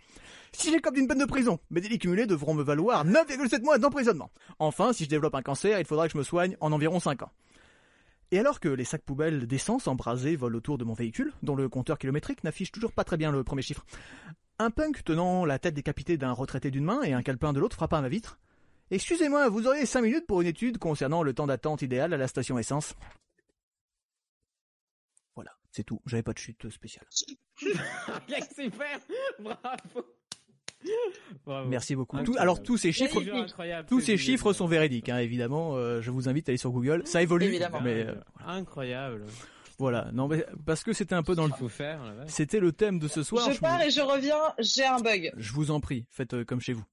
Si 0.52 0.72
j'ai 0.72 0.80
comme 0.80 0.96
d'une 0.96 1.08
peine 1.08 1.20
de 1.20 1.26
prison, 1.26 1.60
mes 1.70 1.82
délits 1.82 2.00
cumulés 2.00 2.26
devront 2.26 2.54
me 2.54 2.64
valoir 2.64 3.06
9,7 3.06 3.62
mois 3.62 3.78
d'emprisonnement. 3.78 4.32
Enfin, 4.60 4.94
si 4.94 5.04
je 5.04 5.10
développe 5.10 5.36
un 5.36 5.42
cancer, 5.42 5.80
il 5.80 5.86
faudra 5.86 6.08
que 6.08 6.14
je 6.14 6.18
me 6.18 6.24
soigne 6.24 6.56
en 6.62 6.72
environ 6.72 7.00
5 7.00 7.24
ans. 7.24 7.32
Et 8.32 8.40
alors 8.40 8.60
que 8.60 8.70
les 8.70 8.86
sacs 8.86 9.04
poubelles 9.04 9.48
d'essence 9.48 9.88
embrasés 9.88 10.36
volent 10.36 10.58
autour 10.58 10.78
de 10.78 10.84
mon 10.84 10.94
véhicule, 10.94 11.34
dont 11.44 11.56
le 11.56 11.70
compteur 11.70 11.98
kilométrique 11.98 12.44
n'affiche 12.44 12.72
toujours 12.72 12.92
pas 12.92 13.04
très 13.04 13.18
bien 13.18 13.32
le 13.32 13.44
premier 13.44 13.62
chiffre, 13.62 13.86
un 14.58 14.72
punk 14.72 15.04
tenant 15.04 15.46
la 15.46 15.60
tête 15.60 15.74
décapitée 15.74 16.18
d'un 16.18 16.32
retraité 16.32 16.72
d'une 16.72 16.86
main 16.86 17.04
et 17.04 17.14
un 17.14 17.22
calepin 17.22 17.54
de 17.54 17.60
l'autre 17.60 17.76
frappa 17.76 17.98
à 17.98 18.02
ma 18.02 18.10
vitre. 18.10 18.40
Excusez-moi, 18.92 19.50
vous 19.50 19.68
auriez 19.68 19.86
5 19.86 20.02
minutes 20.02 20.28
pour 20.28 20.42
une 20.42 20.48
étude 20.48 20.78
concernant 20.78 21.24
le 21.24 21.34
temps 21.34 21.48
d'attente 21.48 21.82
idéal 21.82 22.14
à 22.14 22.18
la 22.18 22.28
station 22.28 22.58
essence. 22.58 22.96
C'est 25.76 25.84
tout. 25.84 26.02
J'avais 26.06 26.24
pas 26.24 26.32
de 26.32 26.38
chute 26.38 26.70
spéciale. 26.70 27.06
super 28.56 28.98
Bravo 29.40 30.06
Bravo. 31.46 31.68
Merci 31.68 31.96
beaucoup. 31.96 32.18
Tout- 32.22 32.36
alors 32.38 32.64
tous 32.64 32.78
ces 32.78 32.94
chiffres, 32.94 33.22
tous 33.88 34.00
ces 34.00 34.18
chiffres 34.18 34.54
sont 34.54 34.68
véridiques, 34.68 35.10
hein, 35.10 35.18
évidemment. 35.18 35.76
euh, 35.76 36.00
je 36.02 36.12
vous 36.12 36.30
invite 36.30 36.48
à 36.48 36.52
aller 36.52 36.58
sur 36.58 36.72
Google. 36.72 37.02
Ça 37.06 37.22
évolue, 37.22 37.48
Évidemment. 37.48 37.82
mais 37.82 38.06
euh, 38.06 38.16
Incroyable. 38.46 39.26
voilà. 39.80 40.12
Non, 40.14 40.30
mais 40.30 40.46
parce 40.66 40.86
que 40.86 40.94
c'était 40.94 41.16
un 41.16 41.24
peu 41.24 41.36
dans 41.36 41.46
le, 41.48 41.52
faut 41.52 41.68
faire. 41.68 42.00
c'était 42.28 42.62
le 42.62 42.72
thème 42.72 42.98
de 43.00 43.10
ce 43.10 43.22
soir. 43.22 43.50
je 43.50 43.56
je 43.56 43.60
pars 43.60 43.80
vous- 43.80 43.84
et 43.86 43.90
je 43.92 44.00
reviens, 44.00 44.54
j'ai 44.60 44.86
un 44.86 45.00
bug. 45.02 45.34
Je 45.36 45.52
vous 45.52 45.72
en 45.72 45.82
prie, 45.82 46.06
faites 46.10 46.36
euh, 46.36 46.46
comme 46.46 46.62
chez 46.62 46.72
vous. 46.74 46.86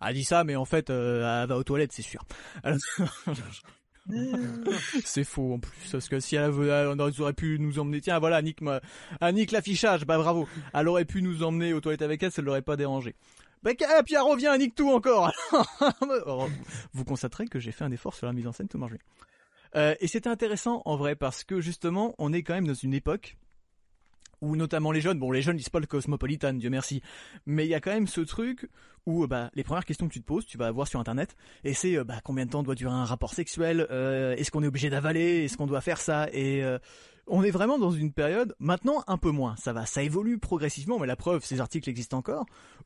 Elle 0.00 0.14
dit 0.14 0.24
ça, 0.24 0.44
mais 0.44 0.56
en 0.56 0.64
fait, 0.64 0.88
euh, 0.88 1.42
elle 1.42 1.48
va 1.48 1.58
aux 1.58 1.64
toilettes, 1.64 1.92
c'est 1.92 2.00
sûr. 2.02 2.24
Alors- 2.62 2.78
c'est 5.04 5.24
faux 5.24 5.54
en 5.54 5.58
plus, 5.58 5.90
parce 5.92 6.08
que 6.08 6.20
si 6.20 6.36
elle, 6.36 6.50
aurait 6.50 7.32
pu 7.32 7.58
nous 7.58 7.78
emmener, 7.78 8.00
tiens, 8.00 8.18
voilà, 8.18 8.36
Annick, 8.36 8.60
m'a- 8.60 8.80
Annick 9.20 9.50
l'affichage, 9.52 10.04
bah 10.06 10.18
bravo. 10.18 10.48
Elle 10.74 10.88
aurait 10.88 11.04
pu 11.04 11.22
nous 11.22 11.42
emmener 11.42 11.72
aux 11.72 11.80
toilettes 11.80 12.02
avec 12.02 12.22
elle, 12.22 12.32
ça 12.32 12.42
l'aurait 12.42 12.62
pas 12.62 12.76
dérangé. 12.76 13.14
Bah, 13.62 13.72
et 13.72 13.74
puis 13.74 14.14
elle 14.14 14.22
revient, 14.22 14.46
Annick 14.46 14.74
tout 14.74 14.90
encore. 14.90 15.32
Alors, 16.00 16.48
vous 16.92 17.04
constaterez 17.04 17.46
que 17.46 17.58
j'ai 17.58 17.72
fait 17.72 17.84
un 17.84 17.92
effort 17.92 18.14
sur 18.14 18.26
la 18.26 18.32
mise 18.32 18.46
en 18.46 18.52
scène, 18.52 18.68
tout 18.68 18.78
marche. 18.78 18.92
Euh, 19.76 19.94
et 20.00 20.08
c'était 20.08 20.30
intéressant 20.30 20.82
en 20.84 20.96
vrai 20.96 21.14
parce 21.14 21.44
que 21.44 21.60
justement, 21.60 22.14
on 22.18 22.32
est 22.32 22.42
quand 22.42 22.54
même 22.54 22.66
dans 22.66 22.74
une 22.74 22.94
époque 22.94 23.36
où 24.40 24.56
notamment 24.56 24.92
les 24.92 25.00
jeunes, 25.00 25.18
bon 25.18 25.30
les 25.30 25.42
jeunes 25.42 25.56
lisent 25.56 25.68
pas 25.68 25.80
le 25.80 25.86
Cosmopolitan, 25.86 26.54
Dieu 26.54 26.70
merci, 26.70 27.02
mais 27.46 27.66
il 27.66 27.68
y 27.68 27.74
a 27.74 27.80
quand 27.80 27.92
même 27.92 28.06
ce 28.06 28.20
truc 28.20 28.68
où 29.06 29.26
bah, 29.26 29.50
les 29.54 29.64
premières 29.64 29.84
questions 29.84 30.08
que 30.08 30.12
tu 30.12 30.20
te 30.20 30.26
poses, 30.26 30.46
tu 30.46 30.58
vas 30.58 30.70
voir 30.70 30.86
sur 30.86 31.00
internet, 31.00 31.36
et 31.64 31.74
c'est 31.74 31.96
euh, 31.96 32.04
bah, 32.04 32.20
combien 32.22 32.46
de 32.46 32.50
temps 32.50 32.62
doit 32.62 32.74
durer 32.74 32.92
un 32.92 33.04
rapport 33.04 33.34
sexuel, 33.34 33.86
euh, 33.90 34.34
est-ce 34.36 34.50
qu'on 34.50 34.62
est 34.62 34.66
obligé 34.66 34.90
d'avaler, 34.90 35.44
est-ce 35.44 35.56
qu'on 35.56 35.66
doit 35.66 35.80
faire 35.80 35.98
ça, 35.98 36.28
et 36.32 36.62
euh, 36.62 36.78
on 37.30 37.42
est 37.42 37.50
vraiment 37.50 37.78
dans 37.78 37.92
une 37.92 38.12
période, 38.12 38.54
maintenant 38.58 39.04
un 39.06 39.16
peu 39.16 39.30
moins, 39.30 39.56
ça 39.56 39.72
va, 39.72 39.86
ça 39.86 40.02
évolue 40.02 40.38
progressivement, 40.38 40.98
mais 40.98 41.06
la 41.06 41.16
preuve, 41.16 41.44
ces 41.44 41.60
articles 41.60 41.88
existent 41.88 42.18
encore, 42.18 42.44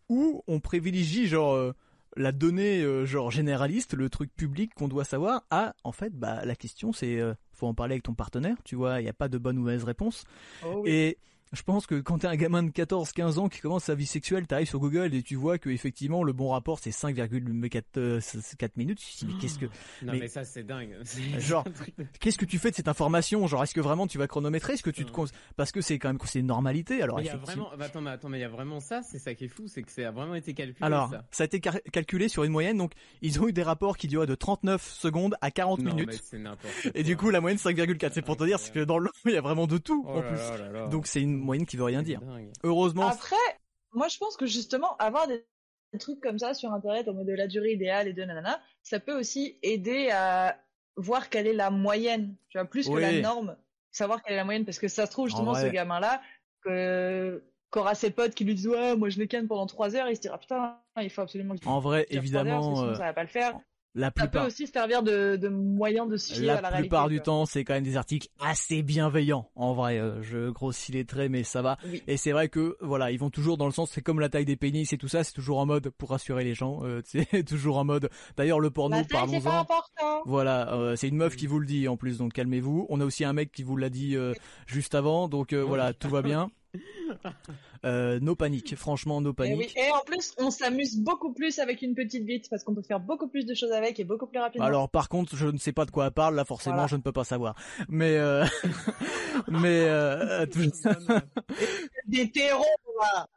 où 0.08 0.42
on 0.46 0.60
privilégie 0.60 1.26
genre 1.26 1.54
euh, 1.54 1.72
la 2.16 2.30
donnée 2.30 2.82
euh, 2.82 3.06
genre 3.06 3.30
généraliste, 3.30 3.94
le 3.94 4.08
truc 4.08 4.30
public 4.36 4.74
qu'on 4.74 4.88
doit 4.88 5.04
savoir, 5.04 5.44
à 5.50 5.74
en 5.82 5.92
fait 5.92 6.12
bah 6.14 6.44
la 6.44 6.54
question 6.54 6.92
c'est 6.92 7.18
euh, 7.18 7.34
faut 7.52 7.66
en 7.66 7.74
parler 7.74 7.94
avec 7.94 8.04
ton 8.04 8.14
partenaire, 8.14 8.56
tu 8.64 8.76
vois, 8.76 9.00
il 9.00 9.04
n'y 9.04 9.10
a 9.10 9.14
pas 9.14 9.28
de 9.28 9.38
bonne 9.38 9.58
ou 9.58 9.62
mauvaise 9.62 9.84
réponse. 9.84 10.24
Oh 10.64 10.82
oui. 10.82 10.90
Et 10.90 11.18
je 11.54 11.62
pense 11.62 11.86
que 11.86 12.00
quand 12.00 12.18
t'es 12.18 12.26
un 12.26 12.36
gamin 12.36 12.62
de 12.62 12.70
14-15 12.70 13.38
ans 13.38 13.48
qui 13.48 13.60
commence 13.60 13.84
sa 13.84 13.94
vie 13.94 14.06
sexuelle, 14.06 14.46
t'arrives 14.46 14.68
sur 14.68 14.78
Google 14.80 15.14
et 15.14 15.22
tu 15.22 15.36
vois 15.36 15.58
que 15.58 15.70
effectivement 15.70 16.22
le 16.22 16.32
bon 16.32 16.50
rapport 16.50 16.78
c'est 16.78 16.90
5,4 16.90 17.82
euh, 17.96 18.20
4 18.58 18.76
minutes. 18.76 18.98
Tu 18.98 19.14
te 19.20 19.24
dis 19.26 19.32
mais 19.34 19.40
qu'est-ce 19.40 19.58
que 19.58 19.66
Non 20.02 20.12
mais- 20.12 20.20
mais, 20.20 20.28
ça 20.28 20.44
c'est 20.44 20.62
dingue. 20.64 20.96
Genre, 21.38 21.64
qu'est-ce 22.20 22.38
que 22.38 22.44
tu 22.44 22.58
fais 22.58 22.70
de 22.70 22.76
cette 22.76 22.88
information? 22.88 23.46
Genre 23.46 23.62
est-ce 23.62 23.74
que 23.74 23.80
vraiment 23.80 24.06
tu 24.06 24.18
vas 24.18 24.26
chronométrer? 24.26 24.74
Est-ce 24.74 24.82
que 24.82 24.90
tu 24.90 25.04
te 25.04 25.10
cons- 25.12 25.26
parce 25.56 25.72
que 25.72 25.80
c'est 25.80 25.98
quand 25.98 26.08
même 26.08 26.18
c'est 26.24 26.40
une 26.40 26.46
normalité 26.46 27.02
alors 27.02 27.20
il 27.20 27.26
y 27.26 27.30
a 27.30 27.36
vraiment, 27.36 27.68
bah, 27.78 27.84
attends, 27.86 28.00
mais 28.00 28.10
attends, 28.10 28.28
mais 28.28 28.38
il 28.38 28.42
y 28.42 28.44
a 28.44 28.48
vraiment 28.48 28.80
ça, 28.80 29.02
c'est 29.02 29.18
ça 29.18 29.34
qui 29.34 29.44
est 29.44 29.48
fou, 29.48 29.64
c'est 29.68 29.82
que 29.82 29.90
ça 29.92 30.08
a 30.08 30.10
vraiment 30.10 30.34
été 30.34 30.54
calculé. 30.54 30.78
Alors, 30.80 31.10
ça. 31.10 31.24
ça 31.30 31.42
a 31.44 31.46
été 31.46 31.60
calculé 31.60 32.28
sur 32.28 32.44
une 32.44 32.52
moyenne, 32.52 32.76
donc 32.78 32.92
ils 33.22 33.40
ont 33.40 33.48
eu 33.48 33.52
des 33.52 33.62
rapports 33.62 33.96
qui 33.96 34.08
duraient 34.08 34.26
de 34.26 34.34
39 34.34 34.82
secondes 34.82 35.34
à 35.40 35.50
40 35.50 35.80
Non, 35.80 35.94
mais 35.94 36.02
minutes. 36.06 36.22
Et 36.94 37.02
du 37.02 37.16
coup, 37.16 37.30
la 37.30 37.40
moyenne 37.40 37.58
5,4. 37.58 38.10
C'est 38.14 38.22
pour 38.22 38.36
te 38.36 38.44
dire, 38.44 38.58
c'est 38.58 38.72
que 38.72 38.80
dans 38.84 38.98
le 38.98 39.10
il 39.26 39.32
y 39.32 39.36
a 39.36 39.40
vraiment 39.40 39.66
de 39.66 39.78
tout 39.78 40.04
Oh 40.06 40.18
en 40.18 40.22
plus. 40.22 40.36
là 40.36 40.58
là 40.58 40.70
là. 40.72 40.86
Donc 40.88 41.06
c'est 41.06 41.20
une 41.20 41.36
moyenne 41.44 41.66
qui 41.66 41.76
veut 41.76 41.84
rien 41.84 42.02
dire. 42.02 42.20
dingue. 42.20 42.50
Heureusement, 42.62 43.06
Après, 43.08 43.36
moi 43.92 44.08
je 44.08 44.18
pense 44.18 44.36
que 44.36 44.46
justement 44.46 44.96
avoir 44.96 45.26
des 45.28 45.44
trucs 45.98 46.20
comme 46.20 46.38
ça 46.38 46.54
sur 46.54 46.72
internet 46.72 47.06
en 47.08 47.14
mode 47.14 47.26
de 47.26 47.34
la 47.34 47.46
durée 47.46 47.72
idéale 47.72 48.08
et 48.08 48.12
de 48.12 48.24
nanana, 48.24 48.60
ça 48.82 48.98
peut 49.00 49.16
aussi 49.18 49.58
aider 49.62 50.10
à 50.10 50.58
voir 50.96 51.28
quelle 51.30 51.46
est 51.46 51.52
la 51.52 51.70
moyenne, 51.70 52.34
tu 52.48 52.58
vois, 52.58 52.66
plus 52.66 52.88
que 52.88 52.96
la 52.96 53.20
norme, 53.20 53.56
savoir 53.90 54.22
quelle 54.22 54.34
est 54.34 54.38
la 54.38 54.44
moyenne, 54.44 54.64
parce 54.64 54.78
que 54.78 54.88
ça 54.88 55.06
se 55.06 55.10
trouve 55.12 55.28
justement 55.28 55.52
En 55.52 55.54
ce 55.54 55.60
vrai. 55.60 55.70
gamin-là, 55.72 56.20
que 56.62 57.42
qu'aura 57.70 57.94
ses 57.96 58.10
potes 58.10 58.34
qui 58.34 58.44
lui 58.44 58.54
disent 58.54 58.68
ouais 58.68 58.94
moi 58.96 59.08
je 59.08 59.18
les 59.18 59.26
canne 59.26 59.48
pendant 59.48 59.66
trois 59.66 59.96
heures, 59.96 60.08
il 60.08 60.14
se 60.16 60.20
dira 60.20 60.38
putain 60.38 60.78
il 61.00 61.10
faut 61.10 61.22
absolument 61.22 61.54
que 61.56 61.62
je 61.62 61.68
en 61.68 61.80
vrai, 61.80 62.04
trois 62.04 62.16
heures, 62.16 62.22
évidemment, 62.22 62.62
sinon 62.62 62.88
euh, 62.90 62.94
ça 62.94 63.02
va 63.02 63.12
pas 63.12 63.22
le 63.22 63.28
faire. 63.28 63.58
La 63.96 64.06
Ça 64.08 64.10
peut 64.10 64.22
plupart, 64.22 64.46
aussi 64.48 64.66
servir 64.66 65.02
de, 65.04 65.36
de 65.36 65.48
moyen 65.48 66.06
de 66.06 66.16
se 66.16 66.34
fier 66.34 66.50
à 66.50 66.54
la 66.56 66.60
la 66.62 66.68
réalité. 66.68 66.88
plupart 66.88 67.08
du 67.08 67.16
quoi. 67.18 67.24
temps, 67.24 67.46
c'est 67.46 67.62
quand 67.64 67.74
même 67.74 67.84
des 67.84 67.96
articles 67.96 68.28
assez 68.40 68.82
bienveillants. 68.82 69.50
En 69.54 69.72
vrai, 69.74 69.98
euh, 70.00 70.20
je 70.22 70.50
grossis 70.50 70.90
les 70.90 71.04
traits, 71.04 71.30
mais 71.30 71.44
ça 71.44 71.62
va. 71.62 71.76
Oui. 71.86 72.02
Et 72.08 72.16
c'est 72.16 72.32
vrai 72.32 72.48
que 72.48 72.76
voilà, 72.80 73.12
ils 73.12 73.18
vont 73.20 73.30
toujours 73.30 73.56
dans 73.56 73.66
le 73.66 73.72
sens, 73.72 73.90
c'est 73.92 74.02
comme 74.02 74.18
la 74.18 74.28
taille 74.28 74.44
des 74.46 74.56
pénis 74.56 74.92
et 74.92 74.98
tout 74.98 75.06
ça, 75.06 75.22
c'est 75.22 75.32
toujours 75.32 75.58
en 75.58 75.66
mode 75.66 75.90
pour 75.90 76.10
rassurer 76.10 76.42
les 76.42 76.54
gens. 76.54 76.80
euh, 76.82 77.02
c'est 77.04 77.44
toujours 77.44 77.78
en 77.78 77.84
mode. 77.84 78.10
D'ailleurs, 78.36 78.58
le 78.58 78.70
porno, 78.70 78.96
La 78.96 79.04
pas 79.04 79.08
parlons-en. 79.26 79.50
important. 79.60 80.22
Voilà, 80.26 80.72
euh, 80.74 80.96
c'est 80.96 81.06
une 81.08 81.16
meuf 81.16 81.36
qui 81.36 81.46
vous 81.46 81.60
le 81.60 81.66
dit 81.66 81.86
en 81.86 81.96
plus, 81.96 82.18
donc 82.18 82.32
calmez-vous. 82.32 82.86
On 82.88 83.00
a 83.00 83.04
aussi 83.04 83.24
un 83.24 83.32
mec 83.32 83.52
qui 83.52 83.62
vous 83.62 83.76
l'a 83.76 83.90
dit 83.90 84.16
euh, 84.16 84.32
juste 84.66 84.94
avant, 84.96 85.28
donc 85.28 85.52
euh, 85.52 85.62
voilà, 85.62 85.92
tout 85.92 86.08
va 86.08 86.22
bien. 86.22 86.50
Euh, 87.84 88.18
no 88.20 88.34
panique, 88.34 88.74
franchement, 88.76 89.20
no 89.20 89.32
Et, 89.32 89.34
panique. 89.34 89.58
oui. 89.58 89.72
et 89.76 89.90
en 89.92 90.00
plus, 90.06 90.34
on 90.38 90.50
s'amuse 90.50 90.96
beaucoup 90.98 91.34
plus 91.34 91.58
avec 91.58 91.82
une 91.82 91.94
petite 91.94 92.24
bite 92.24 92.48
parce 92.48 92.64
qu'on 92.64 92.74
peut 92.74 92.82
faire 92.82 92.98
beaucoup 93.00 93.28
plus 93.28 93.44
de 93.44 93.52
choses 93.54 93.72
avec 93.72 94.00
et 94.00 94.04
beaucoup 94.04 94.26
plus 94.26 94.38
rapidement. 94.38 94.66
Alors 94.66 94.88
par 94.88 95.10
contre, 95.10 95.36
je 95.36 95.46
ne 95.46 95.58
sais 95.58 95.72
pas 95.72 95.84
de 95.84 95.90
quoi 95.90 96.06
elle 96.06 96.12
parle, 96.12 96.34
là 96.34 96.46
forcément 96.46 96.76
Voilà. 96.76 96.88
je 96.88 96.96
ne 96.96 97.02
peux 97.02 97.12
pas 97.12 97.24
savoir. 97.24 97.54
Mais 97.88 98.16
euh... 98.16 98.46
mais 99.48 99.84
euh... 99.86 100.46
Des 102.06 102.30
terrons, 102.30 102.64
là. 103.00 103.28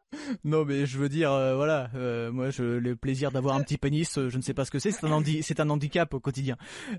Non 0.44 0.64
mais 0.66 0.86
je 0.86 0.98
veux 0.98 1.10
dire 1.10 1.32
euh, 1.32 1.56
voilà, 1.56 1.90
euh, 1.96 2.32
moi 2.32 2.50
je 2.50 2.64
le 2.64 2.96
plaisir 2.96 3.32
d'avoir 3.32 3.56
un 3.56 3.62
petit 3.62 3.78
pénis, 3.78 4.18
euh, 4.18 4.30
je 4.30 4.38
ne 4.38 4.42
sais 4.42 4.54
pas 4.54 4.66
ce 4.66 4.72
que 4.72 4.80
c'est, 4.80 4.92
c'est 4.92 5.06
un 5.06 5.12
handi- 5.12 5.44
c'est 5.44 5.60
un 5.60 5.70
handicap 5.70 6.14
au 6.14 6.20
quotidien. 6.20 6.56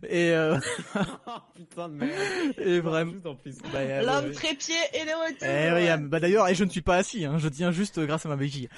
Et 0.09 0.31
euh... 0.33 0.59
Oh, 1.27 1.31
putain 1.55 1.89
de 1.89 1.95
merde. 1.95 2.13
et 2.59 2.81
vraiment 2.81 3.13
bah, 3.25 3.35
euh, 3.79 4.03
L'homme 4.03 4.33
trépied 4.33 4.75
et 4.95 5.05
le 5.05 5.13
retour. 5.13 5.49
Eh 5.49 5.73
oui, 5.75 5.89
ah, 5.89 5.97
bah 5.97 6.21
d'ailleurs, 6.21 6.49
et 6.49 6.55
je 6.55 6.65
ne 6.65 6.71
suis 6.71 6.81
pas 6.83 6.97
assis, 6.97 7.25
hein, 7.25 7.39
je 7.39 7.49
tiens 7.49 7.71
juste 7.71 7.99
grâce 8.01 8.25
à 8.27 8.29
ma 8.29 8.37
béquille. 8.37 8.69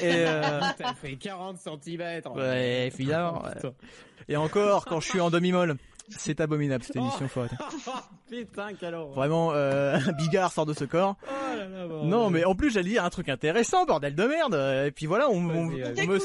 euh, 0.02 0.60
T'as 0.78 0.94
fait 0.94 1.16
40 1.16 1.58
cm. 1.58 2.22
Ouais, 2.34 2.86
évidemment, 2.92 3.42
et 4.28 4.36
encore, 4.36 4.84
quand 4.84 5.00
je 5.00 5.08
suis 5.08 5.20
en 5.20 5.30
demi-molle, 5.30 5.76
c'est 6.18 6.40
abominable 6.40 6.84
cette 6.84 6.96
émission, 6.96 7.28
faut 7.28 7.40
arrêter. 7.40 7.56
Putain, 8.30 8.72
quelle 8.74 8.94
horreur. 8.94 9.14
Vraiment, 9.14 9.52
euh, 9.52 9.98
Bigard 10.18 10.52
sort 10.52 10.64
de 10.66 10.72
ce 10.72 10.84
corps. 10.84 11.16
Oh 11.28 11.56
là 11.56 11.68
là, 11.68 11.86
bon, 11.86 12.04
Non, 12.06 12.30
mais 12.30 12.44
en 12.44 12.54
plus, 12.54 12.70
j'allais 12.70 12.88
dire 12.90 13.04
un 13.04 13.10
truc 13.10 13.28
intéressant, 13.28 13.84
bordel 13.84 14.14
de 14.14 14.24
merde. 14.24 14.54
Et 14.86 14.90
puis 14.90 15.06
voilà, 15.06 15.28
on, 15.28 15.34
on- 15.50 15.66
me- 15.66 16.18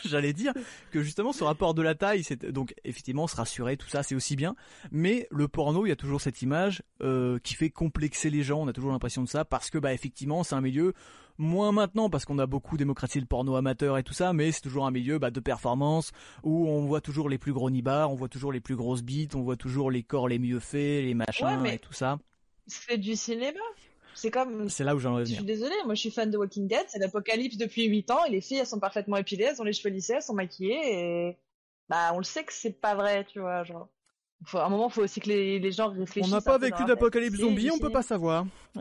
j'allais 0.04 0.32
dire 0.32 0.52
que 0.90 1.02
justement 1.02 1.32
ce 1.32 1.44
rapport 1.44 1.74
de 1.74 1.82
la 1.82 1.94
taille, 1.94 2.24
c'est 2.24 2.44
donc 2.46 2.74
effectivement 2.84 3.26
se 3.26 3.36
rassurer, 3.36 3.76
tout 3.76 3.88
ça, 3.88 4.02
c'est 4.02 4.14
aussi 4.14 4.36
bien. 4.36 4.56
Mais 4.90 5.28
le 5.30 5.46
porno, 5.48 5.86
il 5.86 5.90
y 5.90 5.92
a 5.92 5.96
toujours 5.96 6.20
cette 6.20 6.42
image 6.42 6.82
euh, 7.02 7.38
qui 7.42 7.54
fait 7.54 7.70
complexer 7.70 8.30
les 8.30 8.42
gens. 8.42 8.60
On 8.62 8.68
a 8.68 8.72
toujours 8.72 8.90
l'impression 8.92 9.22
de 9.22 9.28
ça 9.28 9.44
parce 9.44 9.70
que 9.70 9.78
bah 9.78 9.92
effectivement, 9.92 10.42
c'est 10.42 10.54
un 10.54 10.60
milieu 10.60 10.94
moins 11.40 11.72
maintenant 11.72 12.10
parce 12.10 12.24
qu'on 12.24 12.38
a 12.38 12.46
beaucoup 12.46 12.76
démocratisé 12.76 13.18
le 13.20 13.26
porno 13.26 13.56
amateur 13.56 13.98
et 13.98 14.02
tout 14.02 14.12
ça, 14.12 14.32
mais 14.32 14.52
c'est 14.52 14.60
toujours 14.60 14.86
un 14.86 14.90
milieu 14.90 15.18
bah, 15.18 15.30
de 15.30 15.40
performance 15.40 16.12
où 16.44 16.68
on 16.68 16.84
voit 16.84 17.00
toujours 17.00 17.28
les 17.28 17.38
plus 17.38 17.52
gros 17.52 17.70
nibards, 17.70 18.12
on 18.12 18.14
voit 18.14 18.28
toujours 18.28 18.52
les 18.52 18.60
plus 18.60 18.76
grosses 18.76 19.02
bites, 19.02 19.34
on 19.34 19.42
voit 19.42 19.56
toujours 19.56 19.90
les 19.90 20.02
corps 20.02 20.28
les 20.28 20.38
mieux 20.38 20.60
faits, 20.60 21.04
les 21.04 21.14
machins 21.14 21.46
Ouais, 21.46 21.56
mais- 21.56 21.74
et 21.76 21.78
tout 21.78 21.94
ça. 21.94 22.18
C'est 22.66 22.98
du 22.98 23.16
cinéma. 23.16 23.58
C'est 24.14 24.30
comme. 24.30 24.68
C'est 24.68 24.84
là 24.84 24.94
où 24.94 24.98
j'en 24.98 25.14
veux 25.14 25.24
Je 25.24 25.34
suis 25.34 25.44
désolée, 25.44 25.74
moi 25.86 25.94
je 25.94 26.00
suis 26.00 26.10
fan 26.10 26.30
de 26.30 26.36
Walking 26.36 26.68
Dead, 26.68 26.84
c'est 26.88 26.98
l'apocalypse 26.98 27.56
depuis 27.56 27.84
8 27.86 28.10
ans 28.10 28.24
et 28.26 28.30
les 28.30 28.40
filles 28.40 28.58
elles 28.58 28.66
sont 28.66 28.78
parfaitement 28.80 29.16
épilées, 29.16 29.44
elles 29.44 29.60
ont 29.62 29.64
les 29.64 29.72
cheveux 29.72 29.92
lissés, 29.94 30.14
elles 30.16 30.22
sont 30.22 30.34
maquillées 30.34 31.28
et 31.28 31.36
bah 31.88 32.10
on 32.14 32.18
le 32.18 32.24
sait 32.24 32.44
que 32.44 32.52
c'est 32.52 32.78
pas 32.80 32.94
vrai, 32.94 33.24
tu 33.24 33.40
vois, 33.40 33.64
genre. 33.64 33.88
Faut, 34.42 34.56
à 34.56 34.64
un 34.64 34.68
moment, 34.70 34.88
faut 34.88 35.02
aussi 35.02 35.20
que 35.20 35.28
les, 35.28 35.58
les 35.58 35.70
gens 35.72 35.92
On 35.94 36.00
réfléchissent. 36.00 36.30
n'a 36.32 36.38
un 36.38 36.40
pas 36.40 36.56
vécu 36.56 36.82
d'apocalypse 36.86 37.36
zombie, 37.38 37.70
on 37.70 37.78
peut 37.78 37.90
pas 37.90 38.02
savoir. 38.02 38.46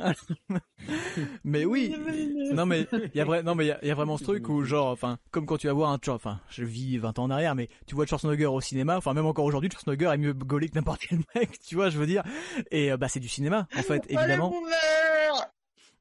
mais 1.44 1.66
oui, 1.66 1.94
non 2.54 2.66
mais 2.66 2.88
il 3.14 3.18
y 3.18 3.20
a 3.22 3.26
vrai, 3.26 3.44
non 3.44 3.56
mais 3.56 3.66
il 3.66 3.68
y 3.68 3.72
a- 3.72 3.80
il 3.82 3.88
y, 3.88 3.92
a 3.92 3.96
vraiment 3.96 4.18
ce 4.18 4.24
truc 4.24 4.48
où 4.48 4.64
genre, 4.64 4.88
enfin, 4.88 5.18
comme 5.32 5.46
quand 5.46 5.58
tu 5.58 5.68
vas 5.68 5.74
voir 5.74 5.92
un, 5.92 6.00
enfin, 6.08 6.40
je 6.50 6.64
vis 6.64 6.98
20 6.98 7.20
ans 7.20 7.24
en 7.24 7.30
arrière, 7.30 7.56
mais 7.56 7.68
tu 7.88 7.96
vois 7.96 8.06
Schwarzenegger 8.06 8.46
au 8.46 8.62
cinéma, 8.62 8.98
enfin 8.98 9.14
même 9.14 9.26
encore 9.26 9.46
aujourd'hui, 9.46 9.70
Schwarzenegger 9.70 10.12
est 10.14 10.18
mieux 10.18 10.34
gaulé 10.34 10.70
que 10.70 10.76
n'importe 10.76 11.02
quel 11.08 11.20
mec, 11.36 11.60
tu 11.60 11.76
vois, 11.76 11.90
je 11.90 11.98
veux 11.98 12.08
dire, 12.08 12.24
et 12.72 12.92
euh, 12.92 12.98
bah 12.98 13.10
c'est 13.10 13.20
du 13.20 13.28
cinéma 13.30 13.68
en 13.76 13.82
fait, 13.84 14.04
évidemment. 14.10 14.54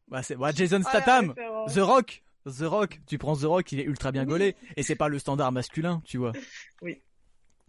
Bah 0.06 0.22
c'est, 0.22 0.36
bah, 0.36 0.52
Jason 0.54 0.82
Statham. 0.82 1.34
The 1.74 1.80
Rock, 1.80 2.22
The 2.46 2.62
Rock, 2.62 3.00
tu 3.06 3.18
prends 3.18 3.36
The 3.36 3.42
Rock, 3.44 3.72
il 3.72 3.80
est 3.80 3.84
ultra 3.84 4.12
bien 4.12 4.24
gaulé, 4.24 4.54
et 4.76 4.82
c'est 4.82 4.94
pas 4.96 5.08
le 5.08 5.18
standard 5.18 5.50
masculin, 5.52 6.00
tu 6.04 6.18
vois. 6.18 6.32
Oui. 6.80 7.02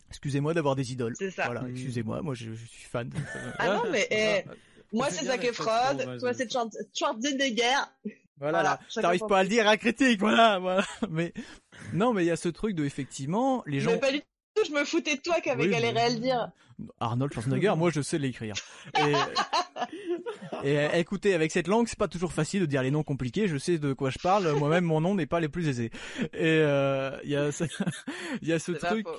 Excusez-moi 0.10 0.54
d'avoir 0.54 0.76
des 0.76 0.92
idoles. 0.92 1.14
C'est 1.18 1.32
ça. 1.32 1.46
Voilà, 1.46 1.62
Mm. 1.62 1.72
excusez-moi, 1.72 2.22
moi 2.22 2.34
je, 2.36 2.52
je 2.54 2.66
suis 2.66 2.86
fan. 2.90 3.10
Ah 3.60 3.76
non, 3.76 3.84
mais 3.92 4.08
eh, 4.12 4.44
moi 4.92 5.08
C'est 5.10 5.26
Zac 5.26 5.44
Efron, 5.44 5.66
toi 6.20 6.34
c'est 6.34 6.52
Schwar- 6.52 6.70
Schwarzenegger. 6.94 7.64
Voilà, 8.40 8.62
Voilà, 8.62 8.80
t'arrives 8.96 9.28
pas 9.28 9.40
à 9.40 9.44
le 9.44 9.50
dire 9.50 9.68
à 9.68 9.76
critique, 9.78 10.20
voilà, 10.20 10.60
voilà. 10.60 10.86
Mais 11.10 11.34
non, 11.94 12.14
mais 12.14 12.24
il 12.24 12.28
y 12.28 12.32
a 12.32 12.38
ce 12.38 12.48
truc 12.50 12.74
de 12.76 12.86
effectivement, 12.86 13.64
les 13.68 13.80
gens. 13.82 13.92
Mais 13.92 14.00
pas 14.00 14.12
du 14.14 14.20
tout, 14.56 14.64
je 14.66 14.72
me 14.72 14.84
foutais 14.86 15.16
de 15.18 15.22
toi 15.22 15.42
qui 15.42 15.50
avait 15.50 15.64
Oui, 15.66 15.70
galéré 15.70 15.94
mais- 15.94 16.00
à 16.02 16.10
le 16.10 16.16
dire. 16.20 16.52
Arnold 17.02 17.34
Schwarzenegger, 17.34 17.74
moi 17.78 17.92
je 17.94 18.02
sais 18.02 18.18
l'écrire. 18.18 18.56
Et, 18.98 19.02
et 20.64 20.80
euh, 20.80 20.90
écoutez, 20.94 21.34
avec 21.34 21.52
cette 21.52 21.68
langue, 21.68 21.88
c'est 21.90 21.98
pas 22.00 22.08
toujours 22.08 22.32
facile 22.32 22.62
de 22.62 22.66
dire 22.66 22.82
les 22.82 22.92
noms 22.92 23.04
compliqués. 23.04 23.50
Je 23.50 23.58
sais 23.58 23.78
de 23.78 23.92
quoi 23.92 24.10
je 24.10 24.20
parle. 24.20 24.50
Moi-même, 24.54 24.86
mon 24.86 25.02
nom 25.02 25.14
n'est 25.16 25.26
pas 25.26 25.42
les 25.42 25.50
plus 25.50 25.68
aisés. 25.68 25.92
Et 26.20 26.30
euh, 26.62 27.18
il 27.26 27.32
y 27.32 27.36
a, 27.36 27.50
il 28.42 28.48
y 28.48 28.54
a 28.54 28.60
ce 28.60 28.72
pas 28.72 28.88
truc, 28.88 29.06
faux. 29.08 29.16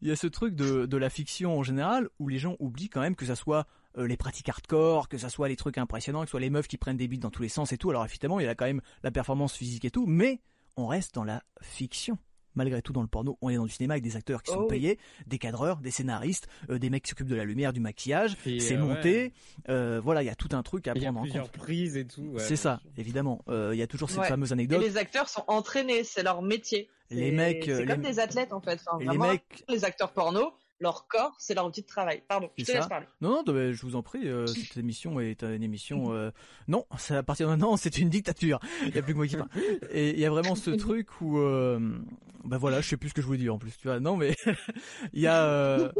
Il 0.00 0.08
y 0.08 0.10
a 0.10 0.16
ce 0.16 0.26
truc 0.26 0.54
de, 0.54 0.96
la 0.96 1.10
fiction 1.10 1.58
en 1.58 1.62
général 1.62 2.08
où 2.18 2.28
les 2.28 2.38
gens 2.38 2.56
oublient 2.58 2.90
quand 2.90 3.00
même 3.00 3.16
que 3.16 3.24
ça 3.24 3.34
soit 3.34 3.66
euh, 3.96 4.06
les 4.06 4.16
pratiques 4.16 4.48
hardcore, 4.48 5.08
que 5.08 5.18
ça 5.18 5.30
soit 5.30 5.48
les 5.48 5.56
trucs 5.56 5.78
impressionnants, 5.78 6.20
que 6.20 6.26
ce 6.26 6.32
soit 6.32 6.40
les 6.40 6.50
meufs 6.50 6.68
qui 6.68 6.76
prennent 6.76 6.96
des 6.96 7.08
bites 7.08 7.22
dans 7.22 7.30
tous 7.30 7.42
les 7.42 7.48
sens 7.48 7.72
et 7.72 7.78
tout. 7.78 7.90
Alors 7.90 8.04
évidemment, 8.04 8.38
il 8.38 8.46
y 8.46 8.48
a 8.48 8.54
quand 8.54 8.66
même 8.66 8.82
la 9.02 9.10
performance 9.10 9.54
physique 9.54 9.84
et 9.84 9.90
tout, 9.90 10.06
mais 10.06 10.40
on 10.76 10.86
reste 10.86 11.14
dans 11.14 11.24
la 11.24 11.42
fiction. 11.62 12.18
Malgré 12.54 12.82
tout, 12.82 12.92
dans 12.92 13.02
le 13.02 13.06
porno, 13.08 13.38
on 13.42 13.48
est 13.50 13.56
dans 13.56 13.64
du 13.64 13.70
cinéma 13.70 13.94
avec 13.94 14.02
des 14.04 14.16
acteurs 14.16 14.42
qui 14.42 14.52
sont 14.52 14.58
Oh 14.60 14.62
oui. 14.62 14.68
payés, 14.78 14.98
des 15.26 15.38
cadreurs, 15.38 15.76
des 15.78 15.90
scénaristes, 15.90 16.48
euh, 16.70 16.78
des 16.78 16.90
mecs 16.90 17.04
qui 17.04 17.10
s'occupent 17.10 17.28
de 17.28 17.36
la 17.36 17.44
lumière, 17.44 17.72
du 17.72 17.80
maquillage. 17.80 18.36
Et, 18.46 18.58
c'est 18.60 18.74
euh, 18.76 18.78
monté. 18.84 19.32
euh, 19.68 20.00
voilà, 20.02 20.22
il 20.22 20.26
y 20.26 20.30
a 20.30 20.34
tout 20.34 20.48
un 20.52 20.62
truc 20.62 20.88
à 20.88 20.92
Il 20.96 21.02
y 21.02 21.06
a 21.06 21.12
prendre 21.12 21.20
en 21.20 21.22
plusieurs 21.22 21.50
compte. 21.50 21.60
prises 21.60 21.96
et 21.96 22.06
tout. 22.06 22.22
ouais, 22.22 22.40
c'est 22.42 22.56
ça, 22.56 22.80
évidemment. 22.96 23.42
Euh, 23.48 23.70
Il 23.72 23.78
y 23.78 23.82
a 23.82 23.86
toujours 23.86 24.10
cette 24.10 24.20
Ouais. 24.20 24.28
fameuse 24.28 24.50
Et 24.50 24.52
anecdote. 24.54 24.80
les 24.82 24.96
acteurs 24.96 25.28
sont 25.28 25.44
entraînés, 25.46 26.02
c'est 26.04 26.22
leur 26.22 26.42
métier. 26.42 26.88
Les 27.10 27.30
C'est- 27.30 27.30
mecs, 27.32 27.64
C'est 27.64 27.86
comme 27.86 28.02
les- 28.02 28.08
des 28.10 28.18
athlètes 28.20 28.52
en 28.52 28.60
fait. 28.60 28.80
Enfin, 28.86 28.98
les 29.00 29.06
vraiment, 29.06 29.28
mecs, 29.32 29.64
les 29.68 29.84
acteurs 29.84 30.12
porno, 30.12 30.52
leur 30.80 31.06
corps, 31.08 31.34
c'est 31.38 31.54
leur 31.54 31.66
outil 31.66 31.82
de 31.82 31.86
travail. 31.86 32.22
Pardon, 32.28 32.50
je 32.58 32.64
te 32.64 32.70
ça. 32.72 32.78
laisse 32.78 32.86
parler. 32.88 33.06
Non, 33.20 33.30
non, 33.30 33.42
bah, 33.52 33.72
je 33.72 33.82
vous 33.82 33.96
en 33.96 34.02
prie, 34.02 34.26
euh, 34.28 34.46
cette 34.46 34.76
émission 34.76 35.20
est 35.20 35.42
une 35.42 35.62
émission... 35.62 36.12
euh, 36.12 36.30
Non, 36.68 36.86
c'est 36.98 37.14
à 37.16 37.22
partir 37.22 37.46
de 37.46 37.52
maintenant, 37.52 37.76
c'est 37.76 37.98
une 37.98 38.08
dictature. 38.08 38.58
Il 38.86 38.92
n'y 38.92 38.98
a 38.98 39.02
plus 39.02 39.12
que 39.12 39.18
moi 39.18 39.26
qui 39.26 39.36
parle. 39.36 39.50
Et 39.90 40.10
il 40.10 40.18
y 40.20 40.26
a 40.26 40.30
vraiment 40.30 40.54
ce 40.54 40.70
truc 40.76 41.20
où... 41.20 41.38
Euh... 41.38 41.78
Bah 42.42 42.56
voilà, 42.56 42.80
je 42.80 42.88
sais 42.88 42.96
plus 42.96 43.10
ce 43.10 43.14
que 43.14 43.20
je 43.20 43.26
voulais 43.26 43.38
dire 43.38 43.54
en 43.54 43.58
plus, 43.58 43.76
tu 43.76 43.86
vois. 43.86 44.00
Non, 44.00 44.16
mais 44.16 44.34
il 45.12 45.20
y 45.20 45.26
a... 45.26 45.44
euh, 45.44 45.92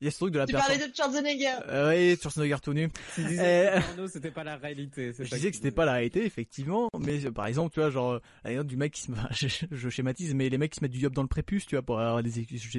Il 0.00 0.06
y 0.06 0.08
a 0.08 0.10
ce 0.10 0.16
truc 0.18 0.32
de 0.34 0.38
la 0.40 0.46
Tu 0.46 0.52
parlais 0.54 0.78
de 0.78 0.92
Schwarzenegger. 0.92 1.58
Euh, 1.68 1.90
oui, 1.90 2.16
Schwarzenegger 2.20 2.56
tout 2.60 2.72
nu. 2.72 2.88
Tu 3.14 3.22
disais 3.22 3.76
Euh, 3.96 4.08
c'était 4.08 4.32
pas 4.32 4.42
la 4.42 4.56
réalité. 4.56 5.12
Je 5.16 5.22
disais 5.22 5.38
que 5.46 5.50
que 5.50 5.56
c'était 5.56 5.70
pas 5.70 5.84
la 5.84 5.92
réalité, 5.92 6.24
effectivement, 6.24 6.88
mais 6.98 7.24
euh, 7.24 7.30
par 7.30 7.46
exemple, 7.46 7.72
tu 7.72 7.78
vois, 7.78 7.90
genre, 7.90 8.18
euh, 8.46 8.64
du 8.64 8.76
mec 8.76 8.94
qui 8.94 9.02
se, 9.02 9.12
je, 9.30 9.66
je 9.70 9.88
schématise, 9.90 10.34
mais 10.34 10.48
les 10.48 10.58
mecs 10.58 10.72
qui 10.72 10.78
se 10.80 10.84
mettent 10.84 10.90
du 10.90 10.98
yop 10.98 11.12
dans 11.12 11.22
le 11.22 11.28
prépuce, 11.28 11.66
tu 11.66 11.76
vois, 11.76 11.82
pour 11.82 12.00
avoir 12.00 12.20
des, 12.24 12.30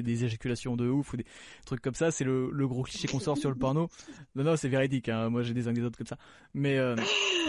des 0.02 0.24
éjaculations 0.24 0.76
de 0.76 0.86
ouf 0.86 1.14
ou 1.14 1.16
des 1.16 1.21
trucs 1.66 1.80
comme 1.80 1.94
ça, 1.94 2.10
c'est 2.10 2.24
le, 2.24 2.50
le 2.50 2.68
gros 2.68 2.82
cliché 2.82 3.08
qu'on 3.08 3.20
sort 3.20 3.36
sur 3.38 3.50
le 3.50 3.56
porno. 3.56 3.88
Non, 4.34 4.44
non, 4.44 4.56
c'est 4.56 4.68
véridique, 4.68 5.08
hein, 5.10 5.28
moi 5.28 5.42
j'ai 5.42 5.52
des 5.52 5.68
anecdotes 5.68 5.94
comme 5.96 6.06
ça. 6.06 6.16
Mais, 6.54 6.78
euh, 6.78 6.96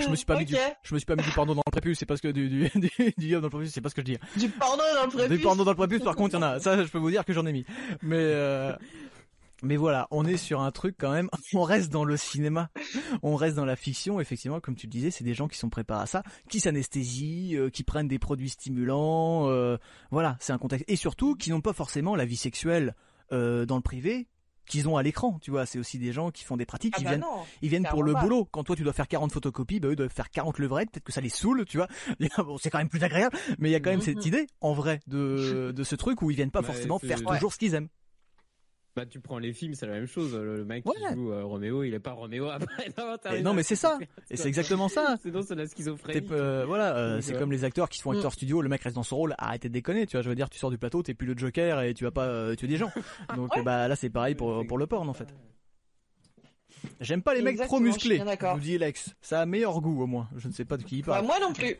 je 0.01 0.09
me 0.09 0.15
suis 0.15 0.26
pas 0.26 0.38
mis 0.38 0.45
du, 0.45 0.55
je 0.84 0.93
me 0.93 0.99
suis 0.99 1.05
pas 1.05 1.15
mis 1.15 1.24
du 1.24 1.32
porno 1.32 1.53
dans 1.53 1.61
le 1.65 1.71
prépuce, 1.71 1.99
c'est 1.99 2.05
parce 2.05 2.19
que 2.19 2.28
du, 2.28 2.49
du, 2.49 2.69
du, 2.76 3.13
du 3.17 3.32
dans 3.32 3.39
le 3.39 3.49
prépuce, 3.49 3.71
c'est 3.71 3.80
pas 3.82 3.89
ce 3.89 3.95
que 3.95 4.01
je 4.01 4.05
dis. 4.05 4.17
Du 4.38 4.49
porno 4.49 4.84
dans 4.95 5.03
le 5.05 5.09
prépuce. 5.09 5.38
Du 5.38 5.41
porno 5.43 5.63
dans 5.63 5.71
le 5.71 5.78
prépuce, 5.78 6.01
par 6.03 6.15
contre, 6.15 6.36
il 6.36 6.41
y 6.41 6.43
en 6.43 6.43
a. 6.43 6.59
Ça, 6.59 6.84
je 6.84 6.89
peux 6.89 6.97
vous 6.97 7.09
dire 7.11 7.24
que 7.24 7.32
j'en 7.32 7.45
ai 7.45 7.53
mis. 7.53 7.65
Mais, 8.01 8.17
euh, 8.17 8.74
mais 9.61 9.78
voilà, 9.78 10.07
on 10.11 10.26
est 10.26 10.36
sur 10.36 10.59
un 10.61 10.71
truc 10.71 10.95
quand 10.97 11.11
même. 11.11 11.30
On 11.53 11.63
reste 11.63 11.89
dans 11.91 12.03
le 12.03 12.17
cinéma, 12.17 12.69
on 13.21 13.36
reste 13.36 13.55
dans 13.55 13.63
la 13.65 13.76
fiction. 13.78 14.19
Effectivement, 14.19 14.59
comme 14.59 14.76
tu 14.76 14.88
le 14.88 14.91
disais, 14.91 15.09
c'est 15.11 15.24
des 15.24 15.34
gens 15.34 15.47
qui 15.47 15.57
sont 15.57 15.69
préparés 15.69 16.03
à 16.03 16.05
ça, 16.05 16.24
qui 16.49 16.59
s'anesthésient, 16.59 17.55
euh, 17.57 17.69
qui 17.69 17.84
prennent 17.84 18.07
des 18.09 18.19
produits 18.19 18.49
stimulants. 18.49 19.47
euh, 19.49 19.78
voilà, 20.11 20.36
c'est 20.41 20.51
un 20.51 20.57
contexte. 20.57 20.84
Et 20.89 20.95
surtout, 20.97 21.36
qui 21.36 21.49
n'ont 21.51 21.61
pas 21.61 21.74
forcément 21.74 22.15
la 22.15 22.26
vie 22.26 22.36
sexuelle 22.36 22.93
euh, 23.34 23.65
dans 23.65 23.75
le 23.75 23.81
privé 23.81 24.27
qu'ils 24.65 24.88
ont 24.88 24.95
à 24.95 25.03
l'écran. 25.03 25.39
Tu 25.41 25.51
vois, 25.51 25.65
c'est 25.65 25.77
aussi 25.77 25.99
des 25.99 26.13
gens 26.13 26.31
qui 26.31 26.45
font 26.45 26.55
des 26.55 26.65
pratiques, 26.65 26.93
Ah 26.95 26.99
qui 26.99 27.03
bah 27.03 27.09
viennent 27.11 27.21
non. 27.21 27.41
ils 27.61 27.67
viennent 27.69 27.86
pour 27.89 28.01
le 28.01 28.13
pas. 28.13 28.21
boulot. 28.21 28.45
Quand 28.49 28.63
toi 28.63 28.77
tu 28.77 28.84
dois 28.84 28.93
faire 28.93 29.09
40 29.09 29.31
photocopies, 29.34 29.81
bah 29.81 29.89
eux 29.89 29.95
doivent 29.97 30.09
faire 30.13 30.29
40 30.29 30.57
levrettes, 30.59 30.89
peut-être 30.91 31.03
que 31.03 31.11
ça 31.11 31.19
les 31.19 31.27
saoule, 31.27 31.65
tu 31.65 31.75
vois. 31.77 31.88
bon, 32.38 32.57
c'est 32.57 32.69
quand 32.69 32.78
même 32.78 32.87
plus 32.87 33.03
agréable, 33.03 33.36
mais 33.59 33.67
il 33.70 33.71
y 33.74 33.75
a 33.75 33.82
quand 33.82 33.89
même 33.89 33.99
Mhm. 33.99 34.05
cette 34.05 34.25
idée, 34.25 34.47
en 34.62 34.71
vrai, 34.74 35.01
de, 35.08 35.71
de 35.75 35.83
ce 35.83 35.95
truc 35.95 36.21
où 36.21 36.32
ils 36.32 36.36
viennent 36.37 36.49
pas 36.51 36.62
forcément 36.62 36.97
faire 36.99 37.20
Ouais. 37.25 37.36
toujours 37.36 37.51
ce 37.51 37.58
qu'ils 37.59 37.74
aiment. 37.75 37.89
Bah, 38.95 39.07
tu 39.07 39.20
prends 39.20 39.39
les 39.39 39.53
films, 39.53 39.74
c'est 39.74 39.87
la 39.87 39.93
même 39.93 40.05
chose. 40.05 40.36
Le 40.36 40.57
le 40.57 40.65
mec 40.65 40.86
Ouais. 40.87 40.93
qui 40.95 41.13
joue 41.15 41.32
euh, 41.32 41.43
Roméo, 41.43 41.83
il 41.83 41.95
est 41.95 41.99
pas 41.99 42.11
Roméo 42.11 42.47
après. 42.49 42.89
Non, 42.97 43.41
non, 43.41 43.53
mais 43.55 43.63
c'est 43.63 43.75
ça. 43.75 43.97
Et 44.29 44.37
c'est 44.37 44.47
exactement 44.47 44.87
ça. 44.87 45.17
Sinon, 45.21 45.41
c'est 45.41 45.55
la 45.55 45.65
schizophrénie. 45.65 46.28
euh, 46.32 46.63
voilà, 46.67 46.95
euh, 46.95 47.20
c'est 47.21 47.36
comme 47.36 47.51
les 47.51 47.63
acteurs 47.63 47.89
qui 47.89 47.97
se 47.97 48.03
font 48.03 48.11
Mm. 48.13 48.17
acteurs 48.17 48.33
studio, 48.33 48.61
le 48.61 48.70
mec 48.70 48.83
reste 48.83 48.95
dans 48.95 49.01
son 49.03 49.15
rôle, 49.17 49.33
arrêtez 49.39 49.67
de 49.67 49.74
déconner, 49.74 50.05
tu 50.05 50.15
vois, 50.15 50.21
je 50.21 50.29
veux 50.29 50.36
dire, 50.36 50.47
tu 50.49 50.59
sors 50.59 50.70
du 50.70 50.78
plateau, 50.78 51.01
t'es 51.01 51.15
plus 51.15 51.25
le 51.25 51.36
Joker 51.36 51.82
et 51.82 51.95
tu 51.95 52.03
vas 52.03 52.11
pas 52.11 52.25
euh, 52.28 52.53
tuer 52.55 52.67
des 52.67 52.78
gens. 52.78 52.91
Donc 53.36 53.55
Ouais. 53.55 53.63
bah 53.63 53.87
là 53.87 53.95
c'est 53.95 54.11
pareil 54.11 54.36
pour, 54.36 54.65
pour 54.67 54.78
le 54.78 54.86
porn 54.86 55.09
en 55.09 55.13
fait. 55.13 55.33
J'aime 56.99 57.21
pas 57.24 57.33
les 57.33 57.41
mecs 57.41 57.55
trop 57.55 57.79
Exactement, 57.79 58.20
musclés, 58.20 58.53
vous 58.53 58.59
dis 58.59 58.78
Lex, 58.78 59.15
ça 59.21 59.41
a 59.41 59.45
meilleur 59.45 59.79
goût 59.82 60.01
au 60.03 60.05
moins, 60.07 60.28
je 60.36 60.47
ne 60.47 60.53
sais 60.53 60.65
pas 60.65 60.78
de 60.78 60.83
qui 60.83 60.97
il 60.99 61.01
Bah, 61.03 61.13
parle. 61.13 61.25
moi 61.25 61.39
non 61.41 61.53
plus. 61.53 61.78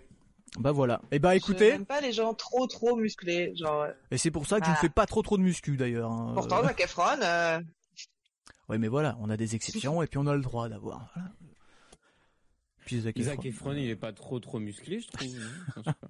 Bah 0.60 0.72
voilà. 0.72 1.02
Et 1.12 1.18
bah 1.20 1.32
Je 1.34 1.38
écoutez, 1.38 1.72
n'aime 1.72 1.86
pas 1.86 2.00
les 2.02 2.12
gens 2.12 2.34
trop 2.36 2.68
trop 2.68 2.96
musclés, 2.96 3.56
genre. 3.56 3.88
et 4.12 4.18
c'est 4.18 4.30
pour 4.32 4.46
ça 4.46 4.60
que 4.60 4.66
je 4.66 4.70
ne 4.72 4.76
Ah. 4.76 4.80
fais 4.82 4.90
pas 4.90 5.06
trop 5.08 5.22
trop 5.24 5.38
de 5.38 5.42
muscu 5.44 5.78
d'ailleurs. 5.78 6.12
hein. 6.12 6.32
Pourtant, 6.36 6.60
Euh, 6.60 6.68
Zac 6.68 6.80
Efron, 6.82 7.22
euh, 7.24 7.60
Ouais, 8.70 8.78
mais 8.78 8.88
voilà, 8.88 9.18
on 9.20 9.30
a 9.30 9.36
des 9.38 9.56
exceptions 9.56 10.02
et 10.04 10.08
puis 10.08 10.18
on 10.20 10.28
a 10.28 10.36
le 10.36 10.42
droit 10.42 10.70
d'avoir. 10.70 11.10
Voilà. 11.16 11.30
Puis 12.86 13.00
Zac 13.02 13.18
Zac 13.20 13.46
Efron. 13.46 13.72
Efron, 13.72 13.74
il 13.82 13.90
est 13.90 13.96
pas 13.96 14.14
trop 14.14 14.40
trop 14.40 14.60
musclé, 14.60 15.00
je 15.00 15.08
trouve. 15.08 15.28
non 15.28 15.42
je 15.78 15.82
sais 15.82 15.84
pas. 15.84 16.08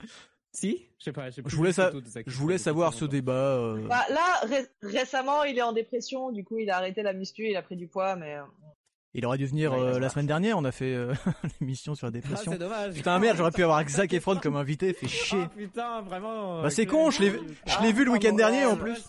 si 0.52 0.86
Je 0.98 1.04
sais 1.04 1.12
pas. 1.12 1.30
Je 1.30 1.56
voulais 1.56 1.72
sa- 1.72 1.90
Je 2.26 2.56
savoir 2.56 2.94
ce 2.94 3.04
débat. 3.04 3.32
euh, 3.58 3.86
bah, 3.86 4.04
là, 4.10 4.40
ré- 4.44 4.68
récemment, 4.82 5.42
il 5.44 5.58
est 5.58 5.62
en 5.62 5.72
dépression, 5.72 6.30
du 6.32 6.42
coup, 6.44 6.58
il 6.58 6.70
a 6.70 6.76
arrêté 6.78 7.02
la 7.02 7.12
muscu, 7.12 7.48
il 7.50 7.56
a 7.56 7.62
pris 7.62 7.76
du 7.76 7.86
poids, 7.88 8.16
mais. 8.16 8.38
Euh, 9.14 9.18
Il 9.18 9.26
aurait 9.26 9.38
dû 9.38 9.46
venir 9.46 9.72
Ouais, 9.72 9.78
euh, 9.78 9.98
la 9.98 10.08
semaine 10.08 10.26
dernière, 10.26 10.58
on 10.58 10.64
a 10.64 10.72
fait 10.72 10.92
euh, 10.94 11.14
l'émission 11.60 11.94
sur 11.94 12.06
la 12.06 12.08
Ah, 12.08 12.12
dépression. 12.12 12.52
c'est 12.52 12.58
dommage. 12.58 12.94
Putain 12.94 13.18
merde, 13.18 13.36
j'aurais 13.36 13.50
pu 13.52 13.62
avoir 13.62 13.86
Zac 13.88 14.12
Efron 14.12 14.36
comme 14.36 14.56
invité, 14.56 14.92
fait 14.92 15.06
Ah 15.06 15.08
chier. 15.08 15.46
putain, 15.56 16.02
vraiment. 16.02 16.62
Bah, 16.62 16.70
c'est 16.70 16.86
euh, 16.86 16.90
con, 16.90 17.10
je 17.10 17.22
l'ai- 17.22 17.30
Clément, 17.30 17.46
Je 17.66 17.82
l'ai 17.82 17.92
vu 17.92 18.04
le 18.04 18.10
Ah, 18.10 18.14
week-end 18.14 18.34
dernier 18.34 18.64
en 18.64 18.76
plus. 18.76 18.94
Tu 18.96 19.00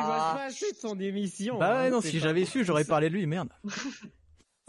vois 0.00 0.16
Ah, 0.18 0.34
pas 0.36 0.44
assez 0.46 0.72
de 0.72 0.76
son 0.76 0.98
émission. 0.98 1.58
Bah 1.58 1.70
ouais, 1.82 1.86
hein, 1.86 1.90
non, 1.90 2.00
si 2.00 2.18
j'avais 2.18 2.44
su, 2.44 2.64
j'aurais 2.64 2.84
parlé 2.84 3.08
de 3.10 3.14
lui, 3.14 3.26
merde. 3.26 3.48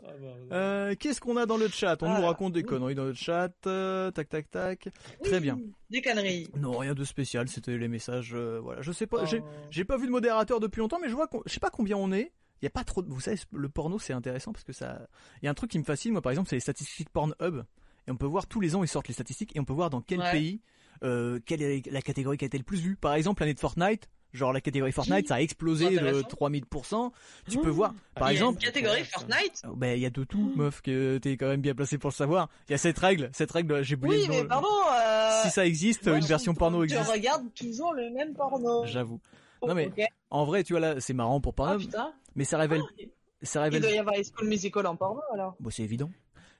Ah, 0.01 0.11
bah, 0.21 0.27
Euh, 0.55 0.95
Qu'est-ce 0.99 1.19
qu'on 1.19 1.35
a 1.35 1.45
dans 1.45 1.57
le 1.57 1.67
chat? 1.67 2.01
On 2.03 2.19
nous 2.19 2.25
raconte 2.25 2.53
des 2.53 2.61
oui. 2.61 2.65
conneries 2.65 2.95
dans 2.95 3.03
le 3.05 3.13
chat. 3.13 3.51
euh, 3.67 4.11
tac, 4.11 4.29
tac, 4.29 4.49
tac. 4.49 4.87
Très 5.23 5.39
bien. 5.39 5.59
Des 5.89 6.01
conneries. 6.01 6.47
Non, 6.57 6.77
rien 6.77 6.93
de 6.93 7.03
spécial, 7.03 7.47
c'était 7.49 7.77
les 7.77 7.87
messages. 7.87 8.31
euh, 8.33 8.59
voilà, 8.63 8.81
je 8.81 8.91
sais 8.91 9.07
pas. 9.07 9.25
J'ai 9.25 9.39
Oh. 9.41 9.47
j'ai 9.71 9.83
pas 9.83 9.97
vu 9.97 10.05
de 10.05 10.11
modérateur 10.11 10.59
depuis 10.59 10.79
longtemps, 10.79 10.99
mais 11.01 11.09
je 11.09 11.15
vois, 11.15 11.27
je 11.45 11.51
sais 11.53 11.59
pas 11.59 11.69
combien 11.69 11.97
on 11.97 12.11
est. 12.11 12.31
Il 12.61 12.65
y 12.65 12.67
a 12.67 12.71
pas 12.71 12.83
trop. 12.83 13.01
De... 13.01 13.09
Vous 13.09 13.21
savez, 13.21 13.37
le 13.53 13.69
porno, 13.69 13.99
c'est 13.99 14.13
intéressant 14.13 14.51
parce 14.51 14.63
que 14.65 14.73
ça. 14.73 15.07
Il 15.41 15.45
y 15.45 15.47
a 15.47 15.51
un 15.51 15.55
truc 15.55 15.71
qui 15.71 15.79
me 15.79 15.83
fascine, 15.83 16.11
moi, 16.11 16.21
par 16.21 16.31
exemple, 16.31 16.49
c'est 16.49 16.55
les 16.57 16.61
statistiques 16.61 17.09
Pornhub. 17.09 17.63
Et 18.07 18.11
on 18.11 18.15
peut 18.17 18.25
voir 18.25 18.47
tous 18.47 18.59
les 18.59 18.75
ans, 18.75 18.83
ils 18.83 18.87
sortent 18.87 19.07
les 19.07 19.13
statistiques 19.13 19.55
et 19.55 19.59
on 19.59 19.65
peut 19.65 19.73
voir 19.73 19.89
dans 19.89 20.01
quel 20.01 20.19
Ouais. 20.19 20.31
pays, 20.31 20.61
euh, 21.03 21.39
quelle 21.45 21.61
est 21.61 21.85
la 21.91 22.01
catégorie 22.01 22.37
qui 22.37 22.45
a 22.45 22.47
été 22.47 22.57
le 22.57 22.63
plus 22.63 22.79
vue. 22.81 22.95
Par 22.95 23.13
exemple, 23.13 23.41
l'année 23.41 23.53
de 23.53 23.59
Fortnite. 23.59 24.09
Genre 24.31 24.53
la 24.53 24.61
catégorie 24.61 24.91
Fortnite, 24.91 25.27
ça 25.27 25.35
a 25.35 25.41
explosé 25.41 25.85
de 25.89 25.97
Intéressant. 25.97 26.27
3000%. 26.27 27.11
Tu 27.49 27.57
peux 27.57 27.69
Mmh. 27.69 27.71
voir, 27.71 27.93
par 28.13 28.27
Ah, 28.27 28.31
il 28.31 28.35
y 28.35 28.37
a 28.37 28.41
exemple, 28.41 28.59
une 28.59 28.65
catégorie 28.65 28.99
ça. 29.05 29.19
Fortnite 29.19 29.63
Oh, 29.67 29.75
Ben, 29.75 29.97
il 29.97 30.01
y 30.01 30.05
a 30.05 30.11
de 30.11 30.23
tout, 30.23 30.53
meuf, 30.55 30.81
que 30.81 31.17
t'es 31.17 31.35
quand 31.35 31.47
même 31.47 31.61
bien 31.61 31.73
placé 31.73 31.97
pour 31.97 32.11
le 32.11 32.15
savoir. 32.15 32.47
Il 32.67 32.73
y 32.73 32.75
a 32.75 32.77
cette 32.77 32.99
règle, 32.99 33.31
cette 33.33 33.49
règle, 33.51 33.81
j'ai 33.83 33.95
oublié 33.95 34.17
Oui, 34.19 34.25
mais 34.29 34.43
pardon. 34.45 34.67
Euh... 34.91 35.41
Si 35.43 35.49
ça 35.49 35.65
existe, 35.65 36.05
moi, 36.05 36.17
une 36.17 36.21
je- 36.23 36.27
version 36.27 36.53
porno 36.53 36.85
tu 36.85 36.93
existe. 36.93 37.11
regardes 37.11 37.51
toujours 37.55 37.93
le 37.93 38.11
même 38.11 38.35
porno. 38.35 38.85
J'avoue. 38.85 39.19
Oh, 39.61 39.67
Non, 39.67 39.73
mais 39.73 39.87
ok. 39.87 40.03
En 40.29 40.45
vrai, 40.45 40.63
tu 40.63 40.73
vois 40.73 40.79
là, 40.79 40.99
c'est 41.01 41.13
marrant 41.13 41.41
pour 41.41 41.53
Ah, 41.53 41.55
Pornhub, 41.55 41.79
putain. 41.81 42.13
Mais 42.35 42.43
ça 42.43 42.57
révèle, 42.57 42.81
Ah, 42.83 43.03
ça 43.43 43.59
Il 43.59 43.63
révèle, 43.63 43.81
doit 43.81 43.91
y 43.91 43.97
avoir 43.97 44.15
les 44.15 44.23
School 44.23 44.47
Musical 44.47 44.85
en 44.87 44.95
porno 44.95 45.21
alors. 45.33 45.55
bon, 45.59 45.69
c'est 45.69 45.83
évident. 45.83 46.11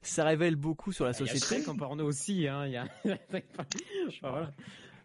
Ça 0.01 0.23
révèle 0.23 0.55
beaucoup 0.55 0.91
sur 0.93 1.03
la 1.05 1.11
Il 1.11 1.13
y 1.13 1.15
a 1.23 1.25
société. 1.27 1.45
Shrek 1.63 1.67
en 1.67 1.75
porno 1.75 2.05
aussi, 2.05 2.47
hein. 2.47 2.65
Il 2.65 2.71
y 2.71 2.77
a. 2.77 2.87
Voilà. 4.21 4.51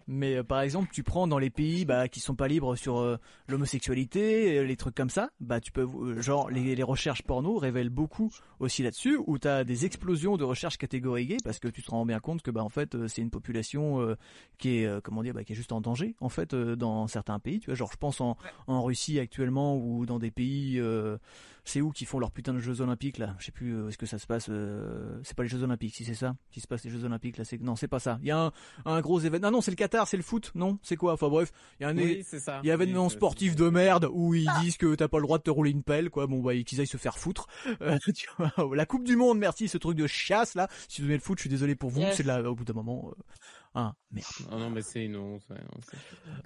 Mais 0.07 0.37
euh, 0.37 0.43
par 0.43 0.61
exemple, 0.61 0.91
tu 0.93 1.03
prends 1.03 1.27
dans 1.27 1.39
les 1.39 1.51
pays 1.51 1.85
bah, 1.85 2.09
qui 2.09 2.21
sont 2.21 2.35
pas 2.35 2.49
libres 2.49 2.77
sur 2.77 2.99
euh, 2.99 3.17
l'homosexualité, 3.49 4.59
euh, 4.59 4.63
les 4.65 4.77
trucs 4.77 4.95
comme 4.95 5.11
ça, 5.11 5.31
bah 5.41 5.61
tu 5.61 5.73
peux 5.73 5.87
genre 6.21 6.51
les, 6.51 6.83
recherches 6.83 7.23
porno 7.23 7.57
révèlent 7.57 7.89
beaucoup 7.89 8.31
aussi 8.61 8.83
là-dessus 8.83 9.19
où 9.27 9.39
tu 9.39 9.49
as 9.49 9.65
des 9.65 9.87
explosions 9.87 10.37
de 10.37 10.45
recherches 10.45 10.77
catégorie 10.77 11.27
gay 11.27 11.37
parce 11.43 11.59
que 11.59 11.69
tu 11.69 11.83
te 11.83 11.91
rends 11.91 12.05
bien 12.05 12.21
compte 12.21 12.43
que 12.43 12.51
bah 12.51 12.63
en 12.63 12.69
fait 12.69 13.07
c'est 13.09 13.23
une 13.23 13.31
population 13.31 14.15
qui 14.59 14.79
est 14.79 15.03
comment 15.03 15.23
dire 15.23 15.33
bah, 15.33 15.45
qui 15.45 15.53
est 15.53 15.57
juste 15.57 15.73
en 15.73 15.81
danger 15.81 16.15
en 16.21 16.29
fait 16.29 16.55
dans 16.55 17.07
certains 17.07 17.39
pays, 17.39 17.61
tu 17.61 17.67
vois, 17.67 17.75
genre 17.75 17.91
je 17.91 17.97
pense 17.97 18.21
en 18.21 18.37
en 18.67 18.83
Russie 18.83 19.19
actuellement 19.19 19.77
ou 19.77 20.05
dans 20.05 20.19
des 20.19 20.31
pays 20.31 20.81
c'est 21.65 21.81
où 21.81 21.91
qui 21.91 22.05
font 22.05 22.19
leurs 22.19 22.33
putains 22.33 22.53
de 22.53 22.59
Jeux 22.59 22.83
Olympiques 22.83 23.17
là 23.17 23.35
Je 23.39 23.47
sais 23.47 23.53
plus 23.53 23.89
est-ce 23.89 23.97
que 23.97 24.07
ça 24.07 24.19
se 24.19 24.27
passe. 24.27 24.51
c'est 25.23 25.37
pas 25.37 25.45
les 25.45 25.49
Jeux 25.49 25.63
Olympiques, 25.63 25.95
si 25.95 26.05
c'est 26.05 26.15
ça 26.15 26.35
qui 26.51 26.61
se 26.61 26.67
passe 26.67 26.85
les 26.85 26.91
Jeux 26.91 27.05
Olympiques 27.05 27.39
là. 27.39 27.45
C'est 27.45 27.61
non, 27.61 27.77
c'est 27.77 27.89
pas 27.89 28.01
ça. 28.01 28.19
Il 28.21 28.29
y 28.29 28.31
a 28.31 28.39
un, 28.39 28.53
un 28.85 29.01
gros 29.01 29.21
événement. 29.21 29.49
Non, 29.49 29.59
non, 29.59 29.61
c'est 29.61 29.71
le 29.71 29.77
Qatar, 29.77 29.94
c'est 30.07 30.17
le 30.17 30.23
foot. 30.23 30.51
Non, 30.55 30.79
c'est 30.83 30.97
quoi? 30.97 31.13
Enfin 31.13 31.29
bref, 31.29 31.53
il 31.79 31.85
y 31.85 31.87
a 31.87 31.91
un, 31.91 31.97
Oui, 31.97 32.25
il 32.33 32.67
y 32.67 32.71
a 32.71 32.75
un 32.75 32.77
événement 32.77 33.05
Oui, 33.05 33.11
c'est- 33.11 33.17
sportif 33.17 33.55
de 33.57 33.69
merde 33.69 34.09
où 34.13 34.35
ils 34.35 34.51
disent 34.63 34.77
que 34.77 34.95
t'as 34.95 35.09
pas 35.09 35.19
le 35.19 35.23
droit 35.25 35.39
de 35.39 35.43
te 35.45 35.51
rouler 35.51 35.71
une 35.71 35.83
pelle, 35.85 36.11
quoi. 36.11 36.27
Bon 36.27 36.41
bah 36.41 36.55
qu'ils 36.63 36.81
aillent 36.81 36.87
se 36.87 36.97
faire 36.97 37.19
foutre. 37.19 37.47
Euh, 37.81 37.97
tu 38.17 38.27
vois, 38.39 38.53
la 38.75 38.87
Coupe 38.87 39.05
du 39.05 39.17
Monde, 39.17 39.39
merci, 39.39 39.69
ce 39.69 39.79
truc 39.79 39.97
de 39.97 40.07
chasse 40.07 40.55
là. 40.55 40.69
Si 40.89 41.01
vous 41.01 41.07
aimez 41.07 41.15
le 41.17 41.23
foot, 41.23 41.39
je 41.39 41.43
suis 41.43 41.51
désolé 41.51 41.75
pour 41.77 41.91
vous. 41.91 42.01
Yes. 42.01 42.17
C'est 42.17 42.23
la, 42.25 42.43
au 42.43 42.55
bout 42.55 42.65
d'un 42.65 42.75
moment. 42.75 43.11
euh, 43.11 43.23
hein, 43.77 43.95
merde. 44.11 44.27
Ah 44.51 44.57
non, 44.59 44.71
mais 44.71 44.83
c'est 44.83 45.05
une 45.05 45.17
honte. 45.17 45.43
ouais, 45.51 45.57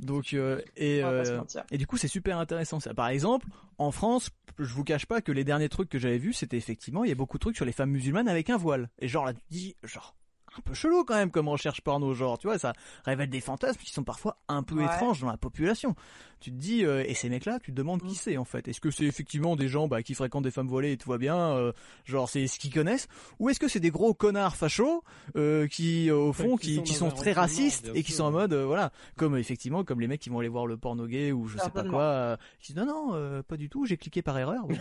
Donc 0.01 0.33
euh, 0.35 0.61
et 0.77 1.03
euh, 1.03 1.41
et 1.71 1.79
du 1.79 1.87
coup, 1.87 1.97
c'est 1.97 2.09
super 2.09 2.39
intéressant. 2.39 2.81
Ça. 2.81 2.95
Par 2.95 3.09
exemple, 3.09 3.47
en 3.79 3.91
France, 3.93 4.31
je 4.59 4.73
vous 4.75 4.85
cache 4.85 5.07
pas 5.07 5.21
que 5.21 5.33
les 5.33 5.45
derniers 5.45 5.69
trucs 5.69 5.89
que 5.89 5.99
j'avais 5.99 6.19
vus, 6.19 6.33
c'était 6.33 6.57
effectivement, 6.57 7.05
il 7.05 7.09
y 7.09 7.13
a 7.13 7.15
beaucoup 7.15 7.39
de 7.39 7.41
trucs 7.41 7.57
sur 7.57 7.65
les 7.65 7.73
femmes 7.73 7.91
musulmanes 7.91 8.29
avec 8.29 8.51
un 8.51 8.57
voile. 8.57 8.91
Et 8.99 9.09
genre 9.09 9.25
là, 9.25 9.33
tu 9.35 9.41
dis, 9.51 9.77
genre, 9.85 10.15
un 10.59 10.63
peu 10.63 10.75
chelou 10.75 11.05
quand 11.05 11.15
même 11.15 11.31
comme 11.31 11.49
recherche 11.49 11.81
porno, 11.81 12.13
genre, 12.15 12.39
tu 12.39 12.47
vois, 12.47 12.59
ça 12.59 12.73
révèle 13.05 13.31
des 13.31 13.41
fantasmes 13.41 13.81
qui 13.81 13.93
sont 13.93 14.05
parfois 14.05 14.37
un 14.49 14.63
peu 14.63 14.77
Ouais. 14.77 14.85
étranges 14.85 15.21
dans 15.21 15.31
la 15.31 15.37
population. 15.37 15.95
Tu 16.41 16.51
te 16.53 16.57
dis, 16.57 16.85
euh, 16.85 17.03
et 17.07 17.15
ces 17.15 17.29
mecs-là, 17.29 17.59
tu 17.61 17.73
te 17.73 17.77
demandes 17.77 18.01
qui 18.03 18.13
Mm. 18.13 18.19
c'est 18.21 18.37
en 18.37 18.45
fait. 18.45 18.69
Est-ce 18.69 18.81
que 18.81 18.91
c'est 18.93 19.05
effectivement 19.05 19.57
des 19.57 19.67
gens 19.69 19.89
bah, 19.89 20.03
qui 20.05 20.15
fréquentent 20.15 20.45
des 20.45 20.51
femmes 20.53 20.69
voilées 20.69 20.93
et 20.93 20.97
tout 20.97 21.11
va 21.11 21.19
bien, 21.19 21.37
euh, 21.37 21.73
genre 22.05 22.29
c'est 22.29 22.47
ce 22.47 22.59
qu'ils 22.61 22.73
connaissent, 22.73 23.09
ou 23.41 23.49
est-ce 23.51 23.59
que 23.59 23.67
c'est 23.67 23.81
des 23.81 23.91
gros 23.91 24.15
connards 24.15 24.55
fachos 24.57 25.03
euh, 25.37 25.67
qui, 25.67 26.11
euh, 26.11 26.17
au 26.17 26.33
fond, 26.33 26.57
qui 26.57 26.81
qui, 26.85 26.95
sont 26.95 27.11
qui 27.11 27.17
très 27.17 27.33
racistes 27.33 27.91
et 27.95 28.03
qui 28.05 28.13
sont 28.13 28.25
en 28.25 28.31
mode, 28.31 28.53
euh, 28.53 28.65
voilà, 28.67 28.93
comme 29.17 29.37
effectivement 29.37 29.83
comme 29.83 30.01
les 30.01 30.07
mecs 30.07 30.21
qui 30.21 30.31
vont 30.31 30.39
aller 30.39 30.49
voir 30.49 30.67
le 30.67 30.77
porno 30.77 31.07
gay 31.07 31.33
ou 31.33 31.47
je 31.49 31.59
sais 31.59 31.71
pas 31.71 31.83
quoi 31.85 32.03
euh, 32.03 32.37
qui 32.61 32.73
disent 32.73 32.83
non 32.85 32.87
non 32.87 33.15
euh, 33.15 33.43
pas 33.43 33.57
du 33.57 33.69
tout 33.69 33.85
j'ai 33.87 33.97
cliqué 33.97 34.23
par 34.23 34.39
erreur 34.39 34.67
Bon. 34.67 34.77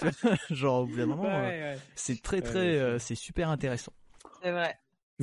Genre 0.50 0.82
au 0.82 0.86
bout 0.86 0.96
d'un 0.96 1.06
moment 1.06 1.22
Ouais, 1.24 1.60
euh, 1.62 1.76
c'est 1.96 2.20
très 2.22 2.42
très 2.42 2.78
euh, 2.78 2.98
c'est 2.98 3.14
super 3.14 3.50
intéressant 3.50 3.92
C'est 4.42 4.50
vrai. 4.52 4.78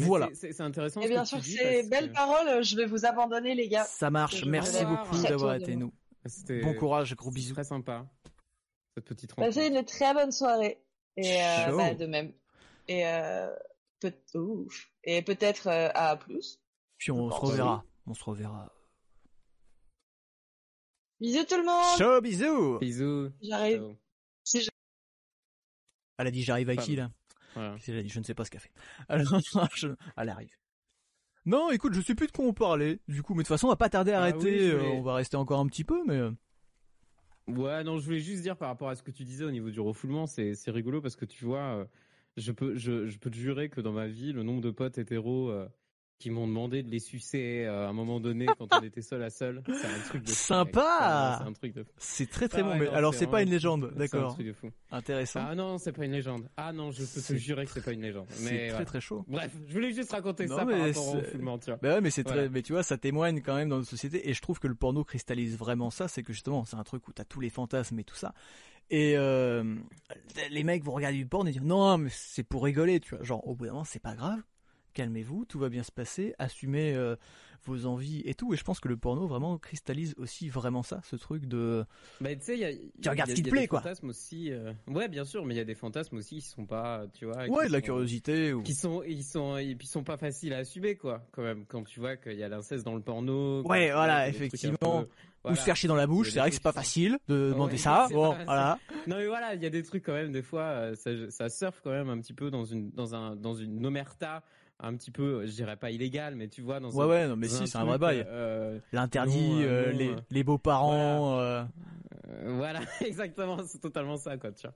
Voilà. 0.05 0.29
c'est- 0.33 0.59
intéressant. 0.61 1.01
Et 1.01 1.07
bien 1.07 1.25
sûr, 1.25 1.43
ces 1.43 1.83
belles 1.89 2.09
que 2.09 2.15
paroles, 2.15 2.63
je 2.63 2.75
vais 2.75 2.85
vous 2.85 3.05
abandonner, 3.05 3.55
les 3.55 3.67
gars. 3.67 3.83
ça 3.83 4.09
marche 4.09 4.45
merci 4.45 4.85
beaucoup 4.85 5.21
d'avoir 5.21 5.55
été 5.55 5.75
nous 5.75 5.91
bon 6.61 6.73
courage 6.73 7.15
gros 7.15 7.31
bisous 7.31 7.53
très 7.53 7.63
sympa. 7.63 8.05
Cette 8.95 9.05
petite 9.05 9.31
rencontre. 9.31 9.55
Passez 9.55 9.67
une 9.67 9.83
très 9.85 10.13
bonne 10.13 10.31
soirée. 10.31 10.83
Et 11.15 11.41
euh, 11.41 11.75
bah, 11.75 11.93
de 11.93 12.05
même. 12.05 12.33
Et 12.87 13.05
euh, 13.07 13.53
peut 13.99 14.13
ouf. 14.35 14.91
Et 15.03 15.21
peut-être 15.21 15.67
euh, 15.67 15.89
à 15.93 16.17
plus. 16.17 16.59
puis 16.97 17.11
on 17.11 17.29
se 17.29 17.35
reverra 17.35 17.85
on 18.07 18.13
se 18.13 18.23
reverra 18.23 18.73
Bisous 21.19 21.43
tout 21.43 21.57
le 21.57 21.65
monde. 21.65 21.97
ciao 21.97 22.21
bisous 22.21 22.79
Bisous. 22.79 23.31
J'arrive. 23.41 23.95
Elle 26.17 26.27
a 26.27 26.31
dit 26.31 26.43
j'arrive 26.43 26.69
à 26.69 26.75
qui 26.75 26.95
là? 26.95 27.11
Voilà. 27.59 27.73
Qu'est-ce 27.75 27.85
qu'elle 27.87 27.97
a 27.97 28.03
dit? 28.03 28.09
Je 28.09 28.19
ne 28.19 28.23
sais 28.23 28.33
pas 28.33 28.45
ce 28.45 28.51
qu'elle 28.51 28.61
fait. 28.61 28.71
Alors 29.09 29.39
je- 29.75 29.87
elle 30.17 30.29
arrive. 30.29 30.55
Non 31.45 31.71
écoute 31.71 31.93
je 31.93 32.01
sais 32.01 32.15
plus 32.15 32.27
de 32.27 32.31
quoi 32.31 32.45
on 32.45 32.53
parlait 32.53 32.99
du 33.07 33.23
coup 33.23 33.33
mais 33.33 33.39
de 33.39 33.47
toute 33.47 33.55
façon 33.55 33.67
on 33.67 33.69
va 33.69 33.75
pas 33.77 33.89
tarder 33.89 34.11
à 34.11 34.17
Ah 34.17 34.21
arrêter 34.23 34.69
euh, 34.71 34.77
voulais- 34.77 34.91
on 34.91 35.01
va 35.01 35.15
rester 35.15 35.37
encore 35.37 35.59
un 35.59 35.67
petit 35.67 35.83
peu 35.85 36.03
mais 36.05 36.15
euh, 36.17 36.31
Ouais, 37.47 37.83
non, 37.83 37.97
je 37.97 38.05
voulais 38.05 38.19
juste 38.19 38.43
dire 38.43 38.55
par 38.55 38.67
rapport 38.67 38.89
à 38.89 38.95
ce 38.95 39.01
que 39.01 39.09
tu 39.11 39.23
disais 39.23 39.43
au 39.45 39.49
niveau 39.51 39.71
du 39.71 39.79
refoulement, 39.79 40.27
c'est 40.27 40.53
c'est 40.53 40.69
rigolo 40.69 41.01
parce 41.01 41.15
que 41.15 41.25
tu 41.25 41.45
vois, 41.45 41.59
euh, 41.79 41.85
je 42.37 42.51
peux 42.51 42.75
je, 42.75 43.07
je 43.07 43.17
peux 43.17 43.31
te 43.31 43.35
jurer 43.37 43.69
que 43.69 43.81
dans 43.81 43.91
ma 43.91 44.07
vie, 44.07 44.33
le 44.33 44.43
nombre 44.43 44.61
de 44.61 44.69
potes 44.69 44.97
hétéros 44.99 45.49
qui 46.19 46.29
m'ont 46.29 46.47
demandé 46.47 46.83
de 46.83 46.89
les 46.91 46.99
sucer 46.99 47.63
euh, 47.65 47.85
à 47.87 47.89
un 47.89 47.93
moment 47.93 48.19
donné 48.19 48.45
quand 48.57 48.67
on 48.75 48.81
était 48.83 49.01
seul 49.01 49.23
à 49.23 49.29
seul, 49.29 49.63
c'est 49.65 49.87
un 49.87 49.99
truc 50.09 50.23
de 50.23 50.29
fou, 50.29 50.35
Sympa. 50.35 51.37
C'est 51.41 51.47
un 51.47 51.53
truc 51.53 51.73
de 51.73 51.83
fou. 51.83 51.89
c'est 51.97 52.29
très 52.29 52.47
très 52.49 52.59
Ah 52.59 52.63
bon 52.63 52.69
ouais, 52.71 52.79
mais 52.79 52.85
non, 52.87 52.93
alors 52.93 53.13
c'est 53.13 53.25
pas 53.27 53.41
une 53.41 53.49
légende 53.49 53.87
c'est 53.89 53.95
un 53.95 53.97
d'accord 53.99 54.33
truc 54.33 54.45
de 54.47 54.53
fou. 54.53 54.69
intéressant 54.91 55.39
Ah 55.47 55.55
non, 55.55 55.77
c'est 55.77 55.93
pas 55.93 56.03
une 56.05 56.11
légende. 56.11 56.49
Ah 56.57 56.73
non, 56.73 56.91
je 56.91 56.99
peux 56.99 57.05
te 57.05 57.19
C'est- 57.19 57.37
jurer 57.37 57.65
que 57.65 57.71
c'est 57.71 57.83
pas 57.85 57.93
une 57.93 58.01
légende. 58.01 58.27
c'est 58.29 58.67
très 58.67 58.85
très 58.85 59.01
chaud 59.01 59.23
Bref, 59.27 59.51
je 59.67 59.73
voulais 59.73 59.93
juste 59.93 60.11
raconter 60.11 60.45
Non, 60.45 60.57
ça 60.57 60.65
par 60.65 60.77
rapport 60.79 61.07
au 61.07 61.11
c'est- 61.11 61.17
refoulement, 61.19 61.57
tu 61.57 61.65
vois. 61.71 61.79
Bah 61.81 61.93
ouais, 61.95 62.01
mais 62.01 62.11
c'est 62.11 62.23
très, 62.25 62.33
Voilà. 62.35 62.49
mais 62.49 62.61
tu 62.63 62.73
vois, 62.73 62.83
ça 62.83 62.97
témoigne 62.97 63.41
quand 63.41 63.55
même 63.55 63.69
dans 63.69 63.77
notre 63.77 63.89
société, 63.89 64.29
et 64.29 64.33
je 64.33 64.41
trouve 64.41 64.59
que 64.59 64.67
le 64.67 64.75
porno 64.75 65.03
cristallise 65.05 65.57
vraiment 65.57 65.89
ça, 65.89 66.07
c'est 66.09 66.23
que 66.23 66.33
justement, 66.33 66.65
c'est 66.65 66.75
un 66.75 66.83
truc 66.83 67.07
où 67.07 67.13
t'as 67.13 67.23
tous 67.25 67.39
les 67.39 67.49
fantasmes 67.49 67.97
et 67.97 68.03
tout 68.03 68.15
ça, 68.15 68.33
et 68.89 69.15
euh, 69.17 69.75
les 70.49 70.63
mecs 70.63 70.83
vont 70.83 70.93
regarder 70.93 71.17
du 71.17 71.25
porno 71.25 71.49
et 71.49 71.53
dire 71.53 71.63
non, 71.63 71.97
mais 71.97 72.09
c'est 72.11 72.43
pour 72.43 72.63
rigoler, 72.65 72.99
tu 72.99 73.15
vois, 73.15 73.23
genre 73.23 73.47
au 73.47 73.55
bout 73.55 73.65
d'un 73.67 73.71
moment, 73.71 73.83
c'est 73.85 74.01
pas 74.01 74.15
grave, 74.15 74.41
calmez-vous, 74.93 75.45
tout 75.45 75.59
va 75.59 75.69
bien 75.69 75.83
se 75.83 75.91
passer, 75.91 76.33
assumez 76.39 76.93
euh, 76.95 77.15
vos 77.65 77.85
envies 77.85 78.21
et 78.25 78.33
tout, 78.33 78.53
et 78.53 78.57
je 78.57 78.63
pense 78.63 78.79
que 78.79 78.87
le 78.87 78.97
porno 78.97 79.27
vraiment 79.27 79.57
cristallise 79.57 80.13
aussi 80.17 80.47
vraiment 80.49 80.81
ça, 80.83 81.01
ce 81.03 81.15
truc 81.15 81.45
de, 81.45 81.85
Bah, 82.21 82.33
tu 82.35 82.41
sais, 82.41 82.53
il 82.55 82.59
y 82.59 82.65
a, 82.65 82.69
a- 82.69 83.09
regardes 83.11 83.29
ce 83.29 83.35
qui 83.35 83.43
te 83.43 83.49
plaît, 83.49 83.61
des 83.61 83.67
quoi. 83.67 83.81
fantasmes 83.81 84.09
aussi. 84.09 84.51
euh, 84.51 84.71
Ouais, 84.87 85.07
bien 85.07 85.25
sûr, 85.25 85.45
mais 85.45 85.53
il 85.55 85.57
y 85.57 85.61
a 85.61 85.65
des 85.65 85.75
fantasmes 85.75 86.17
aussi 86.17 86.35
qui 86.35 86.47
sont 86.47 86.65
pas, 86.65 87.05
tu 87.13 87.25
vois. 87.25 87.47
ouais, 87.47 87.67
de 87.67 87.71
la 87.73 87.81
curiosité, 87.81 88.53
ou... 88.53 88.63
Qui 88.63 88.73
sont, 88.73 89.03
ils 89.03 89.23
sont, 89.23 89.57
et 89.57 89.75
puis 89.75 89.87
ils 89.87 89.91
sont 89.91 90.03
pas 90.03 90.17
faciles 90.17 90.53
à 90.53 90.57
assumer, 90.59 90.95
quoi. 90.95 91.25
Quand 91.31 91.43
même, 91.43 91.65
quand 91.65 91.83
tu 91.83 91.99
vois 91.99 92.15
qu'il 92.17 92.33
y 92.37 92.43
a 92.43 92.49
l'inceste 92.49 92.85
dans 92.85 92.95
le 92.95 93.01
porno. 93.01 93.61
Ouais, 93.63 93.87
tu 93.87 93.93
voilà, 93.93 94.27
effectivement. 94.29 94.77
peu- 95.03 95.07
ou 95.41 95.43
voilà. 95.43 95.55
se 95.57 95.63
faire 95.63 95.75
chier 95.77 95.87
dans 95.87 95.95
la 95.95 96.05
bouche, 96.05 96.31
c'est 96.31 96.39
vrai 96.39 96.49
que 96.49 96.55
c'est 96.55 96.61
pas 96.61 96.73
facile 96.73 97.17
de 97.29 97.51
demander 97.53 97.73
Ouais, 97.73 97.77
ça, 97.77 98.07
bon, 98.11 98.35
voilà. 98.45 98.77
Non 99.07 99.15
mais 99.15 99.27
voilà, 99.27 99.55
il 99.55 99.63
y 99.63 99.65
a 99.65 99.69
des 99.69 99.83
trucs 99.83 100.03
quand 100.05 100.13
même 100.13 100.33
des 100.33 100.41
fois 100.41 100.63
euh, 100.63 100.95
ça, 100.95 101.11
ça 101.31 101.47
surfe 101.49 101.79
quand 101.81 101.91
même 101.91 102.09
un 102.09 102.19
petit 102.19 102.33
peu 102.33 102.51
dans 102.51 102.65
une 102.65 102.91
dans 102.91 103.15
un 103.15 103.37
dans 103.37 103.53
une 103.55 103.85
omerta 103.85 104.43
un 104.81 104.95
petit 104.95 105.11
peu 105.11 105.45
je 105.45 105.51
dirais 105.51 105.75
pas 105.75 105.91
illégal 105.91 106.35
mais 106.35 106.47
tu 106.47 106.61
vois 106.61 106.79
dans 106.79 106.89
Ouais, 106.91 107.03
un, 107.03 107.07
ouais, 107.07 107.27
non, 107.27 107.35
mais 107.35 107.47
si, 107.47 107.67
c'est 107.67 107.77
un 107.77 107.85
vrai 107.85 107.97
bail. 107.97 108.25
euh, 108.27 108.79
L'interdit, 108.93 109.61
euh, 109.63 109.91
les, 109.91 110.09
euh, 110.11 110.15
les 110.31 110.43
beaux-parents, 110.43 111.39
euh, 111.39 111.63
euh, 112.29 112.53
voilà 112.57 112.79
exactement 113.01 113.57
c'est 113.65 113.79
totalement 113.79 114.17
ça 114.17 114.37
quoi 114.37 114.51
tu 114.51 114.67
vois 114.67 114.75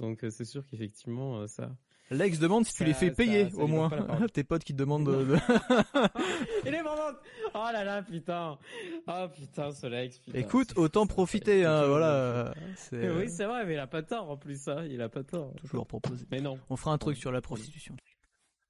donc 0.00 0.24
c'est 0.30 0.44
sûr 0.44 0.64
qu'effectivement 0.70 1.46
ça 1.46 1.70
Lex 2.10 2.38
demande 2.38 2.66
si 2.66 2.74
tu 2.74 2.84
les 2.84 2.92
fais 2.92 3.08
ça- 3.08 3.14
payer 3.14 3.48
ça 3.48 3.56
au 3.56 3.66
moins. 3.66 3.88
Tes 4.34 4.44
potes 4.44 4.64
qui 4.64 4.74
te 4.74 4.78
demandent 4.78 5.06
de. 5.06 5.34
Il 6.66 6.74
est 6.74 6.82
vraiment. 6.82 7.16
Oh 7.54 7.68
là 7.72 7.84
là, 7.84 8.02
putain. 8.02 8.58
Oh 9.06 9.26
putain, 9.34 9.70
ce 9.72 9.86
Lex. 9.86 10.18
putain. 10.18 10.38
Écoute, 10.38 10.74
autant 10.76 11.06
profiter, 11.06 11.64
hein, 11.64 11.86
voilà. 11.86 12.52
Oui, 12.92 13.28
c'est 13.30 13.44
vrai, 13.46 13.64
mais 13.64 13.74
il 13.74 13.78
a 13.78 13.86
pas 13.86 14.02
tort 14.02 14.28
en 14.30 14.36
plus, 14.36 14.60
ça. 14.60 14.84
Il 14.86 15.00
a 15.00 15.08
pas 15.08 15.22
tort. 15.22 15.54
toujours 15.60 15.86
proposé. 15.86 16.26
Mais 16.30 16.40
non. 16.42 16.58
On 16.68 16.76
fera 16.76 16.92
un 16.92 16.98
truc 16.98 17.16
sur 17.16 17.32
la 17.32 17.40
prostitution. 17.40 17.96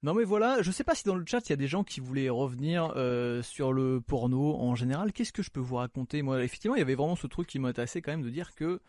Non 0.03 0.13
mais 0.13 0.25
voilà, 0.25 0.61
je 0.61 0.69
sais 0.69 0.83
pas 0.83 0.95
si 0.95 1.05
dans 1.05 1.15
le 1.15 1.23
chat 1.25 1.47
il 1.47 1.51
y 1.51 1.53
a 1.53 1.57
des 1.57 1.69
gens 1.69 1.85
qui 1.85 2.01
voulaient 2.01 2.29
revenir 2.29 2.91
euh, 2.97 3.41
sur 3.41 3.71
le 3.71 4.01
porno 4.01 4.53
en 4.55 4.75
général. 4.75 5.13
Qu'est-ce 5.13 5.31
que 5.31 5.41
je 5.41 5.49
peux 5.49 5.61
vous 5.61 5.77
raconter? 5.77 6.21
Moi, 6.21 6.43
effectivement, 6.43 6.75
il 6.75 6.79
y 6.79 6.81
avait 6.81 6.95
vraiment 6.95 7.15
ce 7.15 7.25
truc 7.25 7.47
qui 7.47 7.57
m'intéressait 7.57 8.01
quand 8.01 8.11
même 8.11 8.21
de 8.21 8.29
dire 8.29 8.53
que 8.53 8.81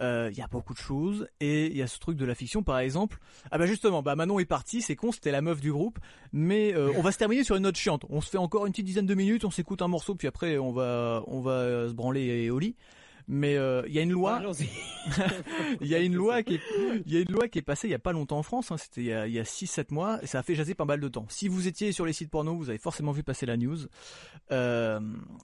euh, 0.00 0.28
il 0.32 0.36
y 0.36 0.42
a 0.42 0.48
beaucoup 0.48 0.72
de 0.72 0.78
choses 0.78 1.28
et 1.38 1.66
il 1.66 1.76
y 1.76 1.82
a 1.82 1.86
ce 1.86 2.00
truc 2.00 2.16
de 2.16 2.24
la 2.24 2.34
fiction 2.34 2.64
par 2.64 2.80
exemple. 2.80 3.18
Ah 3.52 3.58
bah 3.58 3.66
justement, 3.66 4.02
bah 4.02 4.16
Manon 4.16 4.40
est 4.40 4.44
partie, 4.44 4.82
c'est 4.82 4.96
con, 4.96 5.12
c'était 5.12 5.30
la 5.30 5.40
meuf 5.40 5.60
du 5.60 5.70
groupe, 5.70 6.00
mais 6.32 6.74
euh, 6.74 6.90
on 6.96 7.00
va 7.00 7.12
se 7.12 7.18
terminer 7.18 7.44
sur 7.44 7.54
une 7.54 7.62
note 7.62 7.76
chiante. 7.76 8.04
On 8.08 8.20
se 8.20 8.28
fait 8.28 8.38
encore 8.38 8.66
une 8.66 8.72
petite 8.72 8.86
dizaine 8.86 9.06
de 9.06 9.14
minutes, 9.14 9.44
on 9.44 9.52
s'écoute 9.52 9.82
un 9.82 9.88
morceau 9.88 10.16
puis 10.16 10.26
après 10.26 10.58
on 10.58 10.72
va 10.72 11.22
on 11.28 11.42
va 11.42 11.88
se 11.88 11.92
branler 11.92 12.50
au 12.50 12.58
lit. 12.58 12.74
Mais 13.32 13.56
euh, 13.56 13.84
il 13.86 13.92
y 13.92 14.00
a 14.00 14.02
une 14.02 14.10
loi, 14.10 14.38
Allons-y. 14.38 14.68
il 15.80 15.86
y 15.86 15.94
a 15.94 16.00
une 16.00 16.16
loi 16.16 16.42
qui 16.42 16.56
est, 16.56 16.60
il 17.06 17.12
y 17.12 17.16
a 17.16 17.20
une 17.20 17.30
loi 17.30 17.46
qui 17.46 17.60
est 17.60 17.62
passée 17.62 17.86
il 17.86 17.92
y 17.92 17.94
a 17.94 18.00
pas 18.00 18.10
longtemps 18.10 18.38
en 18.38 18.42
France, 18.42 18.72
hein, 18.72 18.76
c'était 18.76 19.02
il 19.02 19.06
y 19.06 19.12
a, 19.12 19.28
il 19.28 19.32
y 19.32 19.38
a 19.38 19.44
6-7 19.44 19.94
mois, 19.94 20.20
et 20.20 20.26
ça 20.26 20.40
a 20.40 20.42
fait 20.42 20.56
jaser 20.56 20.74
pas 20.74 20.84
mal 20.84 20.98
de 20.98 21.06
temps. 21.06 21.26
Si 21.28 21.46
vous 21.46 21.68
étiez 21.68 21.92
sur 21.92 22.04
les 22.04 22.12
sites 22.12 22.28
porno, 22.28 22.56
vous 22.56 22.70
avez 22.70 22.78
forcément 22.78 23.12
vu 23.12 23.22
passer 23.22 23.46
la 23.46 23.56
news. 23.56 23.78
Euh, 24.50 24.98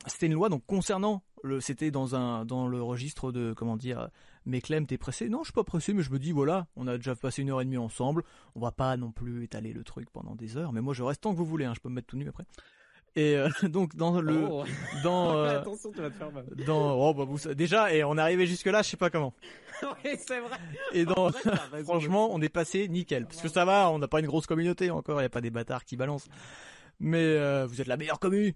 c'était 0.09 0.27
une 0.27 0.35
loi 0.35 0.49
donc 0.49 0.67
concernant 0.67 1.23
le, 1.45 1.61
c'était 1.61 1.93
dans 1.93 2.17
un, 2.17 2.45
dans 2.45 2.67
le 2.67 2.83
registre 2.83 3.31
de, 3.31 3.53
comment 3.53 3.77
dire, 3.77 4.09
mais 4.47 4.61
Clem, 4.61 4.85
t'es 4.85 4.99
pressé 4.99 5.29
Non, 5.29 5.45
je 5.45 5.51
suis 5.51 5.53
pas 5.53 5.63
pressé, 5.63 5.95
mais 5.95 6.03
je 6.03 6.11
me 6.11 6.19
dis 6.19 6.33
voilà, 6.33 6.67
on 6.75 6.89
a 6.89 6.97
déjà 6.97 7.15
passé 7.15 7.43
une 7.43 7.51
heure 7.51 7.61
et 7.61 7.65
demie 7.65 7.77
ensemble, 7.77 8.25
on 8.57 8.61
va 8.61 8.73
pas 8.73 8.97
non 8.97 9.13
plus 9.13 9.45
étaler 9.45 9.73
le 9.73 9.85
truc 9.85 10.11
pendant 10.11 10.35
des 10.35 10.57
heures, 10.57 10.73
mais 10.73 10.81
moi 10.81 10.93
je 10.93 11.05
reste 11.05 11.21
tant 11.21 11.33
que 11.33 11.39
vous 11.39 11.47
voulez, 11.47 11.67
hein, 11.67 11.75
je 11.77 11.81
peux 11.81 11.89
me 11.89 11.95
mettre 11.95 12.09
tout 12.09 12.17
nu 12.17 12.29
après. 12.29 12.47
Et 13.17 13.35
euh, 13.35 13.49
donc 13.63 13.97
dans 13.97 14.21
le, 14.21 14.47
Oh. 14.49 14.65
dans, 15.03 15.31
euh, 15.37 15.61
Attention, 15.61 15.91
tu 15.91 16.01
vas 16.01 16.11
te 16.11 16.17
faire 16.17 16.31
mal. 16.31 16.45
dans, 16.67 16.95
oh 16.95 17.15
bah 17.15 17.25
vous, 17.25 17.39
déjà, 17.55 17.93
et 17.93 18.05
on 18.05 18.17
est 18.19 18.21
arrivé 18.21 18.47
jusque 18.47 18.67
là, 18.67 18.83
je 18.83 18.91
sais 18.91 18.97
pas 18.99 19.11
comment. 19.11 19.35
oui, 19.83 20.11
c'est 20.19 20.39
vrai. 20.39 20.59
Et 20.93 21.07
dans, 21.07 21.31
vrai. 21.31 21.83
Franchement, 21.83 22.29
on 22.31 22.41
est 22.43 22.51
passé 22.51 22.87
nickel. 22.89 23.25
Parce 23.27 23.41
que 23.41 23.49
ça 23.49 23.65
va, 23.65 23.91
on 23.91 23.99
n'a 23.99 24.09
pas 24.09 24.21
une 24.21 24.27
grosse 24.27 24.47
communauté 24.47 24.91
encore, 24.91 25.19
il 25.19 25.23
n'y 25.23 25.27
a 25.27 25.31
pas 25.31 25.41
des 25.41 25.51
bâtards 25.51 25.85
qui 25.85 25.97
balancent. 25.97 26.29
Mais 26.99 27.19
euh, 27.19 27.67
vous 27.67 27.81
êtes 27.83 27.89
la 27.89 27.99
meilleure 27.99 28.19
commune. 28.19 28.53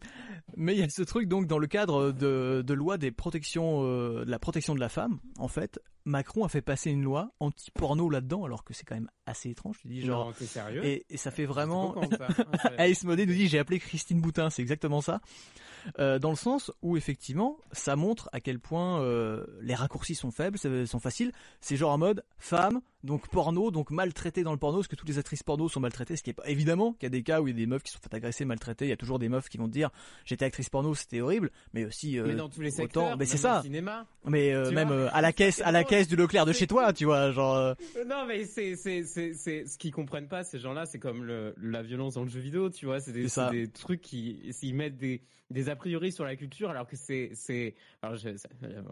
Mais 0.56 0.74
il 0.74 0.80
y 0.80 0.82
a 0.82 0.88
ce 0.88 1.02
truc 1.02 1.28
donc 1.28 1.46
dans 1.46 1.58
le 1.58 1.66
cadre 1.66 2.10
de, 2.10 2.62
de 2.66 2.74
loi 2.74 2.96
des 2.96 3.10
protections, 3.10 3.82
de 3.82 4.24
la 4.26 4.38
protection 4.38 4.74
de 4.74 4.80
la 4.80 4.88
femme. 4.88 5.18
En 5.38 5.48
fait, 5.48 5.78
Macron 6.10 6.44
a 6.44 6.48
fait 6.48 6.60
passer 6.62 6.90
une 6.90 7.02
loi 7.02 7.30
anti-porno 7.40 8.10
là-dedans, 8.10 8.44
alors 8.44 8.64
que 8.64 8.74
c'est 8.74 8.84
quand 8.84 8.94
même 8.96 9.10
assez 9.26 9.48
étrange. 9.50 9.78
Je 9.84 9.88
dis 9.88 10.00
genre, 10.02 10.26
Non, 10.26 10.32
t'es 10.32 10.44
sérieux 10.46 10.84
et, 10.84 11.06
et 11.08 11.16
ça 11.16 11.30
fait 11.30 11.46
vraiment. 11.46 11.94
Ça. 12.18 12.28
Ace 12.78 13.04
Modé 13.04 13.24
nous 13.26 13.32
dit 13.34 13.48
j'ai 13.48 13.58
appelé 13.58 13.78
Christine 13.78 14.20
Boutin, 14.20 14.50
c'est 14.50 14.62
exactement 14.62 15.00
ça. 15.00 15.20
Euh, 15.98 16.18
dans 16.18 16.28
le 16.28 16.36
sens 16.36 16.70
où 16.82 16.98
effectivement 16.98 17.56
ça 17.72 17.96
montre 17.96 18.28
à 18.34 18.40
quel 18.40 18.58
point 18.58 19.00
euh, 19.00 19.46
les 19.62 19.74
raccourcis 19.74 20.14
sont 20.14 20.30
faibles, 20.30 20.58
sont 20.58 20.98
faciles. 21.00 21.32
C'est 21.62 21.76
genre 21.76 21.92
en 21.92 21.96
mode 21.98 22.22
femme, 22.36 22.82
donc 23.02 23.28
porno, 23.28 23.70
donc 23.70 23.90
maltraité 23.90 24.42
dans 24.42 24.52
le 24.52 24.58
porno, 24.58 24.78
parce 24.80 24.88
que 24.88 24.96
toutes 24.96 25.08
les 25.08 25.18
actrices 25.18 25.42
porno 25.42 25.70
sont 25.70 25.80
maltraitées, 25.80 26.16
ce 26.16 26.22
qui 26.22 26.28
est 26.28 26.34
pas 26.34 26.46
évidemment 26.46 26.92
qu'il 26.92 27.04
y 27.04 27.06
a 27.06 27.10
des 27.10 27.22
cas 27.22 27.40
où 27.40 27.48
il 27.48 27.52
y 27.52 27.54
a 27.54 27.56
des 27.56 27.66
meufs 27.66 27.82
qui 27.82 27.92
sont 27.92 27.98
fait 27.98 28.12
agresser, 28.14 28.44
maltraitées. 28.44 28.84
Il 28.84 28.88
y 28.90 28.92
a 28.92 28.96
toujours 28.98 29.18
des 29.18 29.30
meufs 29.30 29.48
qui 29.48 29.56
vont 29.56 29.68
te 29.68 29.72
dire 29.72 29.88
j'étais 30.26 30.44
actrice 30.44 30.68
porno, 30.68 30.94
c'était 30.94 31.22
horrible, 31.22 31.50
mais 31.72 31.86
aussi 31.86 32.18
euh, 32.18 32.26
Mais 32.26 32.34
dans 32.34 32.50
tous 32.50 32.60
les 32.60 32.74
autant- 32.74 32.82
secteurs, 32.82 33.16
mais 33.16 33.24
c'est 33.24 33.38
ça. 33.38 33.62
cinéma. 33.62 34.04
mais 34.26 34.52
euh, 34.52 34.70
même 34.72 35.08
à 35.14 35.22
la 35.22 35.32
caisse, 35.32 35.62
à 35.64 35.72
la 35.72 35.84
caisse 35.84 35.99
du 36.08 36.16
Leclerc 36.16 36.46
de 36.46 36.52
chez 36.52 36.66
toi, 36.66 36.92
tu 36.92 37.04
vois, 37.04 37.30
genre. 37.32 37.56
euh, 37.56 37.74
Euh, 37.96 38.04
Non, 38.04 38.24
mais 38.26 38.44
c'est 38.44 38.76
c'est 38.76 39.04
c'est 39.04 39.34
c'est 39.34 39.66
ce 39.66 39.78
qu'ils 39.78 39.92
comprennent 39.92 40.28
pas 40.28 40.44
ces 40.44 40.58
gens-là, 40.58 40.86
c'est 40.86 40.98
comme 40.98 41.24
le, 41.24 41.54
la 41.60 41.82
violence 41.82 42.14
dans 42.14 42.22
le 42.24 42.28
jeu 42.30 42.40
vidéo, 42.40 42.70
tu 42.70 42.86
vois, 42.86 43.00
c'est 43.00 43.12
des, 43.12 43.26
des 43.50 43.68
trucs 43.70 44.00
qui 44.00 44.40
s'ils 44.52 44.74
mettent 44.74 44.96
des 44.96 45.22
des 45.50 45.68
a 45.68 45.74
priori 45.74 46.12
sur 46.12 46.24
la 46.24 46.36
culture 46.36 46.70
alors 46.70 46.86
que 46.86 46.94
c'est 46.94 47.30
c'est 47.34 47.74
alors 48.02 48.14
je, 48.16 48.36
ça, 48.36 48.48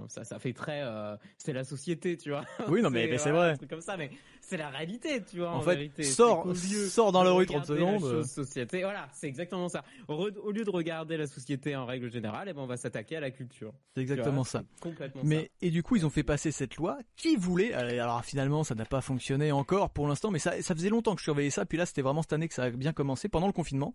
ça 0.09 0.25
ça 0.25 0.39
fait 0.41 0.53
très 0.53 0.83
euh, 0.83 1.15
c'est 1.37 1.53
la 1.53 1.63
société, 1.65 2.17
tu 2.17 2.31
vois. 2.31 2.45
Oui, 2.69 2.83
non, 2.83 2.91
mais- 2.91 3.07
mais 3.11 3.19
c'est 3.19 3.31
vrai. 3.31 3.51
un 3.51 3.57
truc 3.57 3.71
comme 3.71 3.81
ça, 3.81 3.97
mais 3.97 4.11
c'est 4.49 4.57
la 4.57 4.71
réalité, 4.71 5.23
tu 5.25 5.39
vois. 5.39 5.51
En 5.51 5.59
En, 5.59 5.61
fait, 5.63 5.75
vérité. 5.77 6.03
sors 6.03 7.13
dans 7.13 7.23
la 7.23 7.31
de 7.31 7.35
rue 7.35 7.47
30 7.47 7.67
regarder 7.67 7.85
la 7.85 7.99
secondes. 7.99 8.25
société, 8.25 8.81
voilà, 8.83 9.09
c'est 9.13 9.27
exactement 9.29 9.69
ça. 9.69 9.85
Au, 10.09 10.15
re- 10.15 10.37
au 10.39 10.51
lieu 10.51 10.65
de 10.65 10.71
regarder 10.71 11.17
la 11.17 11.27
société 11.27 11.77
en 11.77 11.85
règle 11.85 12.11
générale, 12.11 12.49
eh 12.49 12.53
ben 12.55 12.63
on 12.63 12.67
va 12.67 12.77
s'attaquer 12.77 13.17
à 13.17 13.21
la 13.21 13.31
culture. 13.31 13.73
C'est 13.95 14.01
exactement 14.01 14.37
vois, 14.43 14.45
ça. 14.45 14.63
Complètement 14.81 15.21
Mais 15.25 15.51
et 15.61 15.71
du 15.71 15.83
coup 15.83 15.97
ils 15.97 16.07
ont 16.07 16.11
fait 16.11 16.23
passer 16.23 16.51
cette 16.51 16.77
loi 16.77 16.99
qui 17.17 17.37
voulait 17.37 17.73
alors 17.75 17.93
alors, 18.03 18.25
finalement 18.25 18.65
ça 18.65 18.75
n'a 18.75 18.85
pas 18.87 19.01
fonctionné 19.01 19.53
encore 19.53 19.91
pour 19.91 20.09
l'instant 20.09 20.31
mais 20.31 20.39
ça 20.39 20.61
ça 20.63 20.75
faisait 20.75 20.89
longtemps 20.89 21.15
que 21.15 21.21
je 21.21 21.25
surveillais 21.25 21.51
ça 21.51 21.67
puis 21.67 21.77
là 21.79 21.85
c'était 21.87 22.03
vraiment 22.03 22.23
cette 22.23 22.33
année 22.33 22.49
que 22.49 22.55
ça 22.55 22.65
a 22.65 22.71
bien 22.71 22.93
commencé 22.93 23.29
pendant 23.29 23.47
le 23.47 23.53
confinement 23.53 23.93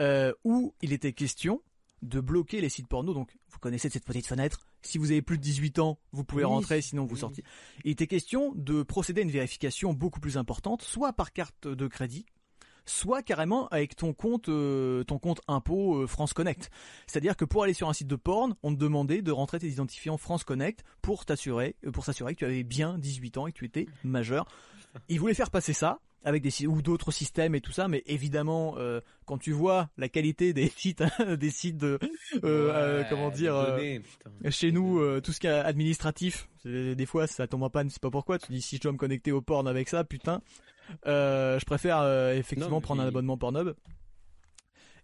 euh, 0.00 0.32
où 0.44 0.74
il 0.82 0.92
était 0.92 1.12
question 1.12 1.60
de 2.04 2.20
bloquer 2.20 2.60
les 2.60 2.68
sites 2.68 2.86
porno 2.88 3.12
donc 3.14 3.36
vous 3.50 3.58
connaissez 3.58 3.88
cette 3.90 4.04
petite 4.04 4.26
fenêtre 4.26 4.60
si 4.82 4.98
vous 4.98 5.10
avez 5.10 5.22
plus 5.22 5.38
de 5.38 5.42
18 5.42 5.78
ans 5.80 5.98
vous 6.12 6.24
pouvez 6.24 6.44
Oui, 6.44 6.50
rentrer 6.50 6.80
sinon 6.82 7.04
vous 7.06 7.14
oui. 7.14 7.20
sortiez 7.20 7.44
il 7.84 7.90
était 7.92 8.06
question 8.06 8.52
de 8.54 8.82
procéder 8.82 9.20
à 9.22 9.24
une 9.24 9.30
vérification 9.30 9.92
beaucoup 9.92 10.20
plus 10.20 10.36
importante 10.36 10.82
soit 10.82 11.12
par 11.12 11.32
carte 11.32 11.66
de 11.66 11.86
crédit 11.86 12.26
soit 12.86 13.22
carrément 13.22 13.66
avec 13.68 13.96
ton 13.96 14.12
compte 14.12 14.48
euh, 14.50 15.04
ton 15.04 15.18
compte 15.18 15.40
impôt 15.48 16.02
euh, 16.02 16.06
France 16.06 16.34
Connect. 16.34 16.70
C'est-à-dire 17.06 17.34
que 17.34 17.46
pour 17.46 17.62
aller 17.62 17.72
sur 17.72 17.88
un 17.88 17.94
site 17.94 18.08
de 18.08 18.16
porn, 18.16 18.54
on 18.62 18.74
te 18.74 18.78
demandait 18.78 19.22
de 19.22 19.32
rentrer 19.32 19.58
tes 19.58 19.68
identifiants 19.68 20.18
France 20.18 20.44
Connect 20.44 20.84
pour 21.00 21.24
t'assurer 21.24 21.76
euh, 21.86 21.90
pour 21.92 22.04
s'assurer 22.04 22.34
que 22.34 22.40
tu 22.40 22.44
avais 22.44 22.62
bien 22.62 22.98
18 22.98 23.38
ans 23.38 23.46
et 23.46 23.52
que 23.52 23.58
tu 23.58 23.64
étais 23.64 23.86
majeur. 24.02 24.46
Ils 25.08 25.18
voulaient 25.18 25.32
faire 25.32 25.50
passer 25.50 25.72
ça 25.72 26.00
avec 26.24 26.42
des 26.42 26.66
ou 26.66 26.82
d'autres 26.82 27.12
systèmes 27.12 27.54
et 27.54 27.60
tout 27.60 27.72
ça, 27.72 27.86
mais 27.86 28.02
évidemment 28.06 28.74
euh, 28.78 29.00
quand 29.26 29.38
tu 29.38 29.52
vois 29.52 29.90
la 29.96 30.08
qualité 30.08 30.52
des 30.52 30.68
sites 30.76 31.02
des 31.38 31.50
sites 31.50 31.76
de 31.76 31.98
euh, 32.34 32.38
euh, 32.42 33.04
comment 33.08 33.30
dire 33.30 33.54
données, 33.54 34.00
putain. 34.00 34.50
chez 34.50 34.72
nous, 34.72 35.20
tout 35.20 35.32
ce 35.32 35.40
qui 35.40 35.46
est 35.46 35.50
administratif, 35.50 36.48
des 36.64 37.06
fois 37.06 37.26
ça 37.26 37.46
tombe 37.46 37.62
en 37.62 37.70
panne, 37.70 37.90
c'est 37.90 38.02
pas 38.02 38.10
pourquoi. 38.10 38.38
Tu 38.38 38.52
dis 38.52 38.62
si 38.62 38.76
je 38.76 38.80
dois 38.80 38.92
me 38.92 38.98
connecter 38.98 39.32
au 39.32 39.40
porn 39.40 39.68
avec 39.68 39.88
ça, 39.88 40.04
putain, 40.04 40.40
je 41.04 41.64
préfère 41.64 42.02
effectivement 42.32 42.76
Non, 42.76 42.80
prendre 42.80 43.02
un 43.02 43.06
abonnement 43.06 43.36
Pornhub. 43.36 43.74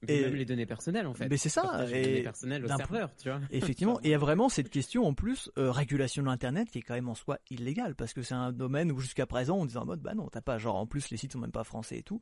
Et- 0.08 0.22
même 0.22 0.34
les 0.34 0.44
données 0.44 0.66
personnelles 0.66 1.06
en 1.06 1.14
fait. 1.14 1.28
Mais 1.28 1.36
c'est 1.36 1.48
ça, 1.48 1.62
Partager 1.62 1.94
les 1.94 2.00
et 2.00 2.04
données 2.04 2.22
personnelles 2.22 2.64
au 2.64 2.68
serveur, 2.68 3.10
tu 3.16 3.28
vois. 3.28 3.40
Effectivement, 3.50 4.00
et 4.00 4.08
il 4.08 4.10
y 4.10 4.14
a 4.14 4.18
vraiment 4.18 4.48
cette 4.48 4.70
question 4.70 5.04
en 5.04 5.14
plus 5.14 5.50
euh, 5.58 5.70
régulation 5.70 6.22
de 6.22 6.28
l'internet 6.28 6.70
qui 6.70 6.78
est 6.78 6.82
quand 6.82 6.94
même 6.94 7.08
en 7.08 7.14
soi 7.14 7.38
illégale 7.50 7.94
parce 7.94 8.12
que 8.12 8.22
c'est 8.22 8.34
un 8.34 8.52
domaine 8.52 8.92
où 8.92 9.00
jusqu'à 9.00 9.26
présent 9.26 9.56
on 9.58 9.66
disait 9.66 9.78
en 9.78 9.86
mode 9.86 10.00
bah 10.00 10.14
non 10.14 10.28
t'as 10.28 10.40
pas 10.40 10.58
genre 10.58 10.76
en 10.76 10.86
plus 10.86 11.10
les 11.10 11.16
sites 11.16 11.32
sont 11.32 11.38
même 11.38 11.52
pas 11.52 11.64
français 11.64 11.98
et 11.98 12.02
tout 12.02 12.20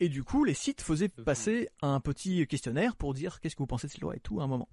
et 0.00 0.08
du 0.08 0.24
coup 0.24 0.44
les 0.44 0.54
sites 0.54 0.80
faisaient 0.80 1.08
passer 1.08 1.68
un 1.82 2.00
petit 2.00 2.46
questionnaire 2.46 2.96
pour 2.96 3.14
dire 3.14 3.40
qu'est-ce 3.40 3.56
que 3.56 3.62
vous 3.62 3.66
pensez 3.66 3.86
de 3.86 3.92
cette 3.92 4.00
loi 4.00 4.16
et 4.16 4.20
tout 4.20 4.40
à 4.40 4.44
un 4.44 4.46
moment. 4.46 4.68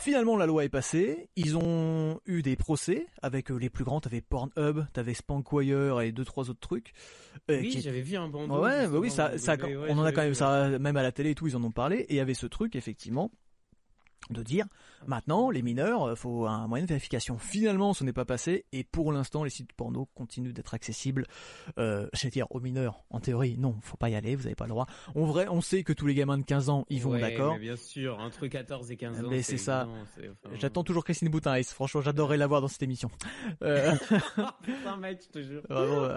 Finalement, 0.00 0.36
la 0.36 0.46
loi 0.46 0.64
est 0.64 0.68
passée. 0.70 1.28
Ils 1.36 1.56
ont 1.58 2.20
eu 2.26 2.42
des 2.42 2.56
procès 2.56 3.06
avec 3.22 3.50
euh, 3.50 3.56
les 3.58 3.68
plus 3.68 3.84
grands. 3.84 4.00
T'avais 4.00 4.22
Pornhub, 4.22 4.80
t'avais 4.94 5.12
Spankwire 5.14 6.00
et 6.00 6.10
deux 6.10 6.24
trois 6.24 6.48
autres 6.48 6.60
trucs. 6.60 6.92
euh, 7.50 7.60
Oui, 7.60 7.68
qui- 7.68 7.80
j'avais 7.82 8.00
vu 8.00 8.16
un 8.16 8.28
bandeau. 8.28 8.62
Ouais, 8.62 8.86
bah 8.88 8.98
oui, 8.98 9.10
ça, 9.10 9.36
ça, 9.38 9.56
on 9.88 9.98
en 9.98 10.04
a 10.04 10.12
quand 10.12 10.22
même 10.22 10.34
ça, 10.34 10.78
même 10.78 10.96
à 10.96 11.02
la 11.02 11.12
télé 11.12 11.30
et 11.30 11.34
tout, 11.34 11.46
ils 11.48 11.56
en 11.56 11.62
ont 11.64 11.70
parlé. 11.70 11.98
Et 12.08 12.14
il 12.14 12.16
y 12.16 12.20
avait 12.20 12.34
ce 12.34 12.46
truc, 12.46 12.76
effectivement, 12.76 13.30
de 14.28 14.42
dire, 14.42 14.66
maintenant, 15.06 15.50
les 15.50 15.62
mineurs, 15.62 16.04
euh, 16.08 16.14
faut 16.14 16.46
un 16.46 16.66
moyen 16.68 16.84
de 16.84 16.88
vérification. 16.88 17.38
Finalement, 17.38 17.94
ce 17.94 18.04
n'est 18.04 18.12
pas 18.12 18.24
passé, 18.24 18.64
et 18.72 18.84
pour 18.84 19.12
l'instant, 19.12 19.42
les 19.44 19.50
sites 19.50 19.72
porno 19.72 20.06
continuent 20.14 20.52
d'être 20.52 20.74
accessibles, 20.74 21.26
euh, 21.78 22.06
j'allais 22.12 22.30
dire, 22.30 22.46
aux 22.50 22.60
mineurs. 22.60 23.02
En 23.10 23.18
théorie, 23.20 23.56
non, 23.58 23.76
faut 23.82 23.96
pas 23.96 24.08
y 24.10 24.14
aller, 24.14 24.36
vous 24.36 24.46
avez 24.46 24.54
pas 24.54 24.64
le 24.66 24.70
droit. 24.70 24.86
En 25.14 25.24
vrai, 25.24 25.46
on 25.48 25.60
sait 25.60 25.82
que 25.82 25.92
tous 25.92 26.06
les 26.06 26.14
gamins 26.14 26.38
de 26.38 26.44
15 26.44 26.68
ans, 26.68 26.84
ils 26.90 27.00
vont, 27.02 27.10
Ouais, 27.12 27.20
d'accord. 27.20 27.58
bien 27.58 27.76
sûr, 27.76 28.18
entre 28.18 28.46
14 28.46 28.90
et 28.92 28.96
15 28.96 29.24
ans. 29.24 29.28
Mais 29.30 29.42
c'est 29.42 29.56
ça. 29.58 29.88
enfin, 29.88 30.54
J'attends 30.54 30.84
toujours 30.84 31.04
Christine 31.04 31.28
Boutin, 31.28 31.58
Ice. 31.58 31.72
franchement, 31.72 32.00
j'adorerais 32.02 32.36
la 32.36 32.46
voir 32.46 32.60
dans 32.60 32.68
cette 32.68 32.82
émission. 32.82 33.10
Euh, 33.62 33.92
putain, 34.62 34.96
mec, 34.98 35.22
je 35.26 35.28
te 35.40 35.42
jure. 35.42 35.62
Oh 35.70 36.08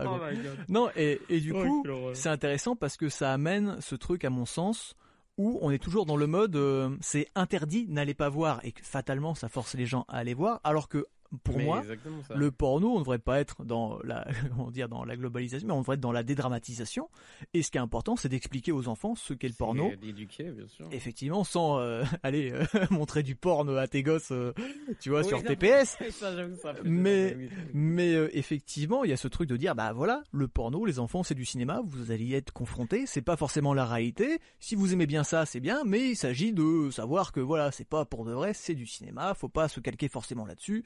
non, 0.69 0.89
et, 0.95 1.19
et 1.29 1.39
du 1.39 1.51
Oh, 1.53 1.63
coup, 1.83 1.83
c'est 2.13 2.29
intéressant 2.29 2.75
parce 2.75 2.97
que 2.97 3.09
ça 3.09 3.31
amène 3.33 3.77
ce 3.79 3.95
truc, 3.95 4.25
à 4.25 4.29
mon 4.29 4.45
sens, 4.45 4.95
où 5.37 5.59
on 5.61 5.71
est 5.71 5.79
toujours 5.79 6.05
dans 6.05 6.17
le 6.17 6.27
mode 6.27 6.55
euh, 6.55 6.95
c'est 7.01 7.27
interdit, 7.35 7.87
n'allez 7.89 8.13
pas 8.13 8.29
voir, 8.29 8.59
et 8.63 8.71
que 8.71 8.83
fatalement 8.83 9.35
ça 9.35 9.49
force 9.49 9.75
les 9.75 9.85
gens 9.85 10.05
à 10.07 10.17
aller 10.17 10.33
voir, 10.33 10.59
alors 10.63 10.87
que 10.87 11.07
pour 11.43 11.57
Mais 11.57 11.65
moi, 11.65 11.83
le 12.35 12.51
porno, 12.51 12.89
on 12.89 12.95
ne 12.95 12.99
devrait 12.99 13.19
pas 13.19 13.39
être 13.39 13.63
dans 13.63 13.99
la, 14.03 14.27
comment 14.49 14.71
dire, 14.71 14.89
dans 14.89 15.03
la 15.03 15.15
globalisation, 15.15 15.67
mais 15.67 15.73
on 15.73 15.79
devrait 15.81 15.95
être 15.95 16.01
dans 16.01 16.11
la 16.11 16.23
dédramatisation. 16.23 17.09
Et 17.53 17.63
ce 17.63 17.71
qui 17.71 17.77
est 17.77 17.81
important, 17.81 18.15
c'est 18.15 18.29
d'expliquer 18.29 18.71
aux 18.71 18.87
enfants 18.87 19.15
ce 19.15 19.33
qu'est 19.33 19.47
le 19.47 19.53
porno. 19.53 19.91
D'éduquer, 20.01 20.51
bien 20.51 20.67
sûr. 20.67 20.87
Effectivement, 20.91 21.43
sans 21.43 21.79
euh, 21.79 22.03
aller 22.23 22.51
euh, 22.51 22.65
montrer 22.91 23.23
du 23.23 23.35
porn 23.35 23.77
à 23.77 23.87
tes 23.87 24.03
gosses, 24.03 24.31
euh, 24.31 24.53
tu 24.99 25.09
vois, 25.09 25.21
Oui, 25.21 25.27
sur 25.27 25.43
TPS. 25.43 25.97
ça, 26.11 26.33
Mais-. 26.83 27.49
Mais 27.73 28.13
euh, 28.13 28.29
effectivement, 28.33 29.03
il 29.03 29.09
y 29.09 29.13
a 29.13 29.17
ce 29.17 29.27
truc 29.27 29.49
de 29.49 29.57
dire, 29.57 29.75
bah 29.75 29.93
voilà, 29.93 30.23
le 30.31 30.47
porno, 30.47 30.85
les 30.85 30.99
enfants, 30.99 31.23
c'est 31.23 31.35
du 31.35 31.45
cinéma, 31.45 31.81
vous 31.85 32.11
allez 32.11 32.25
y 32.25 32.33
être 32.35 32.51
confrontés, 32.51 33.05
c'est 33.05 33.21
pas 33.21 33.35
forcément 33.35 33.73
la 33.73 33.85
réalité. 33.85 34.39
Si 34.59 34.75
vous 34.75 34.93
aimez 34.93 35.05
bien 35.07 35.23
ça, 35.23 35.45
c'est 35.45 35.59
bien, 35.59 35.83
mais 35.85 36.09
il 36.09 36.15
s'agit 36.15 36.53
de 36.53 36.89
savoir 36.91 37.31
que 37.31 37.39
voilà, 37.39 37.71
c'est 37.71 37.87
pas 37.87 38.05
pour 38.05 38.25
de 38.25 38.31
vrai, 38.31 38.53
c'est 38.53 38.75
du 38.75 38.85
cinéma, 38.85 39.33
faut 39.33 39.49
pas 39.49 39.67
se 39.67 39.79
calquer 39.79 40.07
forcément 40.07 40.45
là-dessus. 40.45 40.83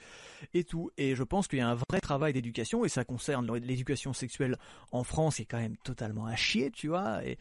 Et 0.53 0.63
tout. 0.63 0.91
Et 0.97 1.15
je 1.15 1.23
pense 1.23 1.47
qu'il 1.47 1.59
y 1.59 1.61
a 1.61 1.69
un 1.69 1.75
vrai 1.89 1.99
travail 2.01 2.33
d'éducation 2.33 2.85
et 2.85 2.89
ça 2.89 3.03
concerne 3.03 3.51
l'éducation 3.57 4.13
sexuelle 4.13 4.57
en 4.91 5.03
France, 5.03 5.35
qui 5.35 5.43
est 5.43 5.45
quand 5.45 5.59
même 5.59 5.77
totalement 5.77 6.25
à 6.25 6.35
chier, 6.35 6.71
tu 6.71 6.87
vois. 6.89 7.23
Et 7.25 7.37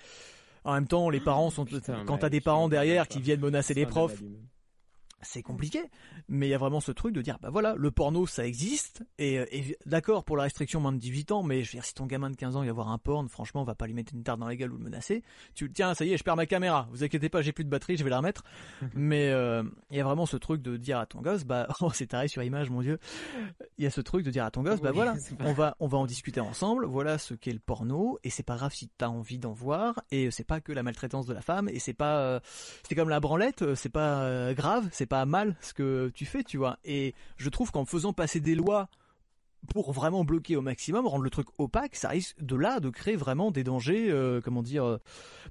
en 0.65 0.75
même 0.75 0.89
temps, 0.89 1.11
les 1.11 1.21
parents 1.21 1.51
sont 1.51 1.65
Putain, 1.65 2.05
quand 2.05 2.19
t'as 2.19 2.29
des 2.29 2.41
parents 2.41 2.69
derrière 2.69 3.09
qui 3.09 3.21
viennent 3.21 3.41
menacer 3.41 3.75
les 3.75 3.87
profs. 3.87 4.23
C'est 5.23 5.43
compliqué, 5.43 5.83
mais 6.29 6.47
il 6.47 6.51
y 6.51 6.55
a 6.55 6.59
vraiment 6.59 6.81
ce 6.81 6.93
truc 6.93 7.15
de 7.15 7.23
dire, 7.23 7.39
bah 7.41 7.49
voilà, 7.51 7.75
le 7.77 7.91
porno 7.91 8.27
ça 8.27 8.47
existe, 8.47 9.03
et, 9.19 9.39
euh, 9.39 9.47
et 9.51 9.77
d'accord 9.87 10.25
pour 10.25 10.37
la 10.37 10.45
restriction 10.45 10.81
moins 10.81 10.93
de 10.93 10.99
18 10.99 11.33
ans, 11.33 11.43
mais 11.43 11.63
je 11.63 11.71
veux 11.71 11.77
dire, 11.79 11.85
si 11.85 11.95
ton 11.95 12.07
gamin 12.07 12.31
de 12.31 12.37
15 12.37 12.57
ans 12.57 12.63
il 12.63 12.67
va 12.67 12.73
voir 12.73 12.89
un 12.89 12.99
porn, 12.99 13.29
franchement, 13.29 13.63
on 13.63 13.65
va 13.65 13.75
pas 13.75 13.87
lui 13.87 13.95
mettre 13.95 14.13
une 14.15 14.23
tarte 14.23 14.39
dans 14.39 14.47
la 14.47 14.57
gueule 14.57 14.73
ou 14.73 14.77
le 14.77 14.85
menacer. 14.85 15.23
Tu 15.55 15.71
tiens, 15.73 15.95
ça 15.95 16.05
y 16.05 16.13
est, 16.13 16.17
je 16.17 16.25
perds 16.25 16.37
ma 16.37 16.47
caméra, 16.47 16.89
vous 16.91 17.03
inquiétez 17.03 17.29
pas, 17.29 17.43
j'ai 17.43 17.53
plus 17.53 17.65
de 17.65 17.71
batterie, 17.71 17.97
je 17.97 18.05
vais 18.05 18.11
la 18.11 18.19
remettre. 18.19 18.45
mais 18.95 19.31
euh, 19.31 19.63
il 19.91 19.97
y 19.97 20.01
a 20.01 20.05
vraiment 20.05 20.27
ce 20.27 20.37
truc 20.37 20.63
de 20.63 20.77
dire 20.77 20.99
à 20.99 21.07
ton 21.07 21.23
gosse, 21.23 21.45
bah, 21.45 21.69
oh, 21.81 21.91
c'est 21.93 22.09
taré 22.09 22.29
sur 22.29 22.43
image, 22.43 22.71
mon 22.71 22.83
dieu. 22.83 22.99
Il 23.79 23.85
y 23.85 23.87
a 23.87 23.91
ce 23.91 24.01
truc 24.03 24.25
de 24.25 24.31
dire 24.31 24.45
à 24.45 24.51
ton 24.51 24.63
gosse, 24.63 24.81
bah 24.81 24.91
Oui, 24.91 24.97
voilà, 24.97 25.15
on 25.41 25.53
va, 25.53 25.77
on 25.81 25.87
va 25.87 25.99
en 25.99 26.07
discuter 26.07 26.41
ensemble, 26.41 26.85
voilà 26.85 27.19
ce 27.19 27.35
qu'est 27.35 27.53
le 27.53 27.59
porno, 27.59 28.19
et 28.23 28.31
c'est 28.31 28.43
pas 28.43 28.57
grave 28.57 28.75
si 28.75 28.89
t'as 28.89 29.09
envie 29.09 29.39
d'en 29.39 29.53
voir, 29.53 30.03
et 30.11 30.31
c'est 30.31 30.45
pas 30.45 30.61
que 30.61 30.73
la 30.73 30.83
maltraitance 30.83 31.27
de 31.27 31.33
la 31.33 31.43
femme, 31.43 31.69
et 31.69 31.79
c'est 31.79 31.95
pas, 31.95 32.19
euh, 32.19 32.41
c'est 32.87 32.95
comme 32.95 33.09
la 33.09 33.21
branlette, 33.21 33.75
c'est 33.75 33.89
pas 33.89 34.23
euh, 34.23 34.55
grave, 34.55 34.89
c'est 34.93 35.06
pas 35.07 35.25
mal 35.25 35.57
ce 35.61 35.73
que 35.75 36.11
tu 36.15 36.25
fais, 36.27 36.43
tu 36.45 36.57
vois. 36.59 36.79
Et 36.85 37.15
je 37.37 37.49
trouve 37.49 37.71
qu'en 37.71 37.85
faisant 37.85 38.13
passer 38.13 38.41
des 38.41 38.55
lois 38.55 38.89
pour 39.73 39.93
vraiment 39.93 40.25
bloquer 40.25 40.57
au 40.57 40.61
maximum, 40.63 41.07
rendre 41.07 41.25
le 41.25 41.31
truc 41.31 41.49
opaque, 41.59 41.97
ça 41.97 42.11
risque 42.11 42.37
de 42.41 42.55
là 42.57 42.79
de 42.79 42.91
créer 42.91 43.17
vraiment 43.17 43.51
des 43.51 43.65
dangers, 43.65 44.11
euh, 44.11 44.41
comment 44.41 44.63
dire, 44.63 44.85
euh, 44.85 44.99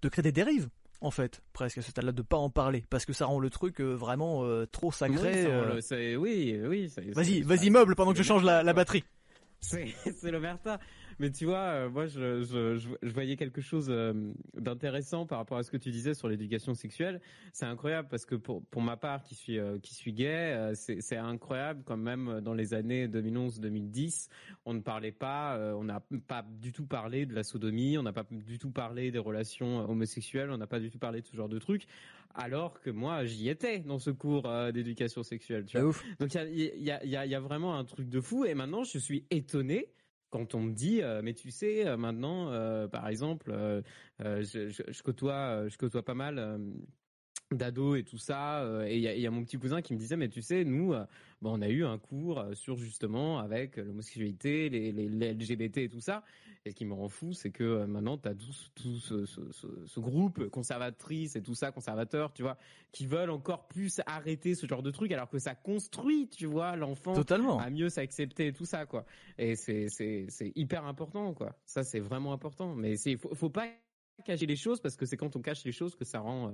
de 0.02 0.10
créer 0.10 0.24
des 0.24 0.32
dérives. 0.32 0.70
En 1.02 1.12
fait, 1.12 1.42
presque 1.52 1.78
à 1.80 1.82
ce 1.82 1.92
stade-là, 1.92 2.14
de 2.14 2.22
pas 2.22 2.38
en 2.38 2.50
parler, 2.50 2.86
parce 2.90 3.06
que 3.06 3.12
ça 3.12 3.26
rend 3.26 3.40
le 3.40 3.50
truc 3.50 3.82
euh, 3.82 3.94
vraiment 3.94 4.46
euh, 4.46 4.66
trop 4.66 4.88
Oui, 4.88 4.94
sacré. 4.94 5.44
ça, 5.82 5.96
euh. 5.96 6.16
oui, 6.16 6.58
oui. 6.66 6.90
Vas-y, 7.14 7.42
vas-y, 7.42 7.70
meuble 7.70 7.96
pendant 7.96 8.12
que 8.14 8.18
je 8.18 8.24
change 8.24 8.44
la, 8.44 8.64
la 8.64 8.74
batterie. 8.74 9.04
C'est 9.60 9.88
c'est 10.16 10.32
l'omerta. 10.32 10.80
Mais 11.20 11.32
tu 11.32 11.46
vois, 11.46 11.58
euh, 11.58 11.90
moi, 11.90 12.08
je, 12.08 12.42
je, 12.44 12.78
je, 12.78 13.10
voyais 13.14 13.38
quelque 13.38 13.62
chose 13.62 13.88
euh, 13.90 14.34
d'intéressant 14.58 15.26
par 15.26 15.38
rapport 15.38 15.58
à 15.58 15.64
ce 15.64 15.72
que 15.72 15.78
tu 15.78 15.90
disais 15.90 16.14
sur 16.14 16.28
l'éducation 16.28 16.74
sexuelle. 16.74 17.22
C'est 17.54 17.66
incroyable 17.66 18.10
parce 18.10 18.26
que 18.26 18.36
pour, 18.36 18.66
pour 18.66 18.82
ma 18.82 18.98
part, 18.98 19.24
qui 19.24 19.36
suis, 19.36 19.58
euh, 19.58 19.80
qui 19.80 19.94
suis 19.94 20.12
gay, 20.12 20.54
euh, 20.54 20.74
c'est 20.76 21.18
incroyable 21.18 21.84
quand 21.86 21.98
même 21.98 22.42
dans 22.42 22.54
les 22.54 22.74
années 22.74 23.08
2011-2010, 23.08 24.28
on 24.66 24.74
ne 24.74 24.82
parlait 24.82 25.12
pas, 25.12 25.56
euh, 25.56 25.74
on 25.74 25.84
n'a 25.84 26.02
pas 26.28 26.46
du 26.60 26.74
tout 26.74 26.86
parlé 26.86 27.26
de 27.26 27.34
la 27.34 27.44
sodomie, 27.44 27.98
on 27.98 28.04
n'a 28.04 28.14
pas 28.14 28.26
du 28.30 28.60
tout 28.60 28.72
parlé 28.72 29.12
des 29.12 29.20
relations 29.20 29.90
homosexuelles, 29.90 30.52
on 30.52 30.58
n'a 30.58 30.68
pas 30.68 30.80
du 30.80 30.90
tout 30.90 31.00
parlé 31.00 31.22
de 31.22 31.28
ce 31.28 31.36
genre 31.36 31.50
de 31.50 31.60
trucs. 31.60 31.88
Alors 32.34 32.82
que 32.82 32.90
moi, 32.90 33.24
j'y 33.26 33.48
étais 33.48 33.80
dans 33.80 34.00
ce 34.00 34.10
cours 34.10 34.46
euh, 34.46 34.72
d'éducation 34.72 35.24
sexuelle. 35.24 35.66
Tu 35.66 35.78
vois. 35.78 35.88
ouf. 35.88 36.04
Donc 36.20 36.34
il 36.34 36.38
y 36.38 36.70
a, 36.70 36.76
y, 36.76 36.92
a, 36.92 37.06
y, 37.06 37.16
a, 37.16 37.26
y 37.26 37.36
a 37.36 37.40
vraiment 37.40 37.78
un 37.78 37.86
truc 37.86 38.10
de 38.10 38.20
fou. 38.20 38.44
Et 38.44 38.54
maintenant, 38.54 38.84
je 38.84 38.98
suis 38.98 39.26
étonné 39.32 39.88
quand 40.30 40.56
on 40.56 40.62
me 40.62 40.74
dit, 40.74 41.02
euh, 41.02 41.22
mais 41.24 41.34
tu 41.34 41.52
sais, 41.52 41.88
euh, 41.88 41.98
maintenant, 41.98 42.52
euh, 42.52 42.88
par 42.88 43.08
exemple, 43.08 43.52
je, 44.20 45.02
côtoie, 45.04 46.04
pas 46.04 46.14
mal. 46.14 46.60
d'ados 47.52 48.00
et 48.00 48.04
tout 48.04 48.18
ça 48.18 48.66
et 48.88 48.98
il 48.98 49.22
y 49.22 49.28
a 49.28 49.32
mon 49.32 49.44
petit 49.44 49.60
cousin 49.60 49.84
qui 49.84 49.94
me 49.94 50.00
disait 50.00 50.18
mais 50.18 50.30
tu 50.30 50.42
sais 50.42 50.66
nous 50.66 50.96
on 51.42 51.62
a 51.62 51.70
eu 51.70 51.84
un 51.86 51.98
cours 51.98 52.40
euh, 52.40 52.54
sur 52.56 52.76
justement 52.78 53.40
avec 53.40 53.78
l'homosexualité 53.78 54.70
les, 54.70 54.92
les, 54.92 55.08
les 55.10 55.34
LGBT 55.34 55.78
et 55.80 55.90
tout 55.90 56.00
ça. 56.02 56.24
Et 56.66 56.72
ce 56.72 56.76
qui 56.76 56.86
me 56.86 56.94
rend 56.94 57.10
fou 57.10 57.34
c'est 57.34 57.52
que 57.52 57.64
euh, 57.64 57.88
maintenant 57.88 58.18
tu 58.18 58.28
as 58.28 58.34
tout, 58.34 58.52
ce- 58.52 58.70
tout 58.76 58.96
ce, 58.98 59.26
ce, 59.26 59.52
ce, 59.52 59.68
ce 59.86 60.00
groupe 60.00 60.48
conservatrice 60.50 61.36
et 61.36 61.42
tout 61.44 61.54
ça 61.56 61.72
conservateur 61.72 62.34
tu 62.34 62.42
vois 62.42 62.58
qui 62.92 63.06
veulent 63.06 63.30
encore 63.30 63.68
plus 63.68 64.02
arrêter 64.08 64.56
ce 64.56 64.66
genre 64.66 64.82
de 64.82 64.92
truc 64.92 65.12
alors 65.12 65.30
que 65.30 65.38
ça 65.40 65.54
construit 65.56 66.28
tu 66.30 66.46
vois 66.48 66.76
l'enfant 66.76 67.14
Totalement. 67.14 67.60
à 67.60 67.70
mieux 67.70 67.90
s'accepter 67.90 68.48
et 68.48 68.54
tout 68.54 68.66
ça 68.66 68.86
quoi. 68.86 69.06
Et 69.38 69.56
c'est 69.56 69.90
c'est 69.90 70.26
c'est 70.30 70.52
hyper 70.56 70.86
important 70.86 71.34
quoi. 71.34 71.56
Ça 71.66 71.84
c'est 71.84 72.00
vraiment 72.00 72.34
important. 72.34 72.74
Mais 72.76 72.96
c'est 72.98 73.18
faut, 73.18 73.34
faut 73.36 73.50
pas 73.50 73.68
cacher 74.24 74.46
les 74.46 74.56
choses 74.56 74.80
parce 74.80 74.96
que 74.96 75.06
c'est 75.06 75.18
quand 75.18 75.36
on 75.36 75.42
cache 75.42 75.64
les 75.66 75.72
choses 75.72 75.96
que 75.96 76.06
ça 76.06 76.20
rend 76.20 76.48
euh, 76.48 76.52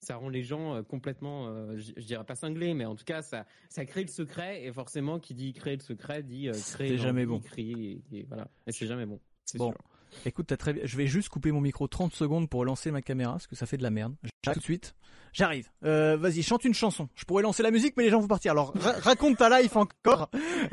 ça 0.00 0.16
rend 0.16 0.28
les 0.28 0.42
gens 0.42 0.74
euh, 0.74 0.82
complètement 0.82 1.46
euh, 1.48 1.76
je 1.78 1.92
je 1.96 2.04
dirais 2.06 2.24
pas 2.24 2.34
cinglés 2.34 2.74
mais 2.74 2.84
en 2.84 2.94
tout 2.96 3.04
cas 3.04 3.22
ça 3.22 3.46
ça 3.68 3.84
crée 3.86 4.02
le 4.02 4.08
secret 4.08 4.64
et 4.64 4.72
forcément 4.72 5.18
qui 5.20 5.34
dit 5.34 5.52
créer 5.52 5.76
le 5.76 5.82
secret 5.82 6.22
dit 6.22 6.48
créer 6.72 6.88
C'est 6.90 6.98
jamais 6.98 7.24
bon. 7.24 7.38
créer 7.40 8.02
et, 8.12 8.18
et 8.18 8.22
voilà 8.28 8.48
et 8.66 8.72
c'est 8.72 8.86
jamais 8.86 9.06
bon 9.06 9.20
Bon. 9.54 9.70
sûr. 9.70 9.78
Écoute, 10.24 10.46
t'as 10.48 10.56
très 10.56 10.72
bien. 10.72 10.82
Je 10.86 10.96
vais 10.96 11.06
juste 11.06 11.28
couper 11.28 11.52
mon 11.52 11.60
micro 11.60 11.86
30 11.86 12.12
secondes 12.12 12.48
pour 12.50 12.64
lancer 12.64 12.90
ma 12.90 13.00
caméra, 13.00 13.32
parce 13.32 13.46
que 13.46 13.54
ça 13.54 13.64
fait 13.66 13.76
de 13.76 13.84
la 13.84 13.90
merde. 13.90 14.16
Tout 14.42 14.52
de 14.58 14.60
suite. 14.60 14.96
J'arrive. 15.32 15.68
Euh, 15.84 16.16
vas-y, 16.16 16.42
chante 16.42 16.64
une 16.64 16.74
chanson. 16.74 17.08
Je 17.14 17.24
pourrais 17.24 17.44
lancer 17.44 17.62
la 17.62 17.70
musique, 17.70 17.94
mais 17.96 18.02
les 18.04 18.10
gens 18.10 18.18
vont 18.20 18.26
partir. 18.26 18.50
Alors, 18.52 18.72
ra- 18.74 18.98
raconte 18.98 19.36
ta 19.36 19.60
life 19.60 19.76
encore. 19.76 20.30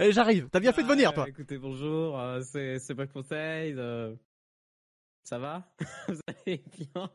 J'arrive. 0.10 0.50
T'as 0.52 0.60
bien 0.60 0.72
fait 0.74 0.82
de 0.82 0.88
venir, 0.88 1.10
Ah, 1.12 1.14
toi. 1.16 1.30
écoutez 1.30 1.60
bonjour 1.60 2.20
euh, 2.20 2.42
c'est 2.42 2.80
c'est 2.80 2.96
pas 2.96 3.06
conseil 3.06 3.76
euh, 3.78 4.16
ça 5.24 5.40
va? 5.40 5.64
Vous 6.08 6.20
allez 6.28 6.64
bien? 6.78 7.10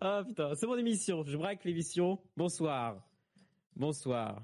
Ah 0.00 0.24
putain 0.26 0.54
c'est 0.56 0.66
mon 0.66 0.76
émission 0.76 1.22
je 1.24 1.36
braque 1.36 1.64
l'émission 1.64 2.18
bonsoir 2.36 2.96
bonsoir 3.76 4.42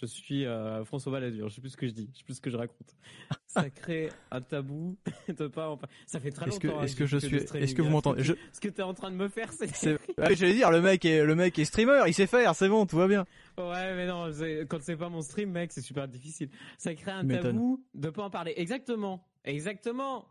je 0.00 0.06
suis 0.06 0.46
euh, 0.46 0.84
François 0.84 1.12
Balladur, 1.12 1.48
je 1.48 1.54
sais 1.54 1.60
plus 1.60 1.70
ce 1.70 1.76
que 1.76 1.86
je 1.86 1.92
dis, 1.92 2.10
je 2.12 2.18
sais 2.18 2.24
plus 2.24 2.34
ce 2.34 2.40
que 2.40 2.50
je 2.50 2.56
raconte. 2.56 2.96
Ça 3.46 3.70
crée 3.70 4.08
un 4.32 4.40
tabou 4.40 4.96
de 5.28 5.46
pas 5.46 5.68
en 5.70 5.78
Ça 6.06 6.18
fait 6.18 6.32
très 6.32 6.48
Est-ce 6.48 6.58
que, 6.58 6.66
longtemps. 6.66 6.80
hein, 6.80 6.84
est-ce 6.84 6.96
que 6.96 7.06
je 7.06 7.20
fait 7.20 7.26
suis, 7.28 7.36
est-ce 7.36 7.72
que 7.76 7.82
vous 7.82 7.88
hein. 7.88 7.92
m'entendez 7.92 8.24
Je- 8.24 8.32
Ce 8.52 8.58
que 8.60 8.66
t'es 8.68 8.82
en 8.82 8.94
train 8.94 9.12
de 9.12 9.16
me 9.16 9.28
faire, 9.28 9.52
c'est. 9.52 9.92
Ouais, 10.18 10.34
j'allais 10.34 10.54
dire, 10.54 10.72
le 10.72 10.80
mec 10.80 11.04
est, 11.04 11.24
le 11.24 11.36
mec 11.36 11.56
est 11.56 11.64
streamer, 11.64 12.02
il 12.08 12.14
sait 12.14 12.26
faire, 12.26 12.56
c'est 12.56 12.68
bon, 12.68 12.84
tout 12.84 12.96
va 12.96 13.06
bien. 13.06 13.24
Ouais, 13.56 13.94
mais 13.94 14.08
non, 14.08 14.28
quand 14.68 14.82
c'est 14.82 14.96
pas 14.96 15.08
mon 15.08 15.22
stream, 15.22 15.50
mec, 15.52 15.70
c'est 15.70 15.82
super 15.82 16.08
difficile. 16.08 16.50
Ça 16.78 16.96
crée 16.96 17.12
un 17.12 17.24
tabou 17.24 17.84
de 17.94 18.10
pas 18.10 18.24
en 18.24 18.30
parler. 18.30 18.54
Exactement, 18.56 19.24
exactement. 19.44 20.26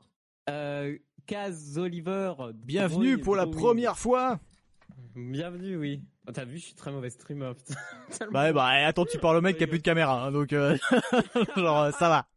Euh, 0.49 0.97
Kaz 1.27 1.77
Oliver. 1.77 2.33
Bienvenue 2.53 3.17
pour 3.19 3.35
la 3.35 3.47
première 3.47 3.97
fois. 3.97 4.39
Bienvenue, 5.15 5.77
oui. 5.77 6.01
Oh, 6.27 6.31
T'as 6.31 6.45
vu, 6.45 6.57
je 6.57 6.63
suis 6.65 6.73
très 6.73 6.91
mauvais 6.91 7.09
streamer. 7.09 7.51
putain. 7.55 7.79
Tellement- 8.17 8.33
Bah, 8.33 8.53
bah, 8.53 8.65
attends, 8.85 9.05
tu 9.05 9.17
parles 9.17 9.37
au 9.37 9.41
mec 9.41 9.57
qui 9.57 9.63
a 9.63 9.67
plus 9.67 9.79
de 9.79 9.83
caméra, 9.83 10.25
hein, 10.25 10.31
donc, 10.31 10.53
euh, 10.53 10.77
genre, 11.57 11.81
euh, 11.83 11.91
ça 11.91 12.09
va. 12.09 12.27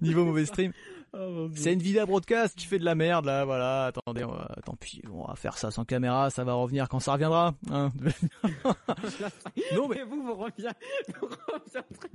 Niveau 0.00 0.24
mauvais 0.24 0.46
stream. 0.46 0.72
Oh. 1.12 1.48
C'est 1.56 1.72
une 1.72 1.82
vidéo 1.82 2.06
broadcast 2.06 2.56
qui 2.56 2.66
fait 2.66 2.78
de 2.78 2.84
la 2.84 2.94
merde 2.94 3.24
là, 3.26 3.44
voilà. 3.44 3.86
Attendez, 3.86 4.22
on 4.22 4.30
va- 4.32 4.54
tant 4.64 4.74
pis, 4.76 5.02
on 5.12 5.24
va 5.26 5.34
faire 5.34 5.58
ça 5.58 5.72
sans 5.72 5.84
caméra, 5.84 6.30
ça 6.30 6.44
va 6.44 6.52
revenir 6.54 6.88
quand 6.88 7.00
ça 7.00 7.12
reviendra. 7.14 7.54
hein. 7.70 7.90
non 9.74 9.88
mais, 9.88 9.98
Et 9.98 10.04
vous, 10.04 10.22
vous 10.22 10.34
reviendrez. 10.34 10.74
Vous 11.20 11.26
reviendrez. 11.52 12.10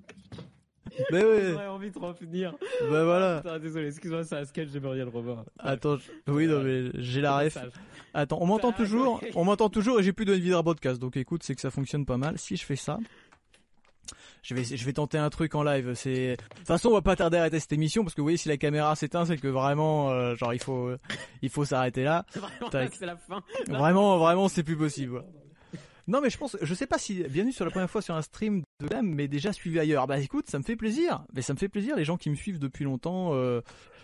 Mais 1.11 1.23
ouais, 1.23 1.41
J'aurais 1.51 1.67
envie 1.67 1.91
de 1.91 1.99
revenir. 1.99 2.53
bah 2.89 3.03
voilà. 3.03 3.37
Putain, 3.41 3.59
désolé, 3.59 3.87
excuse-moi, 3.87 4.23
c'est 4.23 4.35
un 4.37 4.45
sketch, 4.45 4.69
bien 4.69 4.93
le 4.93 5.03
revoir. 5.09 5.45
Attends, 5.59 5.97
je- 5.97 6.31
oui 6.31 6.47
non 6.47 6.61
mais 6.61 6.89
j'ai 6.95 7.21
la 7.21 7.37
ref. 7.37 7.57
Attends, 8.13 8.37
on 8.41 8.45
m'entend 8.45 8.71
Ah, 8.73 8.77
toujours, 8.77 9.21
on 9.35 9.43
m'entend 9.43 9.69
toujours 9.69 9.99
et 9.99 10.03
j'ai 10.03 10.13
plus 10.13 10.25
de 10.25 10.33
vidéo 10.33 10.61
broadcast. 10.63 10.99
Donc 11.01 11.17
écoute, 11.17 11.43
c'est 11.43 11.55
que 11.55 11.61
ça 11.61 11.71
fonctionne 11.71 12.05
pas 12.05 12.17
mal. 12.17 12.37
Si 12.37 12.55
je 12.55 12.65
fais 12.65 12.75
ça, 12.77 12.97
je 14.43 14.53
vais, 14.53 14.63
je 14.63 14.85
vais 14.85 14.93
tenter 14.93 15.17
un 15.17 15.29
truc 15.29 15.55
en 15.55 15.63
live. 15.63 15.93
C'est, 15.95 16.37
de 16.37 16.43
toute 16.57 16.67
façon, 16.67 16.89
on 16.89 16.93
va 16.93 17.01
pas 17.01 17.15
tarder 17.15 17.37
à 17.37 17.41
arrêter 17.41 17.59
cette 17.59 17.73
émission 17.73 18.03
parce 18.03 18.13
que 18.13 18.21
vous 18.21 18.25
voyez, 18.25 18.37
si 18.37 18.47
la 18.47 18.57
caméra 18.57 18.95
s'éteint, 18.95 19.25
c'est 19.25 19.37
que 19.37 19.47
vraiment, 19.47 20.11
euh, 20.11 20.35
genre, 20.35 20.53
il 20.53 20.61
faut, 20.61 20.91
il 21.41 21.49
faut 21.49 21.65
s'arrêter 21.65 22.03
là. 22.03 22.25
Vraiment, 22.35 22.89
c'est 22.93 23.05
la 23.05 23.17
fin. 23.17 23.41
Vraiment, 23.67 24.17
vraiment, 24.19 24.47
c'est 24.47 24.63
plus 24.63 24.77
possible. 24.77 25.23
Non, 26.07 26.21
mais 26.21 26.29
je 26.29 26.37
pense, 26.37 26.55
je 26.61 26.73
sais 26.75 26.85
pas 26.85 26.99
si, 26.99 27.23
bienvenue 27.23 27.51
sur 27.51 27.65
la 27.65 27.71
première 27.71 27.89
fois 27.89 28.01
sur 28.01 28.15
un 28.15 28.21
stream 28.21 28.61
de 28.79 28.87
Dame, 28.87 29.07
mais 29.07 29.27
déjà 29.27 29.51
suivi 29.51 29.79
ailleurs. 29.79 30.05
Bah 30.05 30.19
écoute, 30.19 30.47
ça 30.47 30.59
me 30.59 30.63
fait 30.63 30.75
plaisir. 30.75 31.25
Mais 31.33 31.41
ça 31.41 31.53
me 31.53 31.57
fait 31.57 31.67
plaisir, 31.69 31.95
les 31.95 32.05
gens 32.05 32.17
qui 32.17 32.29
me 32.29 32.35
suivent 32.35 32.59
depuis 32.59 32.83
longtemps, 32.83 33.33
euh, 33.33 33.61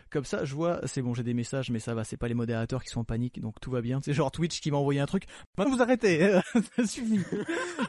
comme 0.10 0.26
ça, 0.26 0.44
je 0.44 0.56
vois, 0.56 0.82
c'est 0.88 1.04
bon, 1.04 1.14
j'ai 1.14 1.22
des 1.22 1.36
messages, 1.36 1.70
mais 1.70 1.80
ça 1.80 1.94
va, 1.94 2.04
c'est 2.04 2.18
pas 2.18 2.28
les 2.28 2.34
modérateurs 2.34 2.84
qui 2.84 2.90
sont 2.90 3.02
en 3.02 3.04
panique, 3.04 3.40
donc 3.40 3.60
tout 3.62 3.70
va 3.70 3.82
bien. 3.82 4.00
C'est 4.04 4.14
genre 4.14 4.32
Twitch 4.32 4.62
qui 4.62 4.72
m'a 4.72 4.78
envoyé 4.78 5.00
un 5.00 5.06
truc. 5.06 5.26
Maintenant, 5.58 5.76
vous 5.76 5.82
arrêtez, 5.82 6.40
ça 6.76 6.88
suffit. 6.88 7.20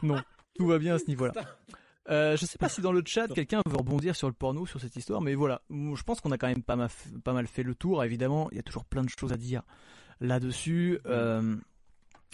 non, 0.03 0.21
tout 0.55 0.67
va 0.67 0.77
bien 0.77 0.95
à 0.95 0.99
ce 0.99 1.07
niveau-là. 1.07 1.33
Euh, 2.09 2.37
je 2.37 2.45
sais 2.45 2.57
pas 2.57 2.69
si 2.69 2.81
dans 2.81 2.91
le 2.91 3.01
chat 3.05 3.29
quelqu'un 3.29 3.61
veut 3.65 3.77
rebondir 3.77 4.15
sur 4.15 4.27
le 4.27 4.33
porno, 4.33 4.65
sur 4.65 4.79
cette 4.79 4.95
histoire, 4.95 5.21
mais 5.21 5.33
voilà, 5.33 5.61
je 5.71 6.03
pense 6.03 6.21
qu'on 6.21 6.31
a 6.31 6.37
quand 6.37 6.47
même 6.47 6.61
pas 6.61 6.75
mal, 6.75 6.89
pas 7.23 7.33
mal 7.33 7.47
fait 7.47 7.63
le 7.63 7.73
tour. 7.73 8.03
Évidemment, 8.03 8.47
il 8.51 8.57
y 8.57 8.59
a 8.59 8.63
toujours 8.63 8.85
plein 8.85 9.01
de 9.01 9.09
choses 9.09 9.33
à 9.33 9.37
dire 9.37 9.63
là-dessus. 10.19 10.99
Euh, 11.05 11.55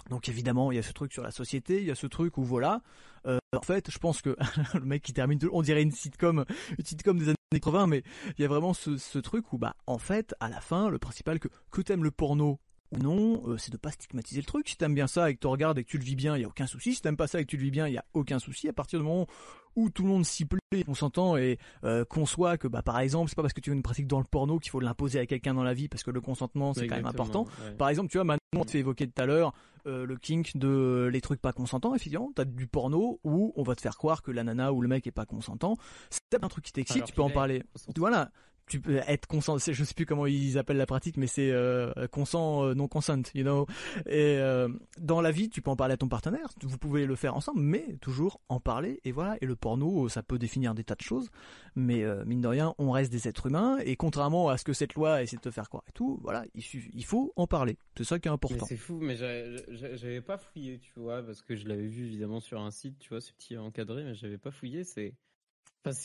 donc 0.09 0.29
évidemment, 0.29 0.71
il 0.71 0.75
y 0.75 0.79
a 0.79 0.83
ce 0.83 0.93
truc 0.93 1.13
sur 1.13 1.23
la 1.23 1.31
société, 1.31 1.79
il 1.79 1.87
y 1.87 1.91
a 1.91 1.95
ce 1.95 2.07
truc 2.07 2.37
où 2.37 2.43
voilà. 2.43 2.81
Euh, 3.25 3.37
en 3.55 3.61
fait, 3.61 3.91
je 3.91 3.97
pense 3.97 4.21
que 4.21 4.35
le 4.73 4.85
mec 4.85 5.03
qui 5.03 5.13
termine, 5.13 5.39
on 5.51 5.61
dirait 5.61 5.81
une 5.81 5.91
sitcom, 5.91 6.45
une 6.77 6.85
sitcom 6.85 7.17
des 7.17 7.25
années 7.25 7.35
80, 7.51 7.87
mais 7.87 8.03
il 8.37 8.41
y 8.41 8.45
a 8.45 8.47
vraiment 8.47 8.73
ce, 8.73 8.97
ce 8.97 9.19
truc 9.19 9.51
où 9.53 9.57
bah 9.57 9.75
en 9.87 9.97
fait, 9.97 10.35
à 10.39 10.49
la 10.49 10.61
fin, 10.61 10.89
le 10.89 10.99
principal 10.99 11.39
que 11.39 11.49
que 11.71 11.81
t'aimes 11.81 12.03
le 12.03 12.11
porno 12.11 12.59
ou 12.91 12.97
non, 12.97 13.41
euh, 13.47 13.57
c'est 13.57 13.71
de 13.71 13.77
pas 13.77 13.91
stigmatiser 13.91 14.41
le 14.41 14.45
truc. 14.45 14.67
Si 14.69 14.77
t'aimes 14.77 14.95
bien 14.95 15.07
ça 15.07 15.29
et 15.29 15.35
que 15.35 15.39
tu 15.39 15.47
regardes 15.47 15.77
et 15.77 15.83
que 15.83 15.89
tu 15.89 15.97
le 15.97 16.03
vis 16.03 16.15
bien, 16.15 16.35
il 16.35 16.41
y 16.41 16.45
a 16.45 16.47
aucun 16.47 16.67
souci. 16.67 16.95
Si 16.95 17.01
t'aimes 17.01 17.17
pas 17.17 17.27
ça 17.27 17.39
et 17.39 17.45
que 17.45 17.49
tu 17.49 17.57
le 17.57 17.63
vis 17.63 17.71
bien, 17.71 17.87
il 17.87 17.93
y 17.93 17.97
a 17.97 18.05
aucun 18.13 18.39
souci. 18.39 18.67
À 18.67 18.73
partir 18.73 18.99
du 18.99 19.05
moment 19.05 19.27
où 19.75 19.89
tout 19.89 20.03
le 20.03 20.09
monde 20.09 20.25
s'y 20.25 20.45
plaît, 20.45 20.83
consentant 20.85 21.37
et 21.37 21.59
euh, 21.83 22.03
conçoit 22.03 22.57
que, 22.57 22.67
bah, 22.67 22.81
par 22.81 22.99
exemple, 22.99 23.29
c'est 23.29 23.35
pas 23.35 23.43
parce 23.43 23.53
que 23.53 23.61
tu 23.61 23.69
as 23.69 23.73
une 23.73 23.83
pratique 23.83 24.07
dans 24.07 24.19
le 24.19 24.25
porno 24.25 24.59
qu'il 24.59 24.71
faut 24.71 24.79
l'imposer 24.79 25.19
à 25.19 25.25
quelqu'un 25.25 25.53
dans 25.53 25.63
la 25.63 25.73
vie, 25.73 25.87
parce 25.87 26.03
que 26.03 26.11
le 26.11 26.21
consentement 26.21 26.73
c'est 26.73 26.87
quand 26.87 26.95
même 26.95 27.05
important. 27.05 27.47
Par 27.77 27.89
exemple, 27.89 28.09
tu 28.09 28.17
vois, 28.17 28.25
maintenant 28.25 28.39
on 28.55 28.65
te 28.65 28.71
fait 28.71 28.79
évoquer 28.79 29.07
tout 29.07 29.21
à 29.21 29.25
l'heure 29.25 29.53
euh, 29.87 30.05
le 30.05 30.17
kink 30.17 30.57
de 30.57 31.09
les 31.11 31.21
trucs 31.21 31.41
pas 31.41 31.53
consentants. 31.53 31.95
Effectivement, 31.95 32.31
t'as 32.35 32.45
du 32.45 32.67
porno 32.67 33.19
où 33.23 33.53
on 33.55 33.63
va 33.63 33.75
te 33.75 33.81
faire 33.81 33.97
croire 33.97 34.21
que 34.21 34.31
la 34.31 34.43
nana 34.43 34.73
ou 34.73 34.81
le 34.81 34.87
mec 34.87 35.07
est 35.07 35.11
pas 35.11 35.25
consentant. 35.25 35.77
C'est 36.09 36.43
un 36.43 36.47
truc 36.47 36.65
qui 36.65 36.73
t'excite, 36.73 37.05
tu 37.05 37.13
peux 37.13 37.21
en 37.21 37.29
parler. 37.29 37.63
Voilà 37.95 38.31
tu 38.69 38.79
peux 38.79 39.01
être 39.07 39.27
consent 39.27 39.57
je 39.57 39.83
sais 39.83 39.93
plus 39.93 40.05
comment 40.05 40.27
ils 40.27 40.57
appellent 40.57 40.77
la 40.77 40.85
pratique 40.85 41.17
mais 41.17 41.27
c'est 41.27 41.51
euh, 41.51 41.91
consent 42.07 42.63
euh, 42.63 42.73
non 42.75 42.87
consent 42.87 43.23
you 43.33 43.43
know. 43.43 43.65
Et 44.05 44.37
euh, 44.37 44.69
dans 44.99 45.21
la 45.21 45.31
vie 45.31 45.49
tu 45.49 45.61
peux 45.61 45.71
en 45.71 45.75
parler 45.75 45.95
à 45.95 45.97
ton 45.97 46.07
partenaire 46.07 46.49
vous 46.61 46.77
pouvez 46.77 47.05
le 47.05 47.15
faire 47.15 47.35
ensemble 47.35 47.61
mais 47.61 47.97
toujours 47.99 48.39
en 48.47 48.59
parler 48.59 49.01
et 49.03 49.11
voilà. 49.11 49.37
Et 49.41 49.45
le 49.45 49.55
porno 49.55 50.07
ça 50.07 50.23
peut 50.23 50.37
définir 50.37 50.75
des 50.75 50.83
tas 50.83 50.95
de 50.95 51.01
choses 51.01 51.29
mais 51.75 52.03
mine 52.25 52.41
de 52.41 52.47
rien 52.47 52.73
on 52.77 52.91
reste 52.91 53.11
des 53.11 53.27
êtres 53.27 53.47
humains 53.47 53.79
et 53.83 53.95
contrairement 53.95 54.49
à 54.49 54.57
ce 54.57 54.63
que 54.63 54.73
cette 54.73 54.93
loi 54.93 55.23
essaie 55.23 55.37
de 55.37 55.41
te 55.41 55.51
faire 55.51 55.67
croire 55.67 55.83
et 55.89 55.91
tout 55.91 56.19
voilà 56.21 56.45
il, 56.53 56.63
il 56.93 57.05
faut 57.05 57.33
en 57.35 57.47
parler. 57.47 57.77
C'est 57.97 58.03
ça 58.03 58.19
qui 58.19 58.27
est 58.27 58.31
important. 58.31 58.65
C'est 58.65 58.77
fou 58.77 58.99
mais 59.01 59.15
j'avais 59.15 60.21
pas 60.21 60.37
fouillé 60.37 60.79
tu 60.79 60.93
vois 60.99 61.23
parce 61.23 61.41
que 61.41 61.55
je 61.55 61.67
l'avais 61.67 61.87
vu 61.87 62.05
évidemment 62.05 62.39
sur 62.39 62.61
un 62.61 62.71
site 62.71 62.99
tu 62.99 63.09
vois 63.09 63.21
ce 63.21 63.33
petit 63.33 63.57
encadré 63.57 64.03
mais 64.03 64.13
j'avais 64.13 64.37
pas 64.37 64.51
fouillé 64.51 64.83
c'est 64.83 65.15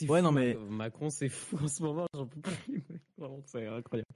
ouais, 0.07 0.21
non, 0.21 0.31
mais... 0.31 0.57
Macron, 0.69 1.09
c'est 1.09 1.29
fou 1.29 1.57
en 1.61 1.67
ce 1.67 1.83
moment, 1.83 2.07
j'en 2.13 2.25
peux 2.25 2.41
plus. 2.41 2.83
Vraiment, 3.17 3.41
c'est 3.45 3.67
incroyable. 3.67 4.09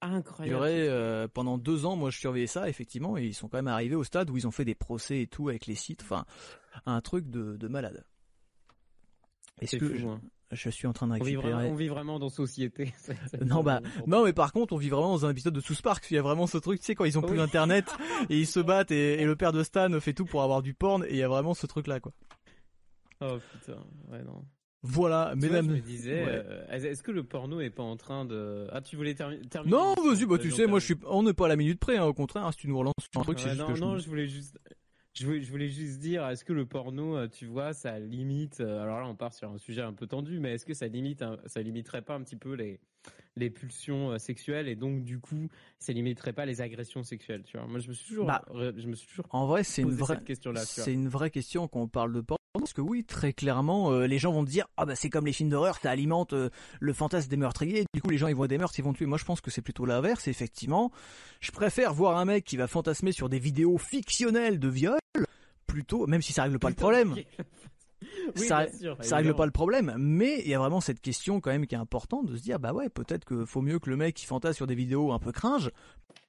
Incroyable. 0.00 0.56
aurait, 0.56 0.88
euh, 0.88 1.28
pendant 1.28 1.56
deux 1.56 1.86
ans, 1.86 1.96
moi, 1.96 2.10
je 2.10 2.18
surveillais 2.18 2.46
ça, 2.46 2.68
effectivement, 2.68 3.16
et 3.16 3.24
ils 3.24 3.34
sont 3.34 3.48
quand 3.48 3.58
même 3.58 3.68
arrivés 3.68 3.94
au 3.94 4.04
stade 4.04 4.28
où 4.30 4.36
ils 4.36 4.46
ont 4.46 4.50
fait 4.50 4.64
des 4.64 4.74
procès 4.74 5.22
et 5.22 5.26
tout 5.26 5.48
avec 5.48 5.66
les 5.66 5.74
sites. 5.74 6.02
Enfin, 6.02 6.26
un 6.84 7.00
truc 7.00 7.30
de, 7.30 7.56
de 7.56 7.68
malade. 7.68 8.04
Est-ce 9.60 9.76
que 9.76 9.96
je, 9.96 10.06
hein. 10.06 10.20
je, 10.52 10.68
suis 10.68 10.86
en 10.86 10.92
train 10.92 11.06
de 11.06 11.12
récupérer... 11.12 11.54
On 11.54 11.60
vit, 11.60 11.68
on 11.68 11.74
vit 11.74 11.88
vraiment 11.88 12.18
dans 12.18 12.28
société. 12.28 12.92
non, 13.46 13.62
bah, 13.62 13.80
non, 14.06 14.24
mais 14.24 14.32
par 14.32 14.52
contre, 14.52 14.74
on 14.74 14.76
vit 14.76 14.90
vraiment 14.90 15.10
dans 15.10 15.26
un 15.26 15.30
épisode 15.30 15.54
de 15.54 15.60
South 15.60 15.80
Park. 15.80 16.04
Il 16.10 16.14
y 16.14 16.18
a 16.18 16.22
vraiment 16.22 16.46
ce 16.46 16.58
truc, 16.58 16.80
tu 16.80 16.86
sais, 16.86 16.94
quand 16.94 17.04
ils 17.04 17.18
ont 17.18 17.22
plus 17.22 17.36
d'internet 17.36 17.86
et 18.28 18.38
ils 18.38 18.46
se 18.46 18.60
battent 18.60 18.90
et, 18.90 19.22
et, 19.22 19.24
le 19.24 19.36
père 19.36 19.52
de 19.52 19.62
Stan 19.62 19.88
fait 20.00 20.12
tout 20.12 20.26
pour 20.26 20.42
avoir 20.42 20.60
du 20.60 20.74
porn 20.74 21.04
et 21.04 21.10
il 21.10 21.16
y 21.16 21.22
a 21.22 21.28
vraiment 21.28 21.54
ce 21.54 21.66
truc 21.66 21.86
là, 21.86 22.00
quoi. 22.00 22.12
Oh 23.20 23.38
putain, 23.52 23.78
ouais, 24.10 24.22
non. 24.22 24.44
Voilà, 24.86 25.32
mesdames. 25.34 25.64
je 25.64 25.76
me 25.76 25.80
disais, 25.80 26.24
euh, 26.28 26.66
est-ce 26.68 27.02
que 27.02 27.10
le 27.10 27.24
porno 27.24 27.58
est 27.60 27.70
pas 27.70 27.82
en 27.82 27.96
train 27.96 28.26
de 28.26 28.66
Ah, 28.70 28.82
tu 28.82 28.96
voulais 28.96 29.14
terminer 29.14 29.40
Non, 29.64 29.94
vas-y, 29.94 30.26
bah 30.26 30.36
tu 30.36 30.50
sais, 30.50 30.66
moi 30.66 30.78
je 30.78 30.84
suis, 30.84 30.94
on 31.06 31.22
n'est 31.22 31.32
pas 31.32 31.46
à 31.46 31.48
la 31.48 31.56
minute 31.56 31.80
près, 31.80 31.96
hein, 31.96 32.04
au 32.04 32.12
contraire. 32.12 32.44
Hein, 32.44 32.52
si 32.52 32.58
tu 32.58 32.68
nous 32.68 32.78
relances 32.78 32.92
sur 33.10 33.18
un 33.18 33.24
truc, 33.24 33.40
c'est 33.40 33.54
non, 33.54 33.74
non, 33.78 33.98
je 33.98 34.06
voulais 34.06 34.28
juste, 34.28 34.58
je 35.14 35.24
voulais, 35.24 35.40
je 35.40 35.50
voulais 35.50 35.70
juste 35.70 36.00
dire, 36.00 36.28
est-ce 36.28 36.44
que 36.44 36.52
le 36.52 36.66
porno, 36.66 37.16
euh, 37.16 37.28
tu 37.28 37.46
vois, 37.46 37.72
ça 37.72 37.98
limite 37.98 38.60
euh, 38.60 38.82
Alors 38.82 39.00
là, 39.00 39.08
on 39.08 39.14
part 39.14 39.32
sur 39.32 39.50
un 39.50 39.56
sujet 39.56 39.80
un 39.80 39.94
peu 39.94 40.06
tendu, 40.06 40.38
mais 40.38 40.52
est-ce 40.52 40.66
que 40.66 40.74
ça 40.74 40.86
limite, 40.86 41.24
ça 41.46 41.62
limiterait 41.62 42.02
pas 42.02 42.14
un 42.14 42.22
petit 42.22 42.36
peu 42.36 42.52
les 42.52 42.78
les 43.36 43.50
pulsions 43.50 44.16
sexuelles 44.18 44.68
et 44.68 44.76
donc 44.76 45.02
du 45.02 45.18
coup, 45.18 45.48
ça 45.78 45.92
limiterait 45.92 46.32
pas 46.32 46.46
les 46.46 46.60
agressions 46.60 47.02
sexuelles, 47.02 47.42
tu 47.42 47.56
vois? 47.56 47.66
Moi, 47.66 47.80
je 47.80 47.88
me 47.88 47.92
suis 47.94 48.06
toujours, 48.06 48.26
bah, 48.26 48.44
je 48.54 48.86
me 48.86 48.94
suis 48.94 49.08
toujours. 49.08 49.26
En 49.30 49.46
vrai, 49.46 49.64
c'est 49.64 49.82
une 49.82 49.90
vraie 49.90 50.22
question 50.22 50.52
C'est 50.56 50.92
une 50.92 51.08
vraie 51.08 51.30
question 51.30 51.68
quand 51.68 51.80
on 51.80 51.88
parle 51.88 52.12
de 52.12 52.20
porno 52.20 52.38
parce 52.60 52.72
que 52.72 52.80
oui, 52.80 53.04
très 53.04 53.32
clairement, 53.32 53.90
euh, 53.90 54.06
les 54.06 54.18
gens 54.18 54.32
vont 54.32 54.42
dire 54.42 54.66
ah 54.76 54.86
bah 54.86 54.94
c'est 54.94 55.10
comme 55.10 55.26
les 55.26 55.32
films 55.32 55.50
d'horreur, 55.50 55.78
ça 55.82 55.90
alimente 55.90 56.32
euh, 56.32 56.50
le 56.80 56.92
fantasme 56.92 57.28
des 57.28 57.36
meurtriers. 57.36 57.84
Du 57.92 58.00
coup, 58.00 58.10
les 58.10 58.18
gens 58.18 58.28
ils 58.28 58.34
voient 58.34 58.48
des 58.48 58.58
meurtres, 58.58 58.78
ils 58.78 58.84
vont 58.84 58.92
tuer. 58.92 59.06
Moi, 59.06 59.18
je 59.18 59.24
pense 59.24 59.40
que 59.40 59.50
c'est 59.50 59.62
plutôt 59.62 59.84
l'inverse. 59.84 60.28
Effectivement, 60.28 60.92
je 61.40 61.50
préfère 61.50 61.92
voir 61.92 62.16
un 62.16 62.24
mec 62.24 62.44
qui 62.44 62.56
va 62.56 62.66
fantasmer 62.66 63.12
sur 63.12 63.28
des 63.28 63.38
vidéos 63.38 63.76
fictionnelles 63.78 64.58
de 64.58 64.68
viol 64.68 64.98
plutôt, 65.66 66.06
même 66.06 66.22
si 66.22 66.32
ça 66.32 66.44
règle 66.44 66.58
pas 66.58 66.68
le 66.68 66.76
problème. 66.76 67.14
Ça, 68.34 68.66
ça 69.00 69.16
règle 69.16 69.34
pas 69.34 69.46
le 69.46 69.52
problème, 69.52 69.94
mais 69.98 70.40
il 70.40 70.48
y 70.48 70.54
a 70.54 70.58
vraiment 70.58 70.80
cette 70.80 71.00
question 71.00 71.40
quand 71.40 71.50
même 71.50 71.66
qui 71.66 71.74
est 71.74 71.78
importante 71.78 72.26
de 72.26 72.36
se 72.36 72.42
dire 72.42 72.58
bah 72.58 72.72
ouais 72.72 72.88
peut-être 72.88 73.24
que 73.24 73.44
faut 73.44 73.62
mieux 73.62 73.78
que 73.78 73.90
le 73.90 73.96
mec 73.96 74.14
qui 74.14 74.26
fantasme 74.26 74.56
sur 74.56 74.66
des 74.66 74.74
vidéos 74.74 75.12
un 75.12 75.18
peu 75.18 75.32
cringe 75.32 75.70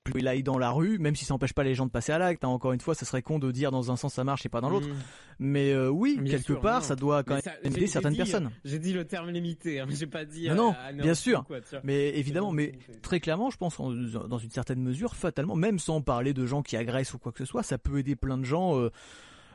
plus 0.06 0.22
il 0.22 0.28
aille 0.28 0.44
dans 0.44 0.60
la 0.60 0.70
rue, 0.70 1.00
même 1.00 1.16
si 1.16 1.26
ça 1.26 1.34
n'empêche 1.34 1.54
pas 1.54 1.64
les 1.64 1.74
gens 1.74 1.88
de 1.88 1.92
passer 1.92 2.12
à 2.12 2.20
l'acte. 2.20 2.44
Hein. 2.44 2.50
Encore 2.50 2.74
une 2.74 2.80
fois, 2.80 2.94
ça 2.94 3.06
serait 3.06 3.24
con 3.24 3.40
de 3.40 3.52
dire 3.52 3.72
dans 3.72 3.92
un 3.92 3.96
sens 3.96 4.14
ça 4.14 4.24
marche 4.24 4.46
et 4.46 4.50
pas 4.50 4.62
dans 4.62 4.70
l'autre. 4.70 4.88
Mm. 4.88 4.96
Mais 5.40 5.72
euh, 5.72 5.90
oui, 5.90 6.20
quelque 6.30 6.54
part, 6.54 6.84
ça 6.84 6.96
doit 6.96 7.24
quand 7.24 7.36
même 7.36 7.74
aider 7.74 7.88
certaines 7.88 8.16
personnes. 8.16 8.52
J'ai 8.64 8.80
dit 8.80 8.94
le 8.94 9.06
terme 9.06 9.32
limité, 9.32 9.80
hein, 9.80 9.88
j'ai 9.90 10.08
pas 10.08 10.24
dit. 10.24 10.48
Non, 10.48 10.56
non, 10.56 10.76
bien 10.94 11.16
sûr. 11.16 11.44
mais 11.84 12.10
évidemment, 12.18 12.52
mais 12.52 12.74
très 13.02 13.20
clairement, 13.20 13.50
je 13.50 13.58
pense 13.58 13.78
dans 13.78 14.38
une 14.38 14.52
certaine 14.52 14.82
mesure, 14.82 15.16
fatalement, 15.16 15.56
même 15.56 15.80
sans 15.80 16.02
parler 16.02 16.34
de 16.34 16.46
gens 16.46 16.62
qui 16.62 16.78
agressent 16.78 17.16
ou 17.16 17.18
quoi 17.18 17.32
que 17.32 17.40
ce 17.40 17.46
soit, 17.46 17.64
ça 17.64 17.78
peut 17.78 18.00
aider 18.00 18.16
plein 18.16 18.38
de 18.38 18.46
gens. 18.46 18.80
Euh, 18.80 18.92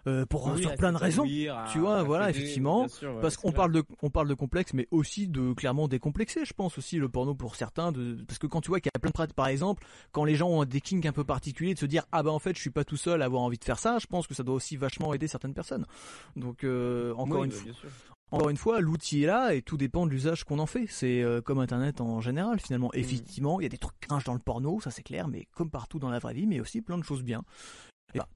euh, 0.07 0.27
pour 0.27 0.57
sur 0.59 0.75
plein 0.77 0.93
de 0.93 0.97
raisons. 0.97 1.25
tu 1.25 1.79
vois, 1.79 2.03
voilà, 2.03 2.31
effectivement, 2.31 2.87
parce 3.21 3.37
qu'on 3.37 3.53
parle 3.53 3.73
de 3.73 3.83
on 4.03 4.11
parle 4.11 4.29
de 4.29 4.35
complexe, 4.35 4.73
mais 4.75 4.87
aussi 4.91 5.29
de 5.29 5.53
clairement 5.53 5.89
décomplexer. 5.89 6.45
Je 6.45 6.55
pense 6.55 6.79
aussi 6.79 6.99
le 6.99 7.09
porno 7.09 7.35
pour 7.35 7.57
certains, 7.57 7.93
de 7.93 8.23
parce 8.27 8.39
que 8.39 8.47
quand 8.47 8.61
tu 8.61 8.69
vois 8.69 8.81
qu'il 8.81 8.91
y 8.95 8.97
a 8.97 9.01
plein 9.01 9.11
de 9.11 9.15
pratiques, 9.15 9.37
par 9.37 9.49
exemple, 9.49 9.85
quand 10.13 10.25
les 10.25 10.35
gens 10.35 10.49
ont 10.49 10.65
des 10.65 10.81
kinks 10.81 11.07
un 11.07 11.13
peu 11.13 11.25
particuliers, 11.25 11.75
de 11.75 11.79
se 11.79 11.87
dire 11.87 12.05
ah 12.13 12.23
bah 12.23 12.31
en 12.31 12.39
fait 12.39 12.55
je 12.57 12.61
suis 12.61 12.71
pas 12.71 12.85
tout 12.85 12.97
seul 12.97 13.23
à 13.23 13.25
avoir 13.25 13.43
envie 13.43 13.59
de 13.59 13.65
faire 13.65 13.79
ça, 13.79 13.99
je 13.99 14.07
pense 14.07 14.27
que 14.27 14.35
ça 14.35 14.43
doit 14.43 14.55
aussi 14.55 14.77
vachement 14.77 15.15
aider 15.15 15.29
certaines 15.29 15.55
personnes. 15.55 15.87
Donc 16.37 16.65
euh, 16.65 17.15
encore 17.15 17.45
une 17.45 17.51
bah, 17.51 17.57
fois. 17.57 17.91
Encore 18.33 18.51
une 18.51 18.57
fois, 18.57 18.81
l'outil 18.81 19.25
est 19.25 19.27
là 19.27 19.55
et 19.55 19.63
tout 19.63 19.77
dépend 19.77 20.07
de 20.07 20.11
l'usage 20.13 20.45
qu'on 20.45 20.61
en 20.61 20.67
fait. 20.67 20.87
C'est 20.89 21.21
euh, 21.23 21.41
comme 21.41 21.59
Internet 21.59 22.01
en 22.01 22.21
général 22.21 22.61
finalement. 22.61 22.91
Mm. 22.95 22.99
Effectivement, 22.99 23.61
il 23.61 23.65
y 23.65 23.67
a 23.67 23.71
des 23.71 23.79
trucs 23.79 23.99
cringes 24.01 24.25
dans 24.25 24.35
le 24.35 24.39
porno, 24.39 24.81
ça 24.81 24.91
c'est 24.91 25.03
clair, 25.03 25.27
mais 25.27 25.49
comme 25.55 25.71
partout 25.71 25.99
dans 25.99 26.11
la 26.11 26.21
vraie 26.21 26.35
vie, 26.35 26.47
mais 26.47 26.61
aussi 26.61 26.81
plein 26.81 26.99
de 26.99 27.03
choses 27.03 27.23
bien 27.23 27.43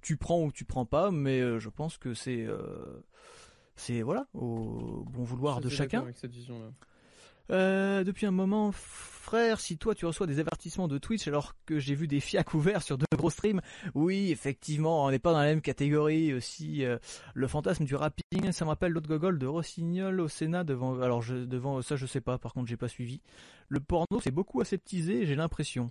tu 0.02 0.16
prends 0.16 0.42
ou 0.42 0.52
tu 0.52 0.64
prends 0.64 0.86
pas, 0.86 1.10
mais 1.10 1.40
euh, 1.40 1.58
je 1.58 1.68
pense 1.68 1.98
que 1.98 2.14
c'est 2.14 2.44
euh, 2.44 3.04
c'est 3.76 4.02
voilà 4.02 4.26
au 4.34 5.04
bon 5.10 5.22
vouloir 5.22 5.60
de 5.60 5.68
chacun. 5.68 6.04
Euh, 7.50 8.04
depuis 8.04 8.24
un 8.24 8.30
moment, 8.30 8.72
frère, 8.72 9.60
si 9.60 9.76
toi 9.76 9.94
tu 9.94 10.06
reçois 10.06 10.26
des 10.26 10.40
avertissements 10.40 10.88
de 10.88 10.96
Twitch 10.96 11.28
alors 11.28 11.54
que 11.66 11.78
j'ai 11.78 11.94
vu 11.94 12.08
des 12.08 12.20
fiacs 12.20 12.54
ouverts 12.54 12.82
sur 12.82 12.96
de 12.96 13.04
gros 13.14 13.28
streams, 13.28 13.60
oui, 13.94 14.30
effectivement, 14.30 15.04
on 15.04 15.10
n'est 15.10 15.18
pas 15.18 15.32
dans 15.32 15.40
la 15.40 15.44
même 15.44 15.60
catégorie 15.60 16.32
aussi. 16.32 16.84
le 17.34 17.46
fantasme 17.46 17.84
du 17.84 17.96
rapping, 17.96 18.50
ça 18.52 18.64
me 18.64 18.70
rappelle 18.70 18.92
l'autre 18.92 19.08
gogol 19.08 19.38
de 19.38 19.46
Rossignol 19.46 20.20
au 20.20 20.28
Sénat 20.28 20.64
devant. 20.64 20.98
Alors 21.02 21.20
je, 21.20 21.34
devant 21.34 21.82
ça, 21.82 21.96
je 21.96 22.06
sais 22.06 22.22
pas. 22.22 22.38
Par 22.38 22.54
contre, 22.54 22.68
j'ai 22.68 22.78
pas 22.78 22.88
suivi. 22.88 23.20
Le 23.68 23.80
porno, 23.80 24.20
c'est 24.22 24.30
beaucoup 24.30 24.62
aseptisé, 24.62 25.26
j'ai 25.26 25.34
l'impression. 25.36 25.90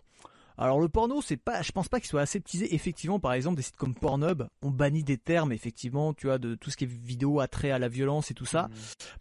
Alors 0.57 0.79
le 0.79 0.89
porno, 0.89 1.21
c'est 1.21 1.37
pas, 1.37 1.61
je 1.61 1.71
pense 1.71 1.89
pas 1.89 1.99
qu'il 1.99 2.09
soit 2.09 2.21
aseptisé. 2.21 2.73
Effectivement, 2.75 3.19
par 3.19 3.33
exemple, 3.33 3.57
des 3.57 3.63
sites 3.63 3.77
comme 3.77 3.95
Pornhub 3.95 4.43
ont 4.61 4.71
banni 4.71 5.03
des 5.03 5.17
termes, 5.17 5.51
effectivement, 5.51 6.13
tu 6.13 6.27
vois, 6.27 6.37
de 6.37 6.55
tout 6.55 6.69
ce 6.69 6.77
qui 6.77 6.83
est 6.83 6.87
vidéo 6.87 7.39
attrait 7.39 7.71
à 7.71 7.79
la 7.79 7.87
violence 7.87 8.31
et 8.31 8.33
tout 8.33 8.45
ça, 8.45 8.63
mmh. 8.63 8.71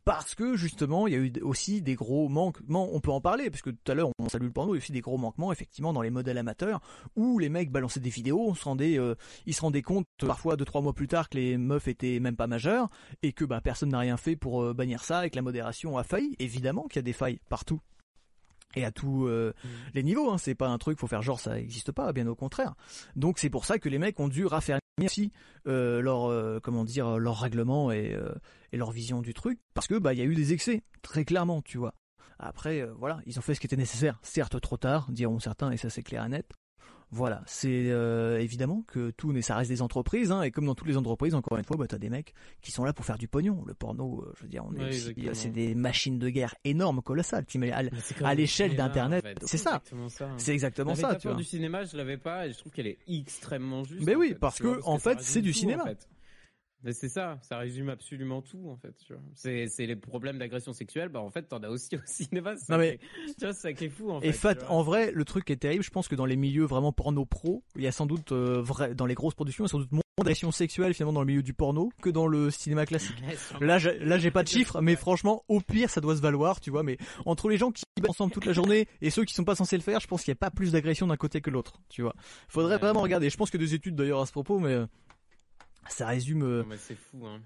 parce 0.04 0.34
que 0.34 0.56
justement, 0.56 1.06
il 1.06 1.12
y 1.12 1.16
a 1.16 1.20
eu 1.20 1.32
aussi 1.42 1.82
des 1.82 1.94
gros 1.94 2.28
manquements. 2.28 2.88
On 2.92 3.00
peut 3.00 3.10
en 3.10 3.20
parler, 3.20 3.50
parce 3.50 3.62
que 3.62 3.70
tout 3.70 3.90
à 3.90 3.94
l'heure 3.94 4.10
on 4.18 4.28
salue 4.28 4.44
le 4.44 4.52
porno, 4.52 4.74
il 4.74 4.78
y 4.78 4.80
a 4.80 4.82
aussi 4.82 4.92
des 4.92 5.00
gros 5.00 5.18
manquements, 5.18 5.52
effectivement, 5.52 5.92
dans 5.92 6.02
les 6.02 6.10
modèles 6.10 6.38
amateurs, 6.38 6.80
où 7.16 7.38
les 7.38 7.48
mecs 7.48 7.70
balançaient 7.70 8.00
des 8.00 8.10
vidéos, 8.10 8.44
on 8.48 8.54
se 8.54 8.64
rendait, 8.64 8.98
euh, 8.98 9.14
ils 9.46 9.54
se 9.54 9.60
rendaient 9.62 9.82
compte 9.82 10.06
parfois 10.18 10.56
deux 10.56 10.64
trois 10.64 10.80
mois 10.80 10.92
plus 10.92 11.08
tard 11.08 11.28
que 11.28 11.38
les 11.38 11.56
meufs 11.58 11.88
étaient 11.88 12.20
même 12.20 12.36
pas 12.36 12.46
majeures 12.46 12.88
et 13.22 13.32
que 13.32 13.44
bah 13.44 13.60
personne 13.60 13.90
n'a 13.90 13.98
rien 13.98 14.16
fait 14.16 14.36
pour 14.36 14.62
euh, 14.62 14.74
bannir 14.74 15.04
ça 15.04 15.26
et 15.26 15.30
que 15.30 15.36
la 15.36 15.42
modération 15.42 15.98
a 15.98 16.04
failli. 16.04 16.36
Évidemment 16.38 16.84
qu'il 16.84 16.96
y 16.96 16.98
a 17.00 17.02
des 17.02 17.12
failles 17.12 17.40
partout 17.48 17.80
et 18.74 18.84
à 18.84 18.92
tous 18.92 19.26
euh, 19.26 19.52
mm. 19.64 19.68
les 19.94 20.02
niveaux. 20.02 20.30
Hein. 20.30 20.38
C'est 20.38 20.54
pas 20.54 20.68
un 20.68 20.78
truc, 20.78 20.98
faut 20.98 21.06
faire 21.06 21.22
genre 21.22 21.40
ça 21.40 21.54
n'existe 21.54 21.92
pas, 21.92 22.12
bien 22.12 22.26
au 22.26 22.34
contraire. 22.34 22.74
Donc 23.16 23.38
c'est 23.38 23.50
pour 23.50 23.64
ça 23.64 23.78
que 23.78 23.88
les 23.88 23.98
mecs 23.98 24.18
ont 24.20 24.28
dû 24.28 24.46
raffermir 24.46 24.80
aussi 25.04 25.32
euh, 25.66 26.00
leur 26.00 26.30
euh, 26.30 26.60
comment 26.62 26.84
dire 26.84 27.18
leur 27.18 27.40
règlement 27.40 27.92
et, 27.92 28.16
et 28.72 28.76
leur 28.76 28.90
vision 28.90 29.22
du 29.22 29.34
truc, 29.34 29.58
parce 29.74 29.86
que 29.86 29.98
bah 29.98 30.12
il 30.12 30.18
y 30.18 30.22
a 30.22 30.26
eu 30.26 30.34
des 30.34 30.52
excès, 30.52 30.82
très 31.02 31.24
clairement, 31.24 31.62
tu 31.62 31.78
vois. 31.78 31.94
Après 32.38 32.86
voilà, 32.98 33.20
ils 33.26 33.38
ont 33.38 33.42
fait 33.42 33.54
ce 33.54 33.60
qui 33.60 33.66
était 33.66 33.76
nécessaire, 33.76 34.18
certes 34.22 34.60
trop 34.60 34.76
tard, 34.76 35.06
diront 35.10 35.38
certains, 35.38 35.70
et 35.70 35.76
ça 35.76 35.90
c'est 35.90 36.02
clair 36.02 36.24
et 36.24 36.28
net. 36.28 36.46
Voilà, 37.14 37.42
c'est 37.44 37.90
euh, 37.90 38.38
évidemment 38.38 38.82
que 38.86 39.10
tout, 39.10 39.38
ça 39.42 39.56
reste 39.56 39.68
des 39.68 39.82
entreprises, 39.82 40.32
hein, 40.32 40.40
et 40.40 40.50
comme 40.50 40.64
dans 40.64 40.74
toutes 40.74 40.88
les 40.88 40.96
entreprises, 40.96 41.34
encore 41.34 41.58
une 41.58 41.64
fois, 41.64 41.76
bah, 41.76 41.86
t'as 41.86 41.98
des 41.98 42.08
mecs 42.08 42.32
qui 42.62 42.72
sont 42.72 42.84
là 42.84 42.94
pour 42.94 43.04
faire 43.04 43.18
du 43.18 43.28
pognon. 43.28 43.62
Le 43.66 43.74
porno, 43.74 44.22
euh, 44.22 44.32
je 44.38 44.44
veux 44.44 44.48
dire, 44.48 44.64
on 44.66 44.74
est, 44.74 45.34
c'est 45.34 45.50
des 45.50 45.74
machines 45.74 46.18
de 46.18 46.30
guerre 46.30 46.54
énormes, 46.64 47.02
colossales. 47.02 47.44
À, 47.70 47.82
à 48.26 48.34
l'échelle 48.34 48.76
d'Internet, 48.76 49.26
c'est 49.44 49.58
ça. 49.58 49.82
C'est 50.38 50.54
exactement 50.54 50.94
ça. 50.94 51.16
Tu 51.16 51.28
vois. 51.28 51.36
du 51.36 51.44
cinéma, 51.44 51.84
je 51.84 51.98
l'avais 51.98 52.16
pas, 52.16 52.46
et 52.46 52.52
je 52.52 52.58
trouve 52.58 52.72
qu'elle 52.72 52.86
est 52.86 52.98
extrêmement 53.06 53.84
juste. 53.84 54.06
Mais 54.06 54.14
oui, 54.14 54.34
parce 54.40 54.58
que 54.58 54.80
en 54.84 54.98
fait, 54.98 55.20
c'est 55.20 55.42
du 55.42 55.52
cinéma. 55.52 55.84
Mais 56.84 56.92
c'est 56.92 57.08
ça, 57.08 57.38
ça 57.42 57.58
résume 57.58 57.88
absolument 57.90 58.42
tout 58.42 58.68
en 58.68 58.76
fait. 58.76 58.94
C'est 59.34 59.68
c'est 59.68 59.86
les 59.86 59.96
problèmes 59.96 60.38
d'agression 60.38 60.72
sexuelle, 60.72 61.08
bah 61.08 61.20
en 61.20 61.30
fait 61.30 61.42
t'en 61.42 61.62
as 61.62 61.68
aussi 61.68 61.94
au 61.96 62.00
cinéma. 62.06 62.54
Non 62.68 62.78
mais 62.78 62.98
tu 63.38 63.44
vois 63.44 63.52
ça 63.54 63.72
qui 63.72 63.84
est 63.84 63.88
fou 63.88 64.10
en 64.10 64.20
fait. 64.20 64.28
Et 64.28 64.32
fait, 64.32 64.64
en 64.68 64.82
vrai, 64.82 65.12
le 65.12 65.24
truc 65.24 65.44
qui 65.44 65.52
est 65.52 65.56
terrible, 65.56 65.84
je 65.84 65.90
pense 65.90 66.08
que 66.08 66.14
dans 66.16 66.26
les 66.26 66.36
milieux 66.36 66.64
vraiment 66.64 66.92
porno 66.92 67.24
pro, 67.24 67.62
il 67.76 67.82
y 67.82 67.86
a 67.86 67.92
sans 67.92 68.06
doute 68.06 68.32
euh, 68.32 68.60
vrai 68.62 68.94
dans 68.94 69.06
les 69.06 69.14
grosses 69.14 69.34
productions, 69.34 69.64
il 69.64 69.68
y 69.68 69.70
a 69.70 69.72
sans 69.72 69.78
doute 69.78 69.92
moins 69.92 70.02
d'agression 70.18 70.50
sexuelle 70.52 70.92
finalement 70.92 71.12
dans 71.14 71.20
le 71.20 71.26
milieu 71.26 71.42
du 71.42 71.54
porno 71.54 71.90
que 72.02 72.10
dans 72.10 72.26
le 72.26 72.50
cinéma 72.50 72.84
classique. 72.84 73.16
Là, 73.60 73.78
j'ai- 73.78 73.98
là, 74.00 74.18
j'ai 74.18 74.30
pas 74.30 74.42
de 74.42 74.48
chiffres, 74.48 74.80
mais 74.80 74.94
franchement, 74.96 75.44
au 75.48 75.60
pire, 75.60 75.88
ça 75.88 76.00
doit 76.00 76.16
se 76.16 76.20
valoir, 76.20 76.60
tu 76.60 76.70
vois. 76.70 76.82
Mais 76.82 76.98
entre 77.26 77.48
les 77.48 77.56
gens 77.56 77.70
qui 77.70 77.84
bossent 78.00 78.10
ensemble 78.10 78.32
toute 78.32 78.44
la 78.44 78.52
journée 78.52 78.86
et 79.00 79.08
ceux 79.10 79.24
qui 79.24 79.32
sont 79.34 79.44
pas 79.44 79.54
censés 79.54 79.76
le 79.76 79.82
faire, 79.82 80.00
je 80.00 80.06
pense 80.08 80.22
qu'il 80.22 80.30
y 80.30 80.32
a 80.32 80.36
pas 80.36 80.50
plus 80.50 80.72
d'agression 80.72 81.06
d'un 81.06 81.16
côté 81.16 81.40
que 81.40 81.48
l'autre, 81.50 81.80
tu 81.88 82.02
vois. 82.02 82.14
Faudrait 82.48 82.76
vraiment 82.78 83.00
regarder. 83.00 83.30
Je 83.30 83.36
pense 83.36 83.50
que 83.50 83.56
des 83.56 83.72
études 83.74 83.94
d'ailleurs 83.94 84.20
à 84.20 84.26
ce 84.26 84.32
propos, 84.32 84.58
mais 84.58 84.76
ça 85.88 86.06
résume, 86.06 86.42
euh, 86.42 86.64
c'est 86.78 86.96
fou, 86.96 87.26
hein. 87.26 87.40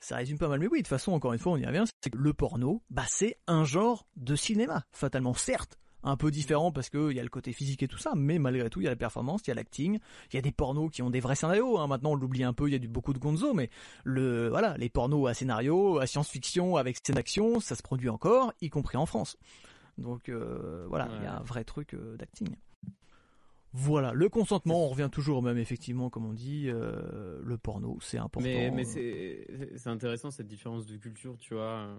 ça 0.00 0.16
résume 0.16 0.38
pas 0.38 0.48
mal. 0.48 0.60
Mais 0.60 0.66
oui, 0.66 0.78
de 0.78 0.82
toute 0.82 0.88
façon, 0.88 1.12
encore 1.12 1.32
une 1.32 1.38
fois, 1.38 1.52
on 1.52 1.56
y 1.56 1.66
revient. 1.66 1.84
C'est 2.02 2.10
que 2.10 2.18
le 2.18 2.32
porno, 2.32 2.82
bah, 2.90 3.04
c'est 3.08 3.38
un 3.46 3.64
genre 3.64 4.06
de 4.16 4.36
cinéma, 4.36 4.84
fatalement, 4.92 5.34
certes. 5.34 5.78
Un 6.04 6.16
peu 6.16 6.30
différent 6.30 6.70
parce 6.70 6.90
que 6.90 7.10
il 7.10 7.16
y 7.16 7.20
a 7.20 7.24
le 7.24 7.28
côté 7.28 7.52
physique 7.52 7.82
et 7.82 7.88
tout 7.88 7.98
ça, 7.98 8.12
mais 8.14 8.38
malgré 8.38 8.70
tout, 8.70 8.80
il 8.80 8.84
y 8.84 8.86
a 8.86 8.90
la 8.90 8.96
performance, 8.96 9.40
il 9.44 9.48
y 9.48 9.50
a 9.50 9.54
l'acting, 9.54 9.98
il 10.30 10.36
y 10.36 10.38
a 10.38 10.40
des 10.40 10.52
pornos 10.52 10.90
qui 10.92 11.02
ont 11.02 11.10
des 11.10 11.18
vrais 11.18 11.34
scénarios. 11.34 11.76
Hein. 11.76 11.88
Maintenant, 11.88 12.12
on 12.12 12.14
l'oublie 12.14 12.44
un 12.44 12.52
peu, 12.52 12.68
il 12.68 12.72
y 12.72 12.76
a 12.76 12.78
du, 12.78 12.86
beaucoup 12.86 13.12
de 13.12 13.18
gonzo, 13.18 13.52
mais 13.52 13.68
le 14.04 14.48
voilà, 14.48 14.76
les 14.78 14.90
pornos 14.90 15.28
à 15.28 15.34
scénario, 15.34 15.98
à 15.98 16.06
science-fiction, 16.06 16.76
avec 16.76 16.98
scène 17.04 17.16
d'action, 17.16 17.58
ça 17.58 17.74
se 17.74 17.82
produit 17.82 18.08
encore, 18.08 18.52
y 18.60 18.70
compris 18.70 18.96
en 18.96 19.06
France. 19.06 19.36
Donc 19.98 20.28
euh, 20.28 20.86
voilà, 20.88 21.08
il 21.18 21.24
y 21.24 21.26
a 21.26 21.38
un 21.38 21.42
vrai 21.42 21.64
truc 21.64 21.94
euh, 21.94 22.16
d'acting. 22.16 22.54
Voilà, 23.72 24.12
le 24.12 24.28
consentement, 24.28 24.84
on 24.84 24.88
revient 24.88 25.10
toujours 25.12 25.38
au 25.38 25.42
même 25.42 25.58
effectivement, 25.58 26.08
comme 26.08 26.24
on 26.24 26.32
dit, 26.32 26.68
euh, 26.68 27.40
le 27.42 27.58
porno, 27.58 27.98
c'est 28.00 28.18
important. 28.18 28.48
Mais, 28.48 28.70
mais 28.70 28.84
c'est 28.84 29.86
intéressant 29.86 30.30
cette 30.30 30.46
différence 30.46 30.86
de 30.86 30.96
culture, 30.96 31.36
tu 31.38 31.54
vois. 31.54 31.98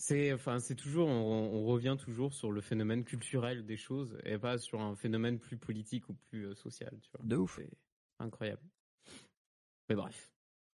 C'est 0.00 0.32
enfin 0.32 0.60
c'est 0.60 0.76
toujours 0.76 1.08
on, 1.08 1.50
on 1.52 1.66
revient 1.66 1.96
toujours 1.98 2.32
sur 2.32 2.52
le 2.52 2.60
phénomène 2.60 3.02
culturel 3.02 3.66
des 3.66 3.76
choses 3.76 4.16
et 4.24 4.38
pas 4.38 4.56
sur 4.56 4.80
un 4.80 4.94
phénomène 4.94 5.40
plus 5.40 5.56
politique 5.56 6.08
ou 6.08 6.14
plus 6.30 6.46
euh, 6.46 6.54
social, 6.54 6.96
tu 7.02 7.10
vois. 7.12 7.26
De 7.26 7.36
ouf. 7.36 7.56
C'est 7.56 7.68
incroyable. 8.20 8.62
Mais 9.88 9.96
bref. 9.96 10.30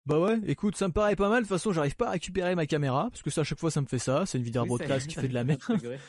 Bah 0.04 0.18
ouais, 0.18 0.40
écoute, 0.46 0.74
ça 0.74 0.88
me 0.88 0.92
paraît 0.92 1.14
pas 1.14 1.28
mal. 1.28 1.44
De 1.44 1.48
toute 1.48 1.56
façon, 1.56 1.72
j'arrive 1.72 1.94
pas 1.94 2.08
à 2.08 2.10
récupérer 2.10 2.56
ma 2.56 2.66
caméra 2.66 3.08
parce 3.10 3.22
que 3.22 3.30
ça 3.30 3.42
à 3.42 3.44
chaque 3.44 3.60
fois 3.60 3.70
ça 3.70 3.80
me 3.80 3.86
fait 3.86 4.00
ça. 4.00 4.26
C'est 4.26 4.38
une 4.38 4.44
vidéo 4.44 4.66
broadcast 4.66 5.06
qui 5.06 5.14
fait 5.14 5.28
de 5.28 5.34
la 5.34 5.44
merde. 5.44 5.62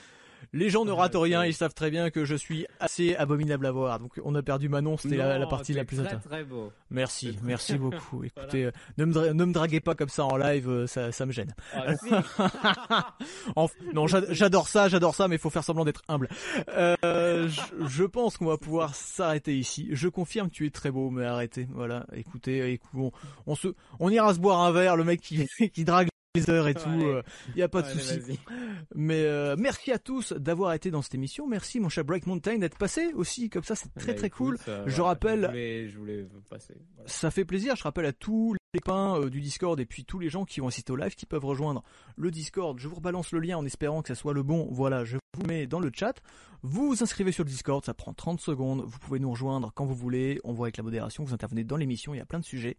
Les 0.51 0.69
gens 0.69 0.83
ne 0.85 0.91
Ouais, 0.91 0.99
ratent 0.99 1.15
rien, 1.15 1.45
ils 1.45 1.53
savent 1.53 1.73
très 1.73 1.89
bien 1.89 2.09
que 2.09 2.25
je 2.25 2.35
suis 2.35 2.65
assez 2.79 3.15
abominable 3.15 3.65
à 3.65 3.71
voir. 3.71 3.99
Donc 3.99 4.19
on 4.23 4.35
a 4.35 4.41
perdu 4.43 4.69
Manon, 4.69 4.97
c'était 4.97 5.15
la, 5.17 5.37
la 5.39 5.47
partie 5.47 5.73
la 5.73 5.85
plus 5.85 5.97
très 5.97 6.05
intéressante. 6.07 6.29
très 6.31 6.43
beau. 6.43 6.71
Merci, 6.91 7.37
merci 7.43 7.77
beaucoup. 7.77 8.23
Écoutez, 8.23 8.65
euh, 8.65 8.71
ne, 8.97 9.05
me 9.05 9.33
ne 9.33 9.45
me 9.45 9.53
draguez 9.53 9.79
pas 9.79 9.95
comme 9.95 10.09
ça 10.09 10.25
en 10.25 10.35
live, 10.37 10.69
euh, 10.69 10.87
ça, 10.87 11.11
ça 11.11 11.25
me 11.25 11.31
gêne. 11.31 11.53
Ah, 11.73 11.95
si. 11.95 12.09
Non, 13.93 14.07
j'a- 14.07 14.31
j'adore 14.33 14.67
ça, 14.67 14.87
j'adore 14.89 15.15
ça, 15.15 15.27
mais 15.27 15.35
il 15.35 15.39
faut 15.39 15.49
faire 15.49 15.63
semblant 15.63 15.85
d'être 15.85 16.01
humble. 16.07 16.29
Euh, 16.69 17.47
je, 17.47 17.61
je 17.87 18.03
pense 18.03 18.37
qu'on 18.37 18.45
va 18.45 18.57
pouvoir 18.57 18.95
s'arrêter 18.95 19.57
ici. 19.57 19.87
Je 19.91 20.07
confirme, 20.07 20.49
tu 20.49 20.65
es 20.65 20.69
très 20.69 20.91
beau, 20.91 21.09
mais 21.09 21.25
arrêtez. 21.25 21.67
Voilà, 21.71 22.05
écoutez, 22.13 22.73
écou- 22.77 22.97
on, 22.97 23.11
on 23.47 23.55
se, 23.55 23.69
on 23.99 24.09
ira 24.09 24.33
se 24.33 24.39
boire 24.39 24.61
un 24.61 24.71
verre. 24.71 24.95
Le 24.95 25.03
mec 25.03 25.21
qui, 25.21 25.47
qui 25.73 25.83
drague 25.83 26.07
les 26.35 26.49
heures 26.49 26.67
et 26.67 26.73
tout, 26.73 26.89
Ouais. 26.89 27.21
il 27.49 27.59
y 27.59 27.61
a 27.61 27.67
pas 27.67 27.83
de 27.83 27.89
souci. 27.89 28.39
Mais 28.95 29.23
euh, 29.23 29.55
merci 29.55 29.91
à 29.91 29.99
tous 29.99 30.33
d'avoir 30.33 30.73
été 30.73 30.89
dans 30.89 31.03
cette 31.03 31.13
émission. 31.13 31.45
Merci 31.47 31.79
mon 31.79 31.89
cher 31.89 32.03
Break 32.03 32.25
Mountain 32.25 32.57
d'être 32.57 32.75
passé 32.79 33.11
aussi, 33.13 33.51
comme 33.51 33.61
ça 33.63 33.75
c'est 33.75 33.93
très 33.93 34.13
Bah, 34.13 34.17
très 34.17 34.29
cool. 34.31 34.55
écoute, 34.55 34.67
euh, 34.67 34.83
Je 34.87 35.01
rappelle- 35.03 35.41
Je 35.43 35.47
voulais, 35.47 35.89
je 35.89 35.97
voulais 35.99 36.27
passer. 36.49 36.73
Voilà. 36.95 37.07
Ça 37.07 37.29
fait 37.29 37.45
plaisir. 37.45 37.75
Je 37.75 37.83
rappelle 37.83 38.07
à 38.07 38.13
tous 38.13 38.55
les 38.73 38.79
copains 38.79 39.19
euh, 39.19 39.29
du 39.29 39.41
Discord 39.41 39.79
et 39.79 39.85
puis 39.85 40.05
tous 40.05 40.17
les 40.17 40.29
gens 40.29 40.43
qui 40.43 40.59
vont 40.59 40.69
assister 40.69 40.91
au 40.91 40.95
live 40.95 41.13
qui 41.13 41.27
peuvent 41.27 41.45
rejoindre 41.45 41.83
le 42.17 42.31
Discord. 42.31 42.79
Je 42.79 42.87
vous 42.87 42.95
rebalance 42.95 43.31
le 43.31 43.39
lien 43.39 43.57
en 43.59 43.65
espérant 43.65 44.01
que 44.01 44.07
ça 44.07 44.15
soit 44.15 44.33
le 44.33 44.41
bon. 44.41 44.67
Voilà, 44.71 45.05
je 45.05 45.17
vous 45.37 45.45
mets 45.45 45.67
dans 45.67 45.79
le 45.79 45.91
chat. 45.93 46.15
Vous 46.65 46.87
vous 46.87 47.03
inscrivez 47.03 47.33
sur 47.33 47.43
le 47.43 47.49
Discord, 47.49 47.83
ça 47.83 47.93
prend 47.93 48.13
30 48.13 48.39
secondes. 48.39 48.85
Vous 48.87 48.97
pouvez 48.97 49.19
nous 49.19 49.29
rejoindre 49.29 49.73
quand 49.75 49.85
vous 49.85 49.93
voulez. 49.93 50.39
On 50.45 50.53
voit 50.53 50.67
avec 50.67 50.77
la 50.77 50.83
modération, 50.83 51.25
vous 51.25 51.33
intervenez 51.33 51.65
dans 51.65 51.75
l'émission, 51.75 52.13
il 52.13 52.19
y 52.19 52.21
a 52.21 52.25
plein 52.25 52.39
de 52.39 52.45
sujets. 52.45 52.77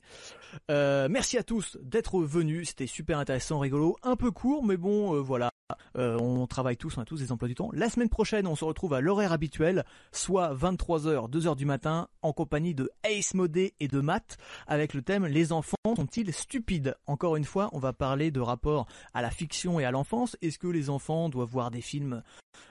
Euh, 0.71 1.07
merci 1.11 1.37
à 1.37 1.43
tous 1.43 1.77
d'être 1.83 2.23
venus. 2.23 2.71
C'était 2.71 2.87
super 2.87 3.19
intéressant, 3.19 3.59
rigolo, 3.59 3.99
un 4.03 4.17
peu 4.17 4.31
court, 4.31 4.65
mais 4.65 4.79
bon, 4.79 5.15
euh, 5.15 5.21
voilà. 5.21 5.51
Euh, 5.99 6.19
on 6.19 6.47
travaille 6.47 6.79
tous, 6.79 6.97
on 6.97 7.03
a 7.03 7.05
tous 7.05 7.19
des 7.19 7.31
emplois 7.31 7.47
du 7.47 7.55
temps. 7.55 7.69
La 7.75 7.91
semaine 7.91 8.09
prochaine, 8.09 8.47
on 8.47 8.57
se 8.57 8.65
retrouve 8.65 8.95
à 8.95 9.03
l'horaire 9.03 9.33
habituel, 9.33 9.85
soit 10.13 10.55
23h, 10.55 11.31
2h 11.31 11.55
du 11.55 11.67
matin, 11.67 12.09
en 12.23 12.33
compagnie 12.33 12.75
de 12.75 12.91
Ace 13.03 13.35
Modé 13.35 13.75
et 13.81 13.89
de 13.89 14.01
Matt, 14.01 14.39
avec 14.67 14.95
le 14.95 15.03
thème 15.03 15.27
Les 15.27 15.53
enfants 15.53 15.77
sont-ils 15.95 16.33
stupides? 16.33 16.97
Encore 17.07 17.37
une 17.37 17.45
fois, 17.45 17.69
on 17.73 17.81
va 17.81 17.93
parler 17.93 18.31
de 18.31 18.41
rapport 18.41 18.87
à 19.13 19.21
la 19.21 19.31
fiction 19.31 19.79
et 19.79 19.85
à 19.85 19.91
l'enfance. 19.91 20.39
Est-ce 20.41 20.59
que 20.59 20.69
les 20.69 20.89
enfants 20.89 21.29
doivent 21.29 21.51
voir 21.51 21.71
des 21.71 21.83
films 21.83 22.23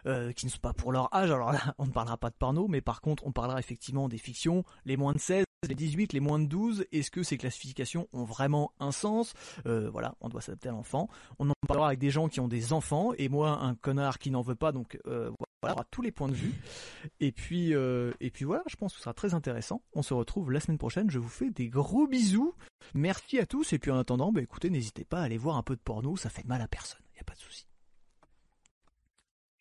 euh, 0.05 0.31
qui 0.31 0.45
ne 0.45 0.51
sont 0.51 0.59
pas 0.59 0.73
pour 0.73 0.91
leur 0.91 1.13
âge 1.13 1.31
Alors 1.31 1.51
là, 1.51 1.75
on 1.77 1.85
ne 1.85 1.91
parlera 1.91 2.17
pas 2.17 2.29
de 2.29 2.35
porno, 2.35 2.67
mais 2.67 2.81
par 2.81 3.01
contre, 3.01 3.25
on 3.25 3.31
parlera 3.31 3.59
effectivement 3.59 4.07
des 4.09 4.17
fictions, 4.17 4.63
les 4.85 4.97
moins 4.97 5.13
de 5.13 5.19
16, 5.19 5.45
les 5.67 5.75
18, 5.75 6.13
les 6.13 6.19
moins 6.19 6.39
de 6.39 6.45
12. 6.45 6.85
Est-ce 6.91 7.11
que 7.11 7.23
ces 7.23 7.37
classifications 7.37 8.07
ont 8.13 8.23
vraiment 8.23 8.71
un 8.79 8.91
sens? 8.91 9.33
Euh, 9.65 9.89
Voilà, 9.89 10.15
on 10.21 10.29
doit 10.29 10.41
s'adapter 10.41 10.69
à 10.69 10.71
l'enfant. 10.73 11.09
On 11.39 11.49
en 11.49 11.53
parlera 11.67 11.87
avec 11.87 11.99
des 11.99 12.11
gens 12.11 12.27
qui 12.27 12.39
ont 12.39 12.47
des 12.47 12.73
enfants, 12.73 13.11
et 13.17 13.29
moi, 13.29 13.59
un 13.61 13.75
connard 13.75 14.19
qui 14.19 14.31
n'en 14.31 14.41
veut 14.41 14.55
pas, 14.55 14.71
donc 14.71 14.99
euh, 15.07 15.31
voilà, 15.61 15.75
on 15.75 15.77
aura 15.77 15.87
tous 15.89 16.01
les 16.01 16.11
points 16.11 16.27
de 16.27 16.33
vue. 16.33 16.53
Et 17.19 17.31
puis, 17.31 17.73
voilà, 18.43 18.63
je 18.67 18.75
pense 18.75 18.93
que 18.93 18.97
ce 18.97 19.03
sera 19.03 19.13
très 19.13 19.33
intéressant. 19.33 19.81
On 19.93 20.01
se 20.01 20.13
retrouve 20.13 20.51
la 20.51 20.59
semaine 20.59 20.77
prochaine. 20.77 21.09
Je 21.09 21.19
vous 21.19 21.29
fais 21.29 21.49
des 21.49 21.69
gros 21.69 22.07
bisous. 22.07 22.53
Merci 22.93 23.39
à 23.39 23.45
tous. 23.45 23.73
Et 23.73 23.79
puis 23.79 23.91
en 23.91 23.97
attendant, 23.97 24.31
bah, 24.31 24.41
écoutez, 24.41 24.69
n'hésitez 24.69 25.05
pas 25.05 25.21
à 25.21 25.23
aller 25.23 25.37
voir 25.37 25.57
un 25.57 25.63
peu 25.63 25.75
de 25.75 25.81
porno. 25.81 26.17
Ça 26.17 26.29
fait 26.29 26.45
mal 26.45 26.61
à 26.61 26.67
personne. 26.67 27.01
Il 27.11 27.15
n'y 27.15 27.21
a 27.21 27.23
pas 27.23 27.35
de 27.35 27.39
souci. 27.39 27.67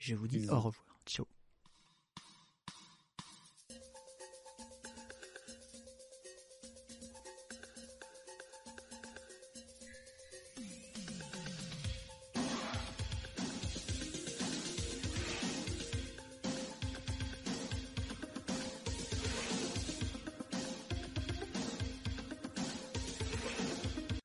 Je 0.03 0.17
vous 0.17 0.27
dis 0.27 0.49
au 0.51 0.57
revoir. 0.57 0.85
Ciao. 1.07 1.29